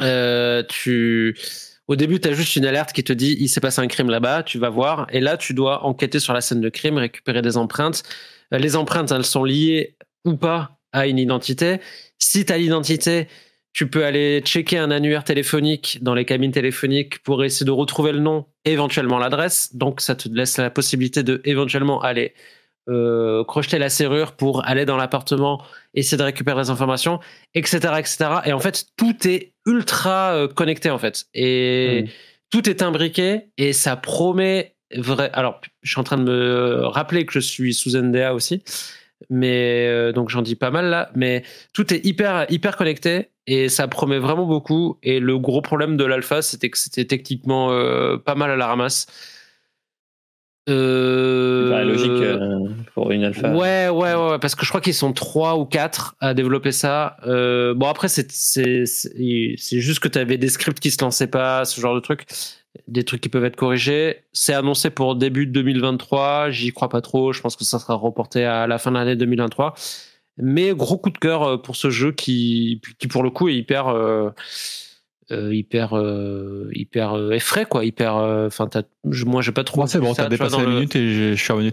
Euh, 0.00 0.62
tu... 0.68 1.36
Au 1.88 1.96
début, 1.96 2.20
tu 2.20 2.28
as 2.28 2.32
juste 2.32 2.54
une 2.54 2.66
alerte 2.66 2.92
qui 2.92 3.02
te 3.02 3.12
dit 3.12 3.36
il 3.40 3.48
s'est 3.48 3.60
passé 3.60 3.80
un 3.80 3.88
crime 3.88 4.10
là-bas, 4.10 4.44
tu 4.44 4.58
vas 4.58 4.68
voir. 4.68 5.06
Et 5.10 5.20
là, 5.20 5.36
tu 5.36 5.54
dois 5.54 5.84
enquêter 5.84 6.20
sur 6.20 6.32
la 6.32 6.40
scène 6.40 6.60
de 6.60 6.68
crime, 6.68 6.98
récupérer 6.98 7.42
des 7.42 7.56
empreintes. 7.56 8.04
Euh, 8.54 8.58
Les 8.58 8.76
empreintes, 8.76 9.10
elles 9.10 9.24
sont 9.24 9.44
liées 9.44 9.96
ou 10.24 10.36
pas 10.36 10.78
à 10.92 11.06
une 11.06 11.18
identité. 11.18 11.80
Si 12.18 12.44
tu 12.44 12.52
as 12.52 12.58
l'identité, 12.58 13.26
tu 13.72 13.88
peux 13.88 14.04
aller 14.04 14.40
checker 14.40 14.78
un 14.78 14.90
annuaire 14.90 15.24
téléphonique 15.24 15.98
dans 16.02 16.14
les 16.14 16.24
cabines 16.24 16.52
téléphoniques 16.52 17.22
pour 17.22 17.44
essayer 17.44 17.66
de 17.66 17.70
retrouver 17.70 18.12
le 18.12 18.18
nom, 18.18 18.46
éventuellement 18.64 19.18
l'adresse. 19.18 19.74
Donc, 19.74 20.00
ça 20.00 20.14
te 20.14 20.28
laisse 20.28 20.58
la 20.58 20.70
possibilité 20.70 21.22
de 21.22 21.40
éventuellement 21.44 22.00
aller 22.02 22.34
euh, 22.88 23.44
crocheter 23.44 23.78
la 23.78 23.90
serrure 23.90 24.32
pour 24.32 24.66
aller 24.66 24.84
dans 24.84 24.96
l'appartement, 24.96 25.62
essayer 25.94 26.16
de 26.16 26.22
récupérer 26.22 26.62
les 26.62 26.70
informations, 26.70 27.20
etc., 27.54 27.78
etc. 27.98 28.16
Et 28.46 28.52
en 28.52 28.58
fait, 28.58 28.86
tout 28.96 29.14
est 29.28 29.52
ultra 29.66 30.32
euh, 30.32 30.48
connecté 30.48 30.90
en 30.90 30.98
fait, 30.98 31.26
et 31.34 32.04
Mm. 32.04 32.08
tout 32.50 32.68
est 32.70 32.82
imbriqué 32.82 33.42
et 33.58 33.72
ça 33.72 33.96
promet 33.96 34.74
vrai. 34.96 35.30
Alors, 35.34 35.60
je 35.82 35.90
suis 35.90 36.00
en 36.00 36.04
train 36.04 36.16
de 36.16 36.24
me 36.24 36.86
rappeler 36.86 37.26
que 37.26 37.32
je 37.32 37.38
suis 37.38 37.74
sous 37.74 37.96
NDA 37.96 38.34
aussi, 38.34 38.62
mais 39.28 39.86
euh, 39.86 40.12
donc 40.12 40.30
j'en 40.30 40.42
dis 40.42 40.56
pas 40.56 40.70
mal 40.70 40.86
là, 40.86 41.10
mais 41.14 41.42
tout 41.74 41.92
est 41.92 42.04
hyper 42.04 42.46
hyper 42.50 42.76
connecté 42.76 43.28
et 43.46 43.68
ça 43.68 43.88
promet 43.88 44.18
vraiment 44.18 44.46
beaucoup. 44.46 44.98
Et 45.02 45.20
le 45.20 45.38
gros 45.38 45.60
problème 45.60 45.96
de 45.98 46.04
l'alpha, 46.04 46.40
c'était 46.40 46.70
que 46.70 46.78
c'était 46.78 47.04
techniquement 47.04 47.68
pas 48.24 48.34
mal 48.34 48.50
à 48.50 48.56
la 48.56 48.66
ramasse. 48.66 49.06
Euh, 50.68 51.70
paraît 51.70 51.84
logique 51.84 52.10
euh, 52.10 52.68
pour 52.94 53.10
une 53.10 53.24
alpha. 53.24 53.50
Ouais, 53.52 53.88
ouais, 53.88 54.14
ouais, 54.14 54.38
parce 54.38 54.54
que 54.54 54.64
je 54.64 54.68
crois 54.68 54.80
qu'ils 54.80 54.94
sont 54.94 55.12
trois 55.12 55.56
ou 55.56 55.64
quatre 55.64 56.14
à 56.20 56.34
développer 56.34 56.72
ça. 56.72 57.16
Euh, 57.26 57.74
bon, 57.74 57.88
après, 57.88 58.08
c'est 58.08 58.28
juste 59.72 60.00
que 60.00 60.08
tu 60.08 60.18
avais 60.18 60.36
des 60.36 60.48
scripts 60.48 60.80
qui 60.80 60.90
se 60.90 61.02
lançaient 61.02 61.26
pas, 61.26 61.64
ce 61.64 61.80
genre 61.80 61.94
de 61.94 62.00
trucs, 62.00 62.26
des 62.88 63.04
trucs 63.04 63.22
qui 63.22 63.28
peuvent 63.28 63.44
être 63.44 63.56
corrigés. 63.56 64.24
C'est 64.32 64.54
annoncé 64.54 64.90
pour 64.90 65.16
début 65.16 65.46
de 65.46 65.52
2023. 65.52 66.50
J'y 66.50 66.72
crois 66.72 66.90
pas 66.90 67.00
trop. 67.00 67.32
Je 67.32 67.40
pense 67.40 67.56
que 67.56 67.64
ça 67.64 67.78
sera 67.78 67.94
reporté 67.94 68.44
à 68.44 68.66
la 68.66 68.78
fin 68.78 68.90
de 68.90 68.96
l'année 68.96 69.16
2023. 69.16 69.74
Mais 70.36 70.72
gros 70.74 70.98
coup 70.98 71.10
de 71.10 71.18
cœur 71.18 71.42
euh, 71.42 71.56
pour 71.56 71.76
ce 71.76 71.90
jeu 71.90 72.12
qui, 72.12 72.80
qui 72.98 73.08
pour 73.08 73.22
le 73.22 73.30
coup 73.30 73.48
est 73.48 73.56
hyper, 73.56 73.88
euh, 75.32 75.48
euh, 75.48 75.54
hyper, 75.54 75.96
euh, 75.96 76.68
hyper 76.72 77.14
euh, 77.16 77.30
effray 77.32 77.64
quoi, 77.66 77.84
hyper. 77.84 78.14
Enfin, 78.14 78.68
moi 79.26 79.42
j'ai 79.42 79.52
pas 79.52 79.64
trop. 79.64 79.86
C'est 79.86 79.98
bon, 79.98 80.14
t'as 80.14 80.22
vois, 80.22 80.28
dépassé 80.30 80.52
dans 80.52 80.60
la 80.60 80.66
le- 80.66 80.74
minute 80.74 80.96
et 80.96 81.34
je 81.36 81.42
suis 81.42 81.52
revenu. 81.52 81.70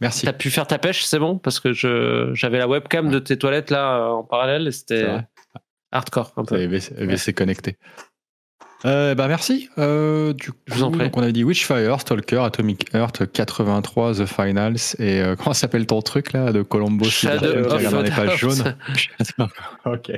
Merci. 0.00 0.26
T'as 0.26 0.32
pu 0.32 0.50
faire 0.50 0.66
ta 0.66 0.78
pêche, 0.78 1.04
c'est 1.04 1.18
bon? 1.18 1.38
Parce 1.38 1.60
que 1.60 1.72
je 1.72 2.30
j'avais 2.34 2.58
la 2.58 2.68
webcam 2.68 3.10
de 3.10 3.18
tes 3.18 3.36
toilettes 3.38 3.70
là 3.70 3.96
euh, 3.98 4.08
en 4.08 4.22
parallèle 4.24 4.66
et 4.68 4.72
c'était 4.72 5.06
hardcore 5.90 6.32
un 6.36 6.44
peu. 6.44 6.64
VC, 6.66 6.92
VC 6.96 7.32
connecté. 7.32 7.76
Euh, 8.84 9.14
bah 9.14 9.28
merci. 9.28 9.68
Euh, 9.78 10.32
du 10.32 10.50
coup, 10.50 10.56
Je 10.66 10.74
vous 10.74 10.82
en 10.82 10.90
prie. 10.90 11.04
donc 11.04 11.16
on 11.16 11.22
avait 11.22 11.30
dit 11.32 11.44
Witchfire, 11.44 12.00
Stalker, 12.00 12.38
Atomic 12.44 12.92
Heart, 12.92 13.30
83, 13.30 14.14
The 14.14 14.26
Finals 14.26 14.96
et 14.98 15.20
euh, 15.20 15.36
comment 15.38 15.52
s'appelle 15.54 15.86
ton 15.86 16.02
truc 16.02 16.32
là 16.32 16.50
de 16.50 16.62
Colombo 16.62 17.04
Shadow 17.04 17.46
of 17.70 17.94
a 17.94 18.02
pages 18.02 18.40
Doubt. 18.40 18.50
jaunes. 18.56 18.74
ok. 19.84 20.12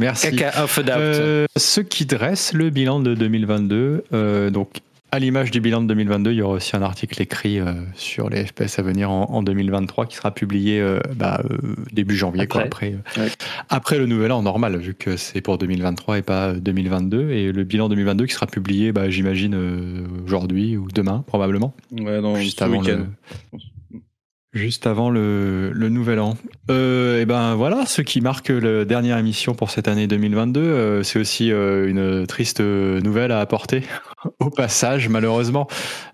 Merci. 0.00 0.34
Caca 0.34 0.64
of 0.64 0.78
a 0.78 0.82
doubt. 0.82 0.96
Euh, 0.98 1.46
ce 1.56 1.80
qui 1.80 2.06
dresse 2.06 2.52
le 2.54 2.70
bilan 2.70 3.00
de 3.00 3.14
2022. 3.14 4.04
euh, 4.12 4.50
donc, 4.50 4.78
à 5.12 5.18
l'image 5.18 5.50
du 5.50 5.60
bilan 5.60 5.82
de 5.82 5.88
2022, 5.88 6.30
il 6.30 6.36
y 6.36 6.42
aura 6.42 6.54
aussi 6.54 6.76
un 6.76 6.82
article 6.82 7.20
écrit 7.20 7.58
euh, 7.58 7.72
sur 7.96 8.30
les 8.30 8.46
FPS 8.46 8.78
à 8.78 8.82
venir 8.82 9.10
en, 9.10 9.24
en 9.24 9.42
2023 9.42 10.06
qui 10.06 10.14
sera 10.16 10.32
publié 10.32 10.80
euh, 10.80 11.00
bah, 11.16 11.42
euh, 11.50 11.74
début 11.92 12.16
janvier, 12.16 12.46
quoi, 12.46 12.62
après, 12.62 12.94
Après. 13.08 13.20
Ouais. 13.24 13.28
après 13.70 13.98
le 13.98 14.06
nouvel 14.06 14.30
an 14.30 14.40
normal, 14.42 14.76
vu 14.78 14.94
que 14.94 15.16
c'est 15.16 15.40
pour 15.40 15.58
2023 15.58 16.18
et 16.18 16.22
pas 16.22 16.52
2022. 16.52 17.30
Et 17.30 17.50
le 17.50 17.64
bilan 17.64 17.88
2022 17.88 18.26
qui 18.26 18.34
sera 18.34 18.46
publié, 18.46 18.92
bah, 18.92 19.10
j'imagine, 19.10 19.54
euh, 19.54 20.06
aujourd'hui 20.24 20.76
ou 20.76 20.86
demain, 20.94 21.24
probablement. 21.26 21.74
Ouais, 21.90 22.20
dans 22.22 22.36
juste 22.36 22.60
ce 22.60 22.64
avant 22.64 22.78
week-end. 22.80 23.06
le, 23.52 23.58
juste 24.52 24.86
avant 24.86 25.10
le, 25.10 25.70
le 25.72 25.88
nouvel 25.88 26.18
an. 26.18 26.36
Euh, 26.70 27.20
et 27.20 27.24
ben 27.26 27.54
voilà, 27.54 27.86
ce 27.86 28.02
qui 28.02 28.20
marque 28.20 28.48
la 28.48 28.84
dernière 28.84 29.16
émission 29.18 29.54
pour 29.54 29.70
cette 29.70 29.86
année 29.88 30.06
2022. 30.06 30.60
euh, 30.60 31.02
c'est 31.02 31.18
aussi 31.20 31.52
euh, 31.52 31.88
une 31.88 32.26
triste 32.26 32.60
nouvelle 32.60 33.30
à 33.32 33.40
apporter 33.40 33.82
au 34.40 34.50
passage, 34.50 35.08
malheureusement. 35.08 35.68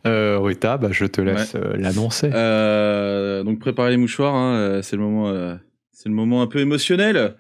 Euh, 0.07 0.39
Rita, 0.41 0.77
bah, 0.77 0.89
je 0.93 1.07
te 1.07 1.21
laisse 1.21 1.55
euh, 1.55 1.75
l'annoncer. 1.79 2.31
Euh, 2.33 3.43
donc 3.43 3.59
préparez 3.59 3.91
les 3.91 3.97
mouchoirs, 3.97 4.35
hein, 4.35 4.55
euh, 4.57 4.83
c'est 4.83 4.97
le 4.97 5.03
moment. 5.03 5.29
euh, 5.29 5.55
c'est 5.99 6.11
le 6.11 6.15
moment 6.15 6.43
un 6.43 6.47
peu 6.47 6.59
émotionnel 6.59 7.37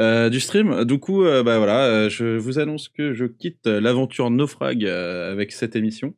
euh, 0.00 0.30
du 0.30 0.40
stream. 0.40 0.84
Du 0.84 0.98
coup, 0.98 1.22
bah 1.22 1.58
voilà, 1.58 1.84
euh, 1.84 2.08
je 2.10 2.36
vous 2.38 2.58
annonce 2.58 2.88
que 2.88 3.14
je 3.14 3.24
quitte 3.24 3.66
l'aventure 3.68 4.30
Naufrag 4.30 4.84
euh, 4.84 5.30
avec 5.30 5.52
cette 5.52 5.76
émission. 5.76 6.14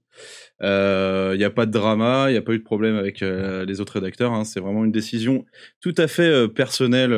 Il 0.62 0.69
euh, 0.69 1.36
n'y 1.36 1.43
a 1.43 1.51
pas 1.51 1.66
de 1.66 1.73
drama, 1.73 2.27
il 2.28 2.32
n'y 2.32 2.39
a 2.39 2.43
pas 2.43 2.53
eu 2.53 2.59
de 2.59 2.62
problème 2.62 2.97
avec 2.97 3.23
euh, 3.23 3.65
les 3.65 3.81
autres 3.81 3.94
rédacteurs. 3.94 4.32
Hein. 4.32 4.44
C'est 4.44 4.61
vraiment 4.61 4.85
une 4.85 4.93
décision 4.93 5.44
tout 5.81 5.94
à 5.99 6.07
fait 6.07 6.28
euh, 6.28 6.47
personnelle. 6.47 7.12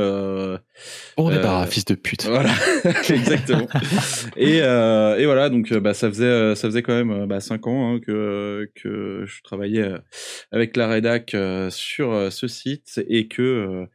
On 1.18 1.30
est 1.30 1.42
pas 1.42 1.66
fils 1.66 1.84
de 1.84 1.94
pute. 1.94 2.24
Voilà, 2.24 2.54
exactement. 3.10 3.68
et, 4.38 4.56
et, 4.56 5.26
voilà, 5.26 5.50
donc 5.50 5.74
bah, 5.74 5.92
ça 5.92 6.08
faisait 6.08 6.54
ça 6.54 6.68
faisait 6.68 6.82
quand 6.82 6.94
même 6.94 7.26
bah, 7.26 7.40
cinq 7.40 7.66
ans 7.66 7.94
hein, 7.94 8.00
que 8.00 8.70
que 8.74 9.24
je 9.26 9.42
travaillais 9.42 9.92
avec 10.50 10.74
la 10.76 10.88
rédac 10.88 11.36
sur 11.68 12.32
ce 12.32 12.48
site 12.48 13.04
et 13.08 13.28
que 13.28 13.86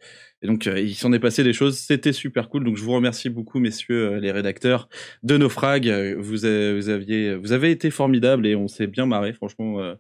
et 0.42 0.48
donc, 0.48 0.68
euh, 0.68 0.80
il 0.80 0.96
s'en 0.96 1.12
est 1.12 1.20
passé 1.20 1.44
des 1.44 1.54
choses. 1.54 1.78
C'était 1.78 2.14
super 2.14 2.50
cool. 2.50 2.64
Donc, 2.64 2.78
je 2.78 2.84
vous 2.84 2.94
remercie 2.94 3.30
beaucoup, 3.30 3.60
messieurs 3.60 4.14
euh, 4.14 4.20
les 4.20 4.32
rédacteurs 4.32 4.88
de 5.24 5.38
Naufrag. 5.38 5.90
Euh, 5.90 6.16
vous, 6.18 6.38
vous, 6.38 6.90
aviez, 6.90 7.36
vous 7.36 7.52
avez 7.52 7.72
été 7.72 7.92
formidables 7.92 8.48
et 8.48 8.56
on 8.56 8.68
s'est 8.68 8.88
bien 8.88 8.99
marré. 9.06 9.34
Franchement, 9.34 9.96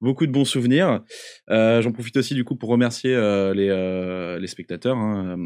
beaucoup 0.00 0.26
de 0.26 0.32
bons 0.32 0.44
souvenirs. 0.44 1.02
J'en 1.48 1.92
profite 1.92 2.16
aussi, 2.16 2.34
du 2.34 2.44
coup, 2.44 2.56
pour 2.56 2.68
remercier 2.68 3.14
les, 3.54 4.38
les 4.40 4.46
spectateurs. 4.46 4.96
Hein. 4.96 5.36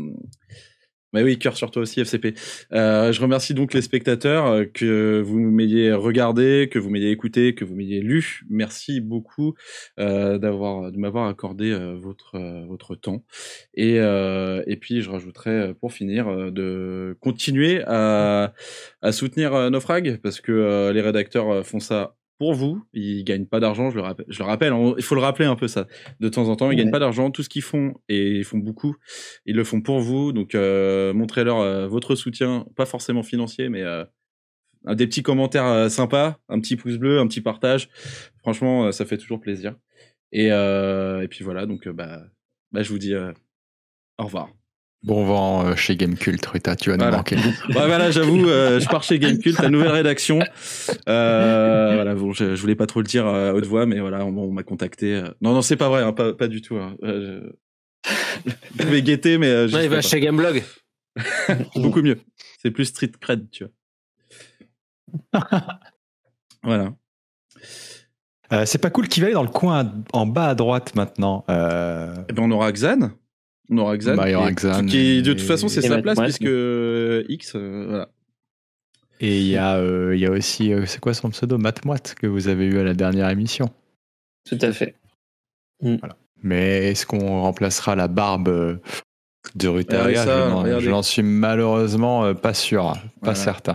Mais 1.16 1.23
oui, 1.23 1.39
cœur 1.39 1.56
sur 1.56 1.70
toi 1.70 1.81
aussi, 1.81 2.01
FCP. 2.01 2.35
Euh, 2.73 3.10
je 3.10 3.23
remercie 3.23 3.55
donc 3.55 3.73
les 3.73 3.81
spectateurs 3.81 4.47
euh, 4.48 4.64
que 4.66 5.23
vous 5.24 5.39
m'ayez 5.39 5.93
regardé, 5.93 6.68
que 6.70 6.78
vous 6.78 6.90
m'ayez 6.90 7.10
écouté, 7.10 7.55
que 7.55 7.64
vous 7.64 7.74
m'ayez 7.74 8.01
lu. 8.01 8.43
Merci 8.51 9.01
beaucoup 9.01 9.55
euh, 9.98 10.36
d'avoir, 10.36 10.93
de 10.93 10.98
m'avoir 10.98 11.27
accordé 11.28 11.70
euh, 11.70 11.94
votre 11.94 12.36
votre 12.66 12.97
temps. 12.97 13.24
Et 13.73 13.97
et 13.97 14.77
puis 14.77 15.01
je 15.01 15.10
rajouterai 15.10 15.73
pour 15.81 15.93
finir 15.93 16.52
de 16.52 17.16
continuer 17.20 17.82
à 17.86 18.52
à 19.01 19.12
soutenir 19.12 19.70
Naufrag 19.70 20.18
parce 20.23 20.40
que 20.40 20.90
les 20.93 21.01
rédacteurs 21.01 21.64
font 21.64 21.81
ça 21.81 22.16
pour 22.39 22.55
vous. 22.55 22.83
Ils 22.93 23.25
gagnent 23.25 23.47
pas 23.47 23.61
d'argent, 23.61 23.91
je 23.91 23.97
le 23.97 24.03
rappelle. 24.03 24.27
Je 24.29 24.39
le 24.39 24.45
rappelle 24.45 24.73
il 24.97 25.03
faut 25.03 25.15
le 25.15 25.21
rappeler 25.21 25.47
un 25.47 25.57
peu 25.57 25.69
ça. 25.69 25.87
De 26.21 26.29
temps 26.29 26.49
en 26.49 26.57
temps, 26.57 26.67
ils 26.67 26.71
ouais. 26.71 26.77
gagnent 26.77 26.91
pas 26.91 26.99
d'argent. 26.99 27.31
Tout 27.31 27.43
ce 27.43 27.49
qu'ils 27.49 27.63
font, 27.63 27.95
et 28.09 28.39
ils 28.39 28.45
font 28.45 28.59
beaucoup, 28.59 28.97
ils 29.47 29.57
le 29.57 29.65
font 29.65 29.81
pour 29.81 30.01
vous. 30.01 30.33
Donc, 30.33 30.55
euh, 30.55 31.13
montrez-leur 31.13 31.61
euh, 31.61 31.87
votre 31.87 32.15
soutien, 32.15 32.67
pas 32.77 32.87
forcément 32.87 33.23
financier, 33.23 33.69
mais 33.69 33.83
euh, 33.83 34.05
des 34.87 35.07
petits 35.07 35.23
commentaires 35.23 35.91
sympas, 35.91 36.39
un 36.49 36.61
petit 36.61 36.77
pouce 36.77 36.97
bleu, 36.97 37.19
un 37.19 37.27
petit 37.27 37.41
partage. 37.41 37.89
Franchement, 38.39 38.93
ça 38.93 39.05
fait 39.05 39.19
toujours 39.19 39.41
plaisir. 39.41 39.75
Et, 40.33 40.47
et 40.47 41.29
puis 41.29 41.45
voilà, 41.45 41.67
donc 41.67 41.89
bah, 41.89 42.23
bah, 42.73 42.83
je 42.83 42.91
vous 42.91 42.99
dis 42.99 43.15
au 43.17 44.25
revoir. 44.25 44.51
Bon 45.02 45.24
vent 45.24 45.66
euh, 45.66 45.77
chez 45.77 45.97
Gamecult, 45.97 46.44
Ruta, 46.44 46.74
tu 46.74 46.90
vas 46.90 46.97
voilà. 46.97 47.10
nous 47.12 47.16
manquer. 47.18 47.36
bah, 47.74 47.86
voilà, 47.86 48.10
j'avoue, 48.10 48.48
euh, 48.48 48.81
je 48.81 48.89
pars 48.89 49.02
chez 49.02 49.18
Gamecult, 49.18 49.60
la 49.60 49.68
nouvelle 49.68 49.93
rédaction. 49.93 50.40
Euh, 51.09 51.93
voilà, 51.94 52.14
bon, 52.14 52.32
je, 52.32 52.56
je, 52.56 52.60
voulais 52.60 52.74
pas 52.74 52.86
trop 52.86 53.01
le 53.01 53.06
dire 53.06 53.27
à 53.27 53.55
haute 53.55 53.66
voix, 53.66 53.86
mais 53.86 54.01
voilà, 54.01 54.24
on, 54.24 54.36
on 54.36 54.51
m'a 54.51 54.64
contacté. 54.64 55.23
Non, 55.40 55.52
non, 55.52 55.62
c'est 55.62 55.77
pas 55.77 55.89
vrai, 55.89 56.02
hein, 56.02 56.12
pas, 56.12 56.32
pas, 56.32 56.48
du 56.48 56.60
tout. 56.60 56.77
Hein. 56.77 56.97
Je... 57.02 57.52
Pouvez 58.78 59.02
guetter, 59.02 59.39
mais. 59.39 59.66
non, 59.66 59.81
il 59.81 59.89
va 59.89 59.97
pas. 59.97 60.02
chez 60.02 60.20
Gameblog. 60.20 60.64
Beaucoup 61.77 62.02
mieux. 62.02 62.18
C'est 62.60 62.70
plus 62.70 62.86
street 62.86 63.12
cred, 63.20 63.51
tu 63.51 63.64
vois. 63.64 63.73
voilà. 66.62 66.93
Euh, 68.52 68.64
c'est 68.64 68.78
pas 68.78 68.90
cool 68.90 69.09
qui 69.09 69.20
va 69.20 69.27
aller 69.27 69.35
dans 69.35 69.43
le 69.43 69.48
coin 69.48 69.93
en 70.12 70.27
bas 70.27 70.48
à 70.48 70.55
droite 70.55 70.94
maintenant. 70.94 71.44
Euh... 71.51 72.14
Eh 72.28 72.32
ben 72.32 72.44
on 72.44 72.51
aura 72.51 72.70
Xan. 72.73 73.10
On 73.71 73.79
aura 73.79 73.97
Xan. 73.97 74.15
Bah, 74.17 74.29
il 74.29 74.33
y 74.33 74.35
aura 74.35 74.53
Xan. 74.53 74.87
Qui, 74.87 74.99
et... 74.99 75.23
de 75.23 75.33
toute 75.33 75.43
façon, 75.43 75.69
c'est 75.69 75.83
sa 75.83 76.01
place, 76.01 76.19
puisque 76.19 76.43
euh, 76.43 77.25
X, 77.29 77.53
euh, 77.55 77.87
voilà. 77.89 78.09
Et 79.19 79.41
il 79.41 79.47
y, 79.47 79.57
a, 79.57 79.77
euh, 79.77 80.15
il 80.15 80.21
y 80.21 80.27
a 80.27 80.31
aussi, 80.31 80.73
c'est 80.85 81.01
quoi 81.01 81.15
son 81.15 81.31
pseudo? 81.31 81.57
Matmoit 81.57 82.15
que 82.21 82.27
vous 82.27 82.49
avez 82.49 82.67
eu 82.67 82.79
à 82.79 82.85
la 82.85 82.93
dernière 82.93 83.31
émission. 83.31 83.71
Tout 84.47 84.59
à 84.61 84.73
fait. 84.73 84.95
Mm. 85.81 85.97
Voilà. 85.97 86.17
Mais 86.43 86.91
est-ce 86.91 87.07
qu'on 87.07 87.41
remplacera 87.41 87.97
la 87.97 88.09
barbe 88.09 88.79
de 89.55 89.69
Rutaria 89.69 90.23
ah, 90.23 90.81
Je 90.81 90.91
n'en 90.91 91.03
suis 91.03 91.23
malheureusement 91.23 92.35
pas 92.35 92.53
sûr, 92.53 92.83
pas 92.83 93.01
voilà. 93.23 93.35
certain. 93.37 93.75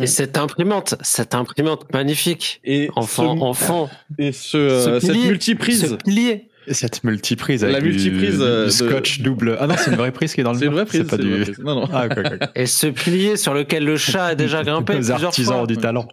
Et 0.00 0.06
cette 0.06 0.38
imprimante, 0.38 0.94
cette 1.02 1.34
imprimante 1.34 1.92
magnifique, 1.92 2.60
et 2.64 2.88
enfant, 2.96 3.36
ce, 3.36 3.42
enfant, 3.42 3.90
et 4.16 4.32
ce, 4.32 4.80
ce 4.80 4.98
pilier, 5.00 5.00
cette 5.00 5.28
multiprise, 5.28 5.90
ce 5.90 5.94
pilier. 5.94 6.48
Cette 6.72 7.04
multiprise 7.04 7.64
avec 7.64 7.76
la 7.76 7.80
multiprise 7.80 8.38
du, 8.38 8.42
euh, 8.42 8.66
du 8.66 8.70
scotch 8.70 9.18
de... 9.18 9.24
double. 9.24 9.56
Ah 9.60 9.66
non, 9.66 9.74
c'est 9.78 9.90
une 9.90 9.96
vraie 9.96 10.12
prise 10.12 10.34
qui 10.34 10.40
est 10.40 10.44
dans 10.44 10.52
le. 10.52 10.58
C'est 10.58 10.66
une 10.66 10.72
vraie 10.72 10.84
prise. 10.86 11.04
Pas 11.04 11.16
du... 11.16 11.40
Prise. 11.40 11.58
Non, 11.58 11.74
non. 11.74 11.88
Ah, 11.92 12.06
okay, 12.06 12.20
okay. 12.20 12.38
Et 12.54 12.66
ce 12.66 12.86
pilier 12.88 13.36
sur 13.36 13.54
lequel 13.54 13.84
le 13.84 13.96
chat 13.96 14.26
a 14.26 14.34
déjà 14.34 14.62
grimpé 14.64 14.92
Les 14.92 14.98
plusieurs 14.98 15.24
artisans 15.24 15.58
fois. 15.58 15.66
du 15.66 15.76
talent. 15.76 16.08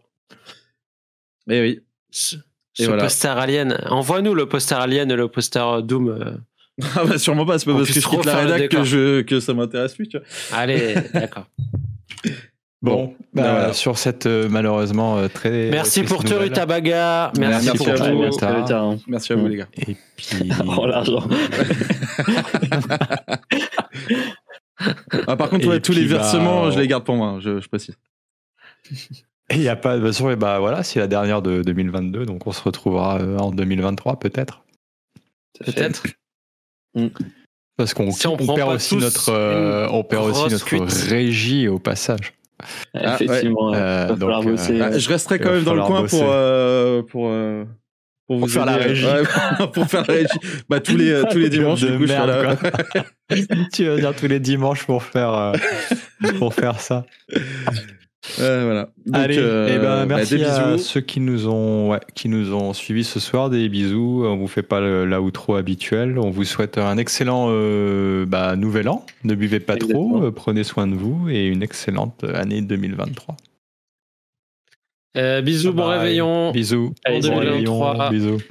Mais 1.47 1.61
oui. 1.61 1.81
Ce, 2.11 2.35
ce 2.73 2.83
voilà. 2.85 3.03
poster 3.03 3.37
alien. 3.37 3.77
Envoie-nous 3.89 4.33
le 4.33 4.47
poster 4.47 4.75
alien 4.79 5.11
et 5.11 5.15
le 5.15 5.27
poster 5.27 5.81
Doom. 5.83 6.09
Euh... 6.09 6.31
Ah 6.95 7.05
bah 7.05 7.17
sûrement 7.17 7.45
pas. 7.45 7.57
C'est 7.59 7.65
pas 7.65 7.73
parce 7.77 7.91
que 7.91 7.99
je 7.99 8.07
quitte 8.07 8.25
la 8.25 8.35
rédac 8.35 8.69
que, 8.69 8.83
je, 8.83 9.21
que 9.21 9.39
ça 9.39 9.53
m'intéresse 9.53 9.93
plus. 9.93 10.07
Tu 10.07 10.17
vois. 10.17 10.25
Allez, 10.51 10.95
d'accord. 11.13 11.47
Bon, 12.85 13.15
bah, 13.33 13.41
bah, 13.41 13.51
voilà. 13.51 13.73
sur 13.73 13.97
cette 13.97 14.27
euh, 14.27 14.47
malheureusement 14.49 15.17
euh, 15.17 15.27
très. 15.27 15.69
Merci 15.71 16.03
pour 16.03 16.23
te 16.23 16.33
Rutabaga. 16.33 17.31
Merci, 17.37 17.65
Merci, 17.65 17.77
pour 17.77 17.89
à 17.89 18.11
vous. 18.11 18.19
Merci, 18.19 18.39
Merci 19.07 19.33
à 19.33 19.35
vous, 19.35 19.47
les 19.47 19.57
gars. 19.57 19.67
Et 19.87 19.95
puis. 20.15 20.51
oh, 20.67 20.85
l'argent. 20.85 21.27
ah, 25.27 25.35
par 25.35 25.49
contre, 25.49 25.67
ouais, 25.67 25.79
tous 25.79 25.93
les 25.93 26.05
versements, 26.05 26.65
bah... 26.65 26.71
je 26.71 26.79
les 26.79 26.87
garde 26.87 27.03
pour 27.03 27.15
moi, 27.15 27.39
je, 27.39 27.59
je 27.59 27.67
précise. 27.67 27.97
Il 29.51 29.59
n'y 29.59 29.67
a 29.67 29.75
pas 29.75 29.97
de 29.97 30.11
sûr, 30.11 30.35
bah 30.37 30.59
voilà, 30.59 30.83
c'est 30.83 30.99
la 30.99 31.07
dernière 31.07 31.41
de 31.41 31.61
2022, 31.61 32.25
donc 32.25 32.45
on 32.47 32.51
se 32.51 32.61
retrouvera 32.63 33.19
euh, 33.19 33.37
en 33.37 33.51
2023 33.51 34.19
peut-être. 34.19 34.63
Peut-être. 35.59 36.03
Parce 37.77 37.93
qu'on 37.93 38.11
si 38.11 38.25
on, 38.27 38.33
on, 38.39 38.55
perd 38.55 38.73
aussi 38.73 38.95
notre, 38.95 39.29
euh, 39.29 39.87
on 39.91 40.03
perd 40.03 40.29
aussi 40.29 40.49
notre 40.49 41.09
régie 41.09 41.67
au 41.67 41.77
passage. 41.77 42.33
Ah, 42.93 43.15
Effectivement, 43.15 43.71
ouais. 43.71 43.77
euh, 43.77 44.15
donc, 44.15 44.45
bosser, 44.45 44.79
ah, 44.81 44.97
je 44.97 45.09
resterai 45.09 45.39
quand 45.39 45.51
même 45.51 45.63
dans 45.63 45.73
le 45.73 45.81
coin 45.81 46.01
bosser. 46.01 46.17
pour 46.19 46.27
euh, 46.31 47.01
pour, 47.03 47.27
euh, 47.29 47.65
pour, 48.27 48.39
pour, 48.39 48.49
faire 48.49 48.65
la 48.65 48.77
régie. 48.77 49.05
Ouais, 49.05 49.67
pour 49.73 49.85
faire 49.87 50.05
la 50.07 50.13
régie. 50.13 50.63
Bah 50.69 50.79
tous 50.79 50.95
les 50.95 51.21
tous 51.31 51.37
les 51.37 51.49
dimanches 51.49 51.81
de 51.81 51.89
du 51.89 51.97
coup, 51.97 52.05
merde, 52.05 52.57
je 53.29 53.35
là. 53.35 53.65
tu 53.73 53.85
vas 53.85 53.95
dire 53.97 54.15
tous 54.15 54.27
les 54.27 54.39
dimanches 54.39 54.85
pour 54.85 55.03
faire 55.03 55.33
euh, 55.33 55.53
pour 56.39 56.53
faire 56.53 56.79
ça. 56.79 57.05
Euh, 58.39 58.63
voilà. 58.65 58.89
Donc, 59.05 59.15
Allez, 59.15 59.37
euh, 59.37 59.69
eh 59.71 59.77
ben, 59.77 60.05
merci 60.05 60.37
bah, 60.37 60.73
à 60.73 60.77
ceux 60.77 61.01
qui 61.01 61.19
nous 61.19 61.47
ont 61.47 61.91
ouais, 61.91 61.99
qui 62.15 62.29
nous 62.29 62.53
ont 62.53 62.73
suivis 62.73 63.03
ce 63.03 63.19
soir. 63.19 63.49
Des 63.49 63.69
bisous. 63.69 64.23
On 64.25 64.37
vous 64.37 64.47
fait 64.47 64.63
pas 64.63 64.79
la 64.81 65.21
outro 65.21 65.55
habituel. 65.55 66.17
On 66.19 66.29
vous 66.29 66.43
souhaite 66.43 66.77
un 66.77 66.97
excellent 66.97 67.47
euh, 67.49 68.25
bah, 68.25 68.55
nouvel 68.55 68.89
an. 68.89 69.05
Ne 69.23 69.35
buvez 69.35 69.59
pas 69.59 69.75
Exactement. 69.75 70.19
trop. 70.19 70.31
prenez 70.31 70.63
soin 70.63 70.87
de 70.87 70.95
vous 70.95 71.29
et 71.29 71.47
une 71.47 71.63
excellente 71.63 72.23
année 72.23 72.61
2023. 72.61 73.37
Euh, 75.17 75.41
bisous, 75.41 75.71
bye 75.71 75.75
bon 75.77 75.87
bye. 75.87 75.97
réveillon. 75.99 76.51
Bisous. 76.51 76.93
Allez, 77.05 77.21
bon 77.21 77.39
2023. 77.39 77.91
Réveillon, 78.09 78.09
bisous. 78.11 78.43